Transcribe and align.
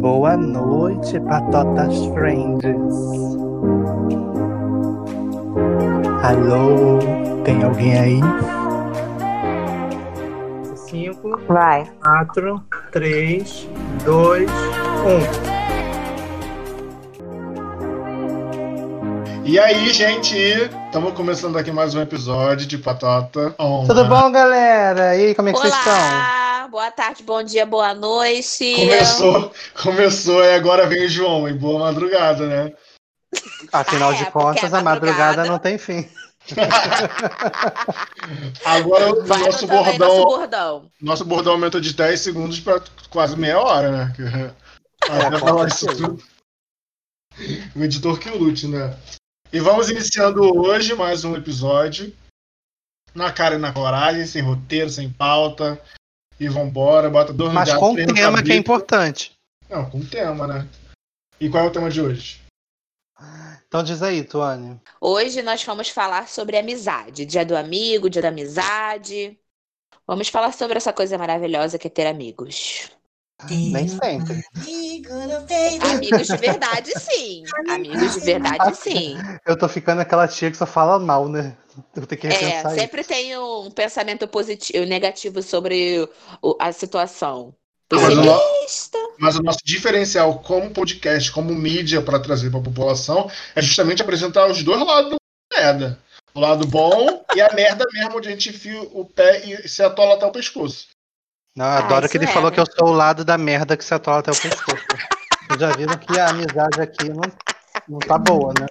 Boa 0.00 0.36
noite, 0.36 1.18
patotas 1.20 2.06
friends. 2.14 2.64
Alô, 6.22 6.98
tem 7.44 7.64
alguém 7.64 7.98
aí? 7.98 8.20
Cinco, 10.76 11.36
Vai. 11.48 11.90
quatro, 12.00 12.62
três, 12.92 13.68
dois, 14.04 14.48
um. 15.04 15.58
E 19.44 19.58
aí, 19.58 19.88
gente, 19.92 20.36
estamos 20.36 21.12
começando 21.14 21.58
aqui 21.58 21.72
mais 21.72 21.94
um 21.96 22.00
episódio 22.00 22.66
de 22.66 22.78
Patota 22.78 23.52
On. 23.58 23.84
Tudo 23.86 24.04
bom, 24.04 24.30
galera? 24.30 25.16
E 25.16 25.26
aí, 25.26 25.34
como 25.34 25.48
é 25.48 25.52
que 25.52 25.58
vocês 25.58 25.74
estão? 25.74 26.37
Boa 26.70 26.90
tarde, 26.90 27.22
bom 27.22 27.42
dia, 27.42 27.64
boa 27.64 27.94
noite. 27.94 28.74
Começou, 28.76 29.52
começou 29.82 30.44
e 30.44 30.54
agora 30.54 30.86
vem 30.86 31.06
o 31.06 31.08
João, 31.08 31.48
e 31.48 31.54
boa 31.54 31.80
madrugada, 31.80 32.46
né? 32.46 32.74
Afinal 33.72 34.10
Ah, 34.10 34.14
é, 34.14 34.18
de 34.18 34.30
contas, 34.30 34.72
é 34.72 34.76
a 34.76 34.82
madrugada 34.82 35.42
madrugada. 35.42 35.50
não 35.50 35.58
tem 35.58 35.78
fim. 35.78 36.08
Agora 38.64 39.12
o 39.12 39.26
nosso 39.26 39.66
bordão, 39.66 39.98
nosso 39.98 40.22
bordão. 40.24 40.90
nosso 41.00 41.24
bordão 41.24 41.52
aumenta 41.54 41.80
de 41.80 41.92
10 41.92 42.20
segundos 42.20 42.60
para 42.60 42.80
quase 43.10 43.36
meia 43.36 43.58
hora, 43.58 43.90
né? 43.90 44.14
Tudo. 45.78 46.22
O 47.76 47.84
editor 47.84 48.18
que 48.18 48.30
lute, 48.30 48.66
né? 48.66 48.96
E 49.52 49.60
vamos 49.60 49.90
iniciando 49.90 50.42
hoje 50.58 50.94
mais 50.94 51.24
um 51.24 51.36
episódio. 51.36 52.14
Na 53.14 53.32
cara 53.32 53.56
e 53.56 53.58
na 53.58 53.72
coragem, 53.72 54.26
sem 54.26 54.42
roteiro, 54.42 54.88
sem 54.90 55.10
pauta. 55.10 55.80
E 56.40 56.48
vambora, 56.48 57.10
bota 57.10 57.32
dois 57.32 57.52
Mas 57.52 57.68
gatos, 57.68 57.82
com 57.82 57.94
três 57.94 58.08
no 58.08 58.14
tema 58.14 58.42
que 58.42 58.52
é 58.52 58.56
importante. 58.56 59.32
Não, 59.68 59.88
com 59.90 60.00
tema, 60.04 60.46
né? 60.46 60.68
E 61.40 61.48
qual 61.48 61.64
é 61.64 61.66
o 61.66 61.70
tema 61.70 61.90
de 61.90 62.00
hoje? 62.00 62.40
Então 63.66 63.82
diz 63.82 64.02
aí, 64.02 64.24
Tuane. 64.24 64.80
Hoje 65.00 65.42
nós 65.42 65.62
vamos 65.62 65.90
falar 65.90 66.28
sobre 66.28 66.56
amizade. 66.56 67.26
Dia 67.26 67.44
do 67.44 67.56
amigo, 67.56 68.08
dia 68.08 68.22
da 68.22 68.28
amizade. 68.28 69.38
Vamos 70.06 70.28
falar 70.28 70.52
sobre 70.52 70.78
essa 70.78 70.92
coisa 70.92 71.18
maravilhosa 71.18 71.78
que 71.78 71.86
é 71.86 71.90
ter 71.90 72.06
amigos. 72.06 72.90
Nem 73.48 73.86
sempre. 73.86 74.42
Amigos 75.92 76.26
de 76.26 76.36
verdade, 76.36 76.92
sim. 76.98 77.44
Amigos 77.68 78.14
de 78.14 78.20
verdade, 78.20 78.76
sim. 78.76 79.16
Eu 79.46 79.56
tô 79.56 79.68
ficando 79.68 80.00
aquela 80.00 80.26
tia 80.26 80.50
que 80.50 80.56
só 80.56 80.66
fala 80.66 80.98
mal, 80.98 81.28
né? 81.28 81.56
Eu 81.96 82.06
tenho 82.06 82.20
que 82.20 82.26
É, 82.26 82.30
repensar 82.30 82.70
isso. 82.72 82.80
sempre 82.80 83.04
tem 83.04 83.36
um 83.38 83.70
pensamento 83.70 84.26
positivo, 84.28 84.84
negativo 84.86 85.42
sobre 85.42 86.08
o- 86.42 86.56
a 86.60 86.72
situação. 86.72 87.54
Mas 87.90 88.02
o 88.02 88.22
no- 88.22 88.38
Pessimista. 88.38 88.98
Mas 89.18 89.36
o 89.36 89.42
nosso 89.42 89.58
diferencial 89.64 90.38
como 90.40 90.70
podcast, 90.70 91.32
como 91.32 91.54
mídia 91.54 92.02
para 92.02 92.20
trazer 92.20 92.50
para 92.50 92.60
a 92.60 92.62
população, 92.62 93.30
é 93.56 93.62
justamente 93.62 94.02
apresentar 94.02 94.46
os 94.46 94.62
dois 94.62 94.80
lados 94.84 95.10
da 95.12 95.58
merda. 95.58 95.98
O 96.34 96.40
lado 96.40 96.66
bom 96.66 97.24
e 97.34 97.40
a 97.40 97.52
merda 97.54 97.84
mesmo, 97.92 98.18
onde 98.18 98.28
a 98.28 98.30
gente 98.30 98.50
enfia 98.50 98.80
o 98.92 99.04
pé 99.06 99.42
e 99.46 99.66
se 99.68 99.82
atola 99.82 100.14
até 100.14 100.26
o 100.26 100.30
pescoço. 100.30 100.88
Não, 101.56 101.64
eu 101.64 101.72
adoro 101.72 102.04
isso 102.04 102.12
que 102.12 102.18
ele 102.18 102.26
é, 102.26 102.32
falou 102.32 102.50
né? 102.50 102.54
que 102.54 102.60
eu 102.60 102.66
sou 102.66 102.88
o 102.88 102.92
lado 102.92 103.24
da 103.24 103.36
merda 103.38 103.76
que 103.76 103.84
se 103.84 103.92
atola 103.94 104.18
até 104.18 104.30
o 104.30 104.36
pescoço. 104.40 104.84
Vocês 105.48 105.60
já 105.60 105.72
viram 105.72 105.96
que 105.96 106.18
a 106.20 106.28
amizade 106.28 106.80
aqui 106.80 107.08
não, 107.08 107.22
não 107.88 107.98
tá 107.98 108.18
boa, 108.18 108.52
né? 108.60 108.66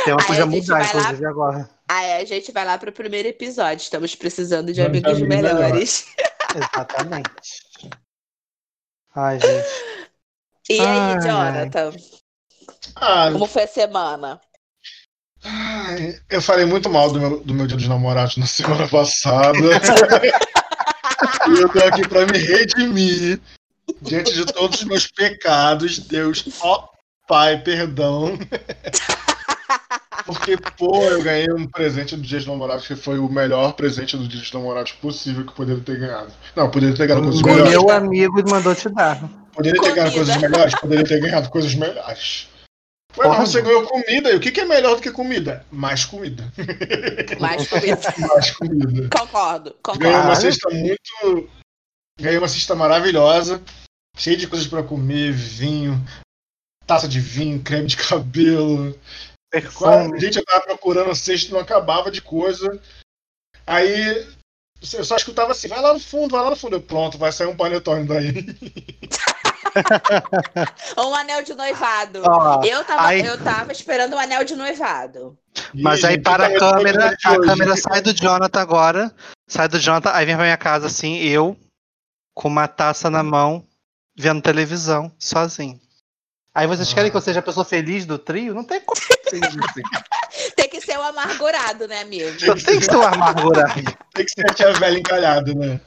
O 0.00 0.04
tema 0.04 0.16
podia 0.18 0.46
mudar, 0.46 0.74
vai 0.74 0.82
lá- 0.84 1.00
inclusive, 1.00 1.26
agora. 1.26 1.70
Aí 1.96 2.12
a 2.20 2.24
gente 2.26 2.52
vai 2.52 2.62
lá 2.62 2.76
pro 2.76 2.92
primeiro 2.92 3.26
episódio. 3.26 3.82
Estamos 3.82 4.14
precisando 4.14 4.66
de 4.66 4.74
de 4.74 4.82
amigos 4.82 5.12
amigos 5.12 5.28
melhores. 5.28 6.06
Exatamente. 6.54 7.30
Ai, 9.14 9.40
gente. 9.40 9.66
E 10.68 10.78
aí, 10.78 10.86
Ai. 10.86 11.20
Jonathan? 11.20 11.92
Ah, 12.96 13.30
Como 13.32 13.46
foi 13.46 13.62
a 13.62 13.68
semana? 13.68 14.38
ai, 15.42 16.20
eu 16.28 16.42
falei 16.42 16.66
muito 16.66 16.90
mal 16.90 17.10
do 17.12 17.20
meu, 17.20 17.40
do 17.40 17.54
meu 17.54 17.66
dia 17.66 17.76
dos 17.76 17.88
namorados 17.88 18.36
na 18.36 18.46
semana 18.46 18.86
passada. 18.88 19.56
e 21.48 21.60
eu 21.62 21.68
tô 21.68 21.78
aqui 21.78 22.06
para 22.08 22.26
me 22.26 22.36
redimir 22.36 23.40
diante 24.02 24.34
de 24.34 24.44
todos 24.44 24.80
os 24.80 24.84
meus 24.84 25.06
pecados. 25.06 25.98
Deus, 26.00 26.44
ó 26.60 26.88
Pai, 27.26 27.62
perdão. 27.62 28.38
Porque, 30.26 30.56
pô, 30.76 31.02
eu 31.04 31.22
ganhei 31.22 31.46
um 31.52 31.68
presente 31.68 32.16
do 32.16 32.22
Dia 32.22 32.38
dos 32.38 32.46
Namorados 32.48 32.86
que 32.86 32.96
foi 32.96 33.18
o 33.18 33.28
melhor 33.28 33.74
presente 33.74 34.16
do 34.16 34.26
Dia 34.26 34.40
dos 34.40 34.52
Namorados 34.52 34.90
possível 34.92 35.44
que 35.44 35.50
eu 35.50 35.54
poderia 35.54 35.82
ter 35.82 35.98
ganhado. 36.00 36.32
Não, 36.56 36.68
poderia 36.68 36.96
ter 36.96 37.06
ganhado 37.06 37.26
coisas 37.26 37.42
Comida. 37.42 37.62
melhores. 37.64 37.86
Meu 37.86 37.96
amigo 37.96 38.50
mandou 38.50 38.74
te 38.74 38.88
dar. 38.88 39.22
Poderia 39.54 39.80
ter 39.80 39.94
ganhado 39.94 40.12
coisas 40.14 40.36
melhores? 40.36 40.74
Poderia 40.80 41.04
ter 41.04 41.20
ganhado 41.20 41.48
coisas 41.48 41.74
melhores. 41.76 42.48
Ué, 43.16 43.28
mas 43.28 43.48
você 43.50 43.62
ganhou 43.62 43.86
comida. 43.86 44.30
E 44.30 44.36
o 44.36 44.40
que, 44.40 44.50
que 44.50 44.60
é 44.60 44.64
melhor 44.64 44.96
do 44.96 45.00
que 45.00 45.10
comida? 45.12 45.64
Mais 45.70 46.04
comida. 46.04 46.52
Mais 47.40 47.66
comida. 47.68 47.98
Mais 48.28 48.50
comida. 48.50 49.08
concordo, 49.16 49.76
Ganhei 49.96 50.14
uma 50.16 50.22
concordo. 50.22 50.40
cesta 50.42 50.68
muito. 50.70 51.48
Ganhei 52.20 52.38
uma 52.38 52.48
cesta 52.48 52.74
maravilhosa, 52.74 53.62
cheia 54.16 54.36
de 54.36 54.46
coisas 54.46 54.66
pra 54.66 54.82
comer, 54.82 55.32
vinho, 55.32 56.02
taça 56.86 57.06
de 57.06 57.20
vinho, 57.20 57.62
creme 57.62 57.86
de 57.86 57.96
cabelo. 57.96 58.94
Perfume. 59.60 60.20
Gente, 60.20 60.38
eu 60.38 60.44
tava 60.44 60.62
procurando 60.62 61.10
a 61.10 61.14
cesta 61.14 61.50
e 61.50 61.52
não 61.52 61.60
acabava 61.60 62.10
de 62.10 62.20
coisa. 62.22 62.80
Aí 63.66 64.26
eu 64.92 65.04
só 65.04 65.16
escutava 65.16 65.52
assim, 65.52 65.68
vai 65.68 65.80
lá 65.80 65.92
no 65.94 66.00
fundo, 66.00 66.32
vai 66.32 66.42
lá 66.42 66.50
no 66.50 66.56
fundo. 66.56 66.76
Eu, 66.76 66.82
pronto, 66.82 67.18
vai 67.18 67.32
sair 67.32 67.46
um 67.46 67.56
panetone 67.56 68.06
daí. 68.06 68.34
Um 70.96 71.14
anel 71.14 71.42
de 71.42 71.54
noivado. 71.54 72.22
Ó, 72.24 72.62
eu, 72.64 72.82
tava, 72.84 73.08
aí- 73.08 73.24
eu 73.24 73.42
tava 73.42 73.72
esperando 73.72 74.14
um 74.14 74.18
anel 74.18 74.44
de 74.44 74.56
noivado. 74.56 75.36
Mas 75.74 76.02
aí 76.04 76.18
para 76.18 76.46
a 76.46 76.58
câmera, 76.58 77.16
a 77.24 77.40
câmera 77.40 77.76
sai 77.76 78.00
do 78.00 78.12
Jonathan 78.14 78.60
agora. 78.60 79.14
Sai 79.46 79.68
do 79.68 79.78
Jonathan, 79.78 80.10
aí 80.12 80.24
vem 80.24 80.34
pra 80.34 80.44
minha 80.44 80.56
casa 80.56 80.86
assim, 80.86 81.16
eu, 81.18 81.56
com 82.34 82.48
uma 82.48 82.66
taça 82.66 83.10
na 83.10 83.22
mão, 83.22 83.66
vendo 84.16 84.40
televisão, 84.42 85.12
sozinho. 85.18 85.78
Aí 86.56 86.66
vocês 86.66 86.90
querem 86.94 87.10
que 87.10 87.16
eu 87.18 87.20
seja 87.20 87.40
a 87.40 87.42
pessoa 87.42 87.66
feliz 87.66 88.06
do 88.06 88.18
trio? 88.18 88.54
Não 88.54 88.64
tem 88.64 88.80
como 88.80 88.98
ser 88.98 89.20
feliz 89.28 89.54
do 89.54 89.60
trio. 89.74 89.84
Tem 90.56 90.68
que 90.70 90.80
ser 90.80 90.98
o 90.98 91.02
amargurado, 91.02 91.86
né, 91.86 92.00
amigo? 92.00 92.30
Eu 92.42 92.54
tenho 92.62 92.78
que 92.78 92.84
ser 92.84 92.96
um 92.96 93.02
amargurado. 93.02 93.82
Tem 94.14 94.24
que 94.24 94.30
ser 94.30 94.50
a 94.50 94.54
tia 94.54 94.72
velha 94.72 94.98
encalhada, 94.98 95.54
né? 95.54 95.80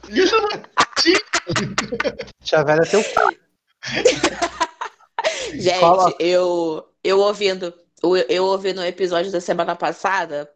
Tia 2.42 2.64
velha 2.64 2.82
teu 2.82 3.02
cu. 3.02 3.36
Gente, 5.54 5.80
Fala. 5.80 6.14
eu, 6.20 6.88
eu 7.02 7.18
ouvindo 7.18 7.74
eu, 8.02 8.16
eu 8.16 8.44
ouvindo 8.44 8.80
o 8.80 8.84
episódio 8.84 9.32
da 9.32 9.40
semana 9.40 9.74
passada, 9.74 10.48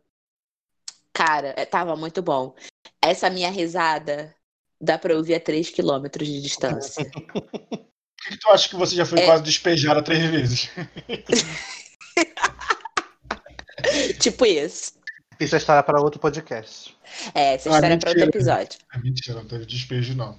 cara, 1.13 1.55
é, 1.57 1.65
tava 1.65 1.97
muito 1.97 2.23
bom. 2.23 2.55
Essa 3.03 3.29
minha 3.31 3.51
risada 3.51 4.35
dá 4.81 4.97
pra 4.97 5.17
ouvir 5.17 5.35
a 5.35 5.41
3 5.41 5.71
km 5.71 6.07
de 6.19 6.41
distância. 6.41 7.05
Por 8.25 8.31
que 8.31 8.39
tu 8.39 8.49
acha 8.51 8.69
que 8.69 8.77
você 8.77 8.97
já 8.97 9.05
foi 9.05 9.21
É. 9.21 9.27
quase 9.27 9.43
despejada 9.43 10.03
três 10.03 10.25
vezes? 10.25 10.71
tipo 14.21 14.47
isso. 14.47 14.93
Isso 15.39 15.55
é 15.55 15.59
história 15.59 15.83
para 15.83 16.01
outro 16.01 16.19
podcast. 16.21 16.97
É, 17.35 17.55
essa 17.55 17.69
Ah, 17.69 17.73
história 17.75 17.95
é 17.95 17.99
pra 17.99 18.11
outro 18.11 18.25
episódio. 18.25 18.79
É 18.95 18.99
mentira, 18.99 19.37
não 19.37 19.47
teve 19.47 19.67
despejo, 19.67 20.15
não. 20.15 20.39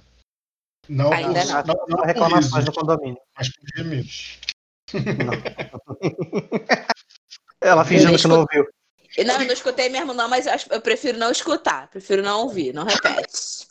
Não, 0.88 1.12
Ainda 1.12 1.40
por, 1.40 1.48
não. 1.48 1.64
não, 1.64 1.74
não 1.88 1.98
por 1.98 2.06
Reclamações 2.06 2.64
do 2.64 2.72
condomínio. 2.72 3.18
mas 3.36 3.48
por 3.50 3.64
gemidos. 3.76 4.38
Ela 7.60 7.84
fingindo 7.84 8.16
que 8.18 8.26
não 8.28 8.40
ouviu. 8.40 8.66
E 9.18 9.24
Não, 9.24 9.40
eu 9.40 9.46
não 9.46 9.52
escutei 9.54 9.88
mesmo, 9.88 10.12
não, 10.14 10.28
mas 10.28 10.46
eu, 10.46 10.52
acho- 10.52 10.70
eu 10.72 10.80
prefiro 10.80 11.18
não 11.18 11.30
escutar. 11.32 11.88
Prefiro 11.88 12.22
não 12.22 12.42
ouvir, 12.42 12.72
não 12.72 12.84
repete. 12.84 13.66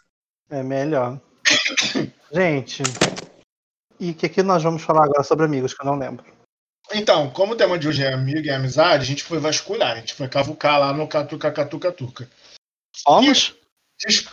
É 0.49 0.61
melhor. 0.63 1.19
Gente, 2.33 2.81
e 4.07 4.11
o 4.11 4.15
que, 4.15 4.29
que 4.29 4.43
nós 4.43 4.63
vamos 4.63 4.81
falar 4.83 5.05
agora 5.05 5.23
sobre 5.23 5.45
amigos, 5.45 5.73
que 5.73 5.81
eu 5.81 5.85
não 5.85 5.97
lembro. 5.97 6.25
Então, 6.93 7.29
como 7.31 7.53
o 7.53 7.55
tema 7.55 7.79
de 7.79 7.87
hoje 7.87 8.03
é 8.03 8.13
amigo 8.13 8.45
e 8.45 8.51
amizade, 8.51 9.03
a 9.03 9.07
gente 9.07 9.23
foi 9.23 9.39
vasculhar, 9.39 9.93
a 9.93 9.95
gente 9.95 10.13
foi 10.13 10.27
cavucar 10.27 10.79
lá 10.79 10.93
no 10.93 11.07
Catuca 11.07 11.51
Catuca 11.51 11.91
Tuca. 11.91 12.29
Fomos? 13.03 13.55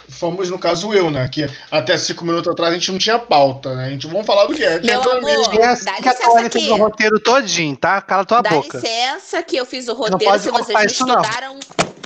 Fomos, 0.09 0.51
no 0.51 0.59
caso, 0.59 0.93
eu, 0.93 1.09
né? 1.11 1.29
Que 1.29 1.49
até 1.71 1.97
cinco 1.97 2.25
minutos 2.25 2.51
atrás 2.53 2.73
a 2.73 2.75
gente 2.77 2.91
não 2.91 2.99
tinha 2.99 3.19
pauta, 3.19 3.75
né? 3.77 3.87
A 3.87 3.91
gente 3.91 4.07
vamos 4.09 4.27
falar 4.27 4.47
do 4.47 4.55
que 4.55 4.65
é. 4.65 4.81
Meu 4.81 4.81
Tinha 4.81 4.99
amor, 4.99 5.17
amigo. 5.19 5.55
E 5.55 5.59
é 5.59 5.67
assim 5.69 5.85
dá 5.85 5.95
que 5.95 6.09
a 6.09 6.13
licença 6.13 6.31
Tony 6.31 6.51
fez 6.51 6.69
o 6.69 6.77
roteiro 6.77 7.21
todinho, 7.21 7.77
tá? 7.77 8.03
Cala 8.03 8.25
tua 8.25 8.43
Dá 8.43 8.51
boca. 8.51 8.79
licença 8.79 9.43
que 9.43 9.57
eu 9.57 9.65
fiz 9.65 9.87
o 9.87 9.93
não 9.93 9.97
roteiro. 9.99 10.25
pode 10.25 10.43
Se 10.43 10.51
vocês 10.51 10.99
não 10.99 11.07
não. 11.07 11.21
estudaram, 11.23 11.61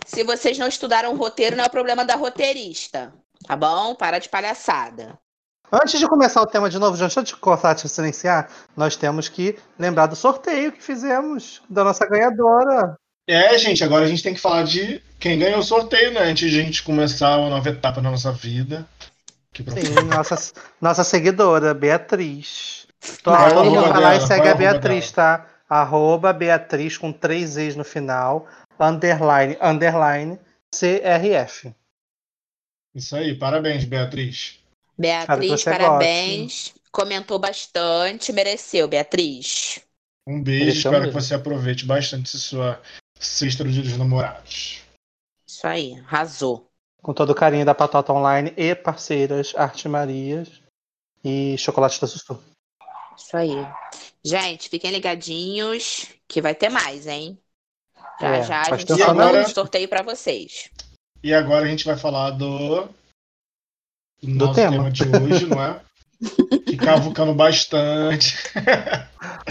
se 0.04 0.22
vocês 0.22 0.58
não 0.58 0.68
estudaram 0.68 1.12
o 1.14 1.16
roteiro, 1.16 1.56
não 1.56 1.64
é 1.64 1.66
o 1.66 1.70
problema 1.70 2.04
da 2.04 2.14
roteirista. 2.14 3.12
Tá 3.46 3.56
bom? 3.56 3.94
Para 3.94 4.18
de 4.18 4.28
palhaçada. 4.28 5.18
Antes 5.70 5.98
de 5.98 6.06
começar 6.06 6.40
o 6.42 6.46
tema 6.46 6.70
de 6.70 6.78
novo, 6.78 6.96
deixa 6.96 7.20
eu 7.20 7.24
te 7.24 7.36
cortar, 7.36 7.74
te 7.74 7.88
silenciar. 7.88 8.48
Nós 8.76 8.96
temos 8.96 9.28
que 9.28 9.58
lembrar 9.78 10.06
do 10.06 10.14
sorteio 10.14 10.72
que 10.72 10.82
fizemos, 10.82 11.60
da 11.68 11.82
nossa 11.82 12.06
ganhadora. 12.06 12.96
É, 13.28 13.58
gente, 13.58 13.82
agora 13.82 14.04
a 14.04 14.08
gente 14.08 14.22
tem 14.22 14.34
que 14.34 14.40
falar 14.40 14.62
de 14.62 15.02
quem 15.18 15.38
ganhou 15.38 15.58
o 15.58 15.64
sorteio, 15.64 16.12
né? 16.12 16.20
Antes 16.20 16.50
de 16.50 16.60
a 16.60 16.62
gente 16.62 16.82
começar 16.84 17.36
uma 17.38 17.50
nova 17.50 17.68
etapa 17.68 18.00
na 18.00 18.10
nossa 18.10 18.30
vida. 18.30 18.86
Que 19.52 19.64
Sim, 19.64 19.94
nossa, 20.14 20.52
nossa 20.80 21.02
seguidora, 21.02 21.74
Beatriz. 21.74 22.86
Tô, 23.22 23.32
Vai, 23.32 23.52
lá 23.52 23.64
e 23.64 24.18
dela? 24.18 24.20
segue 24.20 24.48
a 24.48 24.54
Beatriz, 24.54 25.10
tá? 25.10 25.46
Arroba 25.68 26.32
Beatriz 26.32 26.96
com 26.96 27.12
três 27.12 27.56
E's 27.56 27.74
no 27.74 27.82
final, 27.82 28.46
underline, 28.78 29.56
underline, 29.60 30.38
CRF. 30.70 31.74
Isso 32.94 33.16
aí, 33.16 33.34
parabéns, 33.34 33.84
Beatriz. 33.84 34.60
Beatriz, 34.98 35.64
parabéns. 35.64 36.74
Comentou 36.90 37.38
bastante, 37.38 38.32
mereceu, 38.32 38.88
Beatriz. 38.88 39.80
Um 40.26 40.42
beijo, 40.42 40.64
Deixa 40.64 40.88
eu 40.88 40.92
espero 40.92 41.08
que 41.08 41.14
você 41.14 41.34
aproveite 41.34 41.84
bastante 41.84 42.30
sua 42.38 42.80
sexta 43.18 43.62
do 43.62 43.70
Dia 43.70 43.82
dos 43.82 43.96
Namorados. 43.96 44.80
Isso 45.46 45.66
aí, 45.66 45.98
arrasou. 46.00 46.68
Com 47.02 47.12
todo 47.12 47.30
o 47.30 47.34
carinho 47.34 47.64
da 47.64 47.74
Patota 47.74 48.12
Online 48.12 48.52
e 48.56 48.74
parceiras 48.74 49.52
Arte 49.56 49.88
Marias 49.88 50.48
e 51.22 51.56
Chocolate 51.58 52.00
da 52.00 52.06
Sussu. 52.06 52.42
Isso 53.16 53.36
aí. 53.36 53.54
Gente, 54.24 54.68
fiquem 54.68 54.90
ligadinhos 54.90 56.06
que 56.26 56.40
vai 56.42 56.54
ter 56.54 56.68
mais, 56.68 57.06
hein? 57.06 57.38
Já 58.20 58.36
É, 58.36 58.42
já 58.42 58.60
a 58.62 58.76
gente 58.76 59.02
agora- 59.02 59.42
um 59.42 59.48
sorteio 59.48 59.88
pra 59.88 60.02
vocês. 60.02 60.70
E 61.22 61.32
agora 61.32 61.64
a 61.66 61.68
gente 61.68 61.84
vai 61.84 61.96
falar 61.96 62.30
do, 62.30 62.88
do 64.22 64.34
nosso 64.34 64.54
tema. 64.54 64.76
tema. 64.76 64.90
de 64.90 65.04
hoje, 65.04 65.46
não 65.46 65.62
é? 65.62 65.80
Que 66.66 66.76
cavucando 66.76 67.34
bastante. 67.34 68.36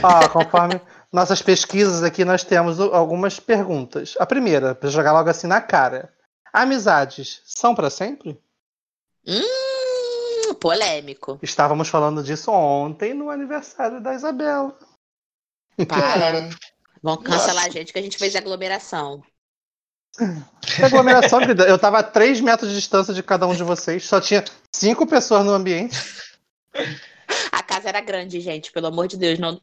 Ó, 0.01 0.29
conforme 0.29 0.81
nossas 1.11 1.41
pesquisas 1.41 2.03
aqui, 2.03 2.25
nós 2.25 2.43
temos 2.43 2.79
algumas 2.79 3.39
perguntas. 3.39 4.15
A 4.19 4.25
primeira, 4.25 4.73
para 4.75 4.89
jogar 4.89 5.13
logo 5.13 5.29
assim 5.29 5.47
na 5.47 5.61
cara. 5.61 6.11
Amizades 6.51 7.41
são 7.45 7.75
para 7.75 7.89
sempre? 7.89 8.39
Hum, 9.27 10.53
polêmico. 10.55 11.39
Estávamos 11.41 11.87
falando 11.87 12.23
disso 12.23 12.51
ontem 12.51 13.13
no 13.13 13.29
aniversário 13.29 14.01
da 14.01 14.13
Isabela. 14.13 14.77
Para. 15.87 16.49
Vão 17.03 17.17
cancelar 17.17 17.65
a 17.65 17.69
gente 17.69 17.93
que 17.93 17.99
a 17.99 18.01
gente 18.01 18.17
fez 18.17 18.35
aglomeração. 18.35 19.21
Que 20.61 20.83
aglomeração, 20.83 21.39
querida. 21.39 21.65
Eu 21.65 21.77
tava 21.77 21.99
a 21.99 22.03
3 22.03 22.41
metros 22.41 22.69
de 22.69 22.75
distância 22.75 23.13
de 23.13 23.21
cada 23.21 23.45
um 23.47 23.55
de 23.55 23.63
vocês. 23.63 24.05
Só 24.05 24.21
tinha 24.21 24.43
cinco 24.73 25.05
pessoas 25.05 25.45
no 25.45 25.51
ambiente. 25.51 25.97
A 27.51 27.61
casa 27.63 27.89
era 27.89 28.01
grande, 28.01 28.39
gente, 28.39 28.71
pelo 28.71 28.87
amor 28.87 29.07
de 29.07 29.17
Deus. 29.17 29.39
Não... 29.39 29.59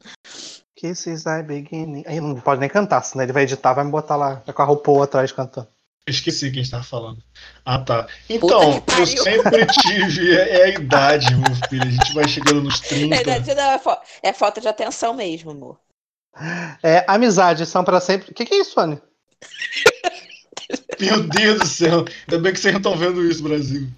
Kisses 0.77 1.25
I 1.27 1.43
beginning. 1.43 2.05
Aí 2.07 2.21
não 2.21 2.41
pode 2.41 2.61
nem 2.61 2.69
cantar, 2.69 3.03
senão 3.03 3.25
ele 3.25 3.33
vai 3.33 3.45
editar, 3.45 3.73
vai 3.73 3.85
me 3.85 3.91
botar 3.91 4.17
lá 4.17 4.37
com 4.37 4.63
a 4.63 4.65
roupa 4.65 5.05
atrás 5.05 5.33
cantando. 5.33 5.69
Esqueci 6.07 6.51
quem 6.51 6.63
estava 6.63 6.83
falando. 6.83 7.23
Ah, 7.65 7.79
tá. 7.79 8.09
Então, 8.29 8.81
que 8.81 9.01
eu 9.01 9.07
sempre 9.07 9.67
tive. 9.67 10.37
É, 10.37 10.61
é 10.61 10.65
a 10.65 10.69
idade, 10.71 11.33
meu 11.37 11.55
filho. 11.69 11.87
A 11.87 11.91
gente 11.91 12.13
vai 12.13 12.27
chegando 12.27 12.63
nos 12.63 12.81
30. 12.81 13.15
É, 13.15 13.55
não, 13.55 13.73
é, 13.73 13.81
é 14.25 14.33
falta 14.33 14.61
de 14.61 14.67
atenção 14.67 15.15
mesmo, 15.15 15.53
amor. 15.53 15.79
É, 16.83 17.05
amizades 17.07 17.69
são 17.69 17.85
pra 17.85 18.01
sempre. 18.01 18.33
O 18.33 18.35
que, 18.35 18.45
que 18.45 18.55
é 18.55 18.61
isso, 18.61 18.73
Sônia? 18.73 19.01
Meu 21.01 21.23
Deus 21.23 21.59
do 21.61 21.67
céu. 21.67 22.05
Ainda 22.29 22.43
bem 22.43 22.53
que 22.53 22.61
vocês 22.61 22.73
não 22.73 22.79
estão 22.81 22.97
vendo 22.97 23.25
isso, 23.25 23.43
Brasil. 23.43 23.89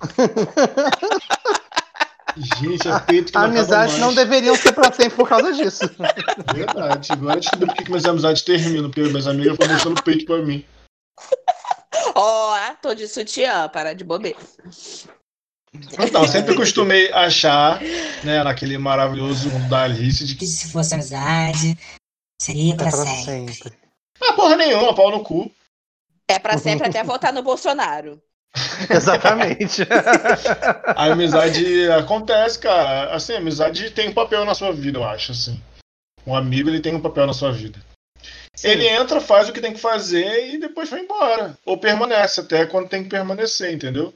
Gente, 2.60 2.88
é 2.88 2.98
peito 3.00 3.30
que 3.30 3.38
não 3.38 3.44
Amizades 3.44 3.92
mais. 3.98 4.00
não 4.00 4.12
deveriam 4.14 4.56
ser 4.56 4.72
pra 4.72 4.92
sempre 4.92 5.16
por 5.16 5.28
causa 5.28 5.52
disso. 5.52 5.88
Verdade. 6.52 7.12
Agora 7.12 7.36
eu 7.36 7.40
descobri 7.40 7.66
por 7.66 7.76
que 7.76 7.88
minhas 7.88 8.04
amizades 8.06 8.42
terminam, 8.42 8.90
porque 8.90 9.02
minhas 9.02 9.26
amigas 9.28 9.52
ficam 9.52 9.68
mostrando 9.72 10.02
peito 10.02 10.26
pra 10.26 10.38
mim. 10.38 10.64
Ó, 12.16 12.58
tô 12.82 12.92
de 12.94 13.06
sutiã, 13.06 13.68
para 13.68 13.94
de 13.94 14.02
bobeira. 14.02 14.38
Então, 16.00 16.26
sempre 16.26 16.54
costumei 16.56 17.12
achar, 17.12 17.80
né, 18.24 18.42
naquele 18.42 18.78
maravilhoso 18.78 19.48
mundo 19.50 19.68
da 19.68 19.82
Alice, 19.82 20.24
de 20.24 20.34
que. 20.36 20.46
se 20.46 20.70
fosse 20.72 20.94
amizade, 20.94 21.76
seria 22.40 22.74
É 22.74 22.76
pra 22.76 22.90
pra 22.90 23.04
sempre. 23.04 23.52
sempre. 23.54 23.72
Ah, 24.22 24.32
porra 24.34 24.56
nenhuma, 24.56 24.94
pau 24.94 25.10
no 25.10 25.22
cu. 25.22 25.50
É 26.28 26.38
pra 26.38 26.58
sempre 26.58 26.88
até 26.88 27.02
votar 27.04 27.32
no 27.32 27.42
Bolsonaro. 27.42 28.22
Exatamente. 28.88 29.82
A 30.94 31.06
amizade 31.06 31.90
acontece, 31.90 32.58
cara. 32.58 33.12
Assim, 33.14 33.34
a 33.34 33.38
amizade 33.38 33.90
tem 33.90 34.08
um 34.08 34.14
papel 34.14 34.44
na 34.44 34.54
sua 34.54 34.72
vida, 34.72 34.98
eu 34.98 35.04
acho, 35.04 35.32
assim. 35.32 35.60
Um 36.26 36.34
amigo, 36.34 36.68
ele 36.68 36.80
tem 36.80 36.94
um 36.94 37.00
papel 37.00 37.26
na 37.26 37.32
sua 37.32 37.50
vida. 37.50 37.80
Ele 38.62 38.86
entra, 38.86 39.20
faz 39.20 39.48
o 39.48 39.52
que 39.52 39.60
tem 39.60 39.72
que 39.72 39.80
fazer 39.80 40.54
e 40.54 40.58
depois 40.58 40.88
vai 40.88 41.00
embora. 41.00 41.58
Ou 41.66 41.76
permanece 41.76 42.40
até 42.40 42.64
quando 42.64 42.88
tem 42.88 43.02
que 43.02 43.10
permanecer, 43.10 43.72
entendeu? 43.72 44.14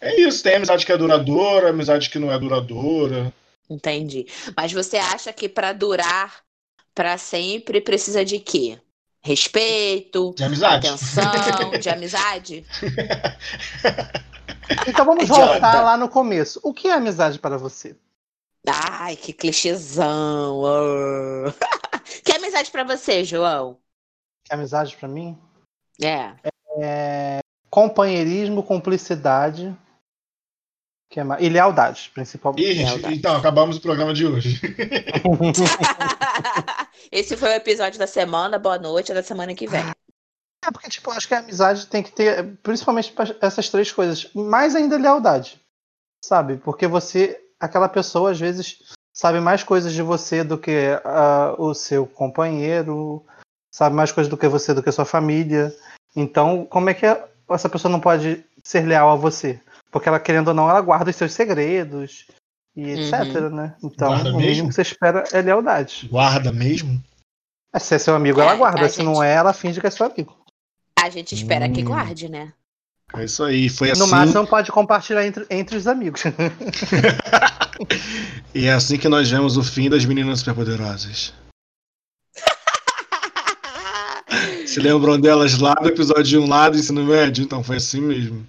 É 0.00 0.20
isso, 0.20 0.42
tem 0.42 0.56
amizade 0.56 0.84
que 0.86 0.92
é 0.92 0.96
duradoura, 0.96 1.70
amizade 1.70 2.10
que 2.10 2.18
não 2.18 2.30
é 2.30 2.38
duradoura. 2.38 3.32
Entendi. 3.68 4.26
Mas 4.56 4.72
você 4.72 4.98
acha 4.98 5.32
que 5.32 5.48
pra 5.48 5.72
durar 5.72 6.42
pra 6.94 7.18
sempre 7.18 7.80
precisa 7.80 8.24
de 8.24 8.38
quê? 8.38 8.78
Respeito, 9.20 10.32
De 10.36 10.44
amizade. 10.44 10.86
atenção, 10.86 11.70
de 11.80 11.88
amizade? 11.90 12.66
Então 14.86 15.04
vamos 15.06 15.24
Idiota. 15.24 15.46
voltar 15.46 15.82
lá 15.82 15.96
no 15.96 16.08
começo. 16.10 16.60
O 16.62 16.74
que 16.74 16.88
é 16.88 16.92
amizade 16.92 17.38
para 17.38 17.56
você? 17.56 17.96
Ai, 18.66 19.16
que 19.16 19.32
clichêzão. 19.32 20.62
ah. 20.66 21.54
que 22.22 22.32
amizade 22.32 22.70
pra 22.70 22.84
você, 22.84 23.24
João? 23.24 23.78
Que 24.44 24.52
amizade 24.54 24.94
pra 24.96 25.08
mim? 25.08 25.38
É. 26.02 26.34
É 26.80 27.38
companheirismo, 27.70 28.62
cumplicidade 28.62 29.74
que 31.08 31.20
é 31.20 31.24
mais? 31.24 31.42
e 31.42 31.48
lealdade, 31.48 32.10
principalmente. 32.14 32.68
Ih, 32.68 32.84
Lealdade. 32.84 33.14
então, 33.14 33.36
acabamos 33.36 33.76
o 33.76 33.80
programa 33.80 34.12
de 34.12 34.26
hoje. 34.26 34.60
Esse 37.10 37.36
foi 37.36 37.50
o 37.50 37.54
episódio 37.54 37.98
da 37.98 38.06
semana. 38.06 38.58
Boa 38.58 38.78
noite, 38.78 39.12
é 39.12 39.14
da 39.14 39.22
semana 39.22 39.54
que 39.54 39.66
vem. 39.66 39.82
É 40.64 40.70
porque, 40.70 40.90
tipo, 40.90 41.10
eu 41.10 41.14
acho 41.14 41.26
que 41.26 41.34
a 41.34 41.38
amizade 41.38 41.86
tem 41.86 42.02
que 42.02 42.12
ter, 42.12 42.44
principalmente 42.62 43.14
essas 43.40 43.70
três 43.70 43.90
coisas. 43.90 44.30
Mais 44.34 44.74
ainda 44.74 44.98
lealdade. 44.98 45.58
Sabe? 46.22 46.56
Porque 46.56 46.86
você, 46.86 47.40
aquela 47.58 47.88
pessoa, 47.88 48.32
às 48.32 48.38
vezes, 48.38 48.82
sabe 49.14 49.40
mais 49.40 49.62
coisas 49.62 49.92
de 49.92 50.02
você 50.02 50.44
do 50.44 50.58
que 50.58 51.00
ah, 51.04 51.54
o 51.56 51.72
seu 51.72 52.06
companheiro, 52.06 53.24
sabe 53.72 53.94
mais 53.94 54.12
coisas 54.12 54.28
do 54.28 54.36
que 54.36 54.48
você, 54.48 54.74
do 54.74 54.82
que 54.82 54.88
a 54.88 54.92
sua 54.92 55.06
família. 55.06 55.74
Então, 56.14 56.66
como 56.66 56.90
é 56.90 56.94
que 56.94 57.06
essa 57.48 57.68
pessoa 57.68 57.90
não 57.90 58.00
pode 58.00 58.44
ser 58.62 58.84
leal 58.84 59.10
a 59.10 59.16
você? 59.16 59.60
Porque 59.90 60.08
ela, 60.08 60.20
querendo 60.20 60.48
ou 60.48 60.54
não, 60.54 60.68
ela 60.68 60.80
guarda 60.80 61.10
os 61.10 61.16
seus 61.16 61.32
segredos 61.32 62.26
e 62.76 62.90
etc, 62.90 63.50
né? 63.50 63.74
Então, 63.82 64.08
Guarda 64.08 64.30
o 64.30 64.36
mínimo 64.36 64.46
mesmo? 64.48 64.68
que 64.68 64.74
você 64.74 64.82
espera 64.82 65.24
é 65.32 65.40
lealdade. 65.42 66.08
Guarda 66.10 66.52
mesmo? 66.52 67.02
É, 67.74 67.78
Se 67.78 67.94
é 67.94 67.98
seu 67.98 68.14
amigo, 68.14 68.40
ela 68.40 68.52
É, 68.52 68.56
guarda. 68.56 68.86
a 68.86 68.88
Se 68.88 68.96
gente- 68.96 69.04
não 69.06 69.22
é, 69.22 69.32
ela 69.34 69.52
finge 69.52 69.80
que 69.80 69.86
é 69.86 69.90
seu 69.90 70.06
amigo. 70.06 70.36
A 71.00 71.08
gente 71.10 71.34
espera 71.34 71.68
que 71.68 71.82
Hum. 71.82 71.86
guarde, 71.86 72.28
né? 72.28 72.52
É 73.16 73.24
isso 73.24 73.42
aí, 73.42 73.70
foi 73.70 73.90
assim. 73.90 74.00
No 74.00 74.06
máximo 74.08 74.46
pode 74.46 74.70
compartilhar 74.70 75.26
entre, 75.26 75.46
entre 75.50 75.76
os 75.76 75.86
amigos. 75.86 76.22
E 78.54 78.66
é 78.66 78.72
assim 78.72 78.98
que 78.98 79.08
nós 79.08 79.30
vemos 79.30 79.56
o 79.56 79.62
fim 79.62 79.88
das 79.88 80.04
meninas 80.04 80.40
superpoderosas. 80.40 81.32
Se 84.66 84.80
lembram 84.80 85.20
delas 85.20 85.58
lá 85.58 85.74
do 85.74 85.88
episódio 85.88 86.42
1 86.42 86.48
lá 86.48 86.68
do 86.68 86.76
ensino 86.76 87.04
médio? 87.04 87.44
Então 87.44 87.62
foi 87.62 87.76
assim 87.76 88.00
mesmo. 88.00 88.44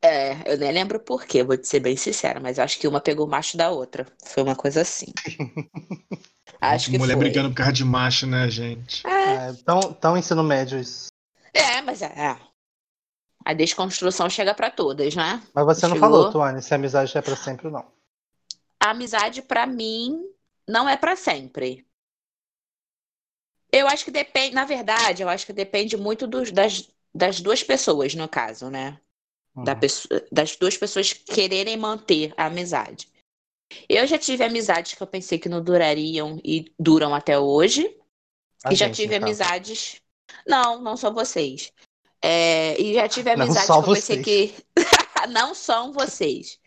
É, 0.00 0.52
eu 0.52 0.56
nem 0.58 0.70
lembro 0.72 1.00
por 1.00 1.24
quê, 1.26 1.42
vou 1.42 1.56
te 1.56 1.66
ser 1.66 1.80
bem 1.80 1.96
sincera, 1.96 2.38
mas 2.40 2.58
acho 2.58 2.78
que 2.78 2.86
uma 2.86 3.00
pegou 3.00 3.26
o 3.26 3.28
macho 3.30 3.56
da 3.56 3.70
outra. 3.70 4.06
Foi 4.24 4.42
uma 4.42 4.54
coisa 4.54 4.82
assim. 4.82 5.06
acho 6.60 6.90
que 6.90 6.98
Mulher 6.98 7.14
foi. 7.16 7.24
brigando 7.24 7.50
por 7.50 7.56
causa 7.56 7.72
de 7.72 7.84
macho, 7.84 8.26
né, 8.26 8.48
gente? 8.48 9.06
É, 9.06 9.48
É, 9.48 9.52
tão, 9.64 9.92
tão 9.92 10.16
ensino 10.16 10.42
médio 10.44 10.78
isso. 10.78 11.08
é, 11.52 11.80
mas 11.82 12.00
é. 12.02 12.06
é. 12.06 12.38
A 13.44 13.54
desconstrução 13.54 14.28
chega 14.28 14.54
pra 14.54 14.70
todas, 14.70 15.14
né? 15.16 15.42
Mas 15.54 15.64
você 15.64 15.86
não 15.86 15.94
Chegou. 15.94 16.10
falou, 16.10 16.30
Tuane, 16.30 16.62
se 16.62 16.72
a 16.74 16.76
amizade 16.76 17.16
é 17.16 17.22
pra 17.22 17.34
sempre 17.34 17.66
ou 17.66 17.72
não. 17.72 17.86
A 18.78 18.90
amizade, 18.90 19.42
pra 19.42 19.66
mim, 19.66 20.22
não 20.68 20.88
é 20.88 20.96
pra 20.96 21.16
sempre. 21.16 21.86
Eu 23.72 23.86
acho 23.88 24.04
que 24.04 24.10
depende, 24.10 24.54
na 24.54 24.64
verdade, 24.64 25.22
eu 25.22 25.28
acho 25.28 25.44
que 25.46 25.52
depende 25.52 25.96
muito 25.96 26.26
dos- 26.26 26.50
das, 26.52 26.88
das 27.14 27.40
duas 27.40 27.62
pessoas, 27.62 28.14
no 28.14 28.28
caso, 28.28 28.70
né? 28.70 28.98
Da 29.64 29.72
Uhum. 29.72 29.80
pessoa- 29.80 30.24
das 30.30 30.56
duas 30.56 30.76
pessoas 30.76 31.12
quererem 31.12 31.76
manter 31.76 32.32
a 32.36 32.46
amizade. 32.46 33.08
Eu 33.88 34.06
já 34.06 34.16
tive 34.18 34.44
amizades 34.44 34.94
que 34.94 35.02
eu 35.02 35.06
pensei 35.06 35.38
que 35.38 35.48
não 35.48 35.62
durariam 35.62 36.40
e 36.44 36.72
duram 36.78 37.14
até 37.14 37.38
hoje. 37.38 37.94
A 38.64 38.72
e 38.72 38.76
já 38.76 38.86
gente, 38.86 38.96
tive 38.96 39.18
no 39.18 39.26
caso. 39.26 39.42
amizades. 39.42 40.00
Não, 40.46 40.80
não 40.80 40.96
são 40.96 41.12
vocês. 41.12 41.72
É, 42.22 42.80
e 42.80 42.94
já 42.94 43.08
tive 43.08 43.30
amizades 43.30 43.66
que 43.66 43.72
eu 43.72 43.94
pensei 43.94 44.22
que. 44.22 44.54
não 45.30 45.54
são 45.54 45.92
vocês. 45.92 46.58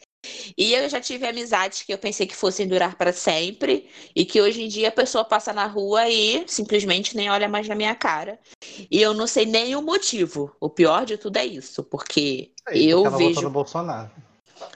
E 0.57 0.73
eu 0.73 0.87
já 0.89 1.01
tive 1.01 1.25
amizades 1.27 1.81
que 1.83 1.93
eu 1.93 1.97
pensei 1.97 2.27
que 2.27 2.35
fossem 2.35 2.67
durar 2.67 2.95
para 2.95 3.11
sempre. 3.11 3.89
E 4.15 4.23
que 4.25 4.41
hoje 4.41 4.61
em 4.63 4.67
dia 4.67 4.89
a 4.89 4.91
pessoa 4.91 5.25
passa 5.25 5.51
na 5.51 5.65
rua 5.65 6.07
e 6.09 6.43
simplesmente 6.47 7.15
nem 7.15 7.29
olha 7.29 7.49
mais 7.49 7.67
na 7.67 7.75
minha 7.75 7.95
cara. 7.95 8.39
E 8.89 9.01
eu 9.01 9.13
não 9.13 9.25
sei 9.27 9.45
nem 9.45 9.75
o 9.75 9.81
motivo. 9.81 10.55
O 10.59 10.69
pior 10.69 11.05
de 11.05 11.17
tudo 11.17 11.37
é 11.37 11.45
isso. 11.45 11.83
Porque 11.83 12.51
Aí, 12.67 12.89
eu 12.89 13.03
porque 13.03 13.17
vejo. 13.17 13.41
no 13.41 13.49
Bolsonaro. 13.49 14.11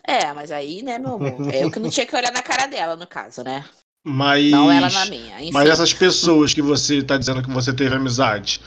É, 0.04 0.34
mas 0.34 0.52
aí, 0.52 0.82
né, 0.82 0.98
meu 0.98 1.14
amor? 1.16 1.54
Eu 1.54 1.70
que 1.70 1.80
não 1.80 1.90
tinha 1.90 2.06
que 2.06 2.16
olhar 2.16 2.32
na 2.32 2.42
cara 2.42 2.66
dela, 2.66 2.96
no 2.96 3.06
caso, 3.06 3.44
né? 3.44 3.64
Mas. 4.04 4.50
Não 4.50 4.72
ela 4.72 4.90
na 4.90 5.06
minha. 5.06 5.40
Enfim. 5.42 5.52
Mas 5.52 5.70
essas 5.70 5.94
pessoas 5.94 6.54
que 6.54 6.62
você 6.62 7.04
tá 7.04 7.18
dizendo 7.18 7.44
que 7.44 7.50
você 7.52 7.72
teve 7.74 7.96
amizade. 7.96 8.62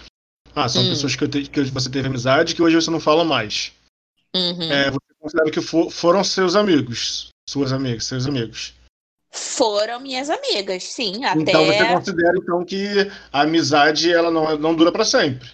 Ah, 0.55 0.69
são 0.69 0.83
Hum. 0.83 0.89
pessoas 0.91 1.15
que, 1.17 1.25
eu 1.25 1.29
te- 1.29 1.49
que 1.49 1.61
você 1.65 1.91
teve 1.91 2.07
amizade 2.09 2.55
que 2.55 2.63
hoje 2.63 2.77
você 2.77 2.91
não 2.91 3.01
fala 3.01 3.25
mais. 3.25 3.73
Uhum. 4.35 4.71
É, 4.71 4.91
você 4.91 5.08
considera 5.21 5.51
que 5.51 5.61
fo- 5.61 5.91
foram 5.91 6.23
seus 6.25 6.55
amigos. 6.57 7.29
Suas 7.49 7.73
amigas, 7.73 8.05
seus 8.05 8.27
amigos. 8.27 8.75
Foram 9.31 10.01
minhas 10.01 10.31
amigas, 10.31 10.85
sim. 10.85 11.25
Até. 11.25 11.41
Então 11.41 11.65
você 11.67 11.87
considera 11.87 12.33
então 12.37 12.65
que 12.65 13.11
a 13.33 13.43
amizade 13.43 14.13
ela 14.13 14.31
não, 14.31 14.57
não 14.59 14.75
dura 14.75 14.91
pra 14.93 15.05
sempre. 15.05 15.51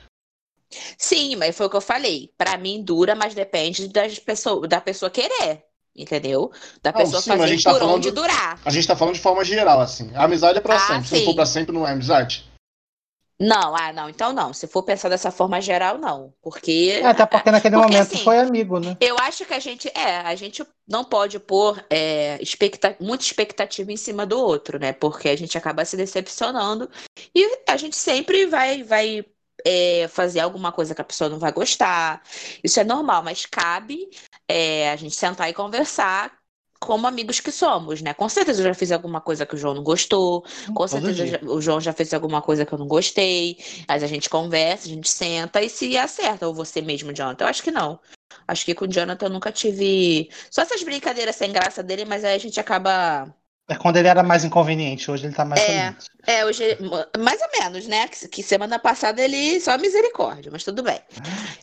Sim, 0.98 1.36
mas 1.36 1.56
foi 1.56 1.66
o 1.66 1.70
que 1.70 1.76
eu 1.76 1.80
falei. 1.80 2.30
Pra 2.36 2.56
mim 2.56 2.82
dura, 2.82 3.14
mas 3.14 3.34
depende 3.34 3.88
das 3.88 4.18
pessoa, 4.18 4.66
da 4.66 4.80
pessoa 4.80 5.10
querer. 5.10 5.62
Entendeu? 5.96 6.50
Da 6.82 6.90
Não, 6.90 6.98
pessoa 7.00 7.22
sim, 7.22 7.30
mas 7.30 7.38
a 7.38 7.42
fazer 7.44 7.52
gente 7.54 7.64
tá 7.64 7.70
por 7.70 7.78
falando- 7.78 7.94
onde 7.96 8.10
durar. 8.10 8.58
A 8.64 8.70
gente 8.70 8.86
tá 8.88 8.96
falando 8.96 9.14
de 9.14 9.20
forma 9.20 9.44
geral, 9.44 9.80
assim. 9.80 10.10
A 10.14 10.24
amizade 10.24 10.58
é 10.58 10.60
pra 10.60 10.74
Ah, 10.74 10.80
sempre. 10.80 11.06
Se 11.06 11.12
não 11.14 11.20
sim. 11.20 11.24
for 11.26 11.34
pra 11.36 11.46
sempre, 11.46 11.72
não 11.72 11.86
é 11.86 11.92
amizade. 11.92 12.44
Não, 13.40 13.74
ah, 13.74 13.92
não, 13.92 14.08
então 14.08 14.32
não. 14.32 14.52
Se 14.52 14.66
for 14.66 14.82
pensar 14.82 15.08
dessa 15.08 15.30
forma 15.30 15.60
geral, 15.60 15.98
não. 15.98 16.32
Porque. 16.40 17.00
É, 17.00 17.06
até 17.06 17.26
porque 17.26 17.50
naquele 17.50 17.76
Porque, 17.76 17.92
momento 17.92 18.12
assim, 18.14 18.24
foi 18.24 18.38
amigo, 18.38 18.78
né? 18.78 18.96
Eu 19.00 19.16
acho 19.18 19.44
que 19.44 19.52
a 19.52 19.58
gente, 19.58 19.88
é, 19.88 20.18
a 20.18 20.34
gente 20.36 20.64
não 20.86 21.04
pode 21.04 21.38
pôr 21.40 21.84
é, 21.90 22.38
expecta- 22.40 22.96
muita 23.00 23.24
expectativa 23.24 23.90
em 23.90 23.96
cima 23.96 24.24
do 24.24 24.38
outro, 24.38 24.78
né? 24.78 24.92
Porque 24.92 25.28
a 25.28 25.36
gente 25.36 25.58
acaba 25.58 25.84
se 25.84 25.96
decepcionando 25.96 26.88
e 27.34 27.58
a 27.68 27.76
gente 27.76 27.96
sempre 27.96 28.46
vai, 28.46 28.84
vai 28.84 29.24
é, 29.64 30.06
fazer 30.08 30.40
alguma 30.40 30.70
coisa 30.70 30.94
que 30.94 31.00
a 31.00 31.04
pessoa 31.04 31.28
não 31.28 31.38
vai 31.38 31.50
gostar. 31.50 32.22
Isso 32.62 32.78
é 32.78 32.84
normal, 32.84 33.22
mas 33.24 33.46
cabe 33.46 34.08
é, 34.48 34.90
a 34.90 34.96
gente 34.96 35.14
sentar 35.14 35.50
e 35.50 35.54
conversar 35.54 36.32
como 36.84 37.06
amigos 37.06 37.40
que 37.40 37.50
somos, 37.52 38.00
né? 38.02 38.12
Com 38.14 38.28
certeza 38.28 38.60
eu 38.60 38.64
já 38.66 38.74
fiz 38.74 38.92
alguma 38.92 39.20
coisa 39.20 39.46
que 39.46 39.54
o 39.54 39.58
João 39.58 39.74
não 39.74 39.82
gostou, 39.82 40.42
com 40.74 40.86
Todo 40.86 40.88
certeza 40.88 41.26
já- 41.26 41.40
o 41.42 41.60
João 41.60 41.80
já 41.80 41.92
fez 41.92 42.12
alguma 42.14 42.42
coisa 42.42 42.64
que 42.66 42.72
eu 42.72 42.78
não 42.78 42.86
gostei. 42.88 43.58
Mas 43.88 44.02
a 44.02 44.06
gente 44.06 44.28
conversa, 44.30 44.86
a 44.86 44.88
gente 44.90 45.08
senta 45.08 45.62
e 45.62 45.68
se 45.68 45.96
acerta. 45.96 46.46
Ou 46.48 46.54
você 46.54 46.80
mesmo, 46.80 47.12
Jonathan? 47.12 47.44
Eu 47.44 47.48
acho 47.48 47.62
que 47.62 47.70
não. 47.70 47.98
Acho 48.46 48.64
que 48.64 48.74
com 48.74 48.84
o 48.84 48.88
Jonathan 48.88 49.26
eu 49.26 49.30
nunca 49.30 49.50
tive. 49.52 50.30
Só 50.50 50.62
essas 50.62 50.82
brincadeiras 50.82 51.36
sem 51.36 51.52
graça 51.52 51.82
dele, 51.82 52.04
mas 52.04 52.24
aí 52.24 52.34
a 52.34 52.38
gente 52.38 52.58
acaba. 52.60 53.34
É 53.66 53.74
quando 53.76 53.96
ele 53.96 54.08
era 54.08 54.22
mais 54.22 54.44
inconveniente, 54.44 55.10
hoje 55.10 55.26
ele 55.26 55.34
tá 55.34 55.44
mais 55.44 55.60
É. 55.62 55.96
É, 56.26 56.44
hoje. 56.44 56.62
Mais 57.18 57.40
ou 57.40 57.48
menos, 57.60 57.86
né? 57.86 58.08
Que, 58.08 58.28
que 58.28 58.42
semana 58.42 58.78
passada 58.78 59.22
ele. 59.22 59.58
Só 59.60 59.76
misericórdia, 59.78 60.50
mas 60.52 60.64
tudo 60.64 60.82
bem. 60.82 61.00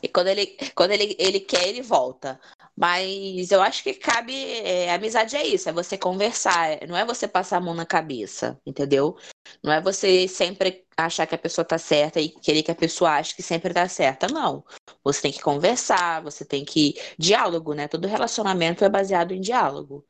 E 0.01 0.07
quando 0.07 0.27
ele, 0.27 0.57
quando 0.75 0.91
ele, 0.91 1.15
ele 1.19 1.39
quer, 1.39 1.67
ele 1.67 1.81
volta. 1.81 2.39
Mas 2.75 3.51
eu 3.51 3.61
acho 3.61 3.83
que 3.83 3.93
cabe. 3.93 4.33
é, 4.33 4.93
amizade 4.93 5.35
é 5.35 5.45
isso, 5.45 5.69
é 5.69 5.73
você 5.73 5.97
conversar. 5.97 6.79
Não 6.87 6.97
é 6.97 7.05
você 7.05 7.27
passar 7.27 7.57
a 7.57 7.61
mão 7.61 7.75
na 7.75 7.85
cabeça, 7.85 8.59
entendeu? 8.65 9.15
Não 9.63 9.71
é 9.71 9.79
você 9.79 10.27
sempre 10.27 10.83
achar 10.97 11.27
que 11.27 11.35
a 11.35 11.37
pessoa 11.37 11.65
tá 11.65 11.77
certa 11.77 12.19
e 12.19 12.29
querer 12.29 12.63
que 12.63 12.71
a 12.71 12.75
pessoa 12.75 13.11
ache 13.11 13.35
que 13.35 13.43
sempre 13.43 13.73
tá 13.73 13.87
certa. 13.87 14.27
Não. 14.27 14.63
Você 15.03 15.21
tem 15.21 15.31
que 15.31 15.41
conversar, 15.41 16.21
você 16.23 16.43
tem 16.45 16.65
que. 16.65 16.95
Diálogo, 17.17 17.73
né? 17.73 17.87
Todo 17.87 18.07
relacionamento 18.07 18.83
é 18.83 18.89
baseado 18.89 19.33
em 19.33 19.41
diálogo. 19.41 20.05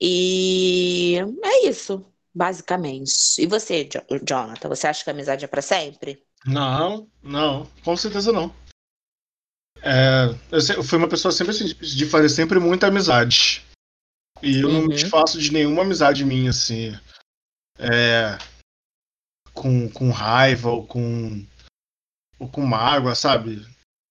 E 0.00 1.16
é 1.42 1.66
isso, 1.68 2.04
basicamente. 2.34 3.12
E 3.38 3.46
você, 3.46 3.84
Jo- 3.84 4.04
Jonathan, 4.26 4.68
você 4.68 4.86
acha 4.86 5.04
que 5.04 5.10
a 5.10 5.12
amizade 5.12 5.44
é 5.44 5.48
pra 5.48 5.62
sempre? 5.62 6.22
Não, 6.46 7.08
não, 7.22 7.66
com 7.84 7.96
certeza 7.96 8.32
não. 8.32 8.54
É, 9.82 10.26
eu, 10.50 10.82
fui 10.82 10.98
uma 10.98 11.08
pessoa 11.08 11.32
sempre 11.32 11.52
assim, 11.52 11.66
de 11.66 12.06
fazer 12.06 12.28
sempre 12.28 12.58
muita 12.58 12.86
amizade. 12.88 13.64
E 14.42 14.60
eu 14.60 14.68
não 14.68 14.82
me 14.82 14.88
Uhum. 14.88 14.94
desfaço 14.94 15.38
de 15.38 15.52
nenhuma 15.52 15.82
amizade 15.82 16.24
minha, 16.24 16.50
assim. 16.50 16.92
É, 17.78 18.36
com, 19.52 19.88
com 19.90 20.10
raiva 20.10 20.70
ou 20.70 20.86
com, 20.86 21.44
ou 22.38 22.48
com 22.48 22.62
mágoa, 22.64 23.14
sabe? 23.14 23.66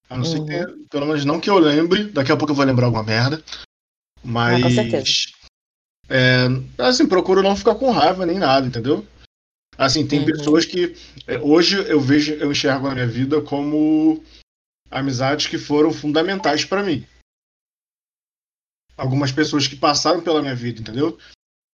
A 0.10 0.18
não 0.18 0.24
ser 0.26 0.44
que 0.44 0.56
Uhum. 0.56 0.86
pelo 0.88 1.06
menos 1.06 1.26
não 1.26 1.40
que 1.40 1.50
eu 1.50 1.58
lembre, 1.58 2.12
daqui 2.12 2.32
a 2.32 2.38
pouco 2.38 2.52
eu 2.52 2.56
vou 2.56 2.66
lembrar 2.66 2.86
alguma 2.86 3.04
merda. 3.04 3.44
Mas. 4.24 4.56
Ah, 4.60 4.64
com 4.64 4.70
certeza. 4.72 5.12
É, 6.10 6.48
assim, 6.84 7.08
procuro 7.08 7.44
não 7.44 7.56
ficar 7.56 7.76
com 7.76 7.92
raiva 7.92 8.26
nem 8.26 8.40
nada, 8.40 8.66
entendeu? 8.68 9.06
Assim, 9.78 10.06
tem 10.06 10.20
Uhum. 10.20 10.26
pessoas 10.26 10.66
que. 10.66 10.96
é, 11.28 11.38
Hoje 11.40 11.78
eu 11.90 12.02
vejo, 12.02 12.34
eu 12.34 12.52
enxergo 12.52 12.88
a 12.88 12.94
minha 12.94 13.08
vida 13.08 13.42
como 13.42 14.24
amizades 14.92 15.48
que 15.48 15.58
foram 15.58 15.94
fundamentais 15.94 16.66
pra 16.66 16.84
mim. 16.84 17.06
Algumas 18.98 19.32
pessoas 19.32 19.68
que 19.68 19.78
passaram 19.78 20.22
pela 20.22 20.42
minha 20.42 20.56
vida, 20.56 20.82
entendeu? 20.82 21.18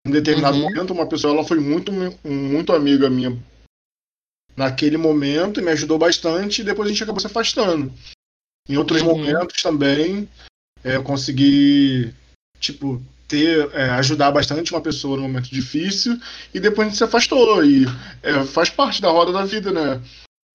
Em 0.05 0.11
determinado 0.11 0.57
Uhum. 0.57 0.63
momento, 0.69 0.93
uma 0.93 1.07
pessoa 1.07 1.33
ela 1.33 1.43
foi 1.43 1.59
muito, 1.59 1.91
muito 2.23 2.73
amiga 2.73 3.09
minha 3.09 3.31
naquele 4.55 4.97
momento 4.97 5.59
e 5.59 5.63
me 5.63 5.71
ajudou 5.71 5.97
bastante, 5.97 6.61
e 6.61 6.63
depois 6.63 6.87
a 6.87 6.91
gente 6.91 7.03
acabou 7.03 7.19
se 7.19 7.27
afastando. 7.27 7.91
Em 8.69 8.77
outros 8.77 9.01
Uhum. 9.01 9.07
momentos 9.15 9.61
também 9.63 10.29
é, 10.83 10.95
eu 10.97 11.03
consegui, 11.03 12.13
tipo, 12.59 13.01
ter, 13.27 13.69
é, 13.73 13.89
ajudar 13.91 14.31
bastante 14.31 14.71
uma 14.73 14.81
pessoa 14.81 15.17
num 15.17 15.23
momento 15.23 15.49
difícil, 15.49 16.19
e 16.53 16.59
depois 16.59 16.87
a 16.87 16.89
gente 16.89 16.97
se 16.97 17.03
afastou. 17.03 17.63
E 17.65 17.85
é, 18.23 18.43
faz 18.45 18.69
parte 18.69 19.01
da 19.01 19.09
roda 19.09 19.31
da 19.31 19.43
vida, 19.45 19.71
né? 19.71 20.01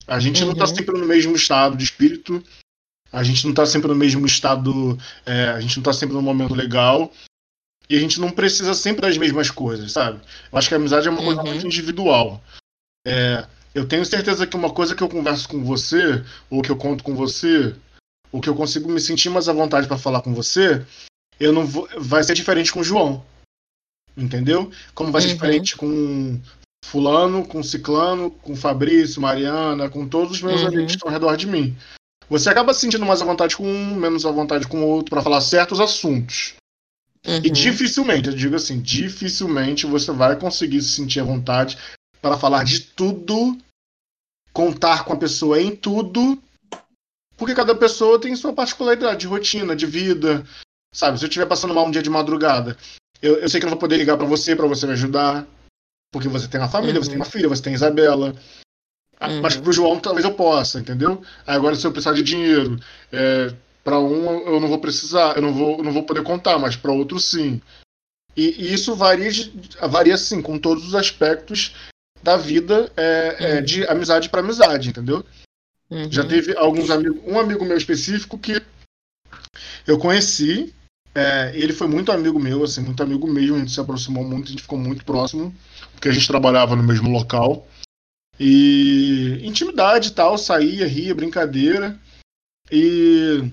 A 0.06 0.18
gente 0.18 0.44
não 0.44 0.54
tá 0.54 0.64
Uhum. 0.64 0.74
sempre 0.74 0.98
no 0.98 1.06
mesmo 1.06 1.36
estado 1.36 1.76
de 1.76 1.84
espírito, 1.84 2.42
a 3.12 3.22
gente 3.22 3.46
não 3.46 3.54
tá 3.54 3.66
sempre 3.66 3.88
no 3.88 3.94
mesmo 3.94 4.24
estado, 4.26 4.98
é, 5.26 5.50
a 5.50 5.60
gente 5.60 5.76
não 5.76 5.82
tá 5.84 5.92
sempre 5.92 6.14
no 6.14 6.22
momento 6.22 6.54
legal, 6.54 7.12
e 7.88 7.96
a 7.96 8.00
gente 8.00 8.20
não 8.20 8.30
precisa 8.30 8.72
sempre 8.74 9.02
das 9.02 9.18
mesmas 9.18 9.50
coisas, 9.50 9.92
sabe? 9.92 10.20
Eu 10.50 10.58
acho 10.58 10.68
que 10.68 10.74
a 10.74 10.76
amizade 10.76 11.08
é 11.08 11.10
uma 11.10 11.22
coisa 11.22 11.40
Uhum. 11.42 11.48
muito 11.48 11.66
individual. 11.66 12.42
É, 13.06 13.44
eu 13.74 13.86
tenho 13.86 14.04
certeza 14.04 14.46
que 14.46 14.56
uma 14.56 14.70
coisa 14.70 14.94
que 14.94 15.02
eu 15.02 15.08
converso 15.08 15.48
com 15.48 15.62
você, 15.64 16.24
ou 16.48 16.62
que 16.62 16.70
eu 16.70 16.76
conto 16.76 17.02
com 17.04 17.14
você, 17.14 17.74
ou 18.32 18.40
que 18.40 18.48
eu 18.48 18.54
consigo 18.54 18.90
me 18.90 19.00
sentir 19.00 19.28
mais 19.28 19.48
à 19.48 19.52
vontade 19.52 19.86
para 19.88 19.98
falar 19.98 20.22
com 20.22 20.32
você, 20.34 20.84
eu 21.40 21.52
não 21.52 21.66
vou, 21.66 21.88
vai 21.98 22.22
ser 22.22 22.34
diferente 22.34 22.70
com 22.72 22.80
o 22.80 22.84
João. 22.84 23.24
Entendeu? 24.16 24.70
Como 24.94 25.10
vai 25.10 25.22
ser 25.22 25.28
Uhum. 25.28 25.34
diferente 25.34 25.76
com 25.76 26.40
fulano, 26.84 27.46
com 27.46 27.62
ciclano, 27.62 28.30
com 28.30 28.54
Fabrício, 28.54 29.20
Mariana, 29.22 29.88
com 29.88 30.06
todos 30.06 30.32
os 30.32 30.42
meus 30.42 30.60
Uhum. 30.62 30.68
amigos 30.68 30.92
que 30.92 30.96
estão 30.96 31.08
ao 31.08 31.12
redor 31.12 31.36
de 31.36 31.46
mim. 31.46 31.76
Você 32.28 32.48
acaba 32.48 32.72
se 32.74 32.80
sentindo 32.80 33.04
mais 33.06 33.20
à 33.22 33.24
vontade 33.24 33.56
com 33.56 33.66
um, 33.66 33.94
menos 33.96 34.24
à 34.26 34.30
vontade 34.30 34.66
com 34.68 34.82
o 34.82 34.86
outro 34.86 35.10
para 35.10 35.22
falar 35.22 35.40
certos 35.40 35.80
assuntos. 35.80 36.54
E 37.24 37.30
Uhum. 37.48 37.52
dificilmente, 37.52 38.28
eu 38.28 38.34
digo 38.34 38.56
assim, 38.56 38.80
dificilmente 38.80 39.86
você 39.86 40.10
vai 40.12 40.36
conseguir 40.38 40.80
se 40.82 40.88
sentir 40.90 41.20
à 41.20 41.24
vontade 41.24 41.76
para 42.20 42.36
falar 42.38 42.64
de 42.64 42.80
tudo, 42.80 43.58
contar 44.52 45.04
com 45.04 45.12
a 45.12 45.16
pessoa 45.16 45.60
em 45.60 45.74
tudo, 45.76 46.42
porque 47.36 47.54
cada 47.54 47.74
pessoa 47.74 48.20
tem 48.20 48.34
sua 48.36 48.52
particularidade 48.52 49.20
de 49.20 49.26
rotina, 49.26 49.76
de 49.76 49.86
vida, 49.86 50.46
sabe? 50.92 51.18
Se 51.18 51.24
eu 51.24 51.28
estiver 51.28 51.46
passando 51.46 51.74
mal 51.74 51.86
um 51.86 51.90
dia 51.90 52.02
de 52.02 52.10
madrugada, 52.10 52.76
eu, 53.22 53.36
eu 53.38 53.48
sei 53.48 53.60
que 53.60 53.66
eu 53.66 53.68
não 53.70 53.74
vou 53.76 53.80
poder 53.80 53.96
ligar 53.96 54.16
para 54.16 54.26
você 54.26 54.54
para 54.56 54.66
você 54.66 54.86
me 54.86 54.92
ajudar, 54.92 55.46
porque 56.12 56.28
você 56.28 56.48
tem 56.48 56.60
uma 56.60 56.68
família, 56.68 56.96
Uhum. 56.96 57.02
você 57.04 57.10
tem 57.10 57.18
uma 57.18 57.24
filha, 57.24 57.48
você 57.48 57.62
tem 57.62 57.74
Isabela. 57.74 58.34
Ah, 59.18 59.28
Uhum. 59.28 59.42
Mas 59.42 59.56
pro 59.56 59.72
João 59.72 60.00
talvez 60.00 60.24
eu 60.24 60.32
possa, 60.34 60.80
entendeu? 60.80 61.22
Aí 61.46 61.54
Agora 61.54 61.76
se 61.76 61.86
eu 61.86 61.92
precisar 61.92 62.14
de 62.14 62.22
dinheiro, 62.22 62.80
é, 63.12 63.54
para 63.84 63.98
um 63.98 64.24
eu 64.48 64.58
não 64.60 64.68
vou 64.68 64.78
precisar, 64.80 65.36
eu 65.36 65.42
não 65.42 65.52
vou, 65.52 65.78
eu 65.78 65.84
não 65.84 65.92
vou 65.92 66.02
poder 66.04 66.22
contar, 66.22 66.58
mas 66.58 66.74
para 66.76 66.90
outro 66.92 67.20
sim. 67.20 67.60
E, 68.36 68.46
e 68.62 68.72
isso 68.72 68.94
varia, 68.94 69.30
de- 69.30 69.52
varia 69.88 70.16
sim 70.16 70.40
com 70.40 70.58
todos 70.58 70.86
os 70.86 70.94
aspectos 70.94 71.74
da 72.22 72.36
vida 72.36 72.90
é, 72.96 73.36
é, 73.38 73.56
Uhum. 73.56 73.64
de 73.64 73.86
amizade 73.86 74.28
para 74.30 74.40
amizade, 74.40 74.88
entendeu? 74.88 75.24
Uhum. 75.90 76.10
Já 76.10 76.24
teve 76.26 76.56
alguns 76.56 76.88
amigos, 76.90 77.20
um 77.26 77.38
amigo 77.38 77.64
meu 77.64 77.76
específico 77.76 78.38
que 78.38 78.62
eu 79.86 79.98
conheci, 79.98 80.72
é, 81.14 81.52
ele 81.54 81.72
foi 81.72 81.88
muito 81.88 82.12
amigo 82.12 82.38
meu, 82.38 82.62
assim, 82.64 82.80
muito 82.82 83.02
amigo 83.02 83.26
mesmo, 83.26 83.56
a 83.56 83.58
gente 83.58 83.72
se 83.72 83.80
aproximou 83.80 84.24
muito, 84.24 84.46
a 84.46 84.50
gente 84.50 84.62
ficou 84.62 84.78
muito 84.78 85.04
próximo, 85.04 85.54
porque 85.92 86.08
a 86.08 86.12
gente 86.12 86.26
trabalhava 86.26 86.76
no 86.76 86.82
mesmo 86.82 87.10
local. 87.10 87.66
E 88.38 89.38
intimidade 89.42 90.08
e 90.08 90.12
tal, 90.12 90.38
saía, 90.38 90.86
ria, 90.86 91.14
brincadeira. 91.14 91.98
E 92.70 93.50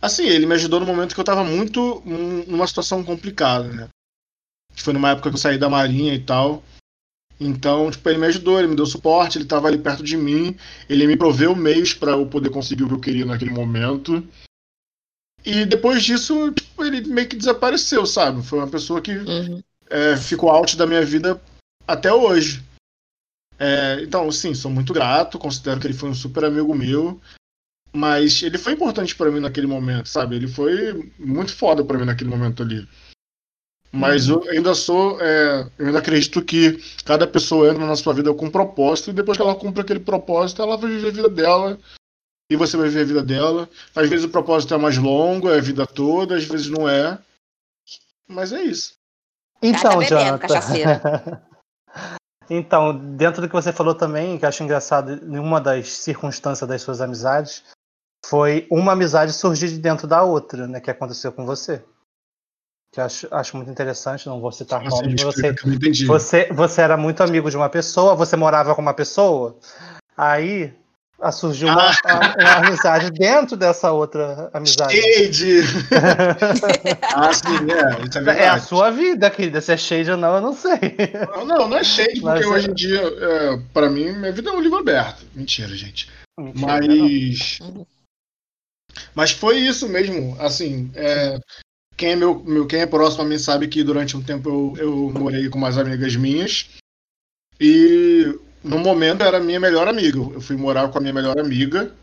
assim, 0.00 0.24
ele 0.24 0.46
me 0.46 0.54
ajudou 0.54 0.78
no 0.78 0.86
momento 0.86 1.14
que 1.14 1.20
eu 1.20 1.24
tava 1.24 1.42
muito 1.42 2.02
num- 2.04 2.44
numa 2.46 2.66
situação 2.66 3.02
complicada, 3.02 3.68
né? 3.68 3.88
Foi 4.76 4.92
numa 4.92 5.10
época 5.10 5.30
que 5.30 5.36
eu 5.36 5.40
saí 5.40 5.56
da 5.58 5.70
marinha 5.70 6.14
e 6.14 6.22
tal. 6.22 6.62
Então, 7.40 7.90
tipo, 7.90 8.08
ele 8.08 8.18
me 8.18 8.26
ajudou, 8.26 8.58
ele 8.58 8.68
me 8.68 8.76
deu 8.76 8.86
suporte, 8.86 9.38
ele 9.38 9.44
tava 9.46 9.66
ali 9.66 9.78
perto 9.78 10.04
de 10.04 10.16
mim, 10.16 10.56
ele 10.88 11.06
me 11.06 11.16
proveu 11.16 11.56
meios 11.56 11.92
para 11.92 12.12
eu 12.12 12.26
poder 12.26 12.50
conseguir 12.50 12.84
o 12.84 12.88
que 12.88 12.94
eu 12.94 13.00
queria 13.00 13.24
naquele 13.24 13.50
momento. 13.50 14.26
E 15.44 15.66
depois 15.66 16.02
disso, 16.02 16.50
tipo, 16.52 16.84
ele 16.84 17.02
meio 17.06 17.28
que 17.28 17.36
desapareceu, 17.36 18.06
sabe? 18.06 18.42
Foi 18.42 18.58
uma 18.58 18.68
pessoa 18.68 19.00
que 19.00 19.12
Uhum. 19.12 19.62
é, 19.90 20.16
ficou 20.16 20.50
out 20.50 20.76
da 20.76 20.86
minha 20.86 21.04
vida 21.04 21.40
até 21.86 22.12
hoje. 22.12 22.62
É, 23.58 24.00
então, 24.02 24.30
sim, 24.32 24.54
sou 24.54 24.70
muito 24.70 24.92
grato, 24.92 25.38
considero 25.38 25.78
que 25.80 25.86
ele 25.86 25.94
foi 25.94 26.08
um 26.08 26.14
super 26.14 26.44
amigo 26.44 26.74
meu. 26.74 27.20
Mas 27.92 28.42
ele 28.42 28.58
foi 28.58 28.72
importante 28.72 29.14
pra 29.14 29.30
mim 29.30 29.38
naquele 29.38 29.68
momento, 29.68 30.08
sabe? 30.08 30.34
Ele 30.34 30.48
foi 30.48 31.12
muito 31.18 31.54
foda 31.54 31.84
pra 31.84 31.96
mim 31.96 32.04
naquele 32.04 32.30
momento 32.30 32.62
ali. 32.62 32.88
Mas 33.92 34.26
eu 34.28 34.42
ainda 34.50 34.74
sou. 34.74 35.20
é, 35.20 35.70
eu 35.78 35.86
ainda 35.86 36.00
acredito 36.00 36.42
que 36.42 36.82
cada 37.04 37.28
pessoa 37.28 37.70
entra 37.70 37.86
na 37.86 37.94
sua 37.94 38.12
vida 38.12 38.34
com 38.34 38.46
um 38.46 38.50
propósito, 38.50 39.10
e 39.10 39.12
depois 39.12 39.36
que 39.38 39.42
ela 39.42 39.54
cumpre 39.54 39.82
aquele 39.82 40.00
propósito, 40.00 40.60
ela 40.60 40.76
vai 40.76 40.90
viver 40.90 41.08
a 41.08 41.12
vida 41.12 41.28
dela. 41.28 41.78
E 42.50 42.56
você 42.56 42.76
vai 42.76 42.88
viver 42.88 43.00
a 43.00 43.04
vida 43.04 43.22
dela. 43.22 43.68
Às 43.94 44.08
vezes 44.08 44.26
o 44.26 44.30
propósito 44.30 44.74
é 44.74 44.78
mais 44.78 44.98
longo, 44.98 45.48
é 45.48 45.56
a 45.56 45.60
vida 45.60 45.86
toda, 45.86 46.36
às 46.36 46.44
vezes 46.44 46.68
não 46.68 46.88
é. 46.88 47.18
Mas 48.28 48.52
é 48.52 48.62
isso. 48.62 48.94
Então, 49.62 50.02
Jonathan. 50.02 51.42
então, 52.50 53.16
dentro 53.16 53.40
do 53.40 53.48
que 53.48 53.54
você 53.54 53.72
falou 53.72 53.94
também, 53.94 54.38
que 54.38 54.44
eu 54.44 54.48
acho 54.48 54.62
engraçado, 54.62 55.12
em 55.12 55.38
uma 55.38 55.60
das 55.60 55.90
circunstâncias 55.90 56.68
das 56.68 56.82
suas 56.82 57.00
amizades, 57.00 57.64
foi 58.26 58.66
uma 58.70 58.92
amizade 58.92 59.32
surgir 59.32 59.68
de 59.68 59.78
dentro 59.78 60.06
da 60.06 60.22
outra, 60.22 60.66
né? 60.66 60.80
Que 60.80 60.90
aconteceu 60.90 61.32
com 61.32 61.46
você. 61.46 61.82
Que 62.92 63.00
eu 63.00 63.04
acho, 63.04 63.28
acho 63.30 63.56
muito 63.56 63.70
interessante, 63.70 64.28
não 64.28 64.40
vou 64.40 64.52
citar 64.52 64.82
Nossa, 64.82 65.02
nomes, 65.02 65.20
você, 65.22 65.54
você, 66.06 66.48
você 66.52 66.80
era 66.80 66.96
muito 66.96 67.22
amigo 67.22 67.50
de 67.50 67.56
uma 67.56 67.68
pessoa, 67.68 68.14
você 68.14 68.36
morava 68.36 68.74
com 68.74 68.80
uma 68.80 68.94
pessoa, 68.94 69.58
aí 70.16 70.72
ah, 71.20 71.32
surgiu 71.32 71.68
uma, 71.72 71.90
uma 72.38 72.54
amizade 72.66 73.10
dentro 73.10 73.56
dessa 73.56 73.92
outra 73.92 74.50
amizade. 74.52 75.00
Shade! 75.00 75.60
ah, 77.14 77.32
sim, 77.32 77.70
é, 77.70 78.04
isso 78.08 78.18
é 78.18 78.20
É 78.20 78.20
a 78.20 78.34
verdade. 78.34 78.64
sua 78.66 78.90
vida, 78.90 79.30
querida. 79.30 79.60
Se 79.60 79.72
é 79.72 79.76
shade 79.76 80.10
ou 80.10 80.16
não, 80.16 80.34
eu 80.36 80.40
não 80.40 80.52
sei. 80.52 80.72
Não, 81.46 81.68
não 81.68 81.76
é 81.78 81.84
shade, 81.84 82.20
Mas 82.20 82.40
porque 82.40 82.44
é- 82.44 82.56
hoje 82.56 82.70
em 82.70 82.74
dia, 82.74 83.00
é, 83.00 83.56
pra 83.72 83.88
mim, 83.88 84.12
minha 84.12 84.32
vida 84.32 84.50
é 84.50 84.52
um 84.52 84.60
livro 84.60 84.78
aberto. 84.78 85.24
Mentira, 85.34 85.74
gente. 85.74 86.10
Mentira, 86.38 86.66
Mas. 86.66 87.58
Uhum. 87.60 87.86
Mas 89.14 89.30
foi 89.32 89.58
isso 89.58 89.88
mesmo. 89.88 90.36
Assim, 90.40 90.90
é, 90.94 91.38
quem, 91.96 92.10
é 92.12 92.16
meu, 92.16 92.40
meu- 92.44 92.66
quem 92.66 92.80
é 92.80 92.86
próximo 92.86 93.22
a 93.22 93.26
mim 93.26 93.38
sabe 93.38 93.66
que 93.68 93.82
durante 93.82 94.16
um 94.16 94.22
tempo 94.22 94.48
eu, 94.48 94.74
eu 94.78 95.10
morei 95.10 95.48
com 95.48 95.58
umas 95.58 95.78
amigas 95.78 96.14
minhas. 96.16 96.68
E 97.60 98.38
no 98.64 98.78
momento 98.78 99.22
era 99.22 99.36
a 99.36 99.40
minha 99.40 99.60
melhor 99.60 99.86
amiga. 99.86 100.18
Eu 100.18 100.40
fui 100.40 100.56
morar 100.56 100.88
com 100.88 100.98
a 100.98 101.00
minha 101.00 101.12
melhor 101.12 101.38
amiga 101.38 101.94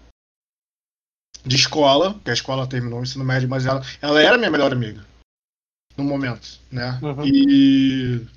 de 1.44 1.56
escola, 1.56 2.20
que 2.24 2.30
a 2.30 2.34
escola 2.34 2.68
terminou 2.68 3.00
o 3.00 3.04
ensino 3.04 3.26
médio, 3.26 3.50
mas 3.50 3.66
ela, 3.66 3.82
ela 4.00 4.22
era 4.22 4.38
minha 4.38 4.52
melhor 4.52 4.72
amiga. 4.72 5.04
No 5.98 6.04
momento, 6.04 6.60
né? 6.72 7.00
Uhum. 7.02 7.26
E 7.26 8.28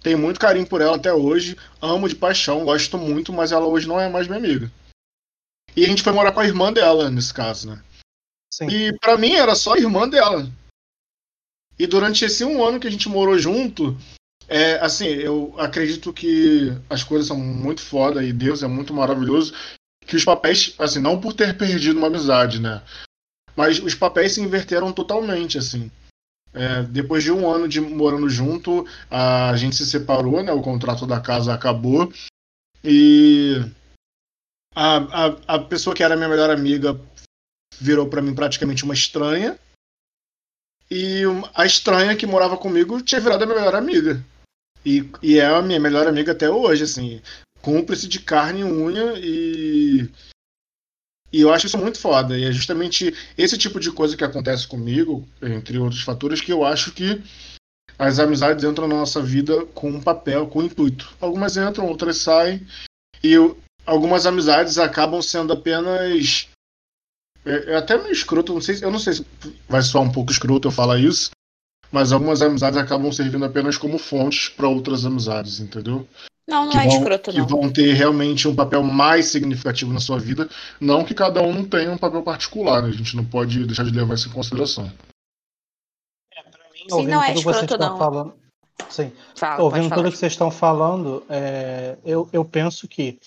tenho 0.00 0.18
muito 0.18 0.40
carinho 0.40 0.66
por 0.66 0.80
ela 0.80 0.96
até 0.96 1.12
hoje. 1.12 1.56
Amo 1.80 2.08
de 2.08 2.16
paixão, 2.16 2.64
gosto 2.64 2.96
muito, 2.96 3.32
mas 3.32 3.52
ela 3.52 3.66
hoje 3.66 3.86
não 3.86 4.00
é 4.00 4.08
mais 4.08 4.26
minha 4.26 4.38
amiga. 4.38 4.72
E 5.76 5.84
a 5.84 5.86
gente 5.86 6.02
foi 6.02 6.12
morar 6.12 6.32
com 6.32 6.40
a 6.40 6.46
irmã 6.46 6.72
dela, 6.72 7.10
nesse 7.10 7.32
caso, 7.32 7.70
né? 7.70 7.82
Sim. 8.52 8.68
E 8.68 8.98
pra 8.98 9.18
mim 9.18 9.34
era 9.34 9.54
só 9.54 9.74
a 9.74 9.78
irmã 9.78 10.08
dela. 10.08 10.50
E 11.78 11.86
durante 11.86 12.24
esse 12.24 12.42
um 12.42 12.64
ano 12.64 12.80
que 12.80 12.86
a 12.86 12.90
gente 12.90 13.08
morou 13.08 13.38
junto, 13.38 13.96
é, 14.48 14.74
assim, 14.74 15.06
eu 15.06 15.54
acredito 15.58 16.12
que 16.12 16.72
as 16.88 17.02
coisas 17.02 17.26
são 17.26 17.36
muito 17.36 17.80
foda 17.80 18.22
e 18.22 18.32
Deus 18.32 18.62
é 18.62 18.66
muito 18.66 18.94
maravilhoso. 18.94 19.52
Que 20.06 20.14
os 20.14 20.24
papéis, 20.24 20.74
assim, 20.78 21.00
não 21.00 21.20
por 21.20 21.32
ter 21.32 21.56
perdido 21.56 21.98
uma 21.98 22.06
amizade, 22.06 22.60
né? 22.60 22.80
Mas 23.56 23.80
os 23.80 23.94
papéis 23.94 24.32
se 24.32 24.40
inverteram 24.40 24.92
totalmente, 24.92 25.58
assim. 25.58 25.90
É, 26.52 26.82
depois 26.84 27.24
de 27.24 27.32
um 27.32 27.50
ano 27.50 27.66
de 27.66 27.80
morando 27.80 28.28
junto, 28.30 28.86
a 29.10 29.56
gente 29.56 29.76
se 29.76 29.84
separou, 29.84 30.42
né? 30.42 30.52
O 30.52 30.62
contrato 30.62 31.06
da 31.06 31.20
casa 31.20 31.52
acabou. 31.52 32.12
E 32.84 33.56
a, 34.74 34.96
a, 34.96 35.56
a 35.56 35.58
pessoa 35.58 35.94
que 35.94 36.04
era 36.04 36.16
minha 36.16 36.28
melhor 36.28 36.50
amiga 36.50 37.00
virou 37.80 38.08
pra 38.08 38.22
mim 38.22 38.34
praticamente 38.34 38.84
uma 38.84 38.94
estranha. 38.94 39.58
E 40.88 41.22
a 41.52 41.66
estranha 41.66 42.14
que 42.14 42.26
morava 42.26 42.56
comigo 42.56 43.02
tinha 43.02 43.20
virado 43.20 43.42
a 43.42 43.46
minha 43.46 43.58
melhor 43.58 43.74
amiga. 43.74 44.24
E, 44.86 45.04
e 45.20 45.38
é 45.40 45.46
a 45.46 45.60
minha 45.60 45.80
melhor 45.80 46.06
amiga 46.06 46.30
até 46.30 46.48
hoje, 46.48 46.84
assim. 46.84 47.20
Cúmplice 47.60 48.06
de 48.06 48.20
carne 48.20 48.60
e 48.60 48.64
unha 48.64 49.14
e. 49.18 50.08
E 51.32 51.40
eu 51.40 51.52
acho 51.52 51.66
isso 51.66 51.76
muito 51.76 51.98
foda. 51.98 52.38
E 52.38 52.44
é 52.44 52.52
justamente 52.52 53.12
esse 53.36 53.58
tipo 53.58 53.80
de 53.80 53.90
coisa 53.90 54.16
que 54.16 54.22
acontece 54.22 54.66
comigo, 54.68 55.26
entre 55.42 55.76
outros 55.76 56.02
fatores, 56.02 56.40
que 56.40 56.52
eu 56.52 56.64
acho 56.64 56.92
que 56.92 57.20
as 57.98 58.20
amizades 58.20 58.62
entram 58.62 58.86
na 58.86 58.94
nossa 58.94 59.20
vida 59.20 59.66
com 59.66 59.90
um 59.90 60.00
papel, 60.00 60.46
com 60.46 60.60
um 60.60 60.64
intuito. 60.64 61.12
Algumas 61.20 61.56
entram, 61.56 61.88
outras 61.88 62.18
saem. 62.18 62.64
E 63.24 63.32
eu- 63.32 63.58
algumas 63.84 64.24
amizades 64.24 64.78
acabam 64.78 65.20
sendo 65.20 65.52
apenas 65.52 66.48
é, 67.44 67.72
é 67.72 67.76
até 67.76 67.96
meio 67.96 68.12
escroto, 68.12 68.52
não 68.52 68.60
sei, 68.60 68.76
se- 68.76 68.84
eu 68.84 68.90
não 68.90 68.98
sei 68.98 69.14
se 69.14 69.26
vai 69.68 69.80
soar 69.82 70.04
um 70.04 70.10
pouco 70.12 70.32
escroto 70.32 70.66
eu 70.68 70.72
falar 70.72 70.98
isso, 70.98 71.30
mas 71.90 72.12
algumas 72.12 72.42
amizades 72.42 72.78
acabam 72.78 73.10
servindo 73.12 73.44
apenas 73.44 73.76
como 73.76 73.98
fontes 73.98 74.48
para 74.48 74.68
outras 74.68 75.04
amizades, 75.04 75.60
entendeu? 75.60 76.06
Não, 76.46 76.66
não 76.66 76.72
que 76.72 76.78
é 76.78 76.84
vão, 76.84 76.96
escroto, 76.98 77.30
que 77.32 77.38
não. 77.38 77.46
vão 77.46 77.72
ter 77.72 77.92
realmente 77.94 78.46
um 78.46 78.54
papel 78.54 78.82
mais 78.82 79.26
significativo 79.26 79.92
na 79.92 79.98
sua 79.98 80.18
vida, 80.18 80.48
não 80.80 81.04
que 81.04 81.14
cada 81.14 81.42
um 81.42 81.52
não 81.52 81.64
tenha 81.64 81.90
um 81.90 81.98
papel 81.98 82.22
particular, 82.22 82.82
né? 82.82 82.88
a 82.88 82.92
gente 82.92 83.16
não 83.16 83.24
pode 83.24 83.64
deixar 83.66 83.84
de 83.84 83.90
levar 83.90 84.14
isso 84.14 84.28
em 84.28 84.32
consideração. 84.32 84.90
Sim, 86.88 86.92
ouvindo 86.92 87.10
não 87.10 87.22
é 87.22 87.28
tudo 87.28 87.38
que 87.38 87.44
vocês 87.44 87.62
escroto, 87.62 87.74
estão 87.74 87.90
não. 87.90 87.98
falando. 87.98 88.34
Sim. 88.90 89.12
Fala, 89.34 89.62
Ouvindo 89.62 89.94
tudo 89.94 90.10
que 90.10 90.18
vocês 90.18 90.32
estão 90.32 90.50
falando, 90.50 91.24
é, 91.28 91.96
eu, 92.04 92.28
eu 92.32 92.44
penso 92.44 92.86
que, 92.86 93.18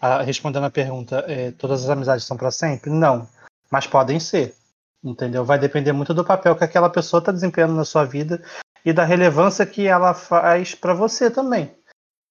ah, 0.00 0.22
respondendo 0.22 0.64
a 0.64 0.70
pergunta, 0.70 1.24
é, 1.26 1.50
todas 1.52 1.82
as 1.82 1.90
amizades 1.90 2.24
são 2.24 2.36
para 2.36 2.50
sempre? 2.50 2.90
Não. 2.90 3.28
Mas 3.70 3.86
podem 3.86 4.20
ser. 4.20 4.54
Entendeu? 5.02 5.44
Vai 5.44 5.58
depender 5.58 5.92
muito 5.92 6.12
do 6.12 6.24
papel 6.24 6.54
que 6.54 6.64
aquela 6.64 6.90
pessoa 6.90 7.20
está 7.20 7.32
desempenhando 7.32 7.74
na 7.74 7.84
sua 7.84 8.04
vida 8.04 8.42
e 8.84 8.92
da 8.92 9.04
relevância 9.04 9.64
que 9.64 9.86
ela 9.86 10.12
faz 10.14 10.74
para 10.74 10.94
você 10.94 11.30
também. 11.30 11.74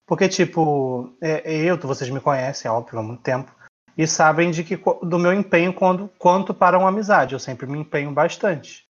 Porque, 0.06 0.28
tipo, 0.28 1.16
é, 1.20 1.52
eu, 1.52 1.78
vocês 1.78 2.10
me 2.10 2.20
conhecem, 2.20 2.68
é 2.68 2.72
óbvio, 2.72 2.98
há 2.98 3.02
muito 3.02 3.22
tempo, 3.22 3.52
e 3.96 4.06
sabem 4.06 4.50
de 4.50 4.64
que 4.64 4.76
do 5.02 5.18
meu 5.18 5.32
empenho 5.32 5.72
quando, 5.72 6.08
quanto 6.18 6.54
para 6.54 6.78
uma 6.78 6.88
amizade. 6.88 7.34
Eu 7.34 7.38
sempre 7.38 7.66
me 7.66 7.78
empenho 7.78 8.12
bastante. 8.12 8.88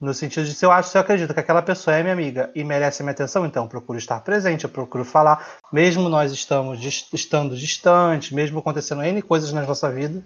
No 0.00 0.12
sentido 0.12 0.44
de 0.44 0.54
se 0.54 0.64
eu 0.64 0.70
acho, 0.70 0.90
se 0.90 0.98
eu 0.98 1.00
acredito 1.00 1.32
que 1.32 1.40
aquela 1.40 1.62
pessoa 1.62 1.96
é 1.96 2.02
minha 2.02 2.12
amiga 2.12 2.50
e 2.54 2.62
merece 2.62 3.02
minha 3.02 3.12
atenção, 3.12 3.46
então 3.46 3.64
eu 3.64 3.68
procuro 3.68 3.98
estar 3.98 4.20
presente, 4.20 4.64
eu 4.64 4.70
procuro 4.70 5.06
falar, 5.06 5.58
mesmo 5.72 6.08
nós 6.10 6.32
estamos 6.32 6.82
estando 7.12 7.56
distantes, 7.56 8.30
mesmo 8.30 8.58
acontecendo 8.58 9.02
N 9.02 9.22
coisas 9.22 9.52
na 9.54 9.62
nossa 9.62 9.90
vida, 9.90 10.22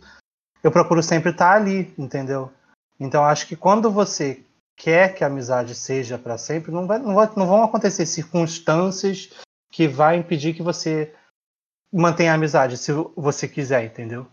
eu 0.63 0.73
procuro 0.73 1.03
sempre 1.03 1.31
estar 1.31 1.53
ali, 1.53 1.95
entendeu? 1.97 2.53
Então 3.01 3.25
acho 3.25 3.47
que 3.49 3.57
quando 3.57 3.91
você 3.91 4.45
quer 4.77 5.15
que 5.15 5.25
a 5.25 5.27
amizade 5.27 5.75
seja 5.75 6.19
para 6.19 6.37
sempre, 6.37 6.71
não, 6.71 6.87
vai, 6.87 6.99
não, 6.99 7.15
vai- 7.15 7.33
não 7.35 7.47
vão 7.47 7.63
acontecer 7.65 8.05
circunstâncias 8.05 9.31
que 9.73 9.89
vai 9.89 10.17
impedir 10.17 10.55
que 10.55 10.63
você 10.63 11.15
mantenha 11.93 12.33
a 12.33 12.35
amizade, 12.35 12.77
se 12.77 12.93
você 13.17 13.49
quiser, 13.49 13.85
entendeu? 13.85 14.27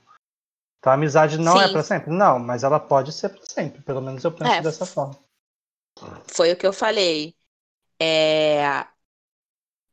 Então 0.80 0.92
a 0.92 0.96
amizade 0.96 1.38
não 1.38 1.60
é 1.60 1.68
Sim. 1.68 1.74
para 1.74 1.84
sempre? 1.84 2.12
Não, 2.12 2.38
mas 2.40 2.64
ela 2.64 2.80
pode 2.80 3.12
ser 3.12 3.30
para 3.30 3.44
sempre, 3.46 3.82
pelo 3.82 4.02
menos 4.02 4.24
eu 4.24 4.32
penso 4.32 4.52
É, 4.52 4.62
dessa 4.62 4.86
forma. 4.86 5.18
Foi 6.28 6.52
o 6.52 6.58
que 6.58 6.68
eu 6.68 6.74
falei. 6.74 7.34
É, 8.00 8.86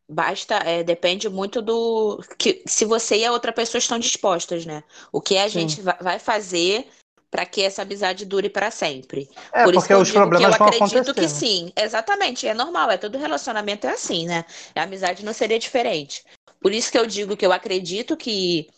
Basta, 0.06 0.56
é, 0.56 0.82
depende 0.84 1.30
muito 1.30 1.62
do 1.62 2.22
que 2.38 2.62
se 2.66 2.84
você 2.84 3.16
e 3.16 3.24
a 3.24 3.32
outra 3.32 3.52
pessoa 3.52 3.78
estão 3.78 3.98
dispostas, 3.98 4.66
né? 4.66 4.84
O 5.10 5.18
que 5.20 5.38
a 5.38 5.48
Sim. 5.48 5.60
gente 5.60 5.80
va- 5.80 5.96
vai 5.98 6.18
fazer 6.18 6.86
para 7.34 7.44
que 7.44 7.62
essa 7.62 7.82
amizade 7.82 8.24
dure 8.24 8.48
para 8.48 8.70
sempre. 8.70 9.28
É, 9.52 9.64
Por 9.64 9.74
isso 9.74 9.80
porque 9.82 9.88
que 9.88 9.92
eu 9.94 10.00
os 10.02 10.06
digo 10.06 10.20
que 10.20 10.24
eu 10.24 10.28
problemas 10.28 10.60
acredito 10.60 11.12
que 11.12 11.28
sim. 11.28 11.72
Exatamente, 11.74 12.46
é 12.46 12.54
normal, 12.54 12.92
é 12.92 12.96
todo 12.96 13.18
relacionamento 13.18 13.88
é 13.88 13.90
assim, 13.90 14.24
né? 14.24 14.44
A 14.72 14.84
amizade 14.84 15.24
não 15.24 15.32
seria 15.32 15.58
diferente. 15.58 16.22
Por 16.60 16.70
isso 16.72 16.92
que 16.92 16.96
eu 16.96 17.04
digo 17.04 17.36
que 17.36 17.44
eu 17.44 17.52
acredito 17.52 18.16
que 18.16 18.70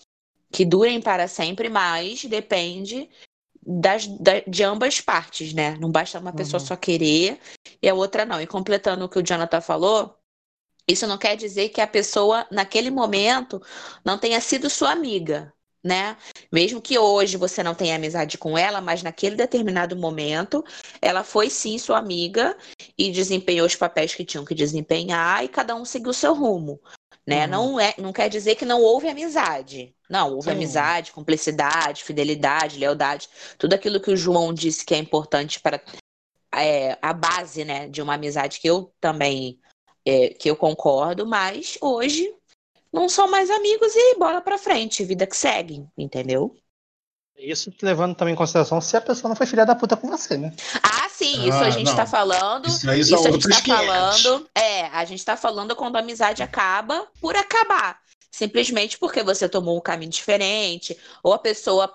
que 0.51 0.65
durem 0.65 1.03
para 1.03 1.29
sempre, 1.29 1.69
mas 1.69 2.25
depende 2.25 3.11
das, 3.63 4.07
da- 4.07 4.41
de 4.47 4.65
ambas 4.65 5.03
partes, 5.03 5.53
né? 5.53 5.77
Não 5.79 5.91
basta 5.91 6.19
uma 6.19 6.33
pessoa 6.33 6.59
Uhum. 6.59 6.67
só 6.67 6.77
querer 6.77 7.39
e 7.83 7.87
a 7.87 7.93
outra 7.95 8.25
não. 8.25 8.41
E 8.41 8.47
completando 8.47 9.05
o 9.05 9.09
que 9.09 9.19
o 9.19 9.23
Jonathan 9.23 9.61
falou, 9.61 10.17
isso 10.89 11.07
não 11.07 11.19
quer 11.19 11.37
dizer 11.37 11.69
que 11.69 11.81
a 11.83 11.87
pessoa, 11.87 12.47
naquele 12.51 12.91
momento, 12.91 13.61
não 14.03 14.17
tenha 14.17 14.41
sido 14.41 14.71
sua 14.71 14.93
amiga, 14.93 15.53
né? 15.87 16.17
Mesmo 16.53 16.81
que 16.83 16.99
hoje 16.99 17.37
você 17.37 17.63
não 17.63 17.75
tenha 17.75 17.95
amizade 17.95 18.37
com 18.37 18.59
ela, 18.59 18.81
mas 18.81 19.05
naquele 19.05 19.37
determinado 19.37 19.95
momento, 19.95 20.65
ela 21.01 21.23
foi 21.23 21.49
sim 21.49 21.79
sua 21.79 21.99
amiga 21.99 22.57
e 22.99 23.11
desempenhou 23.13 23.67
os 23.67 23.77
papéis 23.77 24.13
que 24.13 24.25
tinham 24.25 24.45
que 24.45 24.55
desempenhar 24.55 25.45
e 25.45 25.49
cada 25.49 25.77
um 25.77 25.85
seguiu 25.85 26.13
seu 26.13 26.35
rumo. 26.35 26.81
Né? 27.25 27.45
Uhum. 27.45 27.51
Não, 27.51 27.81
é, 27.81 27.95
não 27.99 28.13
quer 28.13 28.29
dizer 28.29 28.57
que 28.57 28.65
não 28.65 28.83
houve 28.83 29.09
amizade. 29.09 29.95
Não, 30.11 30.35
houve 30.35 30.51
Sim. 30.51 30.57
amizade, 30.57 31.13
cumplicidade, 31.13 32.03
fidelidade, 32.03 32.79
lealdade, 32.79 33.29
tudo 33.57 33.75
aquilo 33.75 34.01
que 34.01 34.11
o 34.11 34.17
João 34.17 34.53
disse 34.53 34.85
que 34.85 34.95
é 34.95 34.99
importante 34.99 35.61
para 35.61 35.81
é, 36.55 36.99
a 37.01 37.13
base, 37.13 37.65
né, 37.65 37.89
de 37.89 38.03
uma 38.03 38.15
amizade 38.15 38.59
que 38.59 38.69
eu 38.69 38.93
também 39.01 39.61
é, 40.05 40.29
que 40.31 40.49
eu 40.49 40.57
concordo, 40.57 41.27
mas 41.27 41.77
hoje 41.81 42.33
não 42.97 43.09
são 43.09 43.29
mais 43.29 43.51
amigos 43.51 43.95
e 43.95 44.17
bola 44.19 44.41
pra 44.41 44.59
frente, 44.59 45.05
vida 45.05 45.27
que 45.27 45.37
segue, 45.37 45.87
entendeu? 45.97 46.57
Isso 47.39 47.71
levando 47.83 48.15
também 48.17 48.33
em 48.33 48.37
consideração 48.37 48.81
se 48.81 48.97
a 48.97 49.01
pessoa 49.01 49.29
não 49.29 49.37
foi 49.37 49.47
filha 49.47 49.67
da 49.67 49.75
puta 49.75 49.97
com 49.97 50.09
você, 50.09 50.39
né? 50.39 50.55
Ah, 50.83 51.09
sim, 51.11 51.47
isso 51.49 51.53
Ah, 51.53 51.67
a 51.67 51.71
gente 51.71 51.87
não. 51.87 51.97
tá 51.97 52.07
falando. 52.07 52.67
Isso 52.67 52.89
aí 52.91 53.01
Isso 53.01 53.15
a 53.15 53.31
gente 53.31 53.49
tá 53.49 53.61
500. 53.61 54.23
falando. 54.23 54.51
É, 54.55 54.83
a 54.87 55.05
gente 55.05 55.25
tá 55.25 55.37
falando 55.37 55.77
quando 55.77 55.97
a 55.97 55.99
amizade 56.01 56.43
acaba 56.43 57.07
por 57.21 57.37
acabar. 57.37 58.01
Simplesmente 58.31 58.99
porque 58.99 59.23
você 59.23 59.49
tomou 59.49 59.77
um 59.77 59.81
caminho 59.81 60.11
diferente, 60.11 60.97
ou 61.23 61.33
a 61.33 61.39
pessoa 61.39 61.93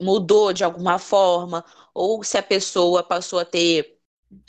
mudou 0.00 0.52
de 0.52 0.64
alguma 0.64 0.98
forma, 0.98 1.64
ou 1.94 2.22
se 2.24 2.36
a 2.38 2.42
pessoa 2.42 3.02
passou 3.02 3.38
a 3.38 3.44
ter 3.44 3.96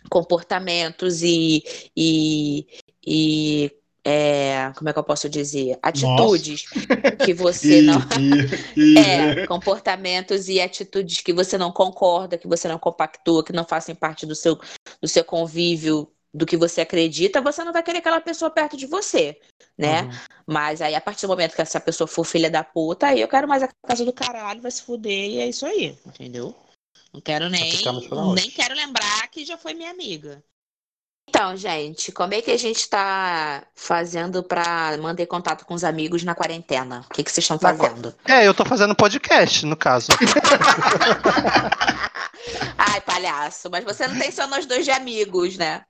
comportamentos 0.09 1.21
e, 1.23 1.63
e, 1.95 2.67
e 3.05 3.71
é, 4.09 4.71
como 4.77 4.87
é 4.87 4.93
que 4.93 4.99
eu 4.99 5.03
posso 5.03 5.27
dizer? 5.27 5.77
Atitudes 5.81 6.63
que 7.25 7.33
você 7.33 7.81
não. 7.81 7.99
É, 8.97 9.45
comportamentos 9.47 10.47
e 10.47 10.61
atitudes 10.61 11.19
que 11.19 11.33
você 11.33 11.57
não 11.57 11.71
concorda, 11.73 12.37
que 12.37 12.47
você 12.47 12.69
não 12.69 12.79
compactua, 12.79 13.43
que 13.43 13.51
não 13.51 13.65
fazem 13.65 13.93
parte 13.93 14.25
do 14.25 14.33
seu, 14.33 14.57
do 15.01 15.07
seu 15.09 15.25
convívio, 15.25 16.09
do 16.33 16.45
que 16.45 16.55
você 16.55 16.81
acredita, 16.81 17.41
você 17.41 17.63
não 17.65 17.73
vai 17.73 17.83
querer 17.83 17.97
aquela 17.97 18.21
pessoa 18.21 18.49
perto 18.49 18.77
de 18.77 18.85
você, 18.85 19.37
né? 19.77 20.03
Uhum. 20.03 20.11
Mas 20.45 20.81
aí, 20.81 20.95
a 20.95 21.01
partir 21.01 21.25
do 21.25 21.29
momento 21.29 21.55
que 21.55 21.61
essa 21.61 21.79
pessoa 21.79 22.07
for 22.07 22.23
filha 22.23 22.49
da 22.49 22.63
puta, 22.63 23.07
aí 23.07 23.19
eu 23.19 23.27
quero 23.27 23.47
mais 23.47 23.61
a 23.61 23.69
casa 23.85 24.05
do 24.05 24.13
caralho, 24.13 24.61
vai 24.61 24.71
se 24.71 24.83
fuder, 24.83 25.31
e 25.31 25.39
é 25.39 25.49
isso 25.49 25.65
aí, 25.65 25.97
entendeu? 26.05 26.55
Não 27.13 27.19
quero 27.19 27.49
nem, 27.49 27.71
nem 28.35 28.51
quero 28.51 28.75
lembrar 28.75 29.27
que 29.29 29.43
já 29.43 29.57
foi 29.57 29.73
minha 29.73 29.91
amiga. 29.91 30.43
Então, 31.29 31.55
gente, 31.57 32.11
como 32.11 32.33
é 32.33 32.41
que 32.41 32.51
a 32.51 32.57
gente 32.57 32.89
tá 32.89 33.63
fazendo 33.75 34.41
pra 34.41 34.97
manter 34.97 35.25
contato 35.25 35.65
com 35.65 35.73
os 35.73 35.83
amigos 35.83 36.23
na 36.23 36.33
quarentena? 36.33 37.05
O 37.09 37.13
que, 37.13 37.23
que 37.23 37.31
vocês 37.31 37.43
estão 37.43 37.59
fazendo? 37.59 38.15
É, 38.25 38.47
eu 38.47 38.53
tô 38.53 38.63
fazendo 38.63 38.95
podcast, 38.95 39.65
no 39.65 39.75
caso. 39.75 40.07
Ai, 42.77 43.01
palhaço, 43.01 43.69
mas 43.69 43.83
você 43.83 44.07
não 44.07 44.17
tem 44.17 44.31
só 44.31 44.47
nós 44.47 44.65
dois 44.65 44.85
de 44.85 44.91
amigos, 44.91 45.57
né? 45.57 45.83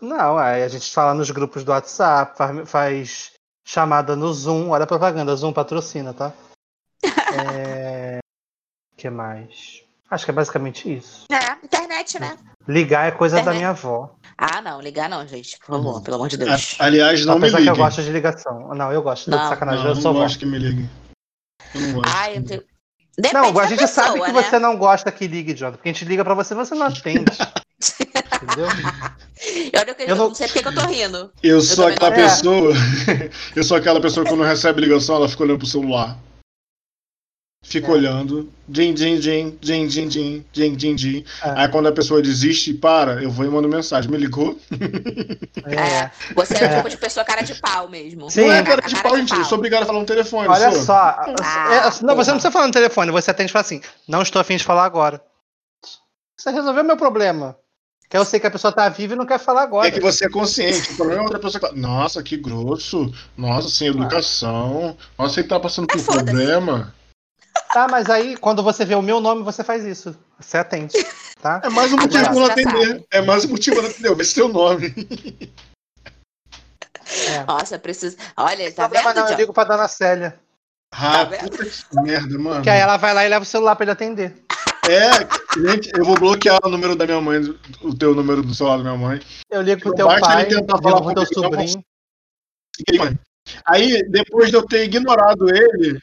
Não, 0.00 0.38
a 0.38 0.66
gente 0.68 0.90
fala 0.90 1.12
nos 1.12 1.30
grupos 1.30 1.62
do 1.62 1.72
WhatsApp, 1.72 2.36
faz, 2.36 2.70
faz 2.70 3.32
chamada 3.64 4.16
no 4.16 4.32
Zoom. 4.32 4.70
Olha 4.70 4.84
a 4.84 4.86
propaganda, 4.86 5.36
Zoom 5.36 5.52
patrocina, 5.52 6.14
tá? 6.14 6.32
É... 7.34 8.18
que 8.96 9.08
mais? 9.08 9.81
Acho 10.12 10.26
que 10.26 10.30
é 10.30 10.34
basicamente 10.34 10.92
isso. 10.94 11.24
É, 11.32 11.64
internet, 11.64 12.20
né? 12.20 12.36
Ligar 12.68 13.08
é 13.08 13.10
coisa 13.12 13.36
da 13.36 13.40
Internet. 13.40 13.58
minha 13.60 13.70
avó. 13.70 14.14
Ah, 14.36 14.60
não, 14.60 14.78
ligar 14.78 15.08
não, 15.08 15.26
gente. 15.26 15.58
Por 15.58 15.68
favor, 15.68 16.02
pelo 16.02 16.16
amor 16.16 16.28
de 16.28 16.36
Deus. 16.36 16.76
A- 16.78 16.84
aliás, 16.84 17.24
não 17.24 17.36
me 17.38 17.48
Apesar 17.48 17.56
que 17.56 17.62
eu 17.62 17.72
liguem. 17.72 17.84
gosto 17.86 18.02
de 18.02 18.10
ligação. 18.12 18.74
Não, 18.74 18.92
eu 18.92 19.00
gosto. 19.02 19.24
Tô 19.30 19.30
de 19.30 19.42
Não, 19.42 19.48
sacanagem, 19.48 19.82
Não, 19.82 19.90
eu 19.90 19.94
não 19.94 20.02
sou 20.02 20.12
vó. 20.12 20.20
gosto 20.20 20.38
que 20.38 20.44
me 20.44 20.58
liguem. 20.58 20.90
Eu 21.74 21.80
não 21.80 21.92
gosto. 21.94 22.12
Ai, 22.14 22.36
eu 22.36 22.44
tenho... 22.44 22.62
Depende 23.16 23.34
Não, 23.34 23.48
a 23.48 23.52
da 23.62 23.66
gente 23.66 23.78
pessoa, 23.78 24.06
sabe 24.06 24.20
que 24.20 24.32
né? 24.32 24.42
você 24.42 24.58
não 24.58 24.76
gosta 24.76 25.10
que 25.10 25.26
ligue, 25.26 25.54
Jonathan. 25.54 25.76
Porque 25.78 25.88
a 25.88 25.92
gente 25.94 26.04
liga 26.04 26.22
pra 26.24 26.34
você 26.34 26.52
e 26.52 26.56
você 26.58 26.74
não 26.74 26.86
atende. 26.86 27.24
Entendeu? 28.42 28.66
Olha, 28.66 29.96
eu, 29.98 30.06
Eu 30.08 30.16
não- 30.16 30.28
não 30.28 30.34
sei 30.34 30.46
porque 30.48 30.62
que 30.62 30.68
eu 30.68 30.74
tô 30.74 30.80
rindo. 30.86 31.32
Eu 31.42 31.60
sou 31.62 31.86
também 31.90 31.94
aquela 31.96 32.10
não- 32.10 32.16
É. 32.18 32.28
pessoa. 32.28 32.72
eu 33.56 33.64
sou 33.64 33.76
aquela 33.78 34.00
pessoa 34.00 34.24
que 34.24 34.30
quando 34.30 34.42
recebe 34.44 34.80
ligação, 34.82 35.16
ela 35.16 35.28
fica 35.28 35.42
olhando 35.42 35.58
pro 35.58 35.66
celular. 35.66 36.18
Fica 37.64 37.86
É. 37.86 37.90
olhando. 37.92 38.52
Din, 38.68 38.92
din, 38.92 39.20
din, 39.20 39.56
din, 39.60 39.86
din, 39.86 40.08
din, 40.08 40.44
din, 40.52 40.76
din, 40.76 40.96
din. 40.96 41.24
É. 41.44 41.50
Aí 41.62 41.68
quando 41.68 41.86
a 41.88 41.92
pessoa 41.92 42.20
desiste 42.20 42.70
e 42.70 42.74
para, 42.74 43.22
eu 43.22 43.30
vou 43.30 43.46
e 43.46 43.48
mando 43.48 43.68
mensagem. 43.68 44.10
Me 44.10 44.16
ligou? 44.18 44.58
É. 45.64 46.10
Você 46.34 46.54
é 46.56 46.60
o 46.60 46.64
É. 46.64 46.76
tipo 46.76 46.88
de 46.88 46.96
pessoa 46.96 47.24
cara 47.24 47.42
de 47.42 47.54
pau 47.54 47.88
mesmo. 47.88 48.28
Sim. 48.30 48.42
não 48.46 48.52
é 48.52 48.62
cara 48.62 48.82
de 48.82 49.00
pau, 49.02 49.16
gente. 49.16 49.32
Eu 49.34 49.44
sou 49.44 49.58
obrigado 49.58 49.84
a 49.84 49.86
falar 49.86 50.00
no 50.00 50.04
telefone. 50.06 50.48
Olha 50.48 50.72
sou. 50.72 50.82
só. 50.82 50.92
Ah, 51.40 51.68
é, 51.72 52.04
não, 52.04 52.16
você 52.16 52.30
não 52.30 52.36
precisa 52.38 52.50
falar 52.50 52.66
no 52.66 52.72
telefone, 52.72 53.10
você 53.12 53.30
atende 53.30 53.50
e 53.50 53.52
fala 53.52 53.64
assim: 53.64 53.80
não 54.08 54.22
estou 54.22 54.40
afim 54.40 54.56
de 54.56 54.64
falar 54.64 54.84
agora. 54.84 55.22
Você 56.36 56.50
resolveu 56.50 56.82
meu 56.82 56.96
problema. 56.96 57.56
Que 58.10 58.18
eu 58.18 58.24
sei 58.26 58.38
que 58.40 58.46
a 58.46 58.50
pessoa 58.50 58.70
tá 58.72 58.88
viva 58.90 59.14
e 59.14 59.16
não 59.16 59.24
quer 59.24 59.38
falar 59.38 59.62
agora. 59.62 59.86
É 59.88 59.90
que 59.90 60.00
você 60.00 60.26
é 60.26 60.28
consciente. 60.28 60.92
O 60.92 60.96
problema 60.96 61.20
é 61.22 61.24
outra 61.24 61.38
pessoa 61.38 61.60
que 61.60 61.66
fala, 61.68 61.78
Nossa, 61.78 62.22
que 62.22 62.36
grosso. 62.36 63.10
Nossa, 63.38 63.68
sem 63.70 63.88
educação. 63.88 64.96
Nossa, 65.18 65.40
ele 65.40 65.48
tá 65.48 65.58
passando 65.58 65.86
por 65.86 65.96
Ah, 65.96 66.02
foda-se. 66.02 66.24
problema. 66.24 66.94
Tá, 67.72 67.88
mas 67.88 68.10
aí 68.10 68.36
quando 68.36 68.62
você 68.62 68.84
vê 68.84 68.94
o 68.94 69.02
meu 69.02 69.20
nome, 69.20 69.42
você 69.42 69.64
faz 69.64 69.84
isso. 69.84 70.16
Você 70.38 70.58
atende. 70.58 70.94
Tá? 71.40 71.60
É 71.64 71.68
mais 71.68 71.92
um 71.92 71.96
motivo 71.96 72.24
pra 72.24 72.34
não 72.34 72.44
atender. 72.44 73.04
É 73.10 73.20
mais 73.20 73.44
um 73.44 73.48
motivo 73.48 73.76
pra 73.76 73.84
não 73.84 73.90
atender. 73.90 74.14
Vê 74.14 74.24
seu 74.24 74.48
nome. 74.48 74.94
É. 77.28 77.44
Nossa, 77.44 77.78
preciso. 77.78 78.16
Olha, 78.36 78.72
tá 78.72 78.86
vendo, 78.86 79.14
não, 79.14 79.28
eu 79.28 79.36
ligo 79.36 79.52
pra 79.52 79.64
dona 79.64 79.88
Célia. 79.88 80.38
Ah, 80.92 81.24
vendo? 81.24 81.50
puta 81.50 81.64
que 81.64 82.00
merda, 82.02 82.38
mano. 82.38 82.62
Que 82.62 82.70
aí 82.70 82.80
ela 82.80 82.96
vai 82.96 83.14
lá 83.14 83.24
e 83.24 83.28
leva 83.28 83.42
o 83.42 83.46
celular 83.46 83.76
pra 83.76 83.84
ele 83.84 83.92
atender. 83.92 84.34
É, 84.88 85.10
gente, 85.60 85.90
eu 85.96 86.04
vou 86.04 86.16
bloquear 86.16 86.58
o 86.64 86.68
número 86.68 86.96
da 86.96 87.06
minha 87.06 87.20
mãe, 87.20 87.40
o 87.82 87.96
teu 87.96 88.14
número 88.14 88.42
do 88.42 88.54
celular 88.54 88.78
da 88.78 88.82
minha 88.82 88.96
mãe. 88.96 89.20
Eu 89.50 89.62
ligo 89.62 89.80
pro 89.80 89.94
teu 89.94 90.08
pai, 90.08 90.42
ele 90.42 90.56
tentar 90.56 90.76
ligo 90.76 90.82
falar 90.82 91.00
pro 91.00 91.14
teu 91.14 91.26
comigo, 91.26 91.56
não 91.56 91.68
sobrinho. 91.68 91.84
Aí, 93.64 94.02
depois 94.10 94.50
de 94.50 94.56
eu 94.56 94.66
ter 94.66 94.84
ignorado 94.84 95.48
ele, 95.54 96.00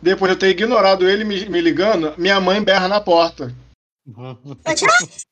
depois 0.00 0.30
de 0.30 0.36
eu 0.36 0.38
ter 0.38 0.48
ignorado 0.50 1.08
ele 1.08 1.24
me, 1.24 1.48
me 1.48 1.60
ligando, 1.60 2.14
minha 2.18 2.40
mãe 2.40 2.62
berra 2.62 2.88
na 2.88 3.00
porta. 3.00 3.54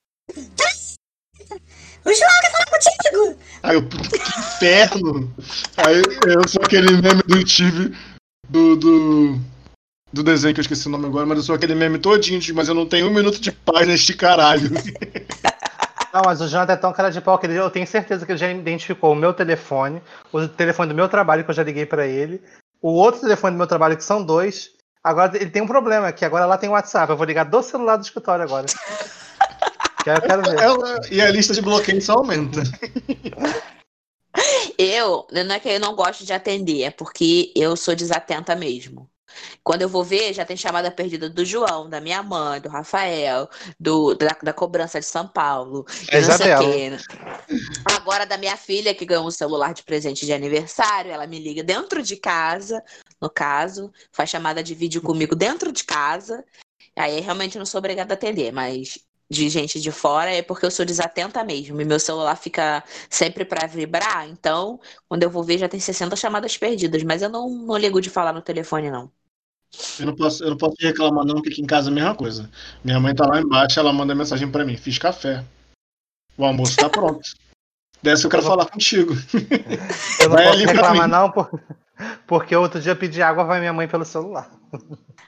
O 2.04 2.12
João 2.12 2.30
quer 2.42 2.52
falar 2.52 2.66
contigo! 2.66 3.40
Aí 3.62 3.76
eu, 3.76 3.88
puta, 3.88 4.18
que 4.18 4.38
inferno! 4.38 5.34
Aí 5.78 6.02
eu 6.26 6.46
sou 6.46 6.62
aquele 6.62 7.00
meme 7.00 7.22
do 7.26 7.48
Steve, 7.48 7.96
do, 8.46 8.76
do, 8.76 9.40
do 10.12 10.22
desenho 10.22 10.52
que 10.52 10.60
eu 10.60 10.62
esqueci 10.62 10.86
o 10.86 10.90
nome 10.90 11.06
agora, 11.06 11.24
mas 11.24 11.38
eu 11.38 11.44
sou 11.44 11.54
aquele 11.54 11.74
meme 11.74 11.98
todinho, 11.98 12.38
de, 12.38 12.52
mas 12.52 12.68
eu 12.68 12.74
não 12.74 12.86
tenho 12.86 13.08
um 13.08 13.14
minuto 13.14 13.40
de 13.40 13.50
paz 13.50 13.86
neste 13.86 14.14
caralho. 14.14 14.70
Não, 16.12 16.22
mas 16.24 16.40
o 16.40 16.46
Jonathan 16.46 16.74
é 16.74 16.76
tão 16.76 16.92
cara 16.92 17.10
de 17.10 17.20
pau 17.20 17.36
que 17.40 17.44
ele, 17.44 17.58
eu 17.58 17.68
tenho 17.68 17.88
certeza 17.88 18.24
que 18.24 18.30
ele 18.30 18.38
já 18.38 18.48
identificou 18.48 19.10
o 19.10 19.16
meu 19.16 19.34
telefone, 19.34 20.00
o 20.32 20.46
telefone 20.46 20.90
do 20.90 20.94
meu 20.94 21.08
trabalho 21.08 21.42
que 21.42 21.50
eu 21.50 21.54
já 21.54 21.64
liguei 21.64 21.84
pra 21.84 22.06
ele, 22.06 22.40
o 22.84 22.92
outro 22.92 23.22
telefone 23.22 23.54
do 23.54 23.58
meu 23.58 23.66
trabalho 23.66 23.96
que 23.96 24.04
são 24.04 24.22
dois. 24.22 24.68
Agora 25.02 25.34
ele 25.38 25.48
tem 25.48 25.62
um 25.62 25.66
problema, 25.66 26.12
que 26.12 26.22
agora 26.22 26.44
lá 26.44 26.58
tem 26.58 26.68
WhatsApp. 26.68 27.10
Eu 27.10 27.16
vou 27.16 27.24
ligar 27.24 27.44
do 27.44 27.62
celular 27.62 27.96
do 27.96 28.04
escritório 28.04 28.44
agora. 28.44 28.66
Quero, 30.04 30.20
quero 30.20 30.42
ver. 30.42 30.60
Ela- 30.60 31.00
e 31.10 31.18
a 31.18 31.30
lista 31.30 31.54
de 31.54 31.62
bloqueios 31.62 32.04
só 32.04 32.12
aumenta. 32.18 32.62
Eu, 34.76 35.26
não 35.32 35.54
é 35.54 35.58
que 35.58 35.66
eu 35.70 35.80
não 35.80 35.94
gosto 35.94 36.26
de 36.26 36.32
atender, 36.34 36.82
é 36.82 36.90
porque 36.90 37.50
eu 37.56 37.74
sou 37.74 37.96
desatenta 37.96 38.54
mesmo. 38.54 39.08
Quando 39.62 39.82
eu 39.82 39.88
vou 39.88 40.04
ver, 40.04 40.32
já 40.32 40.44
tem 40.44 40.56
chamada 40.56 40.90
perdida 40.90 41.28
do 41.28 41.44
João, 41.44 41.88
da 41.88 42.00
minha 42.00 42.22
mãe, 42.22 42.60
do 42.60 42.68
Rafael, 42.68 43.48
do, 43.78 44.14
da, 44.14 44.36
da 44.42 44.52
cobrança 44.52 45.00
de 45.00 45.06
São 45.06 45.26
Paulo. 45.26 45.84
É 46.08 46.20
não 46.20 46.28
né? 46.90 46.98
Agora 47.84 48.24
da 48.26 48.36
minha 48.36 48.56
filha, 48.56 48.94
que 48.94 49.04
ganhou 49.04 49.26
um 49.26 49.30
celular 49.30 49.74
de 49.74 49.82
presente 49.82 50.24
de 50.24 50.32
aniversário, 50.32 51.10
ela 51.10 51.26
me 51.26 51.38
liga 51.38 51.62
dentro 51.62 52.02
de 52.02 52.16
casa, 52.16 52.82
no 53.20 53.30
caso, 53.30 53.92
faz 54.12 54.30
chamada 54.30 54.62
de 54.62 54.74
vídeo 54.74 55.02
comigo 55.02 55.34
dentro 55.34 55.72
de 55.72 55.84
casa. 55.84 56.44
Aí 56.96 57.20
realmente 57.20 57.58
não 57.58 57.66
sou 57.66 57.78
obrigada 57.78 58.14
a 58.14 58.16
atender, 58.16 58.52
mas 58.52 58.98
de 59.28 59.48
gente 59.48 59.80
de 59.80 59.90
fora 59.90 60.30
é 60.30 60.42
porque 60.42 60.66
eu 60.66 60.70
sou 60.70 60.84
desatenta 60.84 61.42
mesmo. 61.44 61.80
E 61.80 61.84
meu 61.84 61.98
celular 61.98 62.36
fica 62.36 62.84
sempre 63.10 63.44
pra 63.44 63.66
vibrar, 63.66 64.28
então 64.28 64.80
quando 65.08 65.22
eu 65.22 65.30
vou 65.30 65.42
ver 65.42 65.58
já 65.58 65.68
tem 65.68 65.80
60 65.80 66.14
chamadas 66.16 66.56
perdidas, 66.56 67.02
mas 67.02 67.22
eu 67.22 67.28
não, 67.28 67.48
não 67.48 67.76
ligo 67.76 68.00
de 68.00 68.10
falar 68.10 68.32
no 68.32 68.42
telefone, 68.42 68.90
não. 68.90 69.10
Eu 69.98 70.06
não 70.06 70.14
posso, 70.16 70.42
eu 70.44 70.50
não 70.50 70.56
posso 70.56 70.76
reclamar 70.80 71.24
não, 71.24 71.34
porque 71.36 71.50
aqui 71.50 71.62
em 71.62 71.66
casa 71.66 71.88
é 71.88 71.92
a 71.92 71.94
mesma 71.94 72.14
coisa. 72.14 72.50
Minha 72.82 72.98
mãe 73.00 73.14
tá 73.14 73.26
lá 73.26 73.40
embaixo, 73.40 73.78
ela 73.78 73.92
manda 73.92 74.14
mensagem 74.14 74.50
pra 74.50 74.64
mim, 74.64 74.76
fiz 74.76 74.98
café. 74.98 75.44
O 76.36 76.44
almoço 76.44 76.76
tá 76.76 76.88
pronto. 76.88 77.20
Desce 78.02 78.22
que 78.22 78.26
eu 78.26 78.30
quero 78.30 78.42
falar 78.42 78.66
contigo. 78.66 79.14
Eu 80.20 80.28
não 80.28 80.36
Vai 80.36 80.46
posso 80.48 80.58
reclamar, 80.66 81.08
não, 81.08 81.30
por- 81.30 81.48
porque 82.26 82.54
outro 82.56 82.80
dia 82.80 82.92
eu 82.92 82.96
pedi 82.96 83.22
água, 83.22 83.44
vai 83.44 83.60
minha 83.60 83.72
mãe 83.72 83.86
pelo 83.86 84.04
celular. 84.04 84.50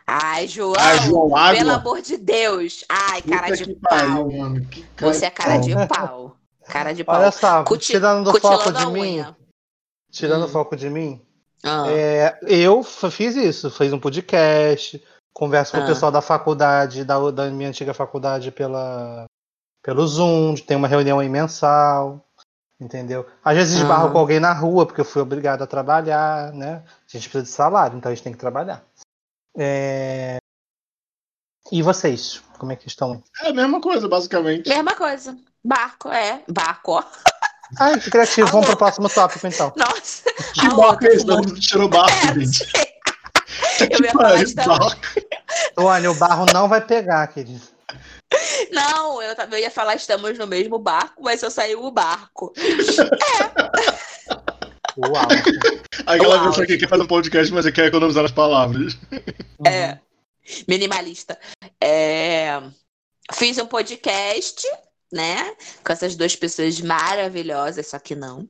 Ai, 0.07 0.47
João, 0.49 0.75
Ah, 0.77 0.97
João, 0.99 1.37
água? 1.37 1.57
pelo 1.59 1.71
amor 1.73 2.03
de 2.03 2.17
Deus. 2.17 2.85
Ai, 2.89 3.23
cara 3.23 3.47
Puta 3.49 3.57
de 3.65 3.75
pau. 3.77 3.99
pariu, 3.99 4.33
mano. 4.33 4.67
Que 4.67 4.83
cara 4.97 5.13
Você 5.13 5.27
é 5.27 5.31
cara 5.31 5.57
de 5.59 5.75
pau. 5.87 6.37
Cara 6.67 6.93
de 6.93 7.05
pau. 7.05 7.17
Olha 7.21 7.31
só, 7.31 7.63
Cuti- 7.63 7.93
tirando 7.93 8.25
do 8.25 8.33
cutilando 8.33 8.63
foco 8.63 8.73
de 8.73 8.87
mim, 8.87 9.25
tirando 10.11 10.43
o 10.43 10.45
Hum. 10.47 10.49
foco 10.49 10.77
de 10.77 10.91
mim, 10.91 11.21
Ah, 11.67 11.85
É, 11.91 12.39
eu 12.43 12.83
fiz 12.83 13.35
isso, 13.37 13.71
fiz 13.71 13.93
um 13.93 13.99
podcast, 14.01 15.03
converso 15.35 15.73
com 15.73 15.79
Ah. 15.79 15.85
o 15.85 15.87
pessoal 15.87 16.13
da 16.13 16.23
faculdade, 16.23 17.05
da, 17.05 17.31
da 17.31 17.51
minha 17.51 17.69
antiga 17.69 17.93
faculdade 17.93 18.51
pela, 18.53 19.25
pelo 19.83 20.07
Zoom, 20.07 20.55
tem 20.55 20.77
uma 20.77 20.89
reunião 20.89 21.19
aí 21.19 21.29
mensal, 21.29 22.25
entendeu? 22.81 23.27
Às 23.45 23.57
vezes 23.57 23.79
esbarro 23.79 24.09
Ah. 24.09 24.13
com 24.13 24.19
alguém 24.19 24.39
na 24.41 24.53
rua, 24.53 24.87
porque 24.87 25.01
eu 25.01 25.05
fui 25.05 25.21
obrigado 25.23 25.63
a 25.63 25.67
trabalhar, 25.67 26.53
né? 26.53 26.85
A 26.87 27.09
gente 27.17 27.29
precisa 27.29 27.43
de 27.43 27.49
salário, 27.51 27.97
então 27.99 28.11
a 28.11 28.15
gente 28.15 28.25
tem 28.25 28.33
que 28.33 28.39
trabalhar. 28.39 28.85
É, 29.59 30.37
E 31.73 31.83
vocês, 31.83 32.41
como 32.61 32.71
é 32.71 32.77
que 32.77 32.87
estão? 32.87 33.21
É 33.43 33.49
a 33.49 33.53
mesma 33.53 33.81
coisa, 33.81 34.07
basicamente. 34.09 34.69
Mesma 34.69 34.95
coisa. 34.95 35.37
Barco, 35.65 36.09
é. 36.11 36.45
Barco, 36.49 36.93
ó. 36.93 37.03
Ah, 37.79 37.99
que 37.99 38.11
criativo, 38.11 38.49
vamos 38.49 38.67
pro 38.67 38.77
próximo 38.77 39.09
tópico 39.09 39.47
então. 39.47 39.73
Nossa. 39.77 40.23
Que 40.55 40.69
outra 40.69 41.09
é 41.09 41.15
esse? 41.15 41.27
Não 41.27 41.43
tirou 41.43 41.89
barco, 41.89 42.27
É, 42.29 42.35
gente. 42.35 42.65
Eu 43.91 44.05
ia 44.05 44.13
falar 44.13 44.43
isso 44.43 44.55
também. 44.55 44.79
Tony, 45.75 46.09
o 46.09 46.15
barro 46.15 46.47
não 46.53 46.69
vai 46.69 46.81
pegar, 46.81 47.27
querido. 47.29 47.61
Não, 48.73 49.23
eu, 49.23 49.35
eu 49.53 49.59
ia 49.59 49.71
falar 49.71 49.95
estamos 49.95 50.37
no 50.37 50.47
mesmo 50.47 50.79
barco, 50.79 51.23
mas 51.23 51.41
só 51.41 51.49
saiu 51.49 51.85
o 51.85 51.91
barco. 51.91 52.53
Uau. 54.99 55.27
Aquela 56.07 56.37
Uau. 56.37 56.49
pessoa 56.49 56.67
que 56.67 56.79
quer 56.79 56.89
fazer 56.89 57.03
um 57.03 57.07
podcast, 57.07 57.53
mas 57.53 57.71
quer 57.71 57.87
economizar 57.87 58.25
as 58.25 58.33
palavras. 58.33 58.97
É. 59.67 59.99
Minimalista. 60.67 61.39
É, 61.81 62.61
Fiz 63.33 63.59
um 63.59 63.67
podcast, 63.67 64.67
né? 65.13 65.55
Com 65.85 65.93
essas 65.93 66.17
duas 66.17 66.37
pessoas 66.37 66.81
maravilhosas, 66.81 67.87
só 67.89 67.99
que 67.99 68.15
não. 68.15 68.49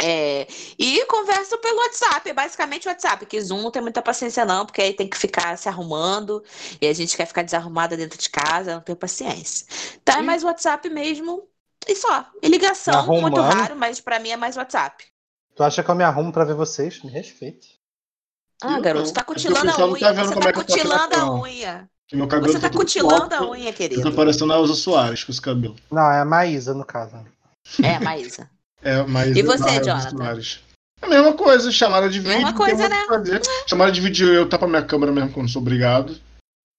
É, 0.00 0.46
E 0.78 1.04
converso 1.06 1.56
pelo 1.58 1.78
WhatsApp, 1.78 2.32
basicamente 2.32 2.88
WhatsApp, 2.88 3.24
que 3.26 3.40
Zoom 3.40 3.62
não 3.62 3.70
tem 3.70 3.80
muita 3.82 4.02
paciência, 4.02 4.44
não, 4.44 4.66
porque 4.66 4.82
aí 4.82 4.92
tem 4.94 5.08
que 5.08 5.16
ficar 5.16 5.56
se 5.56 5.68
arrumando, 5.68 6.42
e 6.80 6.86
a 6.86 6.92
gente 6.92 7.16
quer 7.16 7.26
ficar 7.26 7.42
desarrumada 7.42 7.96
dentro 7.96 8.18
de 8.18 8.28
casa, 8.28 8.74
não 8.74 8.80
tenho 8.82 8.98
paciência. 8.98 9.66
Então 10.02 10.16
é 10.18 10.22
mais 10.22 10.42
WhatsApp 10.44 10.88
mesmo. 10.90 11.48
E 11.86 11.94
só. 11.96 12.26
E 12.42 12.48
ligação, 12.48 13.14
muito 13.20 13.40
raro, 13.40 13.76
mas 13.76 14.00
pra 14.00 14.18
mim 14.18 14.30
é 14.30 14.36
mais 14.36 14.56
WhatsApp. 14.56 15.04
Tu 15.56 15.64
acha 15.64 15.82
que 15.82 15.90
eu 15.90 15.96
me 15.96 16.04
arrumo 16.04 16.32
pra 16.32 16.44
ver 16.44 16.54
vocês? 16.54 17.02
Me 17.02 17.10
respeita. 17.10 17.66
Ah, 18.62 18.78
Eu 18.78 18.80
garoto, 18.80 19.06
não. 19.06 19.08
você 19.08 19.14
tá 19.14 19.24
É 19.34 19.40
porque 19.40 19.52
o 19.52 19.56
cutilando 19.56 19.70
a 19.72 19.86
unha. 19.86 20.00
tá 20.00 20.12
vendo 20.12 20.32
Você 20.32 20.34
como 20.34 20.46
tá 20.46 20.48
é 20.48 20.52
cutilando 20.52 21.14
a 21.16 21.30
unha. 21.40 21.90
Que 22.08 22.16
meu 22.16 22.28
cabelo 22.28 22.52
Você 22.52 22.60
tá 22.60 22.68
todo 22.68 22.80
cutilando 22.80 23.32
a 23.34 23.50
unha, 23.50 23.70
Eu 23.70 23.72
querido. 23.74 24.12
parecendo 24.12 24.52
a 24.52 24.56
Elza 24.56 24.74
Soares 24.74 25.24
com 25.24 25.32
esse 25.32 25.40
cabelo. 25.40 25.74
Não, 25.90 26.10
é 26.12 26.20
a 26.20 26.24
Maísa, 26.24 26.74
no 26.74 26.84
caso. 26.84 27.16
É, 27.82 27.98
Maísa. 27.98 28.50
É, 28.86 29.02
mas 29.04 29.34
E 29.34 29.42
você, 29.42 29.66
é 29.70 29.82
Jonathan? 29.82 30.10
Soares. 30.10 30.60
É 31.00 31.06
a 31.06 31.08
mesma 31.08 31.32
coisa, 31.32 31.72
chamada 31.72 32.06
de 32.06 32.20
vídeo. 32.20 32.34
Mesma 32.34 32.52
coisa, 32.52 32.86
que 32.86 33.06
fazer. 33.06 33.40
Chamada 33.66 33.90
de 33.90 33.98
vídeo 34.02 34.28
eu 34.34 34.46
tapo 34.46 34.66
a 34.66 34.68
minha 34.68 34.84
câmera 34.84 35.10
mesmo 35.10 35.32
quando 35.32 35.48
sou 35.48 35.62
obrigado. 35.62 36.20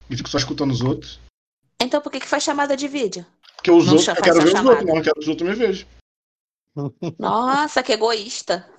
E 0.07 0.15
fico 0.15 0.29
só 0.29 0.37
escutando 0.37 0.69
os 0.69 0.81
outros. 0.81 1.19
Então 1.81 1.99
por 1.99 2.11
que 2.11 2.19
que 2.19 2.27
faz 2.27 2.43
chamada 2.43 2.77
de 2.77 2.87
vídeo? 2.87 3.25
Porque 3.55 3.71
os 3.71 3.87
Não 3.87 3.93
outros, 3.93 4.07
eu 4.07 4.21
quero 4.21 4.39
ver 4.39 4.51
só 4.51 4.59
os 4.59 4.65
outros, 4.65 4.77
chamada. 4.81 4.93
não 4.93 5.01
quero 5.01 5.15
que 5.15 5.21
os 5.21 5.27
outros 5.27 5.49
me 5.49 5.55
vejam. 5.55 5.87
Nossa, 7.17 7.81
que 7.81 7.93
egoísta. 7.93 8.69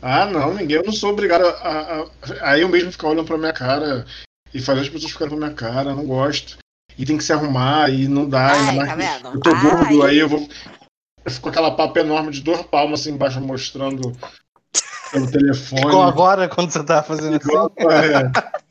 Ah, 0.00 0.26
não, 0.26 0.52
ninguém, 0.54 0.78
eu 0.78 0.84
não 0.84 0.92
sou 0.92 1.10
obrigado 1.12 1.44
a. 1.46 1.50
a- 1.50 2.00
a- 2.02 2.10
Aí 2.50 2.62
eu 2.62 2.68
mesmo 2.68 2.90
ficar 2.90 3.06
olhando 3.08 3.26
pra 3.26 3.38
minha 3.38 3.52
cara 3.52 4.04
e 4.54 4.60
fazer 4.60 4.80
as 4.80 4.88
pessoas 4.88 5.12
ficarem 5.12 5.36
pra 5.36 5.46
minha 5.46 5.56
cara, 5.56 5.94
não 5.94 6.06
gosto. 6.06 6.58
E 6.96 7.06
tem 7.06 7.16
que 7.16 7.24
se 7.24 7.32
arrumar 7.32 7.90
e 7.90 8.06
não 8.06 8.28
dá. 8.28 8.52
ainda 8.52 8.70
Ai, 8.70 8.96
mais 8.96 9.22
tá? 9.22 9.30
Eu 9.30 9.40
tô 9.40 9.50
Ai. 9.50 9.62
gordo, 9.62 10.02
aí 10.02 10.18
eu 10.18 10.28
vou. 10.28 10.48
Eu 11.24 11.30
fico 11.30 11.44
com 11.44 11.48
aquela 11.48 11.70
papa 11.70 12.00
enorme 12.00 12.32
de 12.32 12.42
duas 12.42 12.62
palmas 12.62 13.00
assim 13.00 13.12
embaixo 13.12 13.40
mostrando 13.40 14.12
pelo 15.12 15.30
telefone. 15.30 15.82
Igual 15.82 16.02
agora, 16.02 16.48
quando 16.48 16.70
você 16.70 16.82
tava 16.84 17.02
fazendo 17.02 17.36
assim. 17.36 17.48
Igual, 17.48 17.72
é. 17.78 18.62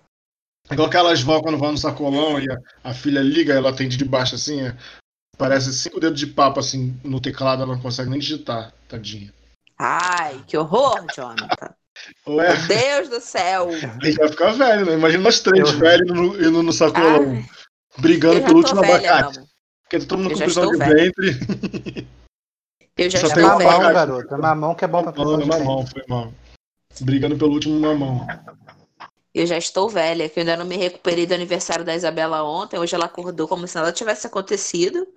Igual 0.72 0.88
aquelas 0.88 1.22
vó 1.22 1.42
quando 1.42 1.58
vão 1.58 1.72
no 1.72 1.78
sacolão 1.78 2.40
e 2.40 2.50
a, 2.50 2.58
a 2.84 2.94
filha 2.94 3.22
liga, 3.22 3.54
ela 3.54 3.70
atende 3.70 3.98
de 3.98 4.06
baixo 4.06 4.36
assim, 4.36 4.62
é, 4.62 4.76
parece 5.38 5.74
cinco 5.74 6.00
dedos 6.00 6.20
de 6.20 6.28
papo 6.28 6.60
assim 6.60 6.98
no 7.04 7.20
teclado, 7.20 7.64
ela 7.64 7.76
não 7.76 7.82
consegue 7.82 8.10
nem 8.10 8.20
digitar, 8.20 8.74
tadinha. 8.88 9.34
Ai, 9.78 10.42
que 10.48 10.58
horror, 10.58 11.06
Jonathan. 11.14 11.74
Ué, 12.28 12.58
Meu 12.58 12.68
Deus 12.68 13.10
do 13.10 13.20
céu. 13.22 13.70
a 13.70 14.06
gente 14.06 14.18
vai 14.18 14.30
ficar 14.30 14.52
velho, 14.54 14.86
né? 14.86 14.94
Imagina 14.94 15.24
nós 15.24 15.40
três 15.40 15.70
Eu- 15.70 15.78
velhos 15.80 16.10
indo, 16.10 16.46
indo 16.48 16.64
no 16.64 16.74
sacolão, 16.74 17.32
Ai, 17.36 17.46
brigando 17.98 18.42
pelo 18.44 18.58
último 18.58 18.82
velha, 18.82 18.96
abacate. 19.14 19.36
vamos. 19.36 19.52
Porque 19.84 20.06
todo 20.06 20.20
mundo 20.20 20.32
Eu 20.32 20.38
com 20.38 20.44
prisão 20.44 20.72
de 20.72 20.78
ventre. 20.78 22.08
Eu 22.98 23.10
já 23.10 23.20
Só 23.20 23.34
tem 23.34 23.44
mamão, 23.44 23.58
bagagem. 23.58 23.94
garoto. 23.94 24.38
Mamão 24.38 24.76
que 24.76 24.86
é 24.86 24.88
bom 24.88 25.02
pra 25.04 25.12
Não, 25.12 25.14
prisão 25.14 25.38
não, 25.38 25.48
mamão, 25.48 25.88
foi 25.88 26.04
mal. 26.08 26.34
Brigando 27.00 27.38
pelo 27.38 27.54
último 27.54 27.80
mamão. 27.80 28.28
Eu 29.34 29.46
já 29.46 29.58
estou 29.58 29.90
velha, 29.90 30.28
que 30.30 30.40
eu 30.40 30.42
ainda 30.42 30.58
não 30.58 30.66
me 30.66 30.76
recuperei 30.78 31.26
do 31.26 31.34
aniversário 31.34 31.86
da 31.86 31.96
Isabela 31.96 32.44
ontem. 32.44 32.78
Hoje 32.78 32.94
ela 32.96 33.06
acordou 33.06 33.48
como 33.48 33.66
se 33.68 33.76
nada 33.76 33.92
tivesse 33.92 34.28
acontecido. 34.28 35.08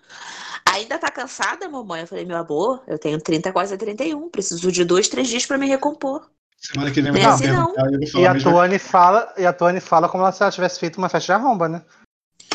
Ainda 0.73 0.99
tá 0.99 1.11
cansada, 1.11 1.69
mamãe? 1.69 2.03
Eu 2.03 2.07
falei, 2.07 2.25
meu 2.25 2.37
amor, 2.37 2.83
eu 2.87 2.97
tenho 2.99 3.21
30, 3.21 3.53
quase 3.53 3.77
31. 3.77 4.31
Preciso 4.31 4.71
de 4.73 4.85
dois, 4.85 5.09
três 5.09 5.29
dias 5.29 5.45
pra 5.47 5.59
me 5.59 5.67
recompor. 5.67 6.29
Semana 6.67 6.91
que 6.91 7.03
vem 7.03 7.13
Não 7.13 7.21
é 7.21 7.25
vai 7.25 7.33
assim, 7.33 7.47
não. 7.49 7.75
falar 7.75 7.91
E 8.15 8.27
a. 8.27 8.41
Tony 8.43 8.79
fala, 8.79 9.35
e 9.37 9.45
a 9.47 9.53
Tony 9.53 9.81
fala 9.81 10.09
como 10.09 10.31
se 10.33 10.43
ela 10.43 10.51
tivesse 10.51 10.81
feito 10.81 10.97
uma 10.97 11.09
festa 11.09 11.27
de 11.27 11.33
arromba, 11.33 11.69
né? 11.69 11.83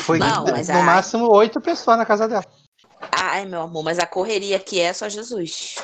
Foi 0.00 0.18
Não, 0.18 0.44
no 0.44 0.82
máximo 0.82 1.28
oito 1.30 1.60
pessoas 1.60 1.96
na 1.98 2.04
casa 2.06 2.26
dela. 2.26 2.44
Ai, 3.12 3.46
meu 3.46 3.60
amor, 3.62 3.82
mas 3.84 3.98
a 3.98 4.06
correria 4.06 4.58
que 4.58 4.80
é 4.80 4.92
só 4.92 5.08
Jesus. 5.08 5.76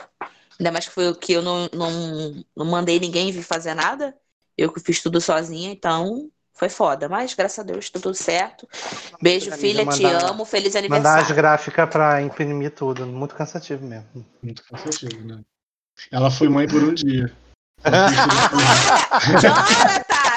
Ainda 0.59 0.73
mais 0.73 0.87
que 0.89 0.93
foi 0.95 1.09
o 1.09 1.15
que 1.15 1.35
eu 1.35 1.43
não, 1.43 1.69
não, 1.73 2.45
não 2.57 2.67
mandei 2.67 2.99
ninguém 2.99 3.31
vir 3.31 3.43
fazer 3.43 3.75
nada. 3.75 4.15
Eu 4.57 4.73
que 4.73 4.81
fiz 4.81 5.03
tudo 5.03 5.21
sozinha, 5.21 5.71
então 5.71 6.31
foi 6.55 6.69
foda. 6.71 7.09
Mas 7.09 7.35
graças 7.35 7.59
a 7.59 7.63
Deus, 7.63 7.91
tudo 7.91 8.13
certo. 8.15 8.67
Beijo, 9.21 9.47
Amiga, 9.53 9.61
filha, 9.61 9.87
te 9.87 10.03
mandar- 10.03 10.31
amo. 10.31 10.45
Feliz 10.47 10.75
Mandar 10.75 10.81
as 10.81 10.97
aniversário. 11.07 11.35
gráficas 11.37 11.89
pra 11.91 12.23
imprimir 12.23 12.71
tudo. 12.75 13.07
Muito 13.07 13.35
cansativo 13.35 13.87
mesmo. 13.87 14.27
Muito 14.43 14.65
cansativo, 14.65 15.23
né? 15.25 15.41
Ela 16.11 16.31
foi 16.31 16.49
mãe 16.49 16.67
por 16.67 16.83
um 16.83 16.93
dia. 16.95 17.33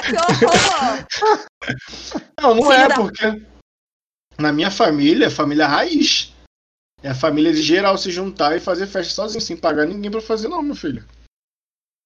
Que 0.06 0.16
horror! 0.16 1.06
Não, 2.42 2.56
não 2.56 2.64
Filho 2.64 2.74
é, 2.74 2.88
da- 2.88 2.96
porque 2.96 3.42
na 4.38 4.52
minha 4.52 4.72
família, 4.72 5.26
é 5.28 5.30
família 5.30 5.68
raiz. 5.68 6.34
É 7.02 7.10
a 7.10 7.16
família 7.16 7.54
de 7.54 7.62
geral 7.62 7.98
se 7.98 8.12
juntar 8.12 8.56
e 8.58 8.60
fazer 8.60 8.86
festa 8.88 9.14
sozinho, 9.14 9.42
sem 9.42 9.56
pagar 9.56 9.86
ninguém 9.86 10.12
pra 10.12 10.22
fazer, 10.22 10.48
não, 10.50 10.62
meu 10.62 10.76
filho. 10.76 11.06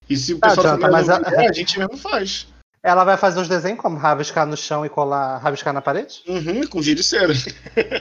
E 0.09 0.15
se 0.15 0.33
o 0.33 0.37
Ah, 0.41 0.49
pessoal 0.49 0.67
Jonathan, 0.77 0.91
mas 0.91 1.09
a- 1.09 1.19
quer, 1.23 1.49
a 1.49 1.53
gente 1.53 1.79
mesmo 1.79 1.97
faz. 1.97 2.47
Ela 2.83 3.03
vai 3.05 3.15
fazer 3.15 3.39
os 3.39 3.47
desenhos 3.47 3.79
como? 3.79 3.97
Rabiscar 3.97 4.45
no 4.45 4.57
chão 4.57 4.85
e 4.85 4.89
colar, 4.89 5.37
rabiscar 5.37 5.73
na 5.73 5.81
parede? 5.81 6.21
Uhum, 6.27 6.67
com 6.67 6.81
cera. 7.01 7.33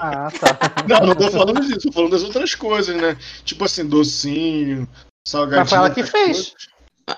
Ah, 0.01 0.29
tá. 0.33 0.59
Não, 0.89 1.07
não 1.07 1.15
tô 1.15 1.31
falando 1.31 1.61
disso, 1.61 1.83
tô 1.89 1.93
falando 1.93 2.11
das 2.11 2.25
outras 2.25 2.55
coisas, 2.57 2.95
né? 2.97 3.17
Tipo 3.45 3.65
assim, 3.65 3.87
docinho, 3.87 4.89
salgadinho. 5.27 5.61
Mas 5.61 5.69
foi 5.71 5.79
ela 5.79 5.91
que 5.91 6.03
fez. 6.03 6.27
coisas. 6.27 6.55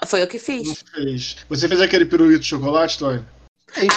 Foi 0.06 0.22
eu 0.22 0.26
que 0.26 0.38
Não 0.38 0.44
fiz. 0.44 0.84
fez. 0.94 1.36
Você 1.48 1.68
fez 1.68 1.80
aquele 1.80 2.04
pirulito 2.06 2.40
de 2.40 2.46
chocolate, 2.46 2.98
Tony? 2.98 3.24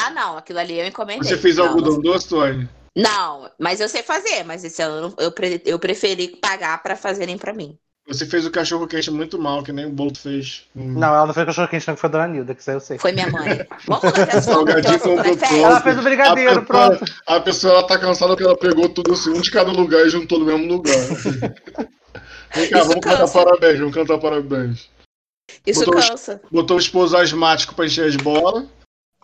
Ah, 0.04 0.10
não, 0.10 0.38
aquilo 0.38 0.60
ali 0.60 0.80
eu 0.80 0.86
encomendei. 0.88 1.24
Você 1.28 1.38
fez 1.38 1.58
não, 1.58 1.68
algodão 1.68 1.94
não- 1.94 2.02
doce, 2.02 2.28
Tony? 2.30 2.68
Não, 2.96 3.50
mas 3.60 3.80
eu 3.80 3.88
sei 3.88 4.02
fazer, 4.02 4.44
mas 4.44 4.64
esse 4.64 4.82
ano 4.82 5.14
eu, 5.20 5.32
pre- 5.32 5.62
eu 5.66 5.78
preferi 5.78 6.30
pagar 6.30 6.82
pra 6.82 6.96
fazerem 6.96 7.38
pra 7.38 7.54
mim. 7.54 7.78
Você 8.08 8.26
fez 8.26 8.46
o 8.46 8.50
cachorro 8.52 8.88
quente 8.88 9.12
muito 9.12 9.38
mal, 9.38 9.62
que 9.62 9.72
nem 9.74 9.86
o 9.86 9.90
Bolt 9.90 10.18
fez. 10.18 10.64
Hum. 10.76 10.94
Não, 10.98 11.10
ela 11.14 11.28
não 11.28 11.34
fez 11.34 11.46
cachorro 11.46 11.68
quente, 11.68 11.86
não, 11.88 11.94
que 11.96 12.00
foi 12.02 12.08
a 12.08 12.12
Dona 12.12 12.28
Nilda, 12.28 12.56
que 12.56 12.62
isso 12.62 12.70
aí 12.72 12.76
eu 12.78 12.80
sei. 12.80 12.98
Foi 12.98 13.12
minha 13.12 13.30
mãe. 13.30 13.68
Vamos 13.86 14.04
mudar 14.06 14.26
de 14.26 14.32
assunto, 14.38 14.54
Salgadinho 14.54 14.96
o 15.04 15.16
não 15.16 15.24
é 15.24 15.30
comprou. 15.30 15.60
Ela 15.60 15.82
fez 15.82 15.98
o 16.00 16.02
brigadeiro, 16.02 16.52
A 16.52 16.62
pessoa- 16.62 16.96
pronto. 16.98 17.14
A 17.28 17.40
pessoa 17.42 17.74
ela 17.74 17.84
tá 17.88 18.00
cansada 18.00 18.32
porque 18.32 18.44
ela 18.46 18.58
pegou 18.58 18.90
tudo 18.90 19.14
assim, 19.14 19.30
um 19.30 19.42
de 19.42 19.52
cada 19.52 19.72
lugar 19.72 20.06
e 20.06 20.10
juntou 20.10 20.40
no 20.40 20.46
mesmo 20.46 20.66
lugar. 20.68 20.96
Vem 22.56 22.70
cá, 22.70 22.80
Isso 22.80 22.88
vamos 22.88 23.04
cantar 23.04 23.18
cansa. 23.20 23.44
parabéns, 23.44 23.80
vamos 23.80 23.94
cantar 23.94 24.18
parabéns. 24.18 24.90
Isso 25.66 25.86
Botou 25.86 26.02
cansa. 26.02 26.42
Botou 26.52 26.78
o 26.78 26.80
esposo 26.80 27.16
asmático 27.18 27.76
pra 27.76 27.86
encher 27.86 28.08
as 28.08 28.16
bolas. 28.16 28.68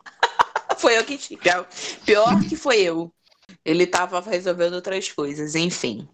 Foi 0.77 0.97
eu 0.97 1.03
que 1.05 1.17
tinha. 1.17 1.39
Pior 2.05 2.39
que 2.47 2.55
foi 2.55 2.81
eu. 2.81 3.13
Ele 3.63 3.87
tava 3.87 4.19
resolvendo 4.19 4.73
outras 4.73 5.09
coisas, 5.09 5.55
enfim. 5.55 6.07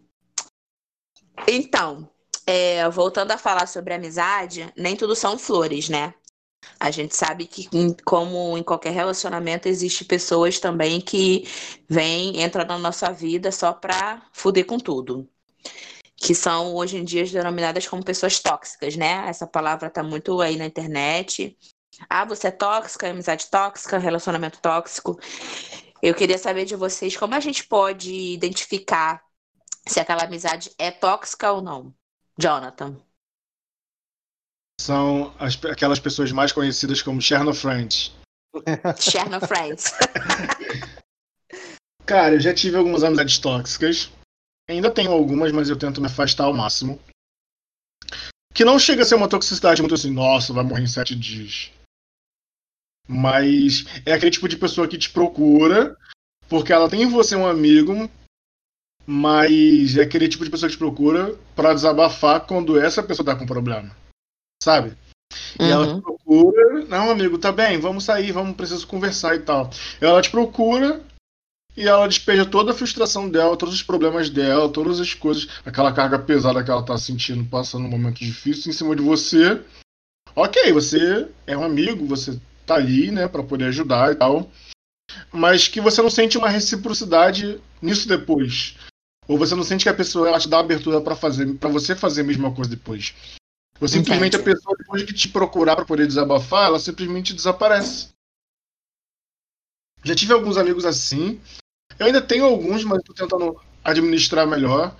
Então, 1.47 2.09
é, 2.45 2.87
voltando 2.89 3.31
a 3.31 3.37
falar 3.37 3.67
sobre 3.67 3.93
amizade, 3.93 4.71
nem 4.75 4.95
tudo 4.95 5.15
são 5.15 5.39
flores, 5.39 5.89
né? 5.89 6.13
A 6.79 6.91
gente 6.91 7.15
sabe 7.15 7.45
que, 7.45 7.69
como 8.03 8.57
em 8.57 8.63
qualquer 8.63 8.91
relacionamento, 8.91 9.67
existe 9.67 10.03
pessoas 10.03 10.59
também 10.59 10.99
que 10.99 11.47
vêm, 11.87 12.43
entram 12.43 12.65
na 12.65 12.77
nossa 12.77 13.11
vida 13.11 13.51
só 13.51 13.73
pra 13.73 14.21
fuder 14.33 14.65
com 14.65 14.77
tudo. 14.77 15.27
Que 16.29 16.35
são, 16.35 16.75
hoje 16.75 16.95
em 16.95 17.03
dia, 17.03 17.25
denominadas 17.25 17.87
como 17.87 18.05
pessoas 18.05 18.39
tóxicas, 18.39 18.95
né? 18.95 19.27
Essa 19.27 19.47
palavra 19.47 19.89
tá 19.89 20.03
muito 20.03 20.39
aí 20.41 20.57
na 20.57 20.67
internet. 20.67 21.57
Ah, 22.07 22.23
você 22.23 22.49
é 22.49 22.51
tóxica, 22.51 23.09
amizade 23.09 23.47
tóxica, 23.49 23.97
relacionamento 23.97 24.59
tóxico. 24.61 25.19
Eu 26.03 26.13
queria 26.13 26.37
saber 26.37 26.65
de 26.65 26.75
vocês 26.75 27.17
como 27.17 27.33
a 27.33 27.39
gente 27.39 27.63
pode 27.63 28.13
identificar 28.13 29.23
se 29.87 29.99
aquela 29.99 30.25
amizade 30.25 30.69
é 30.77 30.91
tóxica 30.91 31.51
ou 31.51 31.63
não. 31.63 31.91
Jonathan. 32.37 32.95
São 34.79 35.33
as- 35.39 35.59
aquelas 35.65 35.97
pessoas 35.99 36.31
mais 36.31 36.51
conhecidas 36.51 37.01
como 37.01 37.19
Cherno 37.19 37.55
Friends. 37.55 38.11
Share 38.99 39.29
no 39.31 39.39
Friends. 39.41 39.85
Cara, 42.05 42.35
eu 42.35 42.39
já 42.39 42.53
tive 42.53 42.77
algumas 42.77 43.03
amizades 43.03 43.39
tóxicas. 43.39 44.11
Ainda 44.69 44.91
tenho 44.91 45.11
algumas, 45.11 45.51
mas 45.51 45.67
eu 45.67 45.77
tento 45.77 45.99
me 45.99 46.05
afastar 46.05 46.43
ao 46.43 46.53
máximo. 46.53 46.99
Que 48.53 48.63
não 48.63 48.77
chega 48.77 49.01
a 49.01 49.05
ser 49.05 49.15
uma 49.15 49.27
toxicidade 49.27 49.81
muito 49.81 49.95
assim, 49.95 50.11
nossa, 50.11 50.53
vai 50.53 50.63
morrer 50.63 50.83
em 50.83 50.87
sete 50.87 51.15
dias. 51.15 51.71
Mas 53.07 53.85
é 54.05 54.13
aquele 54.13 54.29
tipo 54.29 54.47
de 54.47 54.55
pessoa 54.55 54.87
que 54.87 54.97
te 54.97 55.09
procura 55.09 55.97
porque 56.47 56.71
ela 56.71 56.89
tem 56.89 57.01
em 57.01 57.09
você 57.09 57.35
um 57.35 57.47
amigo, 57.47 58.09
mas 59.07 59.97
é 59.97 60.03
aquele 60.03 60.27
tipo 60.27 60.43
de 60.43 60.51
pessoa 60.51 60.69
que 60.69 60.75
te 60.75 60.79
procura 60.79 61.35
pra 61.55 61.73
desabafar 61.73 62.45
quando 62.45 62.79
essa 62.79 63.01
pessoa 63.01 63.25
tá 63.25 63.35
com 63.35 63.47
problema. 63.47 63.95
Sabe? 64.61 64.95
E 65.59 65.71
ela 65.71 65.87
te 65.87 65.93
Uhum. 65.93 66.01
procura. 66.01 66.85
Não, 66.85 67.09
amigo, 67.09 67.37
tá 67.39 67.51
bem, 67.51 67.79
vamos 67.79 68.03
sair, 68.03 68.31
vamos, 68.31 68.55
preciso 68.55 68.85
conversar 68.87 69.35
e 69.35 69.39
tal. 69.39 69.69
Ela 70.01 70.21
te 70.21 70.29
procura 70.29 71.03
e 71.75 71.87
ela 71.87 72.07
despeja 72.07 72.45
toda 72.45 72.71
a 72.71 72.75
frustração 72.75 73.29
dela, 73.29 73.55
todos 73.55 73.73
os 73.73 73.83
problemas 73.83 74.29
dela, 74.29 74.69
todas 74.69 74.99
as 74.99 75.13
coisas, 75.13 75.47
aquela 75.65 75.93
carga 75.93 76.19
pesada 76.19 76.63
que 76.63 76.69
ela 76.69 76.83
tá 76.83 76.97
sentindo, 76.97 77.45
passando 77.45 77.85
um 77.85 77.89
momento 77.89 78.19
difícil 78.19 78.69
em 78.69 78.73
cima 78.73 78.95
de 78.95 79.01
você. 79.01 79.61
Ok, 80.35 80.71
você 80.73 81.27
é 81.47 81.57
um 81.57 81.63
amigo, 81.63 82.05
você 82.05 82.39
tá 82.65 82.75
ali, 82.75 83.11
né, 83.11 83.27
para 83.27 83.43
poder 83.43 83.65
ajudar 83.65 84.11
e 84.11 84.15
tal. 84.15 84.51
Mas 85.31 85.67
que 85.67 85.81
você 85.81 86.01
não 86.01 86.09
sente 86.09 86.37
uma 86.37 86.49
reciprocidade 86.49 87.59
nisso 87.81 88.07
depois. 88.07 88.75
Ou 89.27 89.37
você 89.37 89.55
não 89.55 89.63
sente 89.63 89.83
que 89.83 89.89
a 89.89 89.93
pessoa 89.93 90.27
ela 90.27 90.39
te 90.39 90.49
dá 90.49 90.59
abertura 90.59 90.99
para 91.01 91.15
fazer, 91.15 91.53
para 91.55 91.69
você 91.69 91.95
fazer 91.95 92.21
a 92.21 92.25
mesma 92.25 92.51
coisa 92.51 92.69
depois. 92.69 93.13
Ou 93.79 93.87
simplesmente 93.87 94.35
Entendi. 94.35 94.51
a 94.51 94.55
pessoa, 94.55 94.75
depois 94.77 95.05
de 95.05 95.13
te 95.13 95.29
procurar 95.29 95.75
para 95.75 95.85
poder 95.85 96.05
desabafar, 96.05 96.65
ela 96.65 96.79
simplesmente 96.79 97.33
desaparece. 97.33 98.09
Já 100.03 100.15
tive 100.15 100.33
alguns 100.33 100.57
amigos 100.57 100.85
assim. 100.85 101.39
Eu 101.97 102.05
ainda 102.05 102.21
tenho 102.21 102.45
alguns, 102.45 102.83
mas 102.83 103.03
tô 103.03 103.13
tentando 103.13 103.59
administrar 103.83 104.47
melhor. 104.47 104.95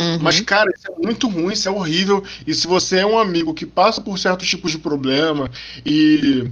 Uhum. 0.00 0.18
Mas, 0.20 0.40
cara, 0.40 0.70
isso 0.70 0.92
é 0.92 0.96
muito 1.04 1.28
ruim, 1.28 1.52
isso 1.52 1.68
é 1.68 1.72
horrível. 1.72 2.22
E 2.46 2.54
se 2.54 2.66
você 2.66 2.98
é 2.98 3.06
um 3.06 3.18
amigo 3.18 3.54
que 3.54 3.66
passa 3.66 4.00
por 4.00 4.18
certos 4.18 4.48
tipos 4.48 4.70
de 4.70 4.78
problema 4.78 5.50
e 5.84 6.48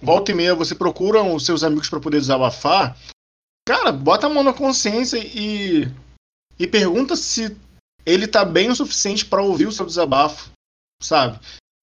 volta 0.00 0.32
e 0.32 0.34
meia 0.34 0.54
você 0.54 0.74
procura 0.74 1.22
os 1.22 1.44
seus 1.44 1.62
amigos 1.62 1.88
para 1.88 2.00
poder 2.00 2.18
desabafar, 2.18 2.96
cara, 3.66 3.92
bota 3.92 4.26
a 4.26 4.30
mão 4.30 4.42
na 4.42 4.52
consciência 4.52 5.18
e, 5.18 5.88
e 6.58 6.66
pergunta 6.66 7.14
se 7.14 7.56
ele 8.06 8.26
tá 8.26 8.44
bem 8.44 8.70
o 8.70 8.74
suficiente 8.74 9.24
para 9.24 9.42
ouvir 9.42 9.66
o 9.66 9.72
seu 9.72 9.86
desabafo, 9.86 10.50
sabe? 11.02 11.38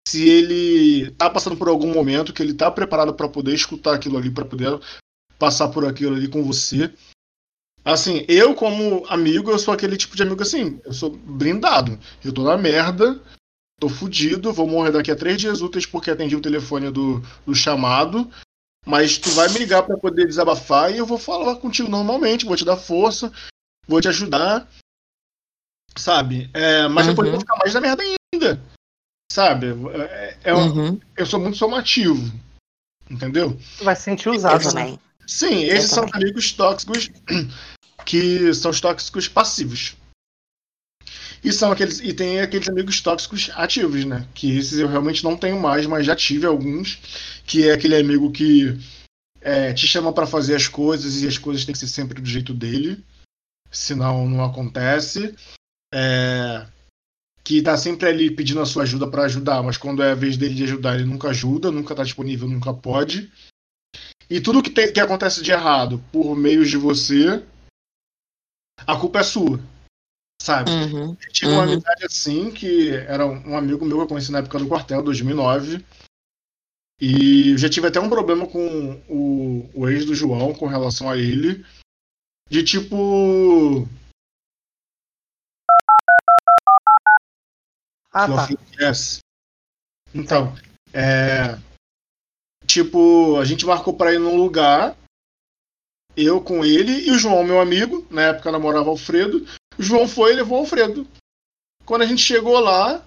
Se 0.07 0.27
ele 0.27 1.11
tá 1.11 1.29
passando 1.29 1.55
por 1.55 1.69
algum 1.69 1.93
momento 1.93 2.33
que 2.33 2.41
ele 2.41 2.53
tá 2.53 2.69
preparado 2.71 3.13
para 3.13 3.29
poder 3.29 3.53
escutar 3.53 3.93
aquilo 3.93 4.17
ali, 4.17 4.31
para 4.31 4.43
poder 4.43 4.79
passar 5.39 5.69
por 5.69 5.85
aquilo 5.85 6.15
ali 6.15 6.27
com 6.27 6.43
você. 6.43 6.93
Assim, 7.83 8.25
eu 8.27 8.53
como 8.53 9.05
amigo, 9.07 9.49
eu 9.49 9.57
sou 9.57 9.73
aquele 9.73 9.97
tipo 9.97 10.15
de 10.15 10.21
amigo 10.21 10.43
assim, 10.43 10.79
eu 10.83 10.93
sou 10.93 11.09
blindado. 11.09 11.97
Eu 12.23 12.33
tô 12.33 12.43
na 12.43 12.57
merda, 12.57 13.19
tô 13.79 13.87
fudido, 13.89 14.51
vou 14.53 14.67
morrer 14.67 14.91
daqui 14.91 15.09
a 15.09 15.15
três 15.15 15.39
dias 15.39 15.61
úteis 15.61 15.85
porque 15.85 16.11
atendi 16.11 16.35
o 16.35 16.41
telefone 16.41 16.91
do, 16.91 17.21
do 17.45 17.55
chamado. 17.55 18.29
Mas 18.85 19.17
tu 19.17 19.29
vai 19.31 19.47
me 19.49 19.59
ligar 19.59 19.83
pra 19.83 19.97
poder 19.97 20.25
desabafar 20.25 20.91
e 20.93 20.97
eu 20.97 21.05
vou 21.05 21.17
falar 21.17 21.55
contigo 21.57 21.89
normalmente, 21.89 22.45
vou 22.45 22.55
te 22.55 22.65
dar 22.65 22.77
força, 22.77 23.31
vou 23.87 24.01
te 24.01 24.07
ajudar. 24.07 24.67
Sabe? 25.97 26.49
É, 26.53 26.87
mas 26.87 27.07
depois 27.07 27.27
eu 27.27 27.33
Uhum. 27.33 27.39
vou 27.39 27.41
ficar 27.41 27.57
mais 27.57 27.73
na 27.73 27.81
merda 27.81 28.03
ainda. 28.33 28.61
Sabe? 29.31 29.67
É, 29.67 30.37
é 30.45 30.55
um- 30.55 30.67
Uhum. 30.91 30.99
Eu 31.17 31.25
sou 31.25 31.39
muito 31.39 31.57
somativo. 31.57 32.31
Entendeu? 33.09 33.59
Tu 33.77 33.83
vai 33.83 33.95
se 33.95 34.03
sentir 34.03 34.29
usado, 34.29 34.73
né? 34.73 34.97
Sim, 35.29 35.63
esses 35.63 35.91
são 35.91 36.07
amigos 36.11 36.51
tóxicos 36.53 37.11
que 38.03 38.51
são 38.55 38.71
os 38.71 38.81
tóxicos 38.81 39.27
passivos. 39.27 39.95
E 41.43 41.53
são 41.53 41.71
aqueles 41.71 41.99
e 41.99 42.11
tem 42.13 42.41
aqueles 42.41 42.67
amigos 42.67 42.99
tóxicos 42.99 43.51
ativos, 43.53 44.03
né? 44.05 44.27
Que 44.33 44.57
esses 44.57 44.79
eu 44.79 44.87
realmente 44.87 45.23
não 45.23 45.37
tenho 45.37 45.59
mais, 45.59 45.85
mas 45.85 46.03
já 46.03 46.15
tive 46.15 46.47
alguns, 46.47 46.95
que 47.45 47.69
é 47.69 47.73
aquele 47.73 47.95
amigo 47.95 48.31
que 48.31 48.75
é, 49.39 49.71
te 49.71 49.85
chama 49.85 50.11
pra 50.11 50.25
fazer 50.25 50.55
as 50.55 50.67
coisas 50.67 51.21
e 51.21 51.27
as 51.27 51.37
coisas 51.37 51.63
têm 51.63 51.73
que 51.73 51.79
ser 51.79 51.87
sempre 51.87 52.19
do 52.19 52.27
jeito 52.27 52.51
dele, 52.51 53.01
senão 53.69 54.27
não 54.27 54.43
acontece. 54.43 55.35
É, 55.93 56.65
que 57.43 57.61
tá 57.61 57.77
sempre 57.77 58.09
ali 58.09 58.31
pedindo 58.31 58.61
a 58.61 58.65
sua 58.65 58.81
ajuda 58.81 59.07
pra 59.07 59.25
ajudar, 59.25 59.61
mas 59.61 59.77
quando 59.77 60.01
é 60.01 60.11
a 60.11 60.15
vez 60.15 60.37
dele 60.37 60.55
de 60.55 60.63
ajudar, 60.63 60.95
ele 60.95 61.05
nunca 61.05 61.29
ajuda, 61.29 61.71
nunca 61.71 61.93
tá 61.93 62.03
disponível, 62.03 62.47
nunca 62.47 62.73
pode. 62.73 63.31
E 64.29 64.39
tudo 64.39 64.61
que, 64.61 64.69
tem, 64.69 64.93
que 64.93 64.99
acontece 64.99 65.41
de 65.41 65.51
errado 65.51 66.03
por 66.11 66.35
meios 66.35 66.69
de 66.69 66.77
você, 66.77 67.43
a 68.85 68.95
culpa 68.99 69.19
é 69.19 69.23
sua. 69.23 69.59
Sabe? 70.41 70.69
Uhum. 70.71 71.17
Eu 71.21 71.31
tive 71.33 71.51
uma 71.51 71.63
Uhum. 71.63 71.73
amizade 71.73 72.05
assim, 72.05 72.51
que 72.51 72.91
era 72.91 73.25
um 73.25 73.57
amigo 73.57 73.85
meu 73.85 73.97
que 73.97 74.03
eu 74.03 74.07
conheci 74.07 74.31
na 74.31 74.39
época 74.39 74.59
do 74.59 74.67
quartel, 74.67 75.03
2009. 75.03 75.83
E 77.01 77.51
eu 77.51 77.57
já 77.57 77.69
tive 77.69 77.87
até 77.87 77.99
um 77.99 78.09
problema 78.09 78.45
com 78.47 79.01
o, 79.09 79.69
o 79.73 79.89
ex 79.89 80.05
do 80.05 80.13
João 80.13 80.53
com 80.53 80.67
relação 80.67 81.09
a 81.09 81.17
ele. 81.17 81.65
De 82.49 82.63
tipo. 82.63 83.87
Ah, 88.11 88.27
tá. 88.27 88.47
Então, 90.13 90.55
é. 90.93 91.57
Tipo, 92.69 93.39
a 93.39 93.45
gente 93.45 93.65
marcou 93.65 93.95
pra 93.95 94.13
ir 94.13 94.19
num 94.19 94.37
lugar. 94.37 94.95
Eu 96.15 96.39
com 96.39 96.63
ele 96.63 97.07
e 97.07 97.09
o 97.09 97.17
João, 97.17 97.43
meu 97.43 97.59
amigo. 97.59 98.05
Na 98.11 98.21
época 98.25 98.51
namorava 98.51 98.91
Alfredo. 98.91 99.43
O 99.75 99.81
João 99.81 100.07
foi 100.07 100.33
e 100.33 100.35
levou 100.35 100.59
o 100.59 100.61
Alfredo. 100.61 101.07
Quando 101.83 102.03
a 102.03 102.05
gente 102.05 102.21
chegou 102.21 102.59
lá, 102.59 103.03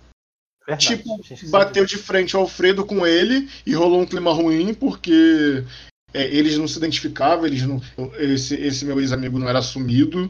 Verdade. 0.66 0.88
tipo, 0.88 1.20
bateu 1.48 1.86
de 1.86 1.96
frente 1.96 2.36
o 2.36 2.40
Alfredo 2.40 2.84
com 2.84 3.06
ele 3.06 3.48
e 3.64 3.72
rolou 3.72 4.00
um 4.00 4.06
clima 4.06 4.32
ruim 4.32 4.74
porque 4.74 5.64
é, 6.12 6.24
eles 6.24 6.58
não 6.58 6.66
se 6.66 6.78
identificavam, 6.78 7.46
eles 7.46 7.62
não, 7.62 7.80
esse, 8.18 8.56
esse 8.56 8.84
meu 8.84 8.98
ex-amigo 8.98 9.38
não 9.38 9.48
era 9.48 9.60
assumido, 9.60 10.28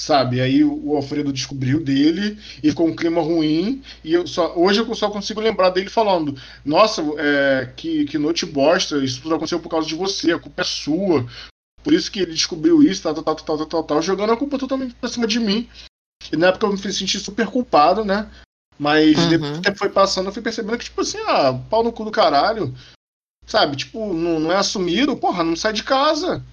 sabe? 0.00 0.40
Aí 0.40 0.64
o 0.64 0.96
Alfredo 0.96 1.32
descobriu 1.32 1.82
dele 1.82 2.38
e 2.62 2.70
ficou 2.70 2.86
um 2.86 2.96
clima 2.96 3.20
ruim. 3.20 3.82
E 4.02 4.14
eu 4.14 4.26
só, 4.26 4.54
hoje 4.56 4.80
eu 4.80 4.94
só 4.94 5.10
consigo 5.10 5.40
lembrar 5.40 5.70
dele 5.70 5.90
falando: 5.90 6.34
Nossa, 6.64 7.02
é, 7.18 7.72
que, 7.76 8.04
que 8.06 8.16
noite 8.16 8.46
bosta, 8.46 9.04
isso 9.04 9.20
tudo 9.20 9.34
aconteceu 9.34 9.60
por 9.60 9.68
causa 9.68 9.86
de 9.86 9.94
você, 9.94 10.32
a 10.32 10.38
culpa 10.38 10.62
é 10.62 10.64
sua. 10.64 11.26
Por 11.82 11.92
isso 11.92 12.10
que 12.10 12.20
ele 12.20 12.32
descobriu 12.32 12.82
isso, 12.82 13.02
tal, 13.02 13.14
tal, 13.14 13.24
tal, 13.24 13.36
tal, 13.36 13.56
tal, 13.56 13.66
tal, 13.66 13.84
tal, 13.84 14.02
jogando 14.02 14.32
a 14.32 14.36
culpa 14.36 14.58
totalmente 14.58 14.94
pra 14.94 15.08
cima 15.08 15.26
de 15.26 15.38
mim. 15.38 15.68
E 16.32 16.36
na 16.36 16.48
época 16.48 16.66
eu 16.66 16.72
me 16.72 16.78
fiz 16.78 16.96
sentir 16.96 17.18
super 17.20 17.46
culpado, 17.46 18.04
né? 18.04 18.30
Mas 18.78 19.18
Uhum. 19.18 19.28
depois 19.28 19.52
que 19.52 19.58
o 19.58 19.62
tempo 19.62 19.78
foi 19.78 19.88
passando, 19.88 20.26
eu 20.26 20.32
fui 20.32 20.42
percebendo 20.42 20.78
que, 20.78 20.84
tipo 20.84 21.00
assim, 21.00 21.18
ah, 21.26 21.58
pau 21.68 21.82
no 21.82 21.92
cu 21.92 22.04
do 22.04 22.10
caralho. 22.10 22.74
Sabe? 23.46 23.76
Tipo, 23.76 24.12
não, 24.12 24.38
não 24.38 24.52
é 24.52 24.56
assumido, 24.56 25.16
porra, 25.16 25.42
não 25.42 25.56
sai 25.56 25.72
de 25.72 25.82
casa. 25.82 26.44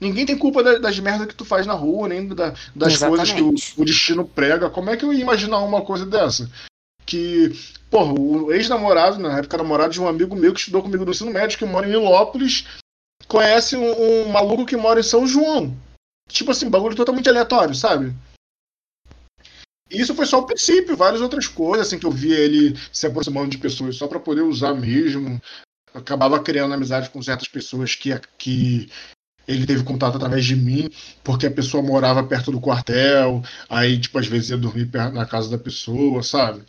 Ninguém 0.00 0.26
tem 0.26 0.36
culpa 0.36 0.62
da- 0.62 0.78
das 0.78 0.98
merdas 0.98 1.26
que 1.26 1.34
tu 1.34 1.44
faz 1.44 1.66
na 1.66 1.72
rua, 1.72 2.08
nem 2.08 2.26
da- 2.28 2.54
das 2.74 2.98
coisas 2.98 3.30
que 3.32 3.40
o, 3.40 3.54
Exatamente. 3.54 3.74
o 3.80 3.84
destino 3.84 4.26
prega. 4.28 4.68
Como 4.68 4.90
é 4.90 4.96
que 4.96 5.04
eu 5.04 5.12
ia 5.12 5.20
imaginar 5.22 5.58
uma 5.60 5.82
coisa 5.82 6.04
dessa? 6.04 6.50
Que, 7.06 7.52
porra, 7.90 8.12
o 8.12 8.52
ex-namorado, 8.52 9.18
na 9.18 9.38
época 9.38 9.56
namorado 9.56 9.92
de 9.92 10.00
um 10.00 10.08
amigo 10.08 10.36
meu 10.36 10.52
que 10.52 10.60
estudou 10.60 10.82
comigo 10.82 11.04
no 11.04 11.10
ensino 11.12 11.32
médio, 11.32 11.56
que 11.56 11.64
mora 11.64 11.86
em 11.86 11.90
Nilópolis, 11.90 12.66
conhece 13.26 13.76
um, 13.76 14.24
um 14.24 14.28
maluco 14.28 14.66
que 14.66 14.76
mora 14.76 15.00
em 15.00 15.04
São 15.04 15.26
João. 15.26 15.74
Tipo 16.28 16.50
assim, 16.50 16.68
bagulho 16.68 16.96
totalmente 16.96 17.28
aleatório, 17.28 17.74
sabe? 17.74 18.12
E 19.90 20.00
Isso 20.00 20.14
foi 20.14 20.26
só 20.26 20.40
o 20.40 20.46
princípio, 20.46 20.96
várias 20.96 21.20
outras 21.20 21.46
coisas, 21.46 21.86
assim, 21.86 21.98
que 21.98 22.04
eu 22.04 22.10
via 22.10 22.36
ele 22.36 22.76
se 22.92 23.06
aproximando 23.06 23.48
de 23.48 23.58
pessoas 23.58 23.96
só 23.96 24.08
pra 24.08 24.18
poder 24.18 24.42
usar 24.42 24.74
mesmo. 24.74 25.40
Acabava 25.94 26.42
criando 26.42 26.74
amizade 26.74 27.08
com 27.10 27.22
certas 27.22 27.48
pessoas 27.48 27.94
que, 27.94 28.10
que 28.36 28.90
ele 29.46 29.66
teve 29.66 29.84
contato 29.84 30.16
através 30.16 30.44
de 30.44 30.56
mim, 30.56 30.88
porque 31.22 31.46
a 31.46 31.50
pessoa 31.50 31.82
morava 31.82 32.22
perto 32.24 32.50
do 32.50 32.60
quartel, 32.60 33.42
aí, 33.68 33.98
tipo, 34.00 34.18
às 34.18 34.26
vezes 34.26 34.50
ia 34.50 34.56
dormir 34.56 34.90
na 35.12 35.24
casa 35.26 35.48
da 35.50 35.58
pessoa, 35.58 36.22
sabe? 36.22 36.62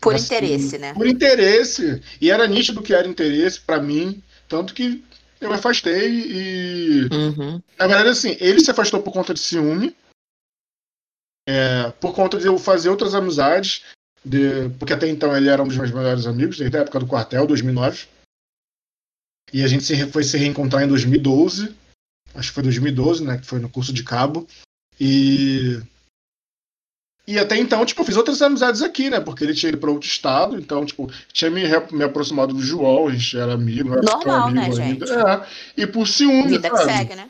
Por 0.00 0.14
Assim, 0.14 0.26
interesse, 0.36 0.78
né? 0.78 0.94
Por 0.94 1.06
interesse. 1.08 2.00
E 2.20 2.30
era 2.30 2.46
nítido 2.46 2.82
que 2.82 2.94
era 2.94 3.06
interesse 3.08 3.60
pra 3.60 3.80
mim, 3.82 4.22
tanto 4.48 4.72
que 4.74 5.02
eu 5.40 5.48
me 5.48 5.54
afastei 5.56 6.08
e 6.08 7.08
Uhum. 7.12 7.60
na 7.78 7.86
verdade, 7.86 8.08
assim, 8.10 8.36
ele 8.40 8.60
se 8.60 8.70
afastou 8.70 9.02
por 9.02 9.12
conta 9.12 9.34
de 9.34 9.40
ciúme. 9.40 9.94
é, 11.48 11.90
por 11.92 12.14
conta 12.14 12.38
de 12.38 12.46
eu 12.46 12.58
fazer 12.58 12.90
outras 12.90 13.14
amizades. 13.14 13.82
de- 14.24 14.68
porque 14.78 14.92
até 14.92 15.08
então 15.08 15.34
ele 15.34 15.48
era 15.48 15.62
um 15.62 15.66
dos 15.68 15.76
meus 15.78 15.90
melhores 15.92 16.26
amigos, 16.26 16.58
desde 16.58 16.76
a 16.76 16.80
época 16.80 16.98
do 17.00 17.06
quartel, 17.06 17.46
2009. 17.46 18.06
E 19.52 19.62
a 19.64 19.66
gente 19.68 19.84
se, 19.84 20.06
foi 20.08 20.22
se 20.24 20.36
reencontrar 20.36 20.82
em 20.82 20.88
2012. 20.88 21.74
Acho 22.34 22.48
que 22.48 22.54
foi 22.54 22.62
2012, 22.62 23.24
né? 23.24 23.38
Que 23.38 23.46
foi 23.46 23.58
no 23.58 23.68
curso 23.68 23.92
de 23.92 24.02
cabo. 24.02 24.46
E. 25.00 25.80
E 27.26 27.38
até 27.38 27.58
então, 27.58 27.84
tipo, 27.84 28.00
eu 28.00 28.06
fiz 28.06 28.16
outras 28.16 28.40
amizades 28.40 28.80
aqui, 28.80 29.10
né? 29.10 29.20
Porque 29.20 29.44
ele 29.44 29.54
tinha 29.54 29.68
ido 29.68 29.76
pra 29.76 29.90
outro 29.90 30.08
estado, 30.08 30.58
então, 30.58 30.86
tipo, 30.86 31.12
tinha 31.30 31.50
me, 31.50 31.62
me 31.92 32.02
aproximado 32.02 32.54
do 32.54 32.62
João, 32.62 33.08
a 33.08 33.12
gente 33.12 33.36
era 33.36 33.52
amigo, 33.52 33.92
era 33.92 34.00
Normal, 34.00 34.50
né, 34.50 34.62
amigo 34.62 34.80
ainda. 34.80 35.06
gente? 35.06 35.12
É, 35.12 35.46
e 35.76 35.86
por 35.86 36.08
ciúme, 36.08 36.48
Vida 36.48 36.70
que 36.70 36.78
segue, 36.78 37.14
né? 37.14 37.28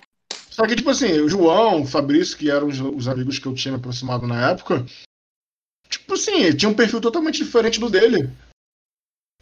Só 0.50 0.66
que, 0.68 0.76
tipo 0.76 0.90
assim, 0.90 1.20
o 1.20 1.28
João, 1.28 1.82
o 1.82 1.86
Fabrício, 1.86 2.36
que 2.36 2.48
eram 2.48 2.68
os, 2.68 2.78
os 2.78 3.08
amigos 3.08 3.40
que 3.40 3.46
eu 3.46 3.54
tinha 3.54 3.72
me 3.72 3.78
aproximado 3.78 4.24
na 4.24 4.50
época, 4.50 4.86
tipo 5.88 6.14
assim, 6.14 6.52
tinha 6.54 6.68
um 6.68 6.74
perfil 6.74 7.00
totalmente 7.00 7.42
diferente 7.42 7.80
do 7.80 7.90
dele. 7.90 8.30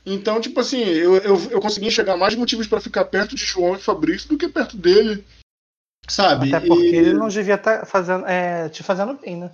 Então, 0.07 0.41
tipo 0.41 0.61
assim, 0.61 0.83
eu, 0.83 1.17
eu, 1.17 1.51
eu 1.51 1.61
consegui 1.61 1.89
enxergar 1.89 2.17
mais 2.17 2.35
motivos 2.37 2.69
pra 2.69 2.81
ficar 2.81 3.05
perto 3.07 3.35
de 3.35 3.45
João 3.45 3.75
e 3.75 3.81
Fabrício 3.81 4.29
do 4.29 4.39
que 4.39 4.49
perto 4.49 4.77
dele. 4.77 5.25
Sabe? 6.09 6.55
Até 6.55 6.67
porque 6.67 6.85
E- 6.87 6.95
ele 6.97 7.15
não 7.15 7.29
devia 7.29 7.55
estar 7.55 7.85
fazendo, 7.87 8.27
é, 8.27 8.69
te 8.69 8.83
fazendo 8.83 9.15
bem, 9.15 9.37
né? 9.37 9.51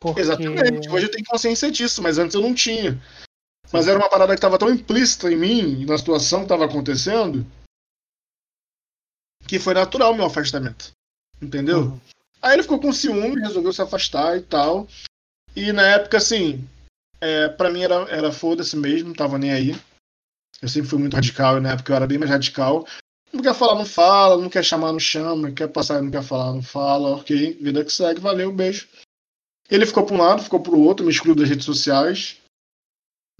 Porque... 0.00 0.20
Exatamente. 0.20 0.88
Hoje 0.90 1.06
eu 1.06 1.10
tenho 1.10 1.24
consciência 1.24 1.70
disso, 1.70 2.02
mas 2.02 2.18
antes 2.18 2.34
eu 2.34 2.42
não 2.42 2.54
tinha. 2.54 3.00
Mas 3.72 3.88
era 3.88 3.98
uma 3.98 4.10
parada 4.10 4.34
que 4.34 4.40
tava 4.40 4.58
tão 4.58 4.68
implícita 4.70 5.32
em 5.32 5.36
mim, 5.36 5.86
na 5.86 5.96
situação 5.96 6.42
que 6.42 6.48
tava 6.48 6.66
acontecendo, 6.66 7.46
que 9.48 9.58
foi 9.58 9.74
natural 9.74 10.12
o 10.12 10.14
meu 10.14 10.26
afastamento. 10.26 10.92
Entendeu? 11.40 11.84
Uhum. 11.84 12.00
Aí 12.42 12.52
ele 12.54 12.62
ficou 12.62 12.78
com 12.78 12.92
ciúme, 12.92 13.40
resolveu 13.40 13.72
se 13.72 13.80
afastar 13.80 14.36
e 14.36 14.42
tal. 14.42 14.86
E 15.56 15.72
na 15.72 15.86
época, 15.86 16.18
assim, 16.18 16.68
é, 17.20 17.48
para 17.48 17.70
mim 17.70 17.82
era, 17.82 17.94
era 18.10 18.30
foda-se 18.32 18.76
mesmo, 18.76 19.08
não 19.08 19.14
tava 19.14 19.38
nem 19.38 19.52
aí. 19.52 19.74
Eu 20.60 20.68
sempre 20.68 20.88
fui 20.90 20.98
muito 20.98 21.14
radical 21.14 21.56
e 21.56 21.60
na 21.60 21.72
época 21.72 21.92
eu 21.92 21.96
era 21.96 22.06
bem 22.06 22.18
mais 22.18 22.30
radical. 22.30 22.86
Não 23.34 23.42
quer 23.42 23.54
falar, 23.54 23.74
não 23.74 23.84
fala, 23.84 24.40
não 24.40 24.48
quer 24.48 24.64
chamar, 24.64 24.92
não 24.92 25.00
chama, 25.00 25.48
não 25.48 25.54
quer 25.54 25.66
passar, 25.68 26.00
não 26.00 26.10
quer 26.10 26.22
falar, 26.22 26.52
não 26.52 26.62
fala, 26.62 27.16
ok, 27.16 27.58
vida 27.60 27.84
que 27.84 27.90
segue, 27.92 28.20
valeu, 28.20 28.52
beijo. 28.52 28.88
Ele 29.68 29.84
ficou 29.86 30.06
para 30.06 30.14
um 30.14 30.18
lado, 30.18 30.42
ficou 30.42 30.60
para 30.60 30.72
o 30.72 30.80
outro, 30.80 31.04
me 31.04 31.10
excluiu 31.10 31.34
das 31.34 31.48
redes 31.48 31.64
sociais. 31.64 32.36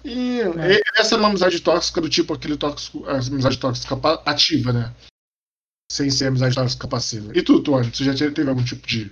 E 0.03 0.41
É. 0.41 0.81
essa 0.99 1.15
é 1.15 1.17
uma 1.17 1.29
amizade 1.29 1.59
tóxica 1.61 2.01
do 2.01 2.09
tipo 2.09 2.33
aquele 2.33 2.57
tóxico, 2.57 3.05
a 3.05 3.17
amizade 3.19 3.57
tóxica 3.57 3.95
ativa, 4.25 4.73
né? 4.73 4.93
Sem 5.91 6.09
ser 6.09 6.27
amizade 6.27 6.55
tóxica 6.55 6.87
passiva. 6.87 7.31
E 7.35 7.41
tu, 7.41 7.61
Tony, 7.63 7.89
você 7.89 8.03
já 8.03 8.13
te- 8.13 8.31
teve 8.31 8.49
algum 8.49 8.63
tipo 8.63 8.85
de, 8.85 9.11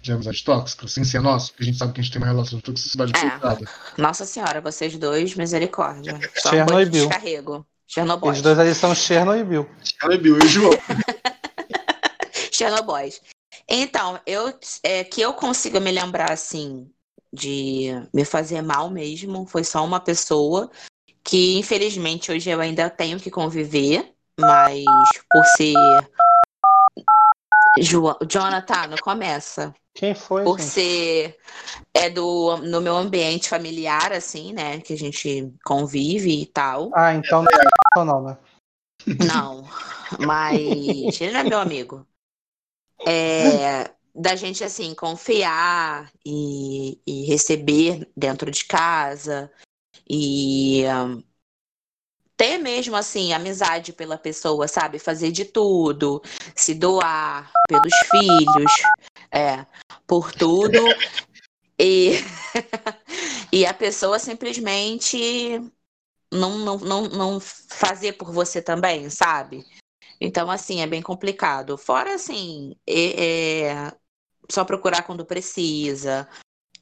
de 0.00 0.12
amizade 0.12 0.42
tóxica, 0.42 0.88
sem 0.88 1.04
ser 1.04 1.20
nosso? 1.20 1.50
Porque 1.50 1.64
a 1.64 1.66
gente 1.66 1.78
sabe 1.78 1.92
que 1.92 2.00
a 2.00 2.02
gente 2.02 2.12
tem 2.12 2.22
uma 2.22 2.28
relação 2.32 2.58
de 2.58 2.64
toxicidade 2.64 3.12
É. 3.16 4.00
Nossa 4.00 4.24
senhora, 4.24 4.60
vocês 4.60 4.96
dois, 4.96 5.34
misericórdia. 5.34 6.18
Só 6.36 6.48
um 6.48 6.52
Chernobyl. 6.52 6.76
pouco 6.76 6.90
de 6.90 6.98
descarrego. 7.00 7.66
Chernobyl. 7.88 8.30
Eles 8.30 8.42
dois 8.42 8.58
ali 8.58 8.74
são 8.74 8.94
Chernobyl. 8.94 9.68
Chernobyl 9.82 10.38
e 10.38 10.44
o 10.44 10.48
João. 10.48 10.72
Chernobyl. 12.52 13.12
Então, 13.68 14.20
eu 14.26 14.52
é, 14.82 15.04
que 15.04 15.20
eu 15.20 15.32
consiga 15.32 15.80
me 15.80 15.90
lembrar 15.90 16.30
assim 16.32 16.88
de 17.32 17.90
me 18.14 18.24
fazer 18.24 18.62
mal 18.62 18.88
mesmo, 18.90 19.46
foi 19.46 19.64
só 19.64 19.84
uma 19.84 20.00
pessoa 20.00 20.70
que 21.22 21.58
infelizmente 21.58 22.30
hoje 22.30 22.48
eu 22.48 22.60
ainda 22.60 22.88
tenho 22.88 23.18
que 23.18 23.30
conviver, 23.30 24.12
mas 24.40 24.84
por 25.30 25.44
ser 25.44 25.74
Jo- 27.78 28.16
Jonathan, 28.26 28.86
não 28.88 28.96
começa. 28.98 29.74
Quem 29.94 30.14
foi? 30.14 30.44
Por 30.44 30.58
gente? 30.58 30.70
ser 30.70 31.36
é 31.92 32.08
do 32.08 32.56
no 32.58 32.80
meu 32.80 32.96
ambiente 32.96 33.48
familiar 33.48 34.12
assim, 34.12 34.52
né, 34.52 34.80
que 34.80 34.92
a 34.92 34.96
gente 34.96 35.52
convive 35.64 36.42
e 36.42 36.46
tal. 36.46 36.90
Ah, 36.94 37.14
então 37.14 37.44
não, 38.04 38.22
né? 38.22 38.38
Não, 39.24 39.64
mas 40.24 41.20
ele 41.20 41.36
é 41.36 41.42
meu 41.42 41.58
amigo. 41.58 42.06
É, 43.06 43.90
da 44.14 44.34
gente, 44.34 44.64
assim, 44.64 44.94
confiar 44.94 46.10
e, 46.24 47.00
e 47.06 47.24
receber 47.26 48.10
dentro 48.16 48.50
de 48.50 48.64
casa 48.64 49.52
e 50.08 50.84
hum, 50.86 51.22
ter 52.36 52.58
mesmo, 52.58 52.96
assim, 52.96 53.32
amizade 53.32 53.92
pela 53.92 54.18
pessoa, 54.18 54.66
sabe? 54.66 54.98
Fazer 54.98 55.30
de 55.30 55.44
tudo, 55.44 56.22
se 56.54 56.74
doar 56.74 57.52
pelos 57.68 57.94
filhos, 58.10 58.72
é, 59.30 59.66
por 60.06 60.32
tudo. 60.32 60.78
E, 61.78 62.12
e 63.52 63.66
a 63.66 63.74
pessoa 63.74 64.18
simplesmente 64.18 65.60
não, 66.32 66.58
não, 66.58 66.76
não, 66.78 67.02
não 67.08 67.40
fazer 67.40 68.14
por 68.14 68.32
você 68.32 68.60
também, 68.60 69.08
sabe? 69.10 69.64
Então, 70.20 70.50
assim, 70.50 70.80
é 70.80 70.86
bem 70.86 71.02
complicado. 71.02 71.76
Fora, 71.76 72.14
assim, 72.14 72.74
é, 72.86 73.64
é 73.64 73.92
só 74.50 74.64
procurar 74.64 75.02
quando 75.02 75.24
precisa. 75.24 76.28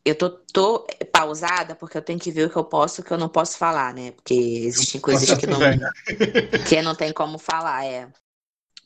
Eu 0.05 0.17
tô, 0.17 0.31
tô 0.31 0.87
pausada 1.11 1.75
porque 1.75 1.97
eu 1.97 2.03
tenho 2.03 2.19
que 2.19 2.31
ver 2.31 2.47
o 2.47 2.51
que 2.51 2.57
eu 2.57 2.65
posso 2.65 3.01
e 3.01 3.03
o 3.03 3.05
que 3.05 3.13
eu 3.13 3.19
não 3.19 3.29
posso 3.29 3.57
falar, 3.57 3.95
né? 3.95 4.13
Porque 4.13 4.35
existem 4.35 5.01
coisas 5.01 5.33
que 5.39 5.47
não, 5.47 5.59
Vem. 5.59 5.79
que 6.69 6.83
não 6.83 6.95
tem 6.95 7.13
como 7.13 7.39
falar, 7.39 7.87
é. 7.87 8.11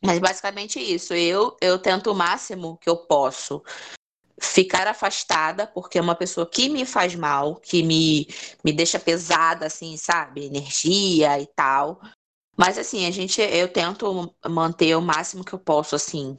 Mas 0.03 0.21
basicamente 0.21 0.79
isso. 0.79 1.13
Eu, 1.13 1.57
eu 1.61 1.79
tento 1.79 2.13
o 2.13 2.15
máximo 2.15 2.79
que 2.79 2.89
eu 2.89 2.97
posso 2.97 3.63
ficar 4.41 4.87
afastada, 4.87 5.67
porque 5.67 5.99
é 5.99 6.03
uma 6.03 6.15
pessoa 6.15 6.49
que 6.49 6.69
me 6.69 6.85
faz 6.87 7.15
mal, 7.15 7.57
que 7.57 7.83
me, 7.83 8.29
me 8.65 8.73
deixa 8.73 8.99
pesada, 8.99 9.67
assim, 9.67 9.97
sabe? 9.97 10.47
Energia 10.47 11.41
e 11.41 11.47
tal. 11.47 12.01
Mas 12.57 12.79
assim, 12.79 13.07
a 13.07 13.11
gente, 13.11 13.41
eu 13.41 13.69
tento 13.73 14.35
manter 14.49 14.97
o 14.97 15.01
máximo 15.03 15.45
que 15.45 15.53
eu 15.53 15.59
posso, 15.59 15.95
assim, 15.97 16.39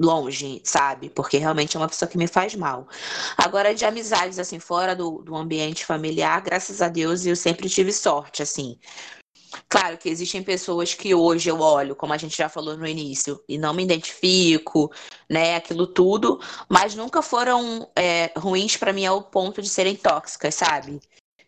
longe, 0.00 0.60
sabe? 0.64 1.10
Porque 1.10 1.38
realmente 1.38 1.76
é 1.76 1.80
uma 1.80 1.88
pessoa 1.88 2.08
que 2.08 2.18
me 2.18 2.26
faz 2.26 2.54
mal. 2.54 2.88
Agora, 3.36 3.74
de 3.74 3.84
amizades, 3.84 4.38
assim, 4.38 4.58
fora 4.58 4.96
do, 4.96 5.22
do 5.22 5.36
ambiente 5.36 5.86
familiar, 5.86 6.40
graças 6.42 6.82
a 6.82 6.88
Deus, 6.88 7.24
eu 7.26 7.36
sempre 7.36 7.68
tive 7.68 7.92
sorte, 7.92 8.42
assim. 8.42 8.78
Claro 9.68 9.98
que 9.98 10.08
existem 10.08 10.42
pessoas 10.42 10.94
que 10.94 11.14
hoje 11.14 11.48
eu 11.50 11.60
olho, 11.60 11.94
como 11.96 12.12
a 12.12 12.18
gente 12.18 12.36
já 12.36 12.48
falou 12.48 12.76
no 12.76 12.86
início, 12.86 13.42
e 13.48 13.58
não 13.58 13.74
me 13.74 13.82
identifico, 13.82 14.90
né, 15.28 15.56
aquilo 15.56 15.86
tudo, 15.86 16.40
mas 16.68 16.94
nunca 16.94 17.22
foram 17.22 17.90
é, 17.96 18.30
ruins 18.36 18.76
pra 18.76 18.92
mim 18.92 19.06
ao 19.06 19.22
ponto 19.22 19.60
de 19.62 19.68
serem 19.68 19.96
tóxicas, 19.96 20.54
sabe? 20.54 21.00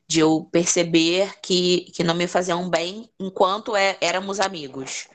De 0.07 0.21
eu 0.21 0.49
perceber 0.53 1.41
que, 1.41 1.91
que 1.95 2.05
não 2.05 2.15
me 2.15 2.27
faziam 2.27 2.69
bem 2.69 3.09
enquanto 3.19 3.75
é- 3.77 3.97
éramos 4.01 4.41
amigos. 4.41 5.09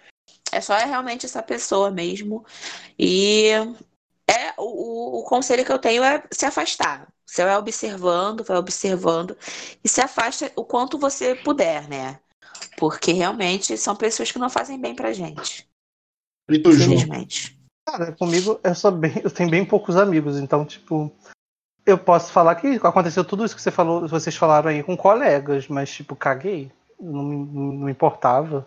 É 0.51 0.61
só 0.61 0.75
realmente 0.75 1.25
essa 1.25 1.43
pessoa 1.43 1.91
mesmo. 1.91 2.45
E 2.97 3.51
é 4.27 4.53
o- 4.57 5.19
o 5.19 5.23
conselho 5.23 5.65
que 5.65 5.71
eu 5.71 5.79
tenho 5.79 6.03
é 6.03 6.23
se 6.31 6.45
afastar. 6.45 7.07
Você 7.25 7.43
vai 7.45 7.55
observando, 7.57 8.43
vai 8.43 8.57
observando 8.57 9.37
e 9.83 9.87
se 9.89 10.01
afasta 10.01 10.51
o 10.55 10.65
quanto 10.65 10.97
você 10.97 11.35
puder, 11.35 11.87
né? 11.87 12.19
Porque 12.77 13.11
realmente 13.11 13.77
são 13.77 13.95
pessoas 13.95 14.31
que 14.31 14.39
não 14.39 14.49
fazem 14.49 14.79
bem 14.79 14.95
pra 14.95 15.13
gente. 15.13 15.67
E 16.49 16.59
tu? 16.59 16.69
Infelizmente. 16.69 17.59
Cara, 17.87 18.11
comigo 18.13 18.59
eu 18.63 18.75
sou 18.75 18.91
bem, 18.91 19.13
eu 19.23 19.31
tenho 19.31 19.49
bem 19.49 19.65
poucos 19.65 19.95
amigos, 19.97 20.37
então 20.37 20.63
tipo, 20.65 21.11
eu 21.85 21.97
posso 21.97 22.31
falar 22.31 22.55
que 22.55 22.79
aconteceu 22.83 23.25
tudo 23.25 23.43
isso 23.43 23.55
que 23.55 23.61
você 23.61 23.71
falou, 23.71 24.07
vocês 24.07 24.35
falaram 24.35 24.69
aí 24.69 24.83
com 24.83 24.95
colegas, 24.95 25.67
mas 25.67 25.89
tipo, 25.91 26.15
caguei, 26.15 26.71
não, 26.99 27.23
me- 27.23 27.77
não 27.77 27.89
importava. 27.89 28.65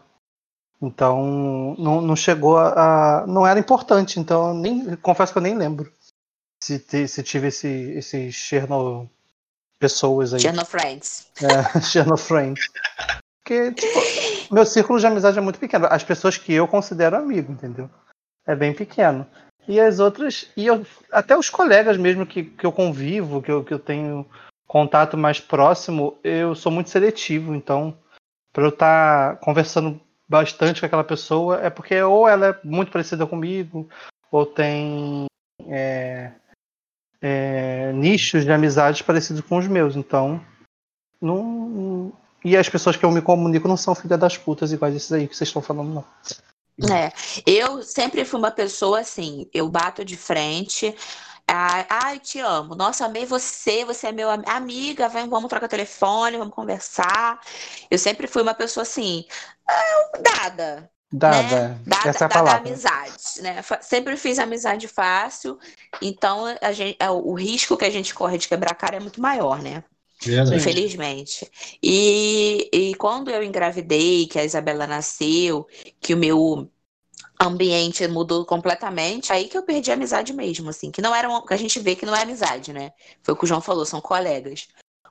Então, 0.80 1.76
não, 1.78 2.00
não 2.00 2.16
chegou 2.16 2.58
a, 2.58 3.20
a- 3.22 3.26
não 3.26 3.46
era 3.46 3.60
importante, 3.60 4.18
então 4.18 4.48
eu 4.48 4.54
nem 4.54 4.96
confesso 4.96 5.32
que 5.32 5.38
eu 5.38 5.42
nem 5.42 5.56
lembro 5.56 5.92
se, 6.60 6.80
te- 6.80 7.06
se 7.06 7.22
tive 7.22 7.46
esse 7.48 7.68
esse 7.68 8.32
Cherno 8.32 9.08
pessoas 9.78 10.34
aí. 10.34 10.40
Cherno 10.40 10.64
Friends. 10.64 11.30
É, 11.40 11.78
Xenofriend. 11.80 12.60
Porque, 13.42 13.72
tipo, 13.72 13.98
meu 14.54 14.64
círculo 14.64 15.00
de 15.00 15.06
amizade 15.06 15.36
é 15.36 15.40
muito 15.40 15.58
pequeno. 15.58 15.86
As 15.90 16.04
pessoas 16.04 16.38
que 16.38 16.52
eu 16.52 16.68
considero 16.68 17.16
amigo, 17.16 17.52
entendeu? 17.52 17.90
É 18.46 18.54
bem 18.54 18.72
pequeno. 18.72 19.26
E 19.66 19.80
as 19.80 19.98
outras. 19.98 20.50
E 20.56 20.66
eu, 20.66 20.86
até 21.10 21.36
os 21.36 21.50
colegas 21.50 21.96
mesmo 21.96 22.24
que, 22.24 22.44
que 22.44 22.64
eu 22.64 22.72
convivo, 22.72 23.42
que 23.42 23.50
eu, 23.50 23.64
que 23.64 23.74
eu 23.74 23.78
tenho 23.78 24.26
contato 24.66 25.18
mais 25.18 25.40
próximo, 25.40 26.18
eu 26.22 26.54
sou 26.54 26.70
muito 26.70 26.90
seletivo. 26.90 27.54
Então, 27.54 27.96
para 28.52 28.64
eu 28.64 28.70
estar 28.70 29.36
conversando 29.38 30.00
bastante 30.28 30.80
com 30.80 30.86
aquela 30.86 31.04
pessoa, 31.04 31.60
é 31.60 31.68
porque 31.68 32.00
ou 32.00 32.28
ela 32.28 32.46
é 32.48 32.58
muito 32.64 32.92
parecida 32.92 33.26
comigo, 33.26 33.88
ou 34.30 34.46
tem 34.46 35.26
é, 35.66 36.32
é, 37.20 37.92
nichos 37.92 38.44
de 38.44 38.52
amizades 38.52 39.02
parecidos 39.02 39.42
com 39.42 39.58
os 39.58 39.66
meus. 39.66 39.96
Então, 39.96 40.40
não. 41.20 42.12
E 42.44 42.56
as 42.56 42.68
pessoas 42.68 42.96
que 42.96 43.04
eu 43.04 43.10
me 43.10 43.22
comunico 43.22 43.68
não 43.68 43.76
são 43.76 43.94
filha 43.94 44.18
das 44.18 44.36
putas 44.36 44.72
iguais 44.72 44.94
esses 44.94 45.12
aí 45.12 45.28
que 45.28 45.36
vocês 45.36 45.48
estão 45.48 45.62
falando, 45.62 45.92
não. 45.94 46.04
É, 46.90 47.12
eu 47.46 47.82
sempre 47.82 48.24
fui 48.24 48.38
uma 48.38 48.50
pessoa 48.50 49.00
assim, 49.00 49.48
eu 49.52 49.68
bato 49.68 50.04
de 50.04 50.16
frente. 50.16 50.94
Ai, 51.46 51.86
ai, 51.88 52.18
te 52.18 52.40
amo. 52.40 52.74
Nossa, 52.74 53.04
amei 53.04 53.26
você, 53.26 53.84
você 53.84 54.08
é 54.08 54.12
meu 54.12 54.30
am- 54.30 54.42
amiga, 54.46 55.08
vem, 55.08 55.28
vamos 55.28 55.48
trocar 55.48 55.68
telefone, 55.68 56.38
vamos 56.38 56.54
conversar. 56.54 57.40
Eu 57.90 57.98
sempre 57.98 58.26
fui 58.26 58.42
uma 58.42 58.54
pessoa 58.54 58.82
assim, 58.82 59.24
ah, 59.68 60.18
dada, 60.20 60.90
Dada. 61.12 61.68
né? 61.68 61.78
Dada, 61.86 62.08
Essa 62.08 62.24
é 62.24 62.26
a 62.26 62.28
dada 62.28 62.44
palavra. 62.44 62.68
amizade, 62.68 63.42
né? 63.42 63.62
Sempre 63.82 64.16
fiz 64.16 64.38
amizade 64.38 64.88
fácil, 64.88 65.58
então 66.00 66.44
a 66.60 66.72
gente, 66.72 66.96
é, 66.98 67.10
o 67.10 67.34
risco 67.34 67.76
que 67.76 67.84
a 67.84 67.90
gente 67.90 68.14
corre 68.14 68.38
de 68.38 68.48
quebrar 68.48 68.72
a 68.72 68.76
cara 68.76 68.96
é 68.96 69.00
muito 69.00 69.20
maior, 69.20 69.60
né? 69.60 69.84
Verdade. 70.24 70.56
Infelizmente. 70.56 71.50
E, 71.82 72.68
e 72.72 72.94
quando 72.94 73.30
eu 73.30 73.42
engravidei, 73.42 74.26
que 74.26 74.38
a 74.38 74.44
Isabela 74.44 74.86
nasceu, 74.86 75.66
que 76.00 76.14
o 76.14 76.16
meu 76.16 76.70
ambiente 77.40 78.06
mudou 78.06 78.44
completamente, 78.44 79.32
aí 79.32 79.48
que 79.48 79.58
eu 79.58 79.64
perdi 79.64 79.90
a 79.90 79.94
amizade 79.94 80.32
mesmo, 80.32 80.70
assim, 80.70 80.90
que 80.90 81.02
não 81.02 81.14
era 81.14 81.28
uma, 81.28 81.44
que 81.44 81.52
a 81.52 81.56
gente 81.56 81.80
vê 81.80 81.96
que 81.96 82.06
não 82.06 82.14
é 82.14 82.22
amizade, 82.22 82.72
né? 82.72 82.92
Foi 83.22 83.34
o 83.34 83.36
que 83.36 83.44
o 83.44 83.46
João 83.46 83.60
falou, 83.60 83.84
são 83.84 84.00
colegas. 84.00 84.68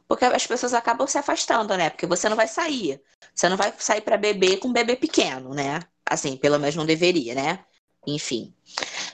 Porque 0.07 0.25
as 0.25 0.47
pessoas 0.47 0.73
acabam 0.73 1.07
se 1.07 1.17
afastando, 1.17 1.75
né? 1.75 1.89
Porque 1.89 2.05
você 2.05 2.27
não 2.27 2.35
vai 2.35 2.47
sair. 2.47 3.01
Você 3.33 3.47
não 3.47 3.57
vai 3.57 3.73
sair 3.77 4.01
para 4.01 4.17
beber 4.17 4.57
com 4.57 4.67
um 4.67 4.73
bebê 4.73 4.95
pequeno, 4.95 5.53
né? 5.53 5.79
Assim, 6.05 6.35
pelo 6.35 6.59
menos 6.59 6.75
não 6.75 6.85
deveria, 6.85 7.33
né? 7.33 7.63
Enfim. 8.05 8.53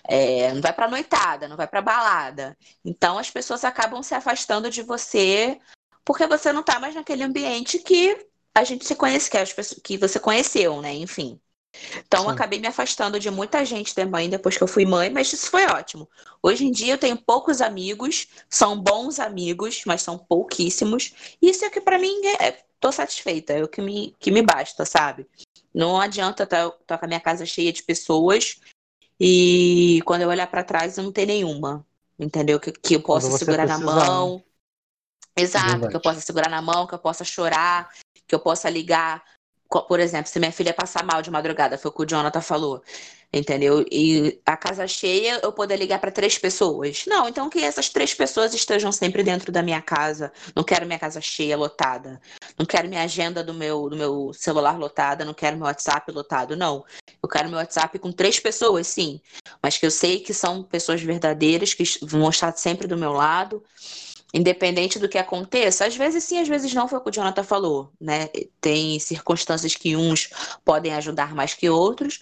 É, 0.08 0.54
não 0.54 0.62
vai 0.62 0.74
pra 0.74 0.88
noitada, 0.88 1.48
não 1.48 1.58
vai 1.58 1.68
pra 1.68 1.82
balada. 1.82 2.58
Então 2.84 3.18
as 3.18 3.30
pessoas 3.30 3.64
acabam 3.64 4.02
se 4.02 4.16
afastando 4.16 4.70
de 4.70 4.82
você 4.82 5.60
porque 6.08 6.26
você 6.26 6.54
não 6.54 6.64
tá 6.64 6.80
mais 6.80 6.96
naquele 6.96 7.22
ambiente 7.22 7.80
que 7.80 8.26
a 8.56 8.64
gente 8.64 8.86
se 8.86 8.96
conhece, 8.96 9.30
que, 9.30 9.38
as 9.38 9.52
pessoas, 9.52 9.82
que 9.84 9.98
você 9.98 10.18
conheceu, 10.18 10.82
né? 10.82 10.94
Enfim. 10.94 11.38
Então, 11.98 12.24
Sim. 12.24 12.30
acabei 12.30 12.60
me 12.60 12.68
afastando 12.68 13.20
de 13.20 13.30
muita 13.30 13.66
gente 13.66 13.94
também 13.94 14.30
depois 14.30 14.56
que 14.56 14.64
eu 14.64 14.70
fui 14.70 14.86
mãe, 14.86 15.10
mas 15.10 15.34
isso 15.34 15.52
foi 15.52 15.66
ótimo. 15.66 16.10
Hoje 16.42 16.66
em 16.66 16.72
dia 16.72 16.94
eu 16.94 16.98
tenho 16.98 17.18
poucos 17.18 17.60
amigos, 17.60 18.28
são 18.50 18.82
bons 18.82 19.20
amigos, 19.20 19.84
mas 19.86 20.02
são 20.02 20.18
pouquíssimos. 20.18 21.14
Isso 21.42 21.66
é 21.66 21.70
que 21.70 21.82
pra 21.82 22.00
mim 22.00 22.26
é, 22.40 22.64
tô 22.80 22.90
satisfeita, 22.90 23.52
é 23.52 23.62
o 23.62 23.68
que 23.68 23.82
me, 23.82 24.16
que 24.18 24.32
me 24.32 24.42
basta, 24.42 24.86
sabe? 24.86 25.28
Não 25.76 26.00
adianta 26.00 26.44
estar 26.44 26.72
tá, 26.88 26.98
com 26.98 27.04
a 27.04 27.08
minha 27.08 27.20
casa 27.20 27.46
cheia 27.46 27.74
de 27.74 27.84
pessoas 27.84 28.62
e 29.20 30.02
quando 30.06 30.22
eu 30.22 30.30
olhar 30.30 30.48
pra 30.48 30.64
trás 30.64 30.98
eu 30.98 31.04
não 31.04 31.12
tenho 31.12 31.28
nenhuma, 31.28 31.86
entendeu? 32.18 32.62
Que, 32.62 32.72
que 32.72 32.96
eu 32.96 33.02
possa 33.02 33.30
segurar 33.38 33.68
na 33.68 33.76
precisar, 33.76 33.94
né? 33.94 34.08
mão. 34.08 34.44
Exato, 35.38 35.68
Verdade. 35.68 35.90
que 35.90 35.96
eu 35.96 36.02
possa 36.02 36.22
segurar 36.22 36.50
na 36.50 36.62
mão, 36.62 36.88
que 36.88 36.96
eu 36.96 37.00
possa 37.00 37.24
chorar, 37.24 37.90
que 38.28 38.34
eu 38.34 38.40
possa 38.40 38.70
ligar. 38.70 39.24
Por 39.88 40.00
exemplo, 40.00 40.32
se 40.32 40.40
minha 40.40 40.52
filha 40.52 40.74
passar 40.74 41.04
mal 41.04 41.22
de 41.22 41.30
madrugada, 41.30 41.78
foi 41.78 41.92
o 41.92 41.94
que 41.94 42.02
o 42.02 42.06
Jonathan 42.06 42.40
falou, 42.40 42.82
entendeu? 43.34 43.86
E 43.92 44.40
a 44.46 44.56
casa 44.56 44.88
cheia, 44.88 45.42
eu 45.44 45.52
poder 45.52 45.76
ligar 45.76 46.00
para 46.00 46.10
três 46.10 46.38
pessoas. 46.38 47.04
Não, 47.06 47.28
então 47.28 47.50
que 47.50 47.60
essas 47.60 47.90
três 47.90 48.14
pessoas 48.14 48.54
estejam 48.54 48.94
sempre 48.94 49.24
dentro 49.24 49.52
da 49.52 49.62
minha 49.62 49.82
casa. 49.82 50.32
Não 50.56 50.64
quero 50.64 50.86
minha 50.86 50.98
casa 50.98 51.20
cheia, 51.20 51.58
lotada. 51.58 52.22
Não 52.58 52.66
quero 52.66 52.88
minha 52.88 53.04
agenda 53.04 53.44
do 53.44 53.54
meu, 53.54 53.90
do 53.90 53.98
meu 53.98 54.32
celular 54.34 54.80
lotada. 54.80 55.26
Não 55.26 55.34
quero 55.34 55.58
meu 55.58 55.66
WhatsApp 55.66 56.10
lotado. 56.14 56.56
Não. 56.56 56.86
Eu 57.22 57.28
quero 57.28 57.50
meu 57.50 57.58
WhatsApp 57.58 58.00
com 58.00 58.12
três 58.12 58.40
pessoas, 58.40 58.88
sim. 58.88 59.20
Mas 59.62 59.78
que 59.78 59.86
eu 59.86 59.92
sei 59.92 60.22
que 60.22 60.34
são 60.34 60.64
pessoas 60.64 61.02
verdadeiras, 61.02 61.74
que 61.74 61.84
vão 62.04 62.30
estar 62.30 62.56
sempre 62.56 62.88
do 62.88 62.98
meu 62.98 63.12
lado. 63.12 63.62
Independente 64.38 65.00
do 65.00 65.10
que 65.10 65.18
aconteça, 65.18 65.88
às 65.88 65.96
vezes 65.96 66.24
sim, 66.24 66.40
às 66.40 66.48
vezes 66.48 66.72
não, 66.72 66.88
foi 66.88 67.00
o 67.00 67.02
que 67.02 67.10
o 67.10 67.12
Jonathan 67.12 67.44
falou, 67.44 67.92
né? 68.00 68.28
Tem 68.62 69.00
circunstâncias 69.00 69.76
que 69.76 69.96
uns 69.96 70.30
podem 70.64 70.94
ajudar 70.94 71.34
mais 71.34 71.56
que 71.56 71.68
outros, 71.68 72.20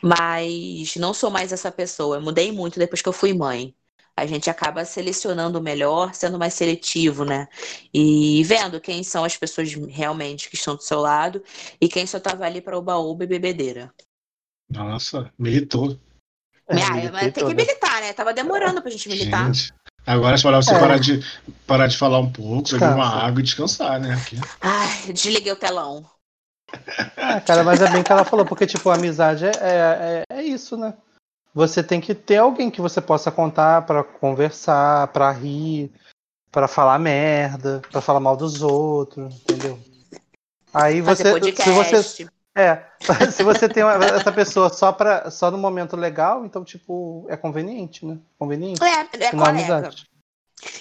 mas 0.00 0.94
não 0.94 1.12
sou 1.12 1.28
mais 1.28 1.52
essa 1.52 1.72
pessoa. 1.72 2.18
Eu 2.18 2.22
mudei 2.22 2.52
muito 2.52 2.78
depois 2.78 3.02
que 3.02 3.08
eu 3.08 3.12
fui 3.12 3.34
mãe. 3.34 3.74
A 4.16 4.24
gente 4.26 4.48
acaba 4.48 4.84
selecionando 4.84 5.58
o 5.58 5.62
melhor, 5.62 6.14
sendo 6.14 6.38
mais 6.38 6.54
seletivo, 6.54 7.24
né? 7.24 7.48
E 7.92 8.44
vendo 8.44 8.80
quem 8.80 9.02
são 9.02 9.24
as 9.24 9.36
pessoas 9.36 9.72
realmente 9.90 10.48
que 10.48 10.54
estão 10.54 10.76
do 10.76 10.82
seu 10.82 11.00
lado 11.00 11.42
e 11.80 11.88
quem 11.88 12.06
só 12.06 12.20
tava 12.20 12.46
ali 12.46 12.60
para 12.60 12.78
oba-oba 12.78 13.24
e 13.24 13.26
bebedeira. 13.26 13.92
Nossa, 14.70 15.32
militou. 15.36 15.98
É, 16.68 16.82
Ah, 16.82 16.94
militei 16.94 17.10
mas 17.10 17.32
tem 17.32 17.44
que 17.44 17.54
militar, 17.54 18.00
né? 18.00 18.12
Tava 18.12 18.32
demorando 18.32 18.80
pra 18.80 18.90
gente 18.90 19.08
militar. 19.08 19.52
Gente. 19.52 19.74
Agora 20.06 20.36
é 20.36 20.40
para 20.40 20.62
você 20.62 20.74
É. 20.74 20.78
parar, 20.78 20.98
de, 20.98 21.20
parar 21.66 21.86
de 21.88 21.98
falar 21.98 22.20
um 22.20 22.30
pouco, 22.30 22.70
beber 22.70 22.94
uma 22.94 23.08
água 23.08 23.40
e 23.40 23.42
descansar, 23.42 23.98
né? 23.98 24.14
Aqui. 24.14 24.38
Ai, 24.60 25.12
desliguei 25.12 25.52
o 25.52 25.56
telão. 25.56 26.08
Ah, 27.16 27.40
cara, 27.40 27.64
mas 27.64 27.80
é 27.82 27.90
bem 27.90 28.02
que 28.02 28.12
ela 28.12 28.24
falou, 28.24 28.46
porque, 28.46 28.66
tipo, 28.66 28.88
a 28.88 28.94
amizade 28.94 29.44
é, 29.44 29.50
é, 29.60 30.22
é 30.28 30.42
isso, 30.42 30.76
né? 30.76 30.94
Você 31.52 31.82
tem 31.82 32.00
que 32.00 32.14
ter 32.14 32.36
alguém 32.36 32.70
que 32.70 32.80
você 32.80 33.00
possa 33.00 33.30
contar 33.32 33.82
pra 33.82 34.04
conversar, 34.04 35.08
pra 35.08 35.32
rir, 35.32 35.90
pra 36.52 36.68
falar 36.68 36.98
merda, 36.98 37.82
pra 37.90 38.00
falar 38.00 38.20
mal 38.20 38.36
dos 38.36 38.62
outros, 38.62 39.34
entendeu? 39.34 39.78
Aí 40.72 41.02
Fazer 41.02 41.24
você, 41.24 41.24
se 41.24 41.40
podcast. 41.40 41.72
você, 41.72 42.28
é, 42.56 42.84
se 43.30 43.42
você 43.42 43.68
tem 43.68 43.82
essa 43.84 44.32
pessoa 44.32 44.68
só 44.70 44.90
para 44.90 45.30
só 45.30 45.50
no 45.50 45.58
momento 45.58 45.94
legal, 45.96 46.44
então 46.44 46.64
tipo 46.64 47.26
é 47.28 47.36
conveniente, 47.36 48.04
né? 48.06 48.18
Conveniente. 48.38 48.82
É, 48.82 49.24
é 49.24 49.30
colega. 49.30 49.90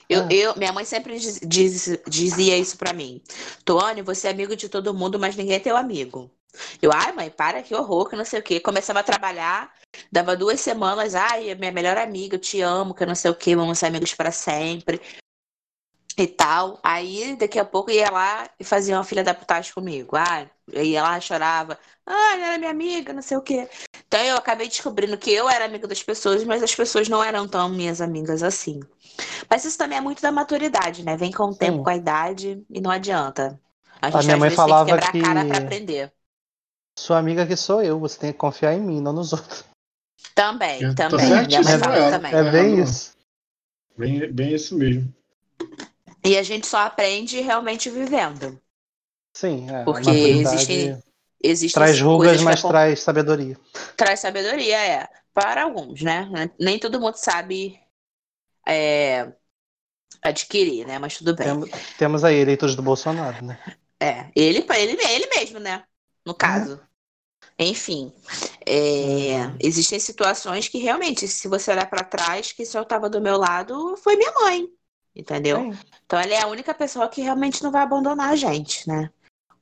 Eu, 0.10 0.22
É. 0.22 0.28
eu- 0.34 0.56
minha 0.56 0.72
mãe 0.72 0.86
sempre 0.86 1.20
diz- 1.20 1.40
diz- 1.46 2.00
dizia 2.08 2.58
isso 2.58 2.78
pra 2.78 2.94
mim. 2.94 3.22
Tuane, 3.66 4.02
você 4.02 4.28
é 4.30 4.32
amigo 4.32 4.56
de 4.56 4.70
todo 4.70 4.94
mundo, 4.94 5.20
mas 5.20 5.36
ninguém 5.36 5.56
é 5.56 5.60
teu 5.60 5.76
amigo. 5.76 6.32
Eu, 6.82 6.92
ai, 6.94 7.12
mãe, 7.12 7.30
para, 7.30 7.62
que 7.62 7.76
horror, 7.76 8.08
que 8.08 8.16
não 8.16 8.24
sei 8.24 8.40
o 8.40 8.44
quê. 8.44 8.62
Começava 8.62 9.02
a 9.02 9.04
trabalhar, 9.04 9.74
dava 10.10 10.38
duas 10.38 10.62
semanas, 10.62 11.14
ai, 11.14 11.50
é 11.50 11.56
minha 11.56 11.72
melhor 11.74 11.98
amiga, 11.98 12.36
eu 12.36 12.40
te 12.40 12.62
amo, 12.62 12.94
que 12.94 13.06
não 13.06 13.16
sei 13.16 13.30
o 13.30 13.36
quê, 13.36 13.54
vamos 13.54 13.78
ser 13.78 13.88
amigos 13.88 14.14
para 14.14 14.32
sempre. 14.32 15.02
E 16.18 16.26
tal. 16.26 16.80
Aí, 16.82 17.36
daqui 17.36 17.60
a 17.60 17.66
pouco, 17.66 17.92
ia 17.92 18.10
lá 18.10 18.50
e 18.58 18.64
fazia 18.64 18.96
uma 18.96 19.04
filha 19.04 19.24
da 19.26 19.34
putagem 19.34 19.74
comigo. 19.74 20.16
Ah, 20.16 20.50
ia 20.74 21.02
lá, 21.04 21.20
chorava. 21.20 21.78
Ah, 22.06 22.34
ela 22.36 22.46
era 22.48 22.58
minha 22.58 22.72
amiga, 22.72 23.14
não 23.14 23.22
sei 23.22 23.38
o 23.38 23.42
quê. 23.42 23.68
Então, 24.08 24.20
eu 24.22 24.38
acabei 24.38 24.68
descobrindo 24.68 25.18
que 25.18 25.32
eu 25.32 25.50
era 25.50 25.66
amiga 25.66 25.88
das 25.88 26.02
pessoas, 26.04 26.44
mas 26.44 26.62
as 26.64 26.74
pessoas 26.74 27.10
não 27.10 27.24
eram 27.24 27.48
tão 27.48 27.70
minhas 27.70 28.02
amigas 28.02 28.44
assim. 28.44 28.80
Mas 29.50 29.66
isso 29.66 29.78
também 29.78 29.98
é 29.98 30.02
muito 30.02 30.22
da 30.22 30.32
maturidade, 30.32 31.04
né? 31.04 31.18
Vem 31.18 31.32
com 31.32 31.46
o 31.46 31.56
tempo, 31.56 31.78
Sim. 31.78 31.84
com 31.84 31.90
a 31.90 31.96
idade 31.96 32.64
e 32.70 32.82
não 32.82 32.92
adianta. 32.92 33.60
A 34.02 34.08
A 34.08 34.12
gente 34.12 34.26
minha 34.26 34.36
às 34.36 34.40
mãe 34.40 34.52
falava 34.52 34.86
tem 34.86 35.00
que 35.00 35.12
quebrar 35.12 35.22
a 35.22 35.26
cara 35.26 35.42
que- 35.44 35.48
pra 35.50 35.58
aprender. 35.60 36.14
Sua 36.98 37.18
amiga 37.18 37.46
que 37.46 37.56
sou 37.58 37.82
eu, 37.84 38.00
você 38.00 38.18
tem 38.20 38.32
que 38.32 38.38
confiar 38.38 38.74
em 38.74 38.82
mim, 38.82 39.02
não 39.02 39.12
nos 39.14 39.34
outros. 39.34 39.66
Também, 40.34 40.82
Eu 40.82 40.96
também. 40.96 41.26
Minha 41.48 41.62
mãe 41.62 41.80
fala 41.80 41.96
ela. 41.96 42.12
também. 42.12 42.34
É 42.34 42.52
bem 42.52 42.80
isso. 42.82 43.16
Bem, 43.98 44.32
bem 44.32 44.54
isso 44.54 44.78
mesmo. 44.78 45.14
E 46.24 46.38
a 46.38 46.44
gente 46.44 46.68
só 46.68 46.80
aprende 46.80 47.40
realmente 47.40 47.90
vivendo. 47.90 48.60
Sim, 49.36 49.70
é. 49.70 49.84
Porque 49.84 50.10
existem- 50.10 51.04
Existem 51.44 51.80
traz 51.84 52.00
rugas, 52.02 52.42
mas 52.42 52.60
acon- 52.60 52.70
traz 52.70 53.02
sabedoria. 53.04 53.60
traz 53.96 54.20
sabedoria, 54.22 54.78
é. 54.84 55.08
Para 55.34 55.64
alguns, 55.64 56.02
né? 56.02 56.28
Nem 56.60 56.80
todo 56.80 57.00
mundo 57.00 57.18
sabe 57.18 57.78
é, 58.68 59.32
adquirir, 60.24 60.88
né? 60.88 60.98
Mas 60.98 61.18
tudo 61.18 61.36
bem. 61.36 61.46
Temos, 61.46 61.70
temos 61.98 62.24
aí 62.24 62.38
eleitores 62.38 62.76
do 62.76 62.82
Bolsonaro, 62.82 63.46
né? 63.46 63.60
É, 64.00 64.32
ele, 64.36 64.66
ele, 64.76 64.98
ele 65.04 65.28
mesmo, 65.38 65.60
né? 65.60 65.84
No 66.26 66.34
caso. 66.34 66.80
Enfim, 67.60 68.12
é, 68.66 69.46
Uhum. 69.46 69.58
existem 69.60 70.00
situações 70.00 70.68
que 70.68 70.80
realmente, 70.80 71.28
se 71.28 71.48
você 71.48 71.72
olhar 71.72 71.90
pra 71.90 72.04
trás, 72.04 72.52
que 72.52 72.66
só 72.66 72.82
estava 72.82 73.10
do 73.10 73.22
meu 73.22 73.38
lado 73.38 73.96
foi 73.98 74.16
minha 74.16 74.32
mãe, 74.32 74.68
entendeu? 75.16 75.60
Sim. 75.60 75.78
Então 76.06 76.20
ela 76.20 76.34
é 76.34 76.42
a 76.42 76.48
única 76.48 76.74
pessoa 76.74 77.08
que 77.08 77.22
realmente 77.22 77.62
não 77.62 77.72
vai 77.72 77.84
abandonar 77.84 78.30
a 78.32 78.36
gente, 78.36 78.88
né? 78.88 79.12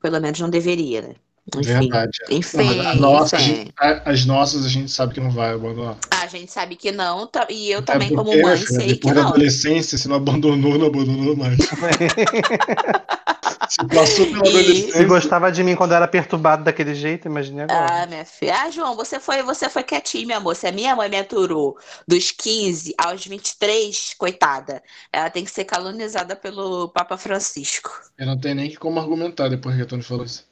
Pelo 0.03 0.19
menos 0.19 0.39
não 0.39 0.49
deveria, 0.49 1.01
né? 1.01 1.15
Enfim, 1.57 1.73
Verdade. 1.73 2.17
é. 2.29 2.33
enfim, 2.35 2.57
Não, 2.57 2.65
mas 2.75 2.85
a 2.87 2.95
nossa, 2.95 3.35
a 3.37 3.39
gente- 3.39 3.73
as 4.05 4.25
nossas 4.25 4.65
a 4.65 4.69
gente 4.69 4.91
sabe 4.91 5.13
que 5.13 5.19
não 5.19 5.31
vai 5.31 5.53
abandonar. 5.53 5.97
a 6.11 6.27
gente 6.27 6.51
sabe 6.51 6.75
que 6.75 6.91
não, 6.91 7.25
tá- 7.25 7.47
e 7.49 7.71
eu 7.71 7.79
Até 7.79 7.93
também, 7.93 8.09
como 8.13 8.29
mãe, 8.31 8.57
filha, 8.57 8.67
sei 8.67 8.87
que 8.87 8.93
depois 8.95 9.15
da 9.15 9.21
não. 9.23 9.29
adolescência, 9.29 9.97
se 9.97 10.07
não 10.07 10.17
abandonou, 10.17 10.77
não 10.77 10.87
abandonou 10.87 11.35
mais. 11.37 11.57
se 13.69 13.87
passou 13.87 14.25
pela 14.27 14.61
E- 14.61 14.91
Se 14.91 15.05
gostava 15.05 15.51
de 15.51 15.63
mim 15.63 15.75
quando 15.75 15.91
eu 15.91 15.97
era 15.97 16.07
perturbado 16.07 16.63
daquele 16.63 16.93
jeito, 16.95 17.27
imagine 17.27 17.61
agora. 17.61 18.03
Ah, 18.03 18.05
minha 18.05 18.25
filha. 18.25 18.55
Ah, 18.55 18.69
João, 18.69 18.95
você 18.95 19.19
foi, 19.19 19.41
você 19.43 19.69
foi 19.69 19.83
quietinho, 19.83 20.27
meu 20.27 20.37
amor. 20.37 20.55
Se 20.55 20.67
a 20.67 20.71
minha 20.71 20.95
mãe 20.95 21.09
me 21.09 21.17
aturou 21.17 21.77
dos 22.07 22.31
15 22.31 22.93
aos 22.97 23.25
23, 23.25 24.13
coitada, 24.17 24.81
ela 25.11 25.29
tem 25.29 25.43
que 25.43 25.51
ser 25.51 25.65
calunizada 25.65 26.35
pelo 26.35 26.89
Papa 26.89 27.17
Francisco. 27.17 27.91
Eu 28.17 28.25
não 28.25 28.39
tenho 28.39 28.55
nem 28.55 28.73
como 28.75 28.99
argumentar 28.99 29.47
depois 29.49 29.75
que 29.75 29.81
a 29.81 29.85
Tony 29.85 30.03
falou 30.03 30.25
isso. 30.25 30.45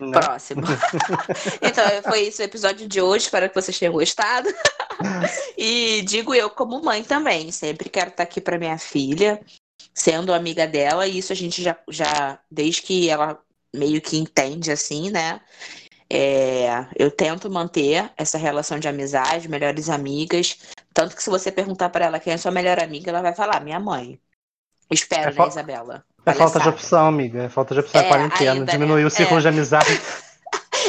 né? 0.00 0.20
Próximo. 0.20 0.62
então, 1.62 1.84
foi 2.02 2.22
isso 2.22 2.42
o 2.42 2.44
episódio 2.44 2.88
de 2.88 3.00
hoje. 3.00 3.26
Espero 3.26 3.48
que 3.48 3.54
vocês 3.54 3.78
tenham 3.78 3.92
gostado. 3.92 4.48
e 5.56 6.02
digo 6.02 6.34
eu, 6.34 6.50
como 6.50 6.82
mãe 6.82 7.02
também, 7.04 7.50
sempre 7.52 7.88
quero 7.88 8.10
estar 8.10 8.22
aqui 8.24 8.40
para 8.40 8.58
minha 8.58 8.78
filha, 8.78 9.40
sendo 9.92 10.32
amiga 10.32 10.66
dela. 10.66 11.06
E 11.06 11.18
isso 11.18 11.32
a 11.32 11.36
gente 11.36 11.62
já, 11.62 11.76
já 11.88 12.38
desde 12.50 12.82
que 12.82 13.08
ela 13.08 13.38
meio 13.74 14.00
que 14.00 14.16
entende 14.16 14.70
assim, 14.70 15.10
né? 15.10 15.40
É, 16.08 16.86
eu 16.96 17.10
tento 17.10 17.50
manter 17.50 18.10
essa 18.16 18.38
relação 18.38 18.78
de 18.78 18.86
amizade, 18.86 19.48
melhores 19.48 19.88
amigas. 19.88 20.58
Tanto 20.92 21.16
que 21.16 21.22
se 21.22 21.30
você 21.30 21.50
perguntar 21.50 21.88
para 21.88 22.04
ela 22.04 22.20
quem 22.20 22.32
é 22.32 22.36
sua 22.36 22.52
melhor 22.52 22.78
amiga, 22.78 23.10
ela 23.10 23.22
vai 23.22 23.34
falar, 23.34 23.60
minha 23.60 23.80
mãe. 23.80 24.20
Espero, 24.90 25.30
É 25.30 25.34
né, 25.42 25.48
Isabela? 25.48 26.04
É 26.26 26.32
falta 26.32 26.60
de 26.60 26.68
opção, 26.68 27.06
amiga. 27.06 27.42
É 27.44 27.48
falta 27.48 27.74
de 27.74 27.80
opção. 27.80 28.00
É 28.00 28.04
É, 28.04 28.08
quarentena. 28.08 28.52
ainda, 28.52 28.72
Diminuiu 28.72 29.00
né? 29.02 29.06
o 29.06 29.10
ciclo 29.10 29.38
É. 29.38 29.40
de 29.40 29.48
amizade. 29.48 29.88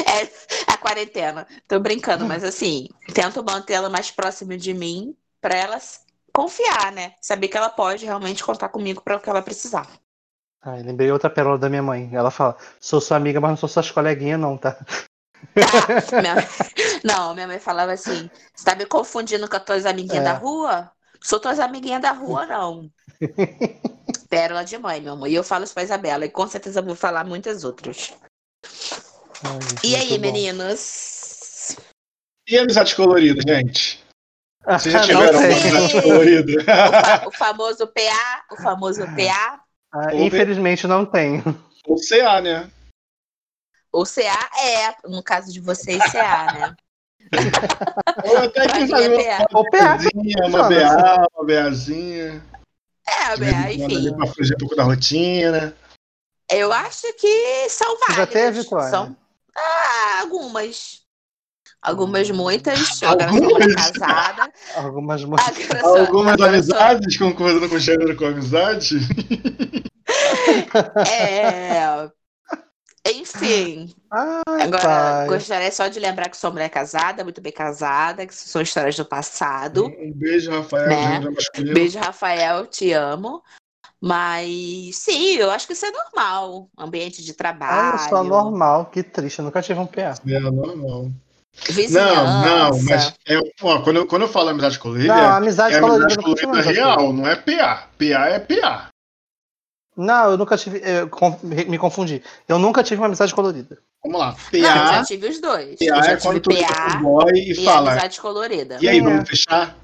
É 0.06 0.28
a 0.70 0.76
quarentena. 0.76 1.46
Tô 1.66 1.80
brincando, 1.80 2.26
mas 2.26 2.44
assim, 2.44 2.86
tento 3.14 3.42
mantê-la 3.42 3.88
mais 3.88 4.10
próxima 4.10 4.56
de 4.56 4.74
mim 4.74 5.16
pra 5.40 5.56
ela 5.56 5.78
confiar, 6.36 6.92
né? 6.92 7.14
Saber 7.20 7.48
que 7.48 7.56
ela 7.56 7.70
pode 7.70 8.04
realmente 8.04 8.44
contar 8.44 8.68
comigo 8.68 9.00
para 9.00 9.16
o 9.16 9.20
que 9.20 9.30
ela 9.30 9.40
precisar. 9.40 9.88
Ai, 10.62 10.82
lembrei 10.82 11.10
outra 11.10 11.30
pérola 11.30 11.56
da 11.56 11.68
minha 11.70 11.82
mãe. 11.82 12.10
Ela 12.12 12.30
fala: 12.30 12.56
sou 12.78 13.00
sua 13.00 13.16
amiga, 13.16 13.40
mas 13.40 13.50
não 13.50 13.56
sou 13.56 13.68
suas 13.68 13.90
coleguinhas, 13.90 14.38
não, 14.38 14.58
tá? 14.58 14.72
Tá? 15.54 16.20
Minha- 16.20 16.36
Não, 17.04 17.34
minha 17.34 17.46
mãe 17.46 17.58
falava 17.58 17.92
assim: 17.92 18.28
você 18.54 18.64
tá 18.64 18.74
me 18.74 18.84
confundindo 18.84 19.48
com 19.48 19.56
as 19.56 19.64
tuas 19.64 19.86
amiguinhas 19.86 20.20
É. 20.20 20.24
da 20.24 20.32
rua? 20.34 20.90
Sou 21.22 21.40
tuas 21.40 21.58
amiguinhas 21.58 22.02
da 22.02 22.12
rua, 22.12 22.44
não. 22.46 22.90
Pérola 24.28 24.64
de 24.64 24.76
mãe, 24.76 25.00
meu 25.00 25.12
amor. 25.14 25.28
E 25.28 25.34
eu 25.34 25.44
falo 25.44 25.64
isso 25.64 25.72
pra 25.72 25.84
Isabela, 25.84 26.24
e 26.26 26.30
com 26.30 26.46
certeza 26.46 26.80
eu 26.80 26.84
vou 26.84 26.96
falar 26.96 27.24
muitas 27.24 27.64
outras. 27.64 28.12
Ai, 29.44 29.58
E 29.84 29.94
aí, 29.96 30.14
bom. 30.16 30.20
meninos? 30.20 31.76
E 32.48 32.58
amizade 32.58 32.94
colorida, 32.94 33.40
gente? 33.46 34.05
Vocês 34.66 34.92
já 34.92 35.00
Não 35.00 35.06
tiveram 35.06 35.38
uma 35.38 36.02
colorida? 36.02 36.52
O, 36.60 36.64
fa- 36.64 37.28
o 37.28 37.32
famoso 37.32 37.86
PA, 37.86 38.44
o 38.52 38.56
famoso 38.56 39.02
PA. 39.06 39.60
Ah, 39.92 40.14
infelizmente 40.14 40.86
não 40.86 41.06
tenho. 41.06 41.42
Ou 41.86 41.96
CA, 41.96 42.40
né? 42.40 42.68
O 43.92 44.04
CA 44.04 44.50
é, 44.60 44.94
no 45.08 45.22
caso 45.22 45.52
de 45.52 45.60
vocês, 45.60 46.02
CA, 46.10 46.52
né? 46.52 46.76
Ou 48.24 48.38
até 48.38 48.64
Pra 48.64 48.72
quem 48.72 48.82
mim 48.82 48.88
sabe 48.88 49.24
é 49.24 49.38
uma 49.50 49.70
PA. 49.70 49.98
Uma. 50.46 50.68
BA, 50.68 51.26
uma 51.34 51.46
BAzinha. 51.46 52.44
É, 53.08 53.36
vez 53.36 53.54
BA, 53.54 53.72
enfim. 53.72 54.16
Pra 54.16 54.26
fugir 54.26 54.54
um 54.54 54.58
pouco 54.58 54.76
da 54.76 54.82
rotina. 54.82 55.76
Eu 56.50 56.72
acho 56.72 57.12
que 57.14 57.68
são 57.68 57.98
várias. 57.98 58.16
já 58.16 58.26
teve, 58.26 58.62
Vitória? 58.62 58.90
São 58.90 59.16
ah, 59.56 60.20
algumas. 60.20 61.05
Algumas, 61.86 62.28
muitas. 62.30 63.00
Agora 63.02 63.30
sou 63.32 63.58
casada. 63.74 64.52
Algumas 64.74 65.24
músicas. 65.24 65.64
Agora 65.70 65.80
sou- 65.82 65.96
Algumas 65.98 66.36
sou- 66.36 66.46
amizades, 66.48 67.16
concordando 67.16 67.68
com 67.68 67.76
o 67.76 67.78
gênero 67.78 68.16
com 68.16 68.26
amizade. 68.26 68.96
É. 71.08 72.08
Enfim, 73.08 73.94
Ai, 74.10 74.62
agora 74.62 74.82
pai. 74.82 75.26
gostaria 75.28 75.70
só 75.70 75.86
de 75.86 76.00
lembrar 76.00 76.28
que 76.28 76.36
sou 76.36 76.50
mulher 76.50 76.68
casada, 76.68 77.22
muito 77.22 77.40
bem 77.40 77.52
casada, 77.52 78.26
que 78.26 78.34
são 78.34 78.60
histórias 78.60 78.96
do 78.96 79.04
passado. 79.04 79.86
Um 79.86 80.12
beijo, 80.12 80.50
Rafael, 80.50 80.88
Né? 80.88 81.20
Beijo, 81.72 81.98
Rafael, 82.00 82.66
te 82.66 82.92
amo. 82.92 83.42
Mas 84.00 84.96
sim, 84.96 85.36
eu 85.36 85.50
acho 85.50 85.66
que 85.66 85.72
isso 85.72 85.86
é 85.86 85.90
normal. 85.90 86.68
Ambiente 86.76 87.24
de 87.24 87.30
Ah, 87.30 87.34
trabalho. 87.34 87.94
eu 88.02 88.08
sou 88.08 88.24
normal, 88.24 88.86
que 88.86 89.02
triste. 89.02 89.38
Eu 89.38 89.44
nunca 89.44 89.62
tive 89.62 89.78
um 89.80 89.86
PA. 89.86 90.14
É 90.26 90.38
normal. 90.40 91.10
Vizinhança. 91.68 92.22
Não, 92.22 92.70
não, 92.70 92.82
mas 92.82 93.14
é, 93.26 93.38
ó, 93.62 93.80
quando, 93.82 93.96
eu, 93.96 94.06
quando 94.06 94.22
eu 94.22 94.28
falo 94.28 94.50
amizade 94.50 94.78
colorida, 94.78 95.14
Não, 95.14 95.22
é, 95.22 95.26
amizade 95.36 95.74
é 95.74 95.80
colorida 95.80 96.04
amizade 96.04 96.22
colorida 96.24 96.48
amizade 96.52 96.76
real, 96.76 97.12
não 97.12 97.26
é 97.26 97.36
PA. 97.36 97.88
PA 97.98 98.28
é 98.28 98.38
PA. 98.38 98.88
Não, 99.96 100.32
eu 100.32 100.36
nunca 100.36 100.56
tive. 100.58 100.82
eu 100.84 101.08
me 101.42 101.78
confundi. 101.78 102.22
Eu 102.46 102.58
nunca 102.58 102.82
tive 102.82 103.00
uma 103.00 103.06
amizade 103.06 103.34
colorida. 103.34 103.78
Vamos 104.04 104.20
lá. 104.20 104.36
Não, 104.52 104.58
eu 104.60 104.64
já 104.66 104.98
PA, 104.98 105.04
tive 105.04 105.28
os 105.28 105.40
dois. 105.40 105.76
eu 105.80 105.94
PA 105.94 106.02
já 106.02 106.12
é 106.12 106.16
quando 106.18 106.40
tu 106.40 106.50
pro 106.50 106.58
PA 106.66 106.96
boy 106.98 107.32
e, 107.34 107.52
e 107.52 107.64
fala, 107.64 107.92
amizade 107.92 108.20
colorida. 108.20 108.78
e 108.82 108.88
aí, 108.88 108.98
É. 108.98 109.02
vamos 109.02 109.28
fechar? 109.28 109.76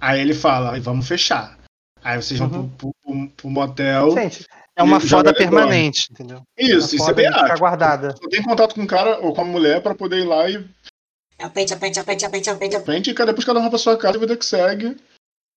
Aí 0.00 0.20
ele 0.20 0.34
fala, 0.34 0.78
vamos 0.80 1.06
fechar. 1.06 1.56
Aí 2.02 2.20
vocês 2.20 2.38
vão 2.40 2.48
Uhum. 2.50 2.68
pro, 2.70 2.90
pro, 3.02 3.28
pro 3.30 3.50
motel. 3.50 4.10
Gente, 4.10 4.44
é 4.76 4.82
uma 4.82 4.98
E 4.98 5.08
foda 5.08 5.32
permanente, 5.32 6.08
entendeu? 6.10 6.42
Isso, 6.58 6.96
uma 6.96 7.10
isso 7.12 7.20
é 7.20 7.30
PA. 7.30 7.42
ficar 7.42 7.58
guardada. 7.58 8.16
Só 8.16 8.28
tem 8.28 8.42
contato 8.42 8.74
com 8.74 8.82
o 8.82 8.86
cara 8.86 9.18
ou 9.20 9.34
com 9.34 9.40
a 9.42 9.44
mulher 9.44 9.82
pra 9.82 9.94
poder 9.94 10.18
ir 10.20 10.24
lá 10.24 10.48
e 10.48 10.64
Apente, 11.38 11.74
apente, 11.74 11.98
apente, 11.98 12.24
apente, 12.24 12.48
apente, 12.50 12.76
apente. 12.76 12.84
frente, 12.84 13.10
e 13.10 13.14
cada- 13.14 13.32
depois 13.32 13.44
cada 13.44 13.58
um 13.58 13.62
vai 13.62 13.70
pra 13.70 13.78
sua 13.78 13.96
casa 13.96 14.16
e 14.16 14.20
vida 14.20 14.36
que 14.36 14.44
segue. 14.44 14.96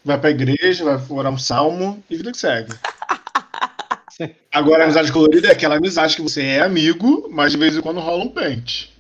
Vai 0.03 0.19
pra 0.19 0.31
igreja, 0.31 0.83
vai 0.97 1.17
orar 1.17 1.31
um 1.31 1.37
salmo 1.37 2.03
e 2.09 2.17
vida 2.17 2.31
que 2.31 2.37
segue. 2.37 2.73
Agora, 4.51 4.81
a 4.81 4.85
amizade 4.85 5.11
colorida 5.11 5.47
é 5.47 5.51
aquela 5.51 5.75
amizade 5.77 6.15
que 6.15 6.21
você 6.21 6.41
é 6.43 6.61
amigo, 6.61 7.27
mas 7.29 7.51
de 7.51 7.57
vez 7.59 7.75
em 7.77 7.81
quando 7.81 7.99
rola 7.99 8.23
um 8.23 8.29
pente. 8.29 8.91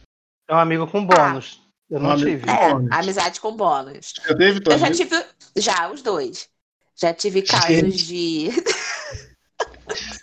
É 0.47 0.53
um 0.53 0.59
amigo 0.59 0.85
com 0.87 1.03
bônus. 1.05 1.61
Eu 1.89 1.99
não 1.99 2.11
Um 2.13 2.17
tive. 2.17 2.47
É, 2.49 2.69
Bônus. 2.73 2.91
amizade 2.91 3.41
com 3.41 3.55
bônus. 3.55 4.13
Já 4.27 4.35
teve, 4.35 4.59
Eu 4.65 4.77
já 4.77 4.87
amiga? 4.87 5.03
tive. 5.05 5.25
Já, 5.57 5.89
os 5.91 6.01
dois. 6.03 6.47
Já 6.95 7.13
tive 7.13 7.41
casos 7.65 7.67
Gente. 7.67 8.05
de. 8.05 8.49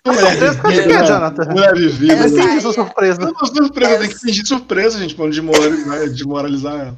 Mulher 0.06 0.30
Surpresa 0.30 0.60
com 0.60 0.68
o 0.68 0.70
vivida, 0.70 0.88
quê, 0.88 0.98
né? 1.00 1.06
Jonathan? 1.06 1.44
Mulher 1.50 1.74
vivida. 1.74 2.12
Eu 2.12 2.18
né? 2.18 2.28
sei. 2.28 2.56
Eu 2.56 2.60
sou 2.60 2.72
surpresa. 2.72 3.20
Não, 3.20 3.46
surpresa, 3.46 3.92
Eu- 3.92 3.98
tem 4.00 4.08
que 4.08 4.18
fingir 4.20 4.46
surpresa, 4.46 4.98
gente, 4.98 5.14
pra 5.14 5.24
não 5.24 5.30
desmoralizar, 5.30 6.74
ela. 6.80 6.96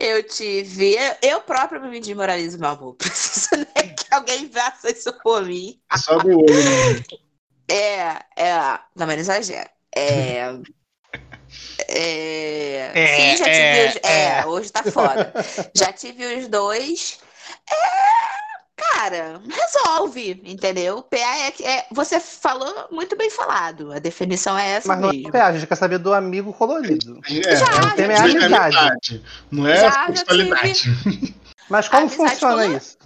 Eu 0.00 0.22
tive. 0.24 0.96
Eu, 0.96 1.14
eu 1.22 1.40
própria 1.42 1.78
me 1.80 2.00
desmoralizo, 2.00 2.58
meu 2.58 2.70
amor. 2.70 2.94
Preciso 2.98 3.50
nem 3.76 3.94
que 3.94 4.04
alguém 4.10 4.48
faça 4.48 4.90
isso 4.90 5.12
por 5.22 5.44
mim. 5.44 5.78
É 5.92 5.96
Só 5.96 6.18
do 6.18 6.28
olho, 6.40 6.54
né? 6.54 7.04
É, 7.68 8.18
é. 8.36 8.78
Não, 8.96 9.06
mas 9.06 9.14
não 9.14 9.20
exagero. 9.20 9.68
É. 9.94 10.52
É, 11.88 12.90
É, 12.94 13.16
sim, 13.16 13.36
já 13.36 13.44
tive 13.44 13.56
é, 13.58 13.88
os. 13.88 13.96
É, 14.02 14.38
é. 14.40 14.46
hoje 14.46 14.72
tá 14.72 14.82
foda. 14.84 15.32
Já 15.76 15.92
tive 15.92 16.38
os 16.38 16.48
dois. 16.48 17.18
É, 17.70 17.74
cara, 18.76 19.40
resolve, 19.48 20.40
entendeu? 20.44 21.02
PA 21.02 21.16
é, 21.16 21.50
que- 21.50 21.64
é. 21.64 21.86
Você 21.92 22.18
falou 22.20 22.88
muito 22.90 23.16
bem 23.16 23.30
falado. 23.30 23.92
A 23.92 23.98
definição 23.98 24.58
é 24.58 24.72
essa 24.72 24.88
Mas 24.88 25.00
não 25.00 25.08
é 25.10 25.12
mesmo. 25.12 25.32
PA, 25.32 25.46
a 25.46 25.52
gente 25.52 25.66
quer 25.66 25.76
saber 25.76 25.98
do 25.98 26.12
amigo 26.12 26.52
colorido. 26.52 27.20
É, 27.28 27.56
Já, 27.56 27.66
o 27.66 27.94
tema 27.96 28.12
é 28.12 28.16
já 28.16 28.24
a 28.24 28.28
tive. 28.28 28.44
amizade. 28.54 29.24
Não 29.50 29.66
é 29.66 29.76
Já, 29.76 29.90
já 29.90 30.16
sexualidade. 30.16 31.34
Mas 31.68 31.88
como 31.88 32.02
Amizade 32.02 32.30
funciona 32.30 32.66
isso? 32.66 32.98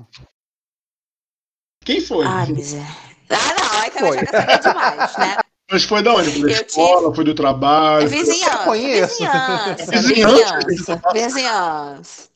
Quem 1.85 2.01
foi? 2.01 2.27
Ai, 2.27 2.47
miséria. 2.49 2.87
Ah, 3.31 3.55
não, 3.59 3.81
aí 3.81 3.91
também 3.91 4.13
Foi. 4.13 4.19
já 4.19 4.27
quer 4.27 4.41
saber 4.41 4.59
demais, 4.61 5.17
né? 5.19 5.37
Mas 5.71 5.83
foi 5.83 6.01
da 6.01 6.15
onde? 6.15 6.31
Foi 6.31 6.49
da 6.49 6.57
Eu 6.57 6.67
escola, 6.67 7.15
foi 7.15 7.25
do 7.25 7.35
trabalho? 7.35 8.09
Vizinhança. 8.09 8.59
conheço. 8.59 9.19
Vizinhança. 9.19 9.75
Vizinhança. 9.91 10.59
Vizinhança. 10.67 11.01
Vizinhança. 11.13 12.27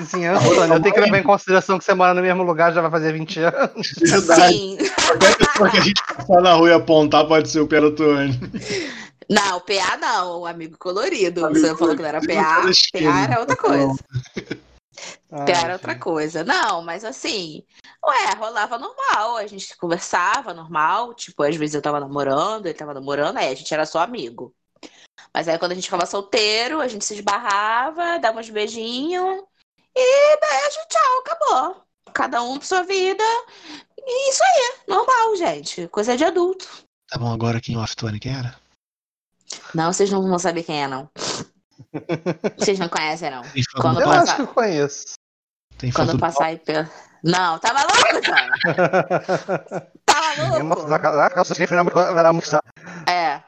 Vizinhança, 0.00 0.54
Tony, 0.54 0.72
eu 0.74 0.82
tenho 0.82 0.94
que 0.94 1.00
levar 1.00 1.18
em 1.18 1.22
consideração 1.22 1.78
que 1.78 1.84
você 1.84 1.94
mora 1.94 2.14
no 2.14 2.22
mesmo 2.22 2.42
lugar 2.42 2.72
já 2.72 2.80
vai 2.80 2.90
fazer 2.90 3.12
20 3.12 3.40
anos. 3.40 3.94
Verdade. 4.00 4.54
Sim. 4.54 4.78
Qualquer 5.06 5.36
pessoa 5.36 5.70
que 5.70 5.78
a 5.78 5.80
gente 5.80 6.02
passar 6.16 6.40
na 6.40 6.54
rua 6.54 6.70
e 6.70 6.72
apontar 6.72 7.26
pode 7.26 7.48
ser 7.48 7.60
o 7.60 7.66
Peratone. 7.66 8.38
Não, 9.28 9.60
PA 9.60 9.96
não, 10.00 10.40
o 10.40 10.46
amigo 10.46 10.76
colorido. 10.76 11.46
Amigo 11.46 11.60
Você 11.60 11.76
falou 11.76 11.94
que 11.94 12.02
não 12.02 12.08
era 12.08 12.20
colorido, 12.20 12.42
PA. 12.42 12.98
PA 12.98 13.20
era 13.22 13.40
outra 13.40 13.56
coisa. 13.56 13.94
Ah, 15.30 15.44
era 15.48 15.72
outra 15.74 15.98
coisa. 15.98 16.44
Não, 16.44 16.82
mas 16.82 17.04
assim, 17.04 17.64
ué, 18.04 18.34
rolava 18.34 18.78
normal. 18.78 19.36
A 19.36 19.46
gente 19.46 19.76
conversava 19.76 20.54
normal. 20.54 21.14
Tipo, 21.14 21.42
às 21.42 21.56
vezes 21.56 21.74
eu 21.74 21.82
tava 21.82 22.00
namorando, 22.00 22.66
ele 22.66 22.74
tava 22.74 22.94
namorando, 22.94 23.38
aí 23.38 23.48
a 23.48 23.54
gente 23.54 23.72
era 23.72 23.86
só 23.86 24.00
amigo. 24.00 24.54
Mas 25.32 25.48
aí 25.48 25.58
quando 25.58 25.72
a 25.72 25.74
gente 25.74 25.84
ficava 25.84 26.06
solteiro, 26.06 26.80
a 26.80 26.88
gente 26.88 27.04
se 27.04 27.14
esbarrava, 27.14 28.18
dava 28.18 28.40
uns 28.40 28.50
beijinhos 28.50 29.42
e 29.94 30.36
beijo, 30.36 30.78
tchau, 30.88 31.18
acabou. 31.20 31.82
Cada 32.12 32.42
um 32.42 32.58
pra 32.58 32.66
sua 32.66 32.82
vida. 32.82 33.24
E 33.98 34.30
isso 34.30 34.42
aí, 34.42 34.74
normal, 34.88 35.36
gente. 35.36 35.86
Coisa 35.88 36.16
de 36.16 36.24
adulto. 36.24 36.68
Tá 37.08 37.18
bom, 37.18 37.32
agora 37.32 37.58
aqui 37.58 37.72
em 37.72 37.76
off, 37.76 37.94
Tony, 37.94 38.18
quem 38.18 38.36
era? 38.36 38.58
Não, 39.74 39.92
vocês 39.92 40.10
não 40.10 40.22
vão 40.22 40.38
saber 40.38 40.62
quem 40.62 40.82
é, 40.82 40.88
não. 40.88 41.08
Vocês 42.56 42.78
não 42.78 42.88
conhecem, 42.88 43.30
não. 43.30 43.42
Quando 43.80 43.96
do 43.96 44.02
Eu 44.02 44.06
passa- 44.06 44.18
pai? 44.18 44.22
acho 44.22 44.36
que 44.36 44.42
eu 44.42 44.46
conheço. 44.48 45.04
Tem 45.78 45.90
Quando 45.92 46.12
do 46.12 46.18
passar 46.18 46.44
aí 46.46 46.58
pelo. 46.58 46.88
Não, 47.24 47.58
tá 47.58 47.72
maluco, 47.74 48.20
John? 48.22 49.74
Tá 50.06 50.36
maluco? 50.38 50.88
É. 53.08 53.42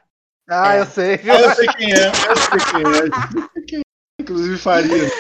Ah, 0.51 0.74
É. 0.76 0.80
eu 0.80 0.86
sei. 0.86 1.14
Ah, 1.14 1.40
eu 1.40 1.55
sei 1.55 1.66
quem 1.68 1.93
é, 1.93 2.09
eu 2.09 2.14
sei 2.36 2.59
quem 2.70 2.82
é. 2.82 3.07
Eu 3.07 3.51
sei 3.53 3.62
quem 3.66 3.78
é. 3.78 3.82
Inclusive 4.20 4.59
faria. 4.59 5.11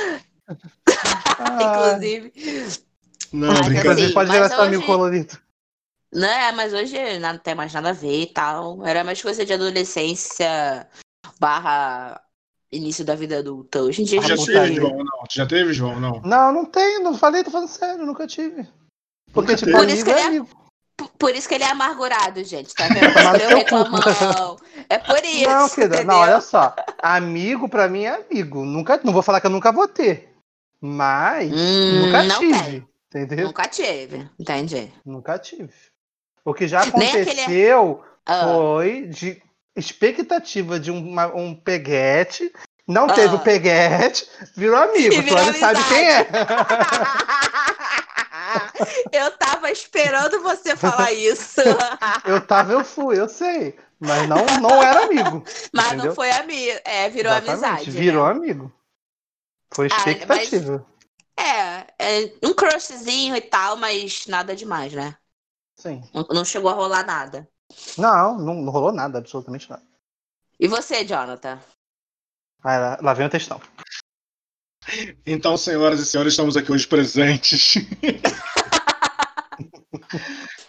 Ah, 1.38 1.58
Inclusive. 1.62 2.32
Não, 3.32 3.48
Mas 3.48 3.60
brincadeira. 3.60 3.80
Inclusive 3.80 4.04
assim, 4.06 4.14
pode 4.14 4.30
virar 4.32 4.48
seu 4.48 4.60
amigo 4.62 4.82
hoje- 4.82 4.86
colorido. 4.86 5.38
Né, 6.14 6.52
mas 6.52 6.74
hoje 6.74 7.18
não 7.20 7.38
tem 7.38 7.54
mais 7.54 7.72
nada 7.72 7.88
a 7.90 7.94
ver 7.94 8.20
e 8.22 8.26
tal. 8.26 8.86
Era 8.86 9.02
mais 9.02 9.22
coisa 9.22 9.46
de 9.46 9.52
adolescência 9.54 10.86
barra 11.40 12.20
início 12.72 13.04
da 13.04 13.14
vida 13.14 13.38
adulta. 13.38 13.82
Hoje 13.82 14.02
em 14.02 14.04
dia 14.04 14.20
já 14.22 14.34
gente. 14.34 14.46
teve, 14.46 14.58
putaria. 14.58 14.80
João? 14.80 14.96
Não. 14.98 15.22
Tu 15.28 15.34
já 15.34 15.46
teve, 15.46 15.72
João? 15.72 16.00
Não. 16.00 16.20
Não, 16.22 16.52
não 16.52 16.64
tenho, 16.64 17.02
não 17.02 17.16
falei, 17.16 17.44
tô 17.44 17.50
falando 17.50 17.68
sério, 17.68 18.06
nunca 18.06 18.26
tive. 18.26 18.66
Porque, 19.32 19.52
Nunca 19.52 19.64
tipo. 19.66 19.72
Por 19.78 19.88
isso 19.88 20.04
que 20.04 20.10
é 20.10 20.26
ele 20.26 20.38
é- 20.38 21.04
Por 21.18 21.34
isso 21.34 21.48
que 21.48 21.54
ele 21.54 21.64
é 21.64 21.70
amargurado, 21.70 22.42
gente, 22.44 22.74
tá 22.74 22.86
vendo? 22.88 23.38
Seu 23.40 23.48
reclamão. 23.56 24.56
É 24.88 24.98
por 24.98 25.24
isso. 25.24 25.48
Não, 25.50 25.68
querida, 25.68 26.04
não, 26.04 26.14
olha 26.16 26.40
só. 26.40 26.74
Amigo 27.02 27.68
pra 27.68 27.88
mim 27.88 28.04
é 28.04 28.14
amigo. 28.24 28.64
Nunca, 28.64 29.00
não 29.04 29.12
vou 29.12 29.22
falar 29.22 29.40
que 29.40 29.46
eu 29.46 29.50
nunca 29.50 29.70
vou 29.72 29.86
ter. 29.88 30.32
Mas 30.80 31.50
Hum, 31.52 32.06
nunca 32.06 32.22
não 32.24 32.38
tive. 32.38 32.86
Entendeu? 33.14 33.46
Nunca 33.48 33.68
tive, 33.68 34.28
entendi. 34.40 34.90
Nunca 35.04 35.38
tive. 35.38 35.70
O 36.44 36.54
que 36.54 36.66
já 36.66 36.84
Nem 36.96 37.08
aquele- 37.08 37.30
aconteceu 37.30 38.02
Ah, 38.26 38.44
foi 38.44 39.06
de 39.06 39.42
expectativa 39.76 40.78
de 40.78 40.90
uma- 40.90 41.26
um 41.34 41.54
peguete. 41.54 42.52
Não 42.86 43.06
Ah. 43.06 43.14
teve 43.14 43.34
o 43.34 43.38
peguete, 43.38 44.28
virou 44.56 44.76
amigo. 44.76 45.22
Virou 45.22 45.38
sabe 45.38 45.50
amizade. 45.50 45.80
quem 45.88 46.10
é. 46.10 46.28
Eu 49.12 49.30
tava 49.38 49.70
esperando 49.70 50.42
você 50.42 50.76
falar 50.76 51.12
isso. 51.12 51.60
Eu 52.26 52.44
tava, 52.44 52.72
eu 52.72 52.84
fui, 52.84 53.18
eu 53.18 53.28
sei. 53.28 53.78
Mas 54.00 54.28
não, 54.28 54.44
não 54.60 54.82
era 54.82 55.04
amigo. 55.04 55.44
Mas 55.72 55.86
Entendeu? 55.86 56.06
não 56.06 56.14
foi 56.14 56.30
amigo. 56.32 56.78
É, 56.84 57.08
virou 57.08 57.32
Exatamente, 57.32 57.64
amizade. 57.64 57.90
Virou 57.92 58.24
né? 58.26 58.30
amigo. 58.32 58.72
Foi 59.72 59.86
Ah, 59.90 59.96
expectativa. 59.96 60.84
É, 61.38 61.86
é, 61.98 62.32
um 62.42 62.52
crushzinho 62.52 63.36
e 63.36 63.40
tal, 63.40 63.76
mas 63.76 64.26
nada 64.26 64.54
demais, 64.56 64.92
né? 64.92 65.14
Sim. 65.76 66.02
Não, 66.12 66.26
não 66.30 66.44
chegou 66.44 66.70
a 66.70 66.74
rolar 66.74 67.06
nada. 67.06 67.48
Não, 67.98 68.38
não, 68.38 68.54
não 68.62 68.72
rolou 68.72 68.92
nada, 68.92 69.18
absolutamente 69.18 69.68
nada. 69.68 69.82
E 70.58 70.68
você, 70.68 71.04
Jonathan? 71.04 71.60
Aí 72.62 72.78
lá, 72.78 72.98
lá 73.00 73.14
vem 73.14 73.26
o 73.26 73.30
textão. 73.30 73.60
Então, 75.24 75.56
senhoras 75.56 76.00
e 76.00 76.06
senhores, 76.06 76.32
estamos 76.32 76.56
aqui 76.56 76.72
hoje 76.72 76.86
presentes. 76.86 77.74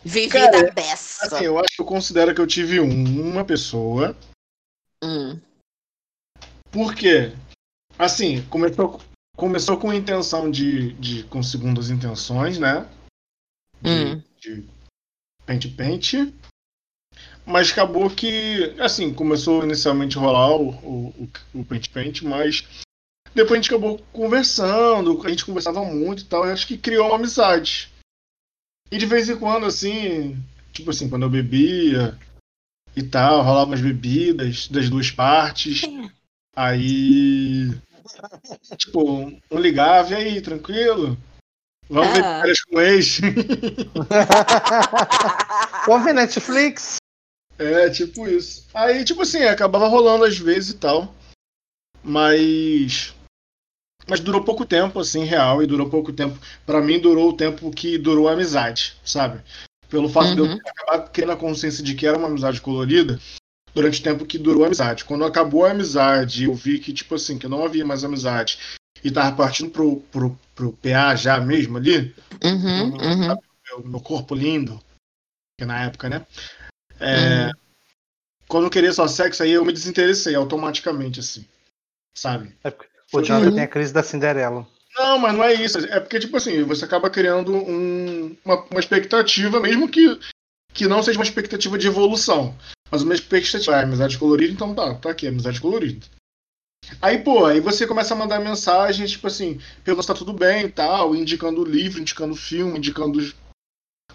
Vivida 0.04 0.51
Cara, 0.51 0.72
beça. 0.72 1.26
Assim, 1.26 1.45
eu 1.45 1.58
acho 1.58 1.76
que 1.76 1.82
eu 1.82 1.86
considero 1.86 2.36
que 2.36 2.41
eu 2.41 2.47
tive 2.47 2.80
uma 2.80 3.45
pessoa. 3.45 4.16
Hum. 5.04 5.39
Por 6.72 6.93
quê? 6.93 7.34
Assim, 7.97 8.41
começou, 8.49 8.99
começou 9.36 9.80
com 9.80 9.93
intenção 9.93 10.49
de, 10.51 10.93
de. 10.93 11.24
com 11.26 11.41
segundas 11.41 11.89
intenções, 11.89 12.58
né? 12.58 12.88
De, 13.82 13.89
Hum. 13.89 14.24
de 14.39 14.70
pente-pente. 15.45 16.34
Mas 17.46 17.72
acabou 17.72 18.10
que, 18.10 18.74
assim, 18.80 19.14
começou 19.14 19.64
inicialmente 19.64 20.18
a 20.18 20.22
rolar 20.22 20.56
o, 20.56 20.70
o, 20.70 21.30
o, 21.54 21.60
o 21.60 21.66
pente-pente, 21.66 22.26
mas 22.26 22.64
depois 23.36 23.54
a 23.54 23.56
gente 23.56 23.70
acabou 23.70 24.00
conversando, 24.14 25.22
a 25.26 25.30
gente 25.30 25.46
conversava 25.46 25.84
muito 25.84 26.22
e 26.22 26.26
tal, 26.26 26.48
e 26.48 26.52
acho 26.52 26.68
que 26.68 26.78
criou 26.78 27.08
uma 27.08 27.16
amizade. 27.16 27.91
E 28.91 28.98
de 28.98 29.06
vez 29.06 29.30
em 29.30 29.38
quando, 29.38 29.66
assim, 29.66 30.38
tipo 30.72 30.91
assim, 30.91 31.10
quando 31.10 31.24
eu 31.24 31.30
bebia 31.30 32.18
e 32.96 33.04
tal, 33.04 33.41
rolava 33.41 33.72
umas 33.72 33.82
bebidas 33.82 34.68
das 34.68 34.89
duas 34.89 35.10
partes. 35.12 35.82
Aí, 36.56 37.72
tipo, 38.78 39.02
um 39.52 39.60
ligava, 39.60 40.12
e 40.12 40.16
aí, 40.16 40.41
tranquilo? 40.41 41.18
Vamos 41.89 42.14
ver 42.14 42.24
Ah. 42.24 42.39
férias 42.41 42.62
com 42.62 42.78
o 42.78 42.82
ex? 42.82 43.20
Vamos 45.88 46.06
ver 46.06 46.14
Netflix? 46.14 46.98
É, 47.64 47.89
tipo 47.89 48.28
isso. 48.28 48.66
Aí, 48.74 49.03
tipo 49.03 49.22
assim, 49.22 49.43
acabava 49.43 49.88
rolando 49.88 50.26
às 50.26 50.38
vezes 50.38 50.72
e 50.72 50.78
tal. 50.78 51.14
Mas. 52.03 53.14
Mas 54.07 54.20
durou 54.20 54.43
pouco 54.43 54.66
tempo, 54.66 54.99
assim, 54.99 55.24
real, 55.24 55.64
e 55.64 55.68
durou 55.68 55.89
pouco 55.89 56.11
tempo. 56.11 56.38
Pra 56.66 56.82
mim, 56.82 56.99
durou 56.99 57.30
o 57.30 57.38
tempo 57.38 57.72
que 57.72 57.97
durou 57.97 58.28
a 58.28 58.34
amizade, 58.34 58.97
sabe? 59.03 59.41
Pelo 59.89 60.09
fato 60.09 60.34
de 60.36 60.41
Uhum. 60.41 60.51
eu 60.51 60.59
ter 60.59 60.70
acabado 60.70 61.11
criando 61.11 61.32
a 61.32 61.38
consciência 61.38 61.84
de 61.84 61.95
que 61.95 62.05
era 62.05 62.18
uma 62.18 62.28
amizade 62.28 62.59
colorida 62.59 63.20
durante 63.74 64.01
o 64.01 64.03
tempo 64.03 64.26
que 64.26 64.38
durou 64.38 64.64
a 64.64 64.68
amizade. 64.68 65.05
Quando 65.05 65.24
acabou 65.24 65.66
a 65.66 65.72
amizade, 65.72 66.43
eu 66.43 66.53
vi 66.53 66.80
que, 66.80 66.91
tipo 66.91 67.16
assim, 67.16 67.38
que 67.38 67.47
não 67.47 67.64
havia 67.64 67.86
mais 67.86 68.03
amizade 68.03 68.57
e 69.03 69.09
tava 69.11 69.36
partindo 69.36 69.70
pro, 69.70 70.01
pro, 70.11 70.38
pro 70.53 70.74
PA 70.74 71.16
já 71.16 71.39
mesmo 71.39 71.78
ali, 71.78 72.14
Uhum, 72.43 72.97
uhum. 72.97 73.28
meu, 73.28 73.84
meu 73.86 73.99
corpo 74.01 74.36
lindo, 74.36 74.82
que 75.59 75.66
na 75.66 75.84
época, 75.84 76.09
né? 76.09 76.26
É, 77.04 77.51
Quando 78.47 78.66
eu 78.66 78.70
queria 78.70 78.93
só 78.93 79.08
sexo, 79.08 79.41
aí 79.43 79.51
eu 79.51 79.66
me 79.66 79.74
desinteressei 79.74 80.36
automaticamente, 80.36 81.20
assim. 81.20 81.45
Sabe? 82.16 82.56
O 82.66 82.72
Foi- 83.12 83.24
Jonathan 83.24 83.49
Uhum. 83.49 83.56
tem 83.56 83.64
a 83.64 83.68
crise 83.68 83.91
da 83.93 84.04
Cinderela. 84.04 84.68
Não, 84.95 85.18
mas 85.18 85.34
não 85.34 85.43
é 85.43 85.54
isso. 85.54 85.80
É 85.80 85.99
porque, 85.99 86.20
tipo 86.20 86.38
assim, 86.38 86.62
você 86.64 86.86
acaba 86.86 87.10
criando 87.10 87.51
um- 87.56 88.36
uma, 88.45 88.64
uma 88.70 88.80
expectativa, 88.80 89.60
mesmo 89.60 89.89
que, 89.89 90.20
que 90.74 90.88
não 90.88 91.01
seja 91.01 91.18
uma 91.18 91.26
expectativa 91.26 91.78
de 91.78 91.88
evolução. 91.88 92.56
Mas 92.91 93.01
uma 93.01 93.16
expectativa. 93.16 93.76
Ah, 93.76 93.82
amizade 93.82 94.18
colorida, 94.20 94.54
então 94.54 94.76
tá, 94.76 94.93
tá 94.95 95.10
aqui, 95.10 95.26
amizade 95.28 95.60
colorida. 95.60 96.06
Aí, 97.01 97.18
pô, 97.24 97.45
aí 97.45 97.60
você 97.60 97.88
começa 97.88 98.14
a 98.14 98.18
mandar 98.18 98.39
mensagem, 98.39 99.08
tipo 99.08 99.26
assim, 99.26 99.60
perguntando 99.84 100.04
se 100.04 100.08
tá 100.10 100.14
tudo 100.14 100.34
bem 100.34 100.66
e 100.66 100.72
tal, 100.72 101.16
indicando 101.16 101.64
livro, 101.66 101.99
indicando 101.99 102.36
filme, 102.36 102.78
indicando 102.78 103.20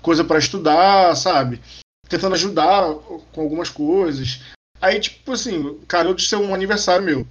coisa 0.01 0.23
pra 0.23 0.39
estudar, 0.39 1.17
sabe? 1.17 1.61
Tentando 2.09 2.35
ajudar 2.35 2.95
com 3.33 3.41
algumas 3.41 3.69
coisas. 3.69 4.41
Aí, 4.81 4.99
tipo 5.01 5.33
assim, 5.33 5.79
cara, 5.87 6.09
eu 6.09 6.15
disse 6.15 6.35
um 6.37 6.55
aniversário 6.55 7.05
meu. 7.05 7.27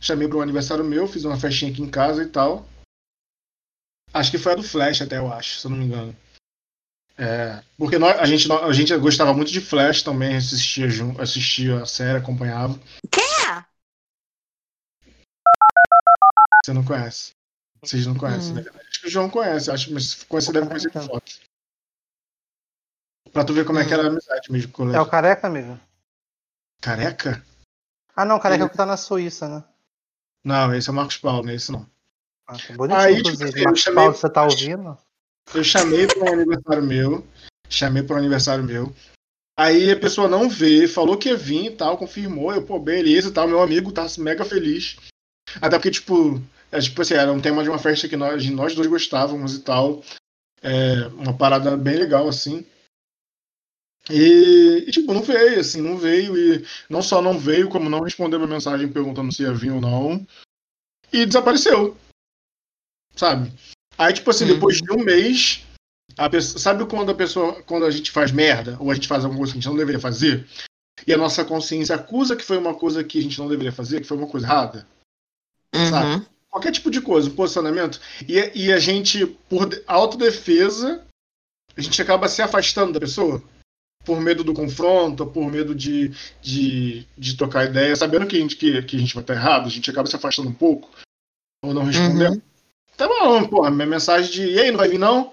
Chamei 0.00 0.26
para 0.26 0.38
um 0.38 0.42
aniversário 0.42 0.84
meu, 0.84 1.06
fiz 1.06 1.24
uma 1.24 1.38
festinha 1.38 1.70
aqui 1.70 1.82
em 1.82 1.90
casa 1.90 2.22
e 2.22 2.26
tal. 2.26 2.66
Acho 4.12 4.30
que 4.30 4.38
foi 4.38 4.52
a 4.52 4.56
do 4.56 4.62
Flash, 4.62 5.02
até 5.02 5.18
eu 5.18 5.32
acho, 5.32 5.60
se 5.60 5.66
eu 5.66 5.70
não 5.70 5.78
me 5.78 5.84
engano. 5.84 6.16
É, 7.16 7.62
porque 7.76 7.98
nós, 7.98 8.18
a, 8.18 8.24
gente, 8.24 8.50
a 8.50 8.72
gente 8.72 8.96
gostava 8.96 9.34
muito 9.34 9.52
de 9.52 9.60
Flash 9.60 10.02
também, 10.02 10.36
assistia, 10.36 10.86
assistia 11.18 11.82
a 11.82 11.86
série, 11.86 12.18
acompanhava. 12.18 12.80
É. 13.04 13.64
Você 16.64 16.72
não 16.72 16.82
conhece. 16.84 17.32
Vocês 17.82 18.06
não 18.06 18.14
conhecem, 18.14 18.52
Hum. 18.52 18.54
né? 18.54 18.64
Acho 18.88 19.00
que 19.02 19.06
o 19.06 19.10
João 19.10 19.30
conhece, 19.30 19.70
acho, 19.70 19.92
mas 19.92 20.10
se 20.10 20.26
conhecer 20.26 20.52
deve 20.52 20.66
conhecer 20.66 20.90
de 20.90 21.06
foto. 21.06 21.32
Pra 23.32 23.44
tu 23.44 23.52
ver 23.52 23.64
como 23.64 23.78
é 23.78 23.84
que 23.86 23.92
era 23.92 24.04
a 24.04 24.06
amizade 24.06 24.50
mesmo 24.50 24.72
com 24.72 24.86
o 24.86 24.94
É 24.94 25.00
o 25.00 25.06
careca, 25.06 25.46
amigo? 25.46 25.78
Careca? 26.80 27.44
Ah, 28.16 28.24
não, 28.24 28.38
careca 28.40 28.64
é 28.64 28.66
o 28.66 28.70
que 28.70 28.76
tá 28.76 28.86
na 28.86 28.96
Suíça, 28.96 29.48
né? 29.48 29.64
Não, 30.44 30.74
esse 30.74 30.88
é 30.88 30.92
o 30.92 30.94
Marcos 30.94 31.18
Paulo, 31.18 31.44
não 31.44 31.52
é 31.52 31.54
esse 31.54 31.70
não. 31.70 31.86
Ah, 32.46 32.56
tá 32.58 32.74
bonitinho, 32.74 33.00
Aí, 33.00 33.16
tipo 33.16 33.28
inclusive. 33.28 33.50
assim, 33.50 33.64
Marcos 33.64 33.82
chamei- 33.82 33.96
Paulo, 34.04 34.14
você 34.16 34.30
tá 34.30 34.42
ouvindo? 34.42 34.98
Eu 35.54 35.64
chamei 35.64 36.06
para 36.06 36.24
um 36.24 36.32
aniversário 36.32 36.82
meu. 36.82 37.26
Chamei 37.68 38.02
para 38.02 38.16
um 38.16 38.18
aniversário 38.18 38.64
meu. 38.64 38.92
Aí 39.56 39.90
a 39.92 39.98
pessoa 40.00 40.26
não 40.28 40.48
veio, 40.48 40.88
falou 40.88 41.16
que 41.18 41.28
ia 41.28 41.36
vir 41.36 41.66
e 41.66 41.76
tal, 41.76 41.98
confirmou. 41.98 42.52
Eu, 42.52 42.64
pô, 42.64 42.78
beleza 42.80 43.28
e 43.28 43.32
tal. 43.32 43.46
Meu 43.46 43.62
amigo 43.62 43.92
tá 43.92 44.06
mega 44.18 44.44
feliz. 44.44 44.96
Até 45.60 45.76
porque, 45.76 45.90
tipo, 45.90 46.40
é, 46.72 46.80
tipo 46.80 47.02
assim, 47.02 47.14
era 47.14 47.32
um 47.32 47.40
tema 47.40 47.62
de 47.62 47.68
uma 47.68 47.78
festa 47.78 48.08
que 48.08 48.16
nós, 48.16 48.48
nós 48.50 48.74
dois 48.74 48.86
gostávamos 48.88 49.54
e 49.54 49.60
tal. 49.60 50.02
É, 50.62 51.06
uma 51.14 51.36
parada 51.36 51.76
bem 51.76 51.96
legal, 51.96 52.26
assim. 52.28 52.64
E, 54.08 54.84
e, 54.86 54.90
tipo, 54.90 55.12
não 55.12 55.22
veio, 55.22 55.60
assim, 55.60 55.80
não 55.80 55.98
veio. 55.98 56.36
E 56.36 56.64
não 56.88 57.02
só 57.02 57.20
não 57.20 57.38
veio, 57.38 57.68
como 57.68 57.90
não 57.90 58.00
respondeu 58.00 58.38
minha 58.38 58.50
mensagem 58.50 58.88
perguntando 58.88 59.32
se 59.32 59.42
ia 59.42 59.52
vir 59.52 59.72
ou 59.72 59.80
não. 59.80 60.26
E 61.12 61.26
desapareceu. 61.26 61.96
Sabe? 63.14 63.52
Aí, 63.98 64.12
tipo 64.12 64.30
assim, 64.30 64.44
Uhum. 64.46 64.54
depois 64.54 64.78
de 64.78 64.92
um 64.92 65.04
mês, 65.04 65.64
a 66.16 66.30
pessoa, 66.30 66.58
sabe 66.58 66.86
quando 66.86 67.10
a 67.10 67.14
pessoa, 67.14 67.62
quando 67.64 67.84
a 67.84 67.90
gente 67.90 68.10
faz 68.10 68.32
merda, 68.32 68.76
ou 68.80 68.90
a 68.90 68.94
gente 68.94 69.08
faz 69.08 69.24
alguma 69.24 69.38
coisa 69.40 69.52
que 69.52 69.58
a 69.58 69.60
gente 69.60 69.68
não 69.70 69.76
deveria 69.76 70.00
fazer, 70.00 70.46
e 71.06 71.12
a 71.12 71.18
nossa 71.18 71.44
consciência 71.44 71.94
acusa 71.94 72.36
que 72.36 72.44
foi 72.44 72.56
uma 72.56 72.74
coisa 72.74 73.04
que 73.04 73.18
a 73.18 73.22
gente 73.22 73.38
não 73.38 73.48
deveria 73.48 73.72
fazer, 73.72 74.00
que 74.00 74.06
foi 74.06 74.16
uma 74.16 74.26
coisa 74.28 74.46
errada? 74.46 74.86
Uhum. 75.74 76.24
Qualquer 76.48 76.72
tipo 76.72 76.90
de 76.90 77.00
coisa, 77.00 77.28
um 77.28 77.34
posicionamento, 77.34 78.00
e, 78.28 78.34
e 78.54 78.72
a 78.72 78.78
gente, 78.78 79.26
por 79.48 79.68
de- 79.68 79.82
autodefesa, 79.86 81.04
a 81.76 81.80
gente 81.80 82.00
acaba 82.00 82.28
se 82.28 82.42
afastando 82.42 82.92
da 82.92 83.00
pessoa. 83.00 83.42
Por 84.04 84.20
medo 84.20 84.42
do 84.42 84.54
confronto, 84.54 85.26
por 85.26 85.50
medo 85.50 85.74
de, 85.74 86.08
de, 86.40 87.06
de 87.16 87.36
trocar 87.36 87.66
ideia, 87.66 87.94
sabendo 87.94 88.26
que 88.26 88.36
a, 88.36 88.40
gente, 88.40 88.56
que, 88.56 88.82
que 88.82 88.96
a 88.96 88.98
gente 88.98 89.14
vai 89.14 89.22
estar 89.22 89.34
errado, 89.34 89.66
a 89.66 89.70
gente 89.70 89.90
acaba 89.90 90.08
se 90.08 90.16
afastando 90.16 90.48
um 90.48 90.54
pouco, 90.54 90.90
ou 91.62 91.74
não 91.74 91.84
respondendo. 91.84 92.34
Uhum. 92.34 92.42
Tá 92.96 93.06
bom, 93.06 93.46
porra, 93.46 93.70
minha 93.70 93.86
mensagem 93.86 94.30
de 94.30 94.44
e 94.44 94.58
aí, 94.58 94.70
não 94.70 94.78
vai 94.78 94.88
vir 94.88 94.98
não? 94.98 95.32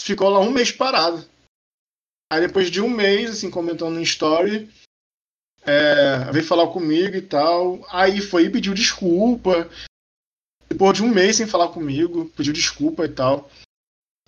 Ficou 0.00 0.28
lá 0.28 0.40
um 0.40 0.50
mês 0.50 0.70
parado. 0.70 1.24
Aí 2.32 2.40
depois 2.40 2.70
de 2.70 2.80
um 2.80 2.88
mês, 2.88 3.30
assim, 3.30 3.50
comentando 3.50 3.94
no 3.94 4.02
story, 4.02 4.70
é, 5.62 6.30
veio 6.32 6.44
falar 6.44 6.68
comigo 6.68 7.16
e 7.16 7.22
tal. 7.22 7.84
Aí 7.90 8.20
foi 8.20 8.44
e 8.44 8.50
pediu 8.50 8.74
desculpa. 8.74 9.68
Depois 10.68 10.96
de 10.96 11.02
um 11.02 11.08
mês 11.08 11.36
sem 11.36 11.46
falar 11.46 11.68
comigo, 11.68 12.30
pediu 12.36 12.52
desculpa 12.52 13.04
e 13.04 13.08
tal. 13.08 13.50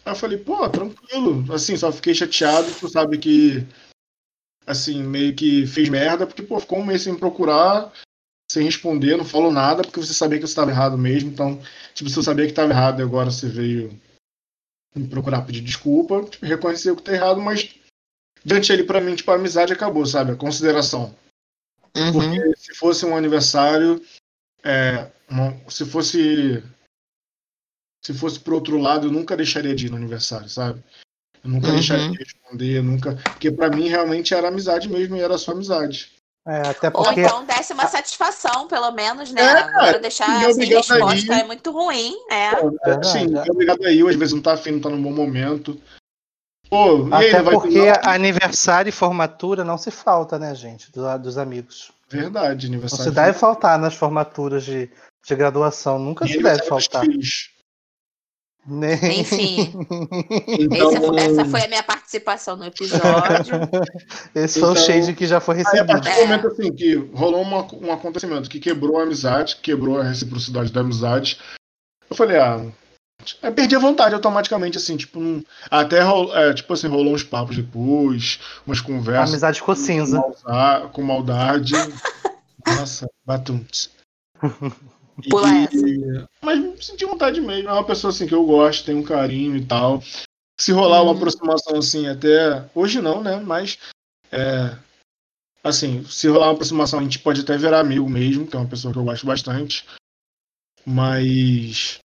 Aí 0.06 0.12
eu 0.12 0.16
falei, 0.16 0.38
pô, 0.38 0.68
tranquilo. 0.70 1.52
Assim, 1.52 1.76
só 1.76 1.90
fiquei 1.90 2.14
chateado, 2.14 2.72
tu 2.78 2.88
sabe 2.88 3.18
que. 3.18 3.66
Assim, 4.64 5.02
meio 5.02 5.34
que 5.34 5.66
fez 5.66 5.88
merda, 5.88 6.26
porque, 6.26 6.42
pô, 6.42 6.60
ficou 6.60 6.78
um 6.78 6.84
mês 6.84 7.02
sem 7.02 7.12
me 7.12 7.18
procurar, 7.18 7.92
sem 8.50 8.64
responder, 8.64 9.16
não 9.16 9.24
falou 9.24 9.50
nada, 9.52 9.82
porque 9.82 10.00
você 10.00 10.14
sabia 10.14 10.38
que 10.38 10.46
você 10.46 10.52
estava 10.52 10.70
errado 10.70 10.96
mesmo. 10.96 11.30
Então, 11.30 11.60
tipo, 11.92 12.08
se 12.08 12.16
eu 12.16 12.22
sabia 12.22 12.44
que 12.44 12.52
estava 12.52 12.70
errado 12.72 13.00
e 13.00 13.02
agora 13.02 13.30
você 13.30 13.48
veio 13.48 14.00
me 14.94 15.08
procurar 15.08 15.42
pedir 15.42 15.60
desculpa, 15.60 16.22
tipo, 16.24 16.46
reconheceu 16.46 16.96
que 16.96 17.02
tá 17.02 17.12
errado, 17.12 17.40
mas 17.40 17.74
diante 18.44 18.72
ele, 18.72 18.84
pra 18.84 19.00
mim, 19.00 19.14
tipo, 19.16 19.30
a 19.30 19.34
amizade 19.34 19.72
acabou, 19.72 20.06
sabe? 20.06 20.32
A 20.32 20.36
consideração. 20.36 21.14
Uhum. 21.96 22.12
Porque 22.12 22.56
se 22.56 22.74
fosse 22.74 23.04
um 23.06 23.16
aniversário, 23.16 24.02
é, 24.64 25.10
uma- 25.28 25.56
se 25.68 25.84
fosse 25.84 26.62
se 28.06 28.14
fosse 28.14 28.38
pro 28.38 28.54
outro 28.54 28.78
lado, 28.78 29.08
eu 29.08 29.10
nunca 29.10 29.36
deixaria 29.36 29.74
de 29.74 29.86
ir 29.86 29.90
no 29.90 29.96
aniversário, 29.96 30.48
sabe? 30.48 30.80
Eu 31.42 31.50
nunca 31.50 31.66
Uhum. 31.66 31.74
deixaria 31.74 32.08
de 32.08 32.16
responder, 32.18 32.80
nunca, 32.80 33.16
porque 33.24 33.50
pra 33.50 33.68
mim 33.68 33.88
realmente 33.88 34.32
era 34.32 34.46
amizade 34.46 34.88
mesmo 34.88 35.16
e 35.16 35.20
era 35.20 35.36
só 35.36 35.50
amizade. 35.50 36.12
É, 36.46 36.68
até 36.68 36.86
Ou 36.86 37.02
porque. 37.02 37.20
então 37.22 37.44
desse 37.44 37.72
uma 37.72 37.88
satisfação, 37.88 38.68
pelo 38.68 38.92
menos, 38.92 39.32
né? 39.32 39.42
É, 39.42 39.58
Agora 39.62 39.98
deixar 39.98 40.48
é 40.48 40.52
sem 40.52 40.66
resposta 40.66 41.34
é 41.34 41.42
muito 41.42 41.72
ruim, 41.72 42.14
né? 42.30 42.54
Pô, 42.54 42.70
Verdade, 42.70 43.08
assim, 43.08 43.36
é. 43.36 43.48
é 43.48 43.50
obrigado 43.50 43.84
aí, 43.84 44.00
às 44.08 44.14
vezes 44.14 44.32
não 44.34 44.40
tá 44.40 44.52
afim, 44.52 44.70
não 44.70 44.80
tá 44.80 44.88
num 44.88 45.02
bom 45.02 45.12
momento. 45.12 45.80
Pô, 46.70 47.08
Até 47.12 47.32
não 47.38 47.44
vai 47.44 47.54
ter 47.56 47.60
porque 47.60 47.78
não? 47.80 48.10
aniversário 48.12 48.88
e 48.88 48.92
formatura 48.92 49.64
não 49.64 49.76
se 49.76 49.90
falta, 49.90 50.38
né, 50.38 50.54
gente? 50.54 50.92
do- 50.92 51.18
dos 51.18 51.36
amigos. 51.38 51.90
Verdade, 52.08 52.68
Não 52.68 52.74
aniversário. 52.74 53.04
se 53.04 53.10
deve 53.10 53.36
faltar 53.36 53.76
nas 53.80 53.94
formaturas 53.94 54.64
de, 54.64 54.88
de 55.26 55.34
graduação. 55.34 55.98
Nunca 55.98 56.24
E 56.24 56.28
se 56.28 56.40
deve 56.40 56.58
dos 56.60 56.68
faltar. 56.68 57.04
filhos. 57.04 57.55
Nem... 58.68 59.20
Enfim, 59.20 59.72
Então, 60.58 60.90
esse 60.92 61.00
foi- 61.06 61.20
essa 61.20 61.44
foi 61.44 61.62
a 61.64 61.68
minha 61.68 61.82
participação 61.82 62.56
no 62.56 62.64
episódio. 62.64 63.54
Esse 64.34 64.58
foi 64.60 64.68
o 64.70 64.72
Então- 64.72 64.84
shade 64.84 65.14
que 65.14 65.26
já 65.26 65.38
foi 65.40 65.56
Aí, 65.56 65.60
a 65.60 65.64
recebido. 65.64 65.86
partir 65.86 66.10
do 66.14 66.20
É. 66.20 66.20
momento 66.26 66.46
assim, 66.48 66.72
que 66.72 66.94
rolou 67.14 67.42
uma- 67.42 67.66
um 67.74 67.92
acontecimento 67.92 68.50
que 68.50 68.58
quebrou 68.58 68.98
a 68.98 69.02
amizade, 69.04 69.56
quebrou 69.62 70.00
a 70.00 70.04
reciprocidade 70.04 70.72
da 70.72 70.80
amizade, 70.80 71.38
eu 72.10 72.16
falei, 72.16 72.38
ah, 72.38 72.64
Eu 73.42 73.50
perdi 73.50 73.74
a 73.74 73.78
vontade 73.78 74.14
automaticamente, 74.14 74.76
assim, 74.76 74.96
tipo, 74.96 75.18
não- 75.18 75.42
até 75.70 76.00
é, 76.34 76.52
tipo 76.52 76.72
assim, 76.74 76.86
rolou 76.86 77.14
uns 77.14 77.24
papos 77.24 77.56
depois, 77.56 78.38
umas 78.66 78.78
A 78.78 78.82
conversas 78.84 79.30
amizade 79.30 79.58
ficou 79.58 79.74
com, 79.74 79.80
cinza. 79.80 80.22
com 80.92 81.02
maldade. 81.02 81.72
Nossa, 82.66 83.08
batuntes. 83.24 83.90
Pula 85.30 85.48
E- 85.72 86.26
Mas 86.42 86.84
senti 86.84 87.04
vontade 87.04 87.40
mesmo. 87.40 87.68
É 87.68 87.72
uma 87.72 87.86
pessoa 87.86 88.10
assim 88.12 88.26
que 88.26 88.34
eu 88.34 88.44
gosto, 88.44 88.84
tem 88.84 88.94
um 88.94 89.02
carinho 89.02 89.56
e 89.56 89.64
tal. 89.64 90.02
Se 90.58 90.72
rolar 90.72 91.02
uma 91.02 91.12
Uhum. 91.12 91.16
aproximação 91.16 91.76
assim, 91.78 92.06
até. 92.06 92.68
Hoje 92.74 93.00
não, 93.00 93.22
né? 93.22 93.36
Mas. 93.36 93.78
É... 94.30 94.76
Assim, 95.64 96.04
se 96.04 96.28
rolar 96.28 96.46
uma 96.46 96.52
aproximação, 96.52 97.00
a 97.00 97.02
gente 97.02 97.18
pode 97.18 97.40
até 97.40 97.56
virar 97.56 97.80
amigo 97.80 98.08
mesmo, 98.08 98.46
que 98.46 98.54
é 98.56 98.58
uma 98.58 98.68
pessoa 98.68 98.92
que 98.92 98.98
eu 98.98 99.04
gosto 99.04 99.26
bastante. 99.26 99.86
Mas. 100.84 101.98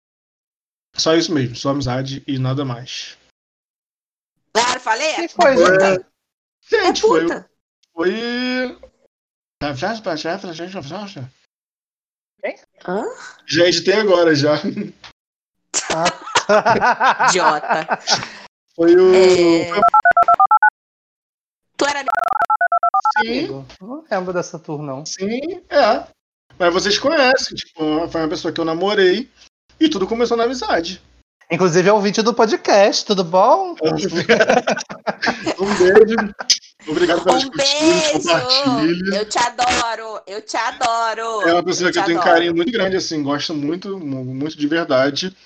Só 0.95 1.15
isso 1.15 1.33
mesmo, 1.33 1.57
só 1.57 1.71
amizade 1.71 2.23
e 2.27 2.39
nada 2.39 2.65
mais. 2.65 3.17
Claro, 4.53 4.81
falei? 4.81 5.15
Que 5.15 5.29
foi, 5.29 5.53
É, 5.53 5.57
gente? 5.57 6.05
É 6.75 6.85
Gente, 6.85 7.01
foi. 7.01 7.23
puta. 7.23 7.51
Foi. 7.95 8.79
Hã? 12.87 13.05
Já 13.47 13.67
editei 13.67 13.95
agora 13.95 14.35
já. 14.35 14.55
Idiota. 17.29 17.99
Foi 18.75 18.95
o. 18.95 19.15
É... 19.15 19.71
Tu 21.77 21.87
era 21.87 22.05
Sim, 23.21 23.65
Não 23.81 24.05
lembro 24.11 24.33
dessa 24.33 24.59
tour, 24.59 24.83
não. 24.83 25.05
sim, 25.05 25.63
é. 25.69 26.07
Mas 26.59 26.73
vocês 26.73 26.99
conhecem, 26.99 27.57
tipo, 27.57 28.09
foi 28.09 28.21
uma 28.21 28.29
pessoa 28.29 28.53
que 28.53 28.61
eu 28.61 28.65
namorei 28.65 29.29
e 29.79 29.89
tudo 29.89 30.07
começou 30.07 30.37
na 30.37 30.45
amizade. 30.45 31.03
Inclusive 31.51 31.89
é 31.89 31.93
o 31.93 32.01
vídeo 32.01 32.23
do 32.23 32.35
podcast, 32.35 33.05
tudo 33.05 33.25
bom? 33.25 33.75
um 35.59 35.79
beijo. 35.79 36.17
Obrigado 36.87 37.23
pelas 37.25 37.45
um 37.45 37.51
curtidas, 37.51 38.13
compartilhe. 38.13 39.17
Eu 39.17 39.29
te 39.29 39.39
adoro. 39.39 40.23
Eu 40.27 40.43
te 40.43 40.57
adoro. 40.57 41.49
É 41.49 41.53
uma 41.53 41.63
pessoa 41.63 41.93
que 41.93 41.99
eu 41.99 42.03
te 42.03 42.07
tenho 42.07 42.19
um 42.21 42.23
carinho 42.23 42.55
muito 42.55 42.73
grande, 42.73 42.97
assim, 42.97 43.23
gosto 43.23 43.55
muito, 43.55 43.99
mu- 43.99 44.25
muito 44.25 44.57
de 44.57 44.67
verdade. 44.67 45.37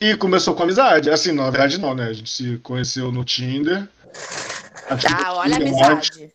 E 0.00 0.16
começou 0.16 0.54
com 0.54 0.62
amizade. 0.64 1.10
Assim, 1.10 1.32
na 1.32 1.50
verdade 1.50 1.78
não, 1.78 1.94
né? 1.94 2.04
A 2.08 2.12
gente 2.12 2.30
se 2.30 2.58
conheceu 2.58 3.12
no 3.12 3.24
Tinder. 3.24 3.88
Ah, 4.88 5.34
olha 5.34 5.54
a 5.54 5.56
amizade. 5.58 6.32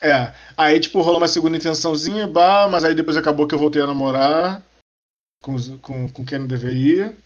É. 0.00 0.32
Aí, 0.56 0.78
tipo, 0.80 1.00
rolou 1.00 1.18
uma 1.18 1.28
segunda 1.28 1.56
intençãozinha, 1.56 2.26
bah, 2.26 2.68
mas 2.70 2.84
aí 2.84 2.94
depois 2.94 3.16
acabou 3.16 3.46
que 3.46 3.54
eu 3.54 3.58
voltei 3.58 3.80
a 3.80 3.86
namorar 3.86 4.62
com, 5.42 5.56
com, 5.78 6.08
com 6.08 6.24
quem 6.24 6.38
não 6.40 6.46
deveria. 6.46 7.16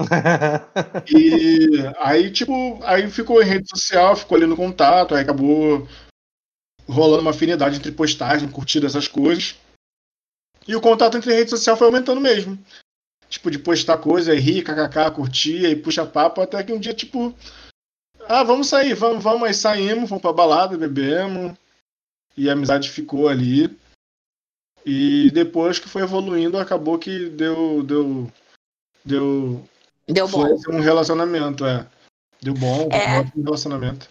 E 1.08 1.68
aí, 1.98 2.30
tipo, 2.30 2.78
aí 2.84 3.10
ficou 3.10 3.42
em 3.42 3.46
rede 3.46 3.68
social, 3.68 4.16
ficou 4.16 4.36
ali 4.36 4.46
no 4.46 4.56
contato, 4.56 5.14
aí 5.14 5.22
acabou 5.22 5.86
rolando 6.88 7.22
uma 7.22 7.30
afinidade 7.30 7.76
entre 7.76 7.92
postagem, 7.92 8.50
curtida, 8.50 8.86
essas 8.86 9.08
coisas. 9.08 9.56
E 10.66 10.74
o 10.74 10.80
contato 10.80 11.16
entre 11.16 11.34
rede 11.34 11.50
social 11.50 11.76
foi 11.76 11.86
aumentando 11.86 12.20
mesmo. 12.20 12.58
Tipo, 13.28 13.50
de 13.50 13.58
postar 13.58 13.98
coisa, 13.98 14.32
aí 14.32 14.38
rir, 14.38 14.62
kkk, 14.62 15.14
curtir, 15.14 15.66
aí 15.66 15.76
puxa 15.76 16.04
papo, 16.04 16.40
até 16.40 16.62
que 16.64 16.72
um 16.72 16.80
dia, 16.80 16.92
tipo, 16.92 17.34
ah, 18.28 18.42
vamos 18.42 18.68
sair, 18.68 18.94
vamos, 18.94 19.22
vamos, 19.22 19.44
aí 19.44 19.54
saímos, 19.54 20.08
fomos 20.08 20.22
pra 20.22 20.32
balada, 20.32 20.76
bebemos, 20.76 21.56
e 22.36 22.48
a 22.48 22.52
amizade 22.52 22.90
ficou 22.90 23.28
ali. 23.28 23.76
E 24.84 25.30
depois 25.30 25.78
que 25.78 25.88
foi 25.88 26.02
evoluindo, 26.02 26.58
acabou 26.58 26.98
que 26.98 27.28
deu, 27.28 27.82
deu, 27.82 28.32
deu 29.04 29.68
Deu 30.12 30.28
bom. 30.28 30.58
foi 30.62 30.74
um 30.74 30.80
relacionamento, 30.80 31.64
é. 31.64 31.86
Deu 32.42 32.54
bom, 32.54 32.88
É. 32.90 33.20
um 33.36 33.42
relacionamento. 33.44 34.08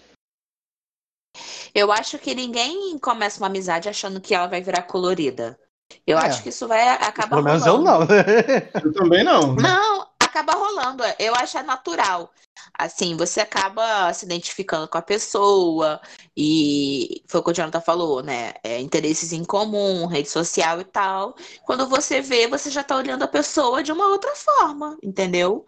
Eu 1.74 1.91
acho 1.91 2.18
que 2.18 2.34
ninguém 2.34 2.97
começa 3.00 3.39
uma 3.39 3.47
amizade 3.47 3.88
achando 3.88 4.20
que 4.20 4.34
ela 4.34 4.47
vai 4.47 4.62
virar 4.62 4.84
colorida. 4.84 5.60
Eu 6.06 6.18
É. 6.18 6.26
acho 6.28 6.43
que 6.43 6.50
isso 6.50 6.68
vai 6.68 6.88
acabar 6.89 7.38
Pelo 7.38 7.43
menos 7.43 7.66
eu 7.66 7.78
rolando. 7.78 8.06
não. 8.06 8.16
Eu 8.84 8.93
também 8.93 9.24
não. 9.24 9.56
Não, 9.56 10.08
acaba 10.22 10.54
rolando. 10.54 11.04
Eu 11.18 11.34
acho 11.36 11.58
é 11.58 11.64
natural. 11.64 12.32
Assim, 12.78 13.16
você 13.16 13.39
acaba 13.41 14.14
se 14.14 14.26
identificando 14.26 14.88
com 14.88 14.97
a 14.97 15.02
pessoa 15.02 16.00
e 16.36 17.24
foi 17.28 17.39
o 17.39 17.43
que 17.43 17.52
o 17.52 17.54
Jonathan 17.54 17.82
falou, 17.82 18.22
né? 18.22 18.54
É, 18.64 18.80
interesses 18.80 19.32
em 19.32 19.43
comum, 19.43 20.06
rede 20.06 20.30
social 20.30 20.80
e 20.82 20.84
tal. 20.86 21.36
Quando 21.66 21.88
você 21.88 22.22
vê, 22.22 22.47
você 22.47 22.70
já 22.70 22.84
tá 22.84 22.95
olhando 22.95 23.24
a 23.24 23.28
pessoa 23.28 23.82
de 23.82 23.91
uma 23.91 24.08
outra 24.08 24.36
forma, 24.36 24.97
entendeu? 25.02 25.66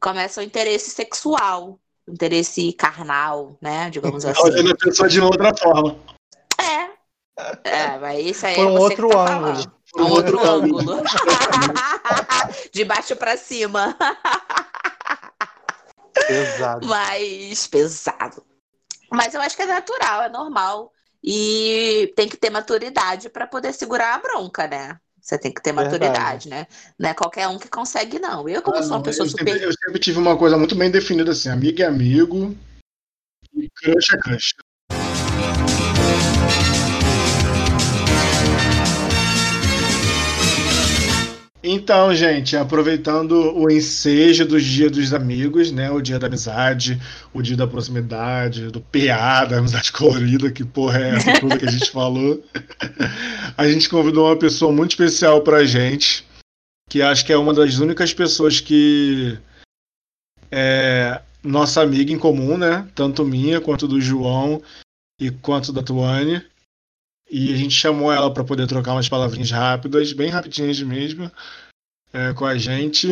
Começa 0.00 0.40
o 0.40 0.44
interesse 0.44 0.90
sexual, 0.90 1.78
interesse 2.08 2.72
carnal, 2.72 3.56
né? 3.60 3.90
Digamos 3.90 4.24
assim. 4.24 4.40
Olhando 4.42 4.72
a 4.72 4.76
pessoa 4.76 5.08
de 5.08 5.20
outra 5.20 5.56
forma. 5.56 5.98
É. 6.60 6.96
É, 7.64 7.98
mas 7.98 8.24
isso 8.24 8.46
aí 8.46 8.54
Por 8.54 8.66
é 8.66 8.70
um 8.70 8.78
outro 8.78 9.08
tá 9.08 9.36
ângulo. 9.36 9.54
falando. 9.54 9.76
Um 9.98 10.10
outro 10.10 10.46
ângulo. 10.46 11.02
De 12.72 12.84
baixo 12.84 13.16
pra 13.16 13.36
cima. 13.36 13.96
Pesado. 16.26 16.86
mais 16.86 17.66
pesado. 17.66 18.42
Mas 19.10 19.34
eu 19.34 19.40
acho 19.40 19.54
que 19.56 19.62
é 19.62 19.66
natural, 19.66 20.22
é 20.22 20.28
normal. 20.28 20.92
E 21.22 22.12
tem 22.16 22.28
que 22.28 22.36
ter 22.36 22.50
maturidade 22.50 23.28
para 23.28 23.46
poder 23.46 23.72
segurar 23.72 24.14
a 24.14 24.18
bronca, 24.18 24.66
né? 24.66 24.98
Você 25.26 25.36
tem 25.36 25.52
que 25.52 25.60
ter 25.60 25.72
Verdade. 25.72 25.98
maturidade, 25.98 26.48
né? 26.48 26.68
Não 26.96 27.10
é 27.10 27.14
qualquer 27.14 27.48
um 27.48 27.58
que 27.58 27.68
consegue, 27.68 28.20
não. 28.20 28.48
Eu, 28.48 28.62
como 28.62 28.76
Ah, 28.76 28.82
sou 28.84 28.96
uma 28.96 29.02
pessoa 29.02 29.26
eu, 29.26 29.30
super. 29.30 29.48
sempre, 29.48 29.64
eu 29.64 29.72
sempre 29.72 29.98
tive 29.98 30.18
uma 30.20 30.38
coisa 30.38 30.56
muito 30.56 30.76
bem 30.76 30.88
definida 30.88 31.32
assim: 31.32 31.48
amigo 31.48 31.82
é 31.82 31.84
amigo 31.84 32.56
e 33.52 33.68
crush 33.70 34.14
é 34.14 34.18
crush. 34.18 34.54
Então, 41.68 42.14
gente, 42.14 42.56
aproveitando 42.56 43.52
o 43.56 43.68
ensejo 43.68 44.46
dos 44.46 44.62
Dia 44.62 44.88
dos 44.88 45.12
Amigos, 45.12 45.72
né? 45.72 45.90
O 45.90 46.00
dia 46.00 46.16
da 46.16 46.28
amizade, 46.28 46.96
o 47.34 47.42
dia 47.42 47.56
da 47.56 47.66
proximidade, 47.66 48.70
do 48.70 48.80
PA, 48.80 49.44
da 49.44 49.58
amizade 49.58 49.90
colorida, 49.90 50.48
que 50.52 50.64
porra 50.64 51.00
é 51.00 51.08
essa 51.16 51.40
tudo 51.40 51.58
que 51.58 51.66
a 51.66 51.70
gente 51.70 51.90
falou. 51.90 52.40
A 53.58 53.66
gente 53.66 53.88
convidou 53.88 54.26
uma 54.26 54.36
pessoa 54.36 54.70
muito 54.70 54.92
especial 54.92 55.40
pra 55.40 55.64
gente, 55.64 56.24
que 56.88 57.02
acho 57.02 57.26
que 57.26 57.32
é 57.32 57.36
uma 57.36 57.52
das 57.52 57.78
únicas 57.78 58.14
pessoas 58.14 58.60
que 58.60 59.36
é 60.52 61.20
nossa 61.42 61.82
amiga 61.82 62.12
em 62.12 62.18
comum, 62.18 62.56
né? 62.56 62.86
Tanto 62.94 63.24
minha 63.24 63.60
quanto 63.60 63.88
do 63.88 64.00
João 64.00 64.62
e 65.20 65.32
quanto 65.32 65.72
da 65.72 65.82
Tuane. 65.82 66.44
E 67.28 67.52
a 67.52 67.56
gente 67.56 67.74
chamou 67.74 68.12
ela 68.12 68.32
para 68.32 68.44
poder 68.44 68.66
trocar 68.66 68.92
umas 68.92 69.08
palavrinhas 69.08 69.50
rápidas, 69.50 70.12
bem 70.12 70.30
rapidinhas 70.30 70.80
mesmo, 70.80 71.30
é, 72.12 72.32
com 72.34 72.44
a 72.44 72.56
gente. 72.56 73.08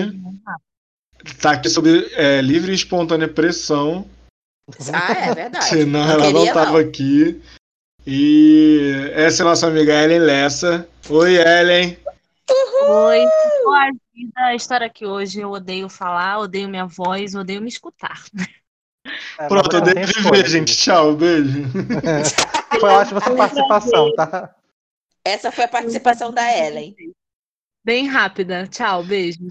Tá 1.40 1.52
aqui 1.52 1.68
sobre 1.68 2.06
é, 2.12 2.40
livre 2.40 2.72
e 2.72 2.74
espontânea 2.74 3.26
pressão, 3.28 4.08
Ah, 4.92 5.12
é 5.12 5.34
verdade. 5.34 5.64
senão 5.66 6.04
Não 6.06 6.10
ela 6.12 6.30
não 6.30 6.44
estava 6.44 6.72
não. 6.72 6.78
aqui. 6.78 7.42
E 8.06 9.10
essa 9.14 9.42
é 9.42 9.46
a 9.46 9.48
nossa 9.48 9.66
amiga 9.66 9.92
Ellen 9.94 10.20
Lessa. 10.20 10.86
Oi, 11.08 11.36
Ellen. 11.36 11.98
Oi, 12.86 13.24
boa 13.64 13.90
vida 14.14 14.54
estar 14.54 14.82
aqui 14.82 15.06
hoje. 15.06 15.40
Eu 15.40 15.50
odeio 15.50 15.88
falar, 15.88 16.38
odeio 16.38 16.68
minha 16.68 16.84
voz, 16.86 17.34
odeio 17.34 17.62
me 17.62 17.68
escutar. 17.68 18.22
É, 19.38 19.48
Pronto, 19.48 19.68
mas 19.72 19.74
eu 19.74 19.80
não 19.80 19.84
dei 19.86 19.94
tem 19.94 20.04
de 20.04 20.10
escolha, 20.10 20.42
ver, 20.42 20.48
gente. 20.50 20.76
Tchau, 20.76 21.14
beijo. 21.16 21.62
Foi 22.84 22.92
ótima 22.92 23.20
sua 23.20 23.34
participação, 23.34 24.14
tá? 24.14 24.54
Essa 25.24 25.50
foi 25.50 25.64
a 25.64 25.68
participação 25.68 26.30
da 26.30 26.42
Ellen. 26.54 26.94
Bem 27.82 28.06
rápida. 28.06 28.66
Tchau, 28.66 29.02
beijo. 29.02 29.38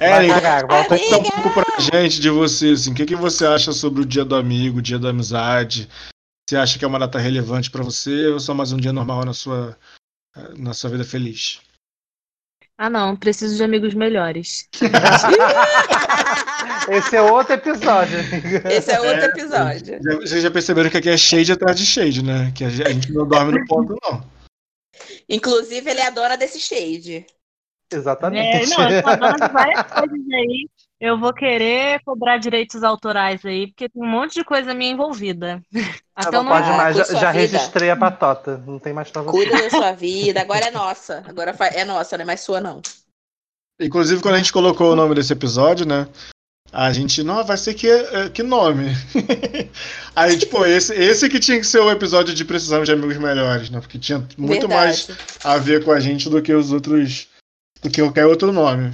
Ellen, 0.00 0.30
volta 0.68 0.98
Conta 0.98 1.18
um 1.18 1.42
pouco 1.42 1.50
pra 1.54 1.64
gente 1.78 2.20
de 2.20 2.30
você, 2.30 2.70
assim, 2.70 2.92
o 2.92 2.94
que, 2.94 3.06
que 3.06 3.16
você 3.16 3.46
acha 3.46 3.72
sobre 3.72 4.02
o 4.02 4.06
dia 4.06 4.24
do 4.24 4.34
amigo, 4.34 4.78
o 4.78 4.82
dia 4.82 4.98
da 4.98 5.10
amizade? 5.10 5.88
Você 6.48 6.56
acha 6.56 6.78
que 6.78 6.84
é 6.84 6.88
uma 6.88 6.98
data 6.98 7.18
relevante 7.18 7.70
pra 7.70 7.82
você 7.84 8.26
ou 8.28 8.40
só 8.40 8.54
mais 8.54 8.72
um 8.72 8.76
dia 8.76 8.92
normal 8.92 9.24
na 9.24 9.34
sua, 9.34 9.78
na 10.56 10.74
sua 10.74 10.90
vida 10.90 11.04
feliz? 11.04 11.60
Ah, 12.80 12.88
não, 12.88 13.16
preciso 13.16 13.56
de 13.56 13.64
amigos 13.64 13.92
melhores. 13.92 14.68
Esse 16.90 17.16
é 17.16 17.22
outro 17.22 17.54
episódio, 17.54 18.18
amiga. 18.20 18.72
Esse 18.72 18.92
é 18.92 19.00
outro 19.00 19.24
episódio. 19.26 19.98
Já- 20.02 20.14
Vocês 20.16 20.42
já 20.42 20.50
perceberam 20.50 20.88
que 20.88 20.96
aqui 20.96 21.08
é 21.10 21.16
shade 21.16 21.52
atrás 21.52 21.76
de 21.76 21.84
shade, 21.84 22.22
né? 22.24 22.52
Que 22.54 22.64
a 22.64 22.70
gente 22.70 23.12
não 23.12 23.26
dorme 23.26 23.58
no 23.58 23.66
ponto, 23.66 23.94
não. 24.04 24.22
Inclusive, 25.28 25.90
ele 25.90 26.00
é 26.00 26.06
a 26.06 26.10
dona 26.10 26.36
desse 26.36 26.58
shade. 26.60 27.26
É, 27.92 27.96
Exatamente. 27.96 28.70
não, 28.70 28.90
eu 28.90 29.02
tô 29.02 29.16
dona 29.16 29.32
de 29.36 29.52
várias 29.52 29.82
coisas 29.82 30.26
aí. 30.32 30.68
Eu 31.00 31.18
vou 31.18 31.32
querer 31.32 32.00
cobrar 32.04 32.38
direitos 32.38 32.82
autorais 32.82 33.44
aí, 33.44 33.68
porque 33.68 33.88
tem 33.88 34.02
um 34.02 34.06
monte 34.06 34.34
de 34.34 34.44
coisa 34.44 34.74
minha 34.74 34.90
envolvida. 34.90 35.62
Até 36.14 36.32
não 36.32 36.44
o 36.44 36.48
pode 36.48 36.66
nome. 36.66 36.76
mais, 36.76 36.96
com 36.96 37.12
já, 37.12 37.20
já 37.20 37.30
registrei 37.30 37.88
a 37.88 37.96
patota. 37.96 38.60
Não 38.66 38.80
tem 38.80 38.92
mais 38.92 39.08
pra 39.08 39.22
você. 39.22 39.30
Cuida 39.30 39.62
da 39.62 39.70
sua 39.70 39.92
vida. 39.96 40.40
Agora 40.40 40.66
é 40.66 40.70
nossa. 40.72 41.22
Agora 41.26 41.54
é 41.72 41.84
nossa, 41.84 42.16
não 42.16 42.22
é 42.24 42.26
mais 42.26 42.40
sua, 42.40 42.60
não. 42.60 42.82
Inclusive, 43.80 44.20
quando 44.20 44.34
a 44.34 44.38
gente 44.38 44.52
colocou 44.52 44.92
o 44.92 44.96
nome 44.96 45.14
desse 45.14 45.32
episódio, 45.32 45.86
né? 45.86 46.08
A 46.72 46.92
gente, 46.92 47.22
não, 47.22 47.44
vai 47.44 47.56
ser 47.56 47.74
que, 47.74 47.88
eh, 47.88 48.28
que 48.28 48.42
nome? 48.42 48.88
Aí, 50.14 50.36
tipo, 50.36 50.66
esse, 50.66 50.92
esse 50.94 51.28
que 51.28 51.38
tinha 51.38 51.58
que 51.58 51.66
ser 51.66 51.78
o 51.78 51.90
episódio 51.90 52.34
de 52.34 52.44
Precisamos 52.44 52.86
de 52.86 52.92
Amigos 52.92 53.16
Melhores, 53.16 53.70
né? 53.70 53.80
Porque 53.80 53.98
tinha 53.98 54.26
muito 54.36 54.68
mais 54.68 55.06
Verdade. 55.06 55.28
a 55.44 55.56
ver 55.58 55.84
com 55.84 55.92
a 55.92 56.00
gente 56.00 56.28
do 56.28 56.42
que 56.42 56.52
os 56.52 56.72
outros. 56.72 57.28
do 57.80 57.88
que 57.88 58.02
qualquer 58.02 58.26
outro 58.26 58.52
nome. 58.52 58.92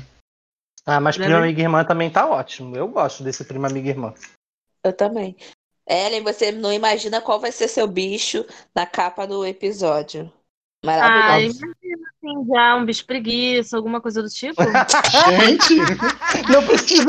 Ah, 0.87 1.01
mas 1.01 1.17
Prima 1.17 1.39
Amiga 1.39 1.61
e 1.61 1.65
Irmã 1.65 1.85
também 1.85 2.11
tá 2.11 2.27
ótimo. 2.29 2.77
Eu 2.77 2.89
gosto 2.89 3.23
desse 3.23 3.45
Prima 3.45 3.69
Amiga 3.69 3.89
e 3.89 3.91
Irmã. 3.91 4.13
Eu 4.83 4.93
também. 4.93 5.37
Ellen, 5.89 6.23
você 6.23 6.51
não 6.53 6.73
imagina 6.73 7.21
qual 7.21 7.41
vai 7.41 7.53
ser 7.53 7.69
seu 7.69 7.87
bicho 7.87 8.45
na 8.75 8.87
capa 8.87 9.27
do 9.27 9.45
episódio. 9.47 10.31
Ah, 10.83 10.87
Maravilhoso. 10.87 11.59
imagina 11.65 12.09
assim, 12.23 12.47
já 12.53 12.77
um 12.77 12.85
bicho 12.85 13.07
preguiça, 13.07 13.77
alguma 13.77 14.01
coisa 14.01 14.23
do 14.23 14.29
tipo. 14.29 14.63
Gente, 15.41 15.77
Não 16.53 16.67
precisa. 16.67 17.05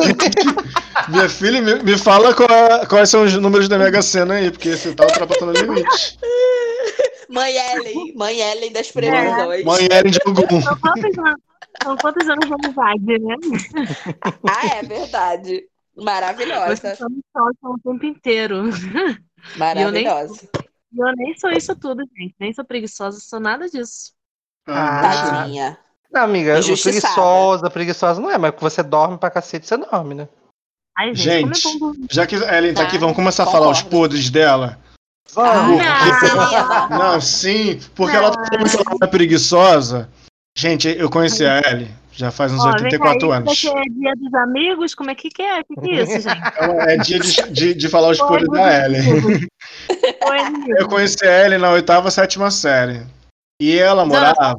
minha 1.10 1.28
filha, 1.30 1.62
me, 1.62 1.84
me 1.84 1.98
fala 1.98 2.34
qual- 2.34 2.88
quais 2.88 3.10
são 3.10 3.24
os 3.24 3.34
números 3.34 3.68
da 3.68 3.78
Mega 3.78 4.02
Sena 4.02 4.36
aí, 4.36 4.52
porque 4.52 4.76
você 4.78 4.94
tá 4.96 5.06
ultrapassando 5.06 5.52
o 5.52 5.62
limite. 5.62 6.18
Mãe 7.30 7.54
Ellen, 7.58 8.14
mãe 8.16 8.40
Ellen 8.40 8.72
das 8.72 8.92
previsões. 8.92 9.66
Mãe 9.66 9.88
Eren 9.92 10.12
de 10.12 10.20
algum. 10.26 10.62
São 10.62 10.78
quantos 10.80 11.18
anos, 11.18 11.42
são 11.84 11.96
quantos 11.98 12.28
anos 12.28 12.46
de 12.48 12.54
amizade, 12.54 13.20
né? 13.20 13.36
Ah, 14.50 14.68
é 14.78 14.84
verdade. 14.84 15.64
Maravilhosa. 15.96 16.76
Vocês 16.76 16.98
são 16.98 17.10
só 17.34 17.70
o 17.70 17.80
tempo 17.80 18.06
inteiro. 18.06 18.64
Maravilhosa. 19.58 20.48
E 20.94 21.00
eu 21.00 21.14
nem 21.16 21.38
sou 21.38 21.52
isso 21.52 21.76
tudo, 21.76 22.04
gente. 22.18 22.36
Nem 22.40 22.54
sou 22.54 22.66
preguiçosa, 22.66 23.20
sou 23.20 23.40
nada 23.40 23.70
disso. 23.70 24.12
Ah, 24.68 25.02
Tadinha. 25.02 25.78
Não, 26.12 26.22
amiga, 26.24 26.56
preguiçosa, 26.82 27.70
preguiçosa 27.70 28.22
não 28.22 28.32
é, 28.32 28.38
mas 28.38 28.56
que 28.56 28.62
você 28.62 28.82
dorme 28.82 29.18
pra 29.18 29.30
cacete, 29.30 29.68
você 29.68 29.76
dorme, 29.78 30.16
né? 30.16 30.28
Ai, 30.98 31.14
gente, 31.14 31.52
Gente, 31.52 31.62
como 31.64 31.76
é 31.76 31.80
bom 31.80 31.92
dormir. 31.92 32.08
Já 32.10 32.26
que 32.26 32.36
a 32.38 32.58
Ellen 32.58 32.74
tá 32.74 32.82
Tá, 32.82 32.88
aqui, 32.88 32.98
vamos 32.98 33.16
começar 33.16 33.44
a 33.44 33.48
falar 33.48 33.70
os 33.70 33.82
concordo. 33.82 33.98
podres 34.08 34.30
dela. 34.30 34.80
Vamos. 35.34 35.82
Ah, 35.86 36.88
Não, 36.90 37.20
sim, 37.20 37.80
porque 37.96 38.16
ela 38.16 38.32
tá 38.32 38.46
falando 38.46 38.70
que 38.70 38.76
ela 38.78 38.98
é 39.04 39.08
preguiçosa. 39.08 40.10
Gente, 40.58 40.88
eu 40.88 41.10
conheci 41.10 41.46
a 41.46 41.60
Ellen 41.60 41.90
já 42.16 42.32
faz 42.32 42.52
uns 42.54 42.62
Ó, 42.62 42.72
vem 42.72 42.90
cá, 42.98 43.10
84 43.10 43.52
isso 43.52 43.70
anos. 43.70 43.86
é 43.86 43.90
dia 43.90 44.14
dos 44.16 44.34
amigos? 44.34 44.96
Como 44.96 45.12
é 45.12 45.16
que 45.16 45.30
que 45.30 45.42
é? 45.42 45.60
O 45.60 45.66
que, 45.66 45.82
que 45.82 45.90
é 45.90 46.04
isso, 46.04 46.22
gente? 46.22 46.48
Então, 46.48 46.82
é 46.88 46.98
dia 46.98 47.20
de, 47.20 47.52
de, 47.52 47.74
de 47.74 47.90
falar 47.90 48.10
os 48.10 48.18
podres 48.18 48.48
da 48.50 48.86
amigo. 48.86 49.48
Eu 50.78 50.88
conheci 50.88 51.26
a 51.26 51.46
Ellen 51.46 51.60
na 51.60 51.72
oitava, 51.72 52.10
sétima 52.10 52.50
série. 52.52 53.02
E 53.62 53.78
ela 53.78 54.06
morava. 54.06 54.56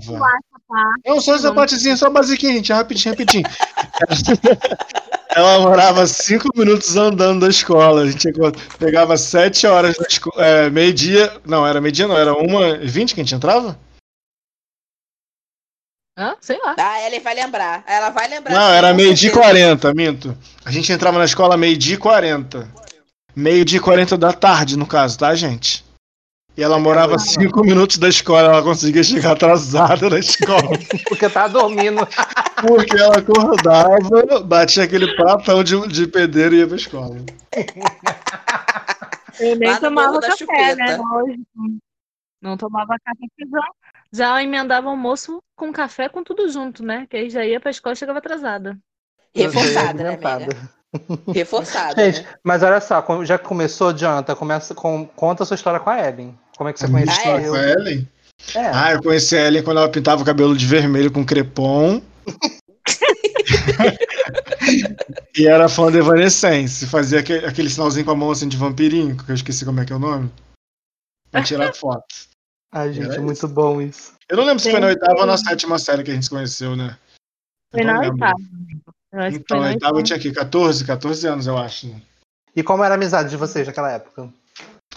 Não, 1.06 1.20
só 1.20 1.34
essa 1.34 1.52
partezinha, 1.52 1.96
só 1.96 2.10
basiquinha, 2.10 2.54
gente, 2.54 2.72
rapidinho, 2.72 3.14
rapidinho. 3.14 3.44
Ela 5.34 5.60
morava 5.60 6.06
cinco 6.06 6.48
minutos 6.54 6.96
andando 6.96 7.40
da 7.40 7.48
escola. 7.48 8.02
A 8.02 8.10
gente 8.10 8.28
pegava 8.78 9.16
sete 9.16 9.66
horas 9.66 9.96
da 9.96 10.06
escola. 10.06 10.44
É, 10.44 10.68
meio-dia. 10.68 11.32
Não, 11.44 11.66
era 11.66 11.80
meio-dia, 11.80 12.06
não, 12.06 12.18
era 12.18 12.34
uma 12.34 12.68
e 12.68 12.86
vinte 12.86 13.14
que 13.14 13.20
a 13.20 13.24
gente 13.24 13.34
entrava? 13.34 13.78
Hã? 16.18 16.34
Sei 16.40 16.58
lá. 16.58 16.74
Ah, 16.78 16.98
ela 17.00 17.20
vai 17.20 17.34
lembrar. 17.34 17.84
Ela 17.86 18.10
vai 18.10 18.26
lembrar. 18.26 18.54
Não, 18.54 18.70
era 18.72 18.94
meio-dia 18.94 19.28
e 19.28 19.32
certeza. 19.32 19.52
40, 19.52 19.94
minto. 19.94 20.38
A 20.64 20.70
gente 20.70 20.90
entrava 20.90 21.18
na 21.18 21.26
escola 21.26 21.56
meio-dia 21.56 21.94
e 21.94 21.98
40. 21.98 22.66
Meio-dia 23.34 23.78
e 23.78 23.82
40 23.82 24.16
da 24.16 24.32
tarde, 24.32 24.78
no 24.78 24.86
caso, 24.86 25.18
tá, 25.18 25.34
gente? 25.34 25.84
E 26.56 26.62
ela 26.62 26.78
morava 26.78 27.18
cinco 27.18 27.60
minutos 27.60 27.98
da 27.98 28.08
escola, 28.08 28.48
ela 28.48 28.62
conseguia 28.62 29.02
chegar 29.04 29.32
atrasada 29.32 30.08
na 30.08 30.18
escola. 30.18 30.70
Porque 31.06 31.28
tá 31.28 31.46
dormindo. 31.48 32.00
Porque 32.66 32.96
ela 32.96 33.18
acordava, 33.18 34.40
batia 34.42 34.84
aquele 34.84 35.14
pratão 35.16 35.62
de, 35.62 35.86
de 35.88 36.06
pedreiro 36.06 36.54
e 36.54 36.58
ia 36.60 36.66
pra 36.66 36.76
escola. 36.76 37.16
Eu 39.38 39.56
nem 39.56 39.78
tomava 39.78 40.18
café, 40.18 40.36
Chupeta. 40.38 40.76
né? 40.76 40.98
Não 42.40 42.56
tomava 42.56 42.96
café, 43.04 43.26
porque 43.36 43.44
já, 44.12 44.42
emendava 44.42 44.88
almoço 44.88 45.42
com 45.56 45.72
café 45.72 46.08
com 46.08 46.22
tudo 46.22 46.48
junto, 46.50 46.84
né? 46.84 47.06
Que 47.08 47.16
aí 47.16 47.30
já 47.30 47.44
ia 47.44 47.60
pra 47.60 47.70
escola 47.70 47.94
e 47.94 47.96
chegava 47.96 48.18
atrasada. 48.18 48.76
Reforçada, 49.34 50.02
né. 50.02 50.16
Mena? 50.16 50.70
Reforçada. 51.34 52.04
Gente, 52.04 52.22
né? 52.22 52.28
mas 52.42 52.62
olha 52.62 52.80
só, 52.80 53.04
já 53.24 53.38
que 53.38 53.44
começou, 53.44 53.92
Jonathan, 53.92 54.34
começa 54.34 54.74
com, 54.74 55.06
conta 55.06 55.42
a 55.42 55.46
sua 55.46 55.54
história 55.54 55.80
com 55.80 55.90
a 55.90 56.08
Ellen. 56.08 56.38
Como 56.56 56.70
é 56.70 56.72
que 56.72 56.80
você 56.80 56.88
conheceu? 56.88 57.34
Ah, 57.34 57.40
é? 57.40 57.48
com 57.48 57.54
a 57.54 57.68
Ellen? 57.68 58.08
É. 58.54 58.70
Ah, 58.72 58.92
eu 58.92 59.02
conheci 59.02 59.36
a 59.36 59.46
Ellen 59.46 59.62
quando 59.62 59.78
ela 59.78 59.88
pintava 59.88 60.22
o 60.22 60.24
cabelo 60.24 60.56
de 60.56 60.66
vermelho 60.66 61.10
com 61.10 61.24
crepom. 61.24 62.00
e 65.36 65.46
era 65.46 65.68
fã 65.68 65.90
da 65.90 65.98
Evanescence. 65.98 66.86
Fazia 66.86 67.20
aquele, 67.20 67.46
aquele 67.46 67.70
sinalzinho 67.70 68.04
com 68.04 68.12
a 68.12 68.16
mão 68.16 68.30
assim 68.30 68.48
de 68.48 68.56
vampirinho, 68.56 69.16
que 69.16 69.30
eu 69.30 69.34
esqueci 69.34 69.64
como 69.64 69.80
é 69.80 69.84
que 69.84 69.92
é 69.92 69.96
o 69.96 70.00
nome. 70.00 70.30
Pra 71.30 71.42
tirar 71.42 71.74
foto. 71.74 72.04
Ai, 72.72 72.92
gente, 72.92 73.06
Era 73.06 73.16
é 73.16 73.20
muito 73.20 73.48
bom 73.48 73.80
isso. 73.80 74.14
Eu 74.28 74.36
não 74.36 74.44
lembro 74.44 74.60
se 74.60 74.70
foi 74.70 74.80
na 74.80 74.88
oitava 74.88 75.20
ou 75.20 75.26
na 75.26 75.36
sétima 75.36 75.78
série 75.78 76.02
que 76.02 76.10
a 76.10 76.14
gente 76.14 76.24
se 76.24 76.30
conheceu, 76.30 76.76
né? 76.76 76.98
Foi 77.72 77.84
na 77.84 78.00
oitava. 78.00 78.34
Então, 79.32 79.60
na 79.60 79.68
oitava 79.68 79.98
eu 79.98 80.02
tinha 80.02 80.16
aqui 80.16 80.32
14, 80.32 80.84
14 80.84 81.26
anos, 81.26 81.46
eu 81.46 81.56
acho. 81.56 81.88
né? 81.88 82.00
E 82.54 82.62
como 82.62 82.82
era 82.82 82.94
a 82.94 82.96
amizade 82.96 83.30
de 83.30 83.36
vocês 83.36 83.66
naquela 83.66 83.92
época? 83.92 84.32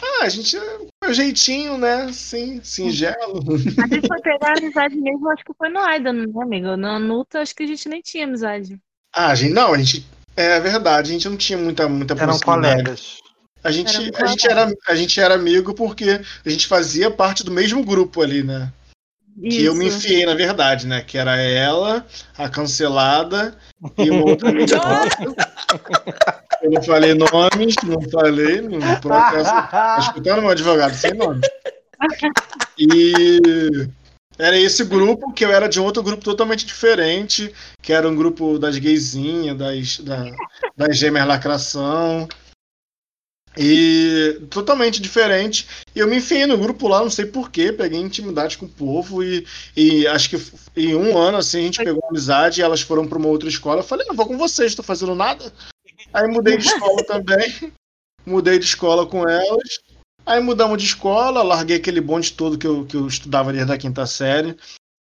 Ah, 0.01 0.25
a 0.25 0.29
gente, 0.29 0.57
meu 1.03 1.13
jeitinho, 1.13 1.77
né? 1.77 2.11
Sim, 2.13 2.61
singelo. 2.63 3.43
A 3.83 3.87
gente 3.87 4.07
foi 4.07 4.21
pegar 4.21 4.57
amizade 4.57 4.95
mesmo, 4.95 5.29
acho 5.29 5.43
que 5.43 5.53
foi 5.57 5.69
no 5.69 5.79
Aidan, 5.79 6.13
né, 6.13 6.41
amigo? 6.41 6.77
Na 6.77 6.97
Nuta, 6.99 7.41
acho 7.41 7.53
que 7.55 7.63
a 7.63 7.67
gente 7.67 7.87
nem 7.89 8.01
tinha 8.01 8.25
amizade. 8.25 8.79
Ah, 9.13 9.27
a 9.27 9.35
gente, 9.35 9.53
não, 9.53 9.73
a 9.73 9.77
gente. 9.77 10.05
É 10.35 10.59
verdade, 10.59 11.09
a 11.09 11.13
gente 11.13 11.27
não 11.27 11.35
tinha 11.35 11.57
muita, 11.57 11.87
muita 11.89 12.13
Eram 12.13 12.39
colegas. 12.39 13.17
A 13.63 13.71
gente, 13.71 13.95
a, 14.15 14.25
gente 14.25 14.47
era, 14.47 14.73
a 14.87 14.95
gente 14.95 15.19
era 15.19 15.35
amigo 15.35 15.73
porque 15.73 16.21
a 16.45 16.49
gente 16.49 16.67
fazia 16.67 17.11
parte 17.11 17.43
do 17.43 17.51
mesmo 17.51 17.83
grupo 17.83 18.21
ali, 18.21 18.43
né? 18.43 18.71
Que 19.41 19.63
eu 19.63 19.73
me 19.73 19.87
Isso. 19.87 19.97
enfiei, 19.97 20.25
na 20.25 20.33
verdade, 20.33 20.85
né? 20.85 21.01
Que 21.01 21.17
era 21.17 21.37
ela, 21.37 22.05
a 22.37 22.49
cancelada 22.49 23.57
e 23.97 24.09
uma 24.09 24.25
outra 24.25 24.49
amiga 24.51 24.75
nossa. 24.77 25.35
Eu 26.61 26.71
não 26.71 26.83
falei 26.83 27.13
nomes, 27.13 27.75
não 27.83 28.01
falei, 28.09 28.61
no 28.61 28.99
processo. 28.99 29.51
Tá 29.69 29.97
escutando 29.99 30.41
meu 30.41 30.49
advogado 30.49 30.93
sem 30.93 31.13
nome. 31.13 31.41
E 32.77 33.87
era 34.37 34.57
esse 34.57 34.85
grupo 34.85 35.33
que 35.33 35.43
eu 35.43 35.51
era 35.51 35.67
de 35.67 35.79
um 35.79 35.83
outro 35.83 36.03
grupo 36.03 36.23
totalmente 36.23 36.65
diferente, 36.65 37.53
que 37.81 37.91
era 37.91 38.07
um 38.07 38.15
grupo 38.15 38.57
das 38.57 38.77
gaysinhas, 38.77 39.57
das, 39.57 39.99
da, 39.99 40.31
das 40.75 40.97
gêmeas 40.97 41.27
lacração. 41.27 42.27
E 43.61 44.39
totalmente 44.49 45.01
diferente. 45.01 45.67
E 45.93 45.99
eu 45.99 46.07
me 46.07 46.15
enfiei 46.15 46.45
no 46.45 46.57
grupo 46.57 46.87
lá, 46.87 47.01
não 47.01 47.09
sei 47.09 47.25
porquê, 47.25 47.73
peguei 47.73 47.99
intimidade 47.99 48.57
com 48.57 48.65
o 48.65 48.69
povo 48.69 49.21
e, 49.21 49.45
e 49.75 50.07
acho 50.07 50.29
que 50.29 50.37
em 50.77 50.95
um 50.95 51.17
ano 51.17 51.37
assim 51.37 51.59
a 51.59 51.63
gente 51.63 51.83
pegou 51.83 52.01
amizade 52.09 52.61
e 52.61 52.63
elas 52.63 52.79
foram 52.79 53.05
para 53.05 53.17
uma 53.17 53.27
outra 53.27 53.49
escola. 53.49 53.81
Eu 53.81 53.83
falei, 53.83 54.07
não 54.07 54.15
vou 54.15 54.25
com 54.25 54.37
vocês, 54.37 54.73
tô 54.73 54.81
fazendo 54.81 55.13
nada. 55.13 55.51
Aí 56.13 56.25
mudei 56.29 56.55
de 56.55 56.67
escola 56.67 57.03
também. 57.05 57.73
Mudei 58.25 58.57
de 58.57 58.65
escola 58.65 59.05
com 59.05 59.27
elas. 59.27 59.79
Aí 60.25 60.41
mudamos 60.41 60.77
de 60.77 60.85
escola, 60.85 61.43
larguei 61.43 61.75
aquele 61.75 61.99
bonde 61.99 62.31
todo 62.31 62.57
que 62.57 62.67
eu, 62.67 62.85
que 62.85 62.95
eu 62.95 63.07
estudava 63.07 63.51
desde 63.51 63.73
a 63.73 63.77
quinta 63.77 64.05
série. 64.05 64.55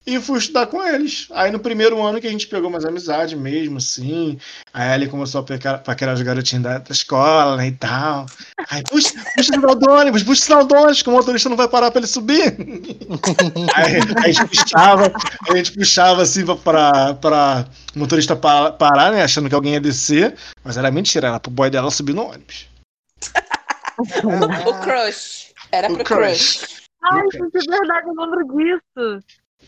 E 0.08 0.20
fui 0.22 0.38
estudar 0.38 0.68
com 0.68 0.84
eles. 0.84 1.28
Aí 1.32 1.52
no 1.52 1.58
primeiro 1.60 2.00
ano 2.04 2.22
que 2.22 2.28
a 2.28 2.30
gente 2.30 2.46
pegou 2.48 2.70
mais 2.70 2.86
amizade 2.86 3.36
mesmo, 3.36 3.78
assim. 3.78 4.38
Aí 4.72 4.94
ele 4.94 5.08
começou 5.08 5.42
a 5.42 5.44
paquerar, 5.44 5.80
paquerar 5.84 6.14
os 6.14 6.22
garotinhos 6.22 6.64
da, 6.64 6.78
da 6.78 6.92
escola, 6.92 7.58
né, 7.58 7.68
e 7.68 7.72
tal. 7.72 8.28
Aí, 8.70 8.84
puxa, 8.84 9.10
puxa 9.36 9.52
o 9.52 9.56
sinal 9.56 9.74
do 9.76 9.90
ônibus, 9.92 10.22
puxa 10.22 10.42
o 10.42 10.46
sinal 10.46 10.64
do 10.66 10.76
ônibus, 10.76 11.02
que 11.02 11.10
o 11.10 11.12
motorista 11.12 11.50
não 11.50 11.58
vai 11.58 11.68
parar 11.68 11.90
pra 11.90 12.00
ele 12.00 12.08
subir. 12.08 12.56
aí, 13.74 13.94
aí 14.24 14.30
a 14.30 14.32
gente 14.32 14.46
puxava, 14.48 15.12
a 15.50 15.56
gente 15.56 15.72
puxava 15.72 16.22
assim 16.22 16.46
pra, 16.46 17.16
pra, 17.16 17.66
o 17.96 18.00
motorista 18.00 18.36
pa- 18.36 18.72
parar, 18.74 19.12
né, 19.12 19.24
achando 19.24 19.50
que 19.50 19.56
alguém 19.56 19.74
ia 19.74 19.82
descer. 19.82 20.36
Mas 20.64 20.78
era 20.78 20.92
mentira, 20.92 21.30
era 21.30 21.40
pro 21.40 21.50
boy 21.50 21.72
dela 21.72 21.90
subir 21.90 22.14
no 22.14 22.26
ônibus. 22.30 22.68
O 24.68 24.74
crush. 24.82 25.54
Era 25.72 25.90
O 25.90 25.96
pro 25.96 26.04
crush. 26.04 26.58
crush. 26.60 26.84
Ai, 27.02 27.22
gente, 27.32 27.56
é 27.56 27.72
verdade, 27.80 28.08
eu 28.08 28.14
lembro 28.14 28.46
disso. 28.58 29.24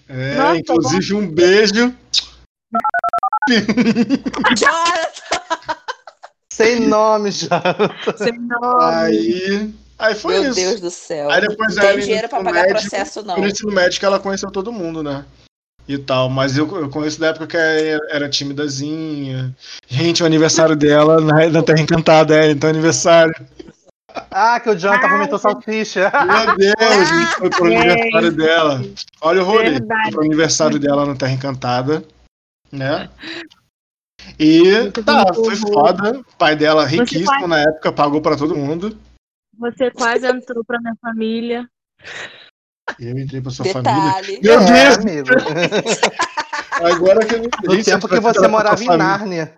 É, 0.10 0.36
Nossa, 0.36 0.58
inclusive 0.58 1.14
um 1.14 1.28
beijo. 1.28 1.93
Sem 6.51 6.80
nome 6.88 7.32
já. 7.32 7.62
Sem 8.18 8.34
nome. 8.39 8.84
Aí, 8.84 9.74
aí 9.99 10.16
foi 10.16 10.39
Meu 10.39 10.51
isso. 10.51 10.60
Deus 10.60 10.82
do 10.82 10.89
céu. 10.89 11.30
Aí 11.30 11.41
depois 11.41 11.76
Não 11.76 11.84
ela 11.84 11.93
tem 11.93 12.01
dinheiro 12.01 12.30
pra 12.30 12.43
pagar 12.43 12.64
médio, 12.64 12.80
processo, 12.80 13.22
não. 13.24 13.38
No 13.38 13.47
ensino 13.47 13.72
médio 13.72 14.03
ela 14.05 14.20
conheceu 14.20 14.49
todo 14.49 14.72
mundo, 14.72 15.03
né? 15.03 15.24
E 15.88 15.97
tal, 15.97 16.30
mas 16.30 16.58
eu, 16.58 16.68
eu 16.78 16.89
conheço 16.89 17.20
da 17.20 17.28
época 17.28 17.47
que 17.47 17.55
ela 17.55 18.01
era 18.10 18.28
timidazinha. 18.28 19.55
Gente, 19.88 20.22
o 20.22 20.26
aniversário 20.26 20.76
dela 20.76 21.22
na, 21.22 21.47
na 21.47 21.64
Terra 21.64 21.80
Encantada, 21.80 22.36
é, 22.36 22.51
então 22.51 22.70
aniversário. 22.70 23.34
Ah, 24.32 24.60
que 24.60 24.70
o 24.70 24.76
Jonathan 24.78 25.10
vomitou 25.10 25.38
salsicha. 25.38 26.12
Meu 26.26 26.55
Deus, 26.58 27.10
gente 27.10 27.36
foi 27.38 27.49
pro 27.49 27.70
Gente. 27.70 27.78
aniversário 27.89 28.32
dela. 28.32 28.82
Olha 29.22 29.41
o 29.41 29.45
rolê. 29.45 29.70
Verdade. 29.72 30.01
Foi 30.03 30.12
pro 30.12 30.22
aniversário 30.26 30.80
dela 30.80 31.05
na 31.05 31.16
Terra 31.16 31.32
Encantada. 31.34 32.03
né? 32.72 33.10
E 34.39 34.91
tá, 35.05 35.34
foi 35.34 35.55
foda. 35.55 36.20
O 36.20 36.38
pai 36.38 36.55
dela, 36.55 36.86
riquíssimo 36.86 37.26
quase- 37.26 37.47
na 37.47 37.60
época, 37.60 37.91
pagou 37.91 38.22
pra 38.22 38.36
todo 38.38 38.55
mundo. 38.55 38.97
Você 39.58 39.89
quase 39.91 40.26
entrou 40.28 40.64
pra 40.66 40.80
minha 40.80 40.95
família. 41.01 41.68
E 42.99 43.08
eu 43.10 43.18
entrei 43.18 43.41
pra 43.41 43.51
sua 43.51 43.66
família. 43.66 43.93
Detalhe. 43.93 44.39
Meu 44.41 44.60
É, 44.62 44.66
Deus! 44.66 44.97
amigo. 44.97 45.28
Agora 46.93 47.26
que 47.26 47.36
eu 47.36 47.41
No 47.41 47.72
se 47.74 47.78
eu 47.80 47.84
tempo 47.84 48.08
que 48.08 48.20
você 48.20 48.47
morava 48.47 48.82
em 48.82 48.86
família- 48.86 48.97
Nárnia. 48.97 49.53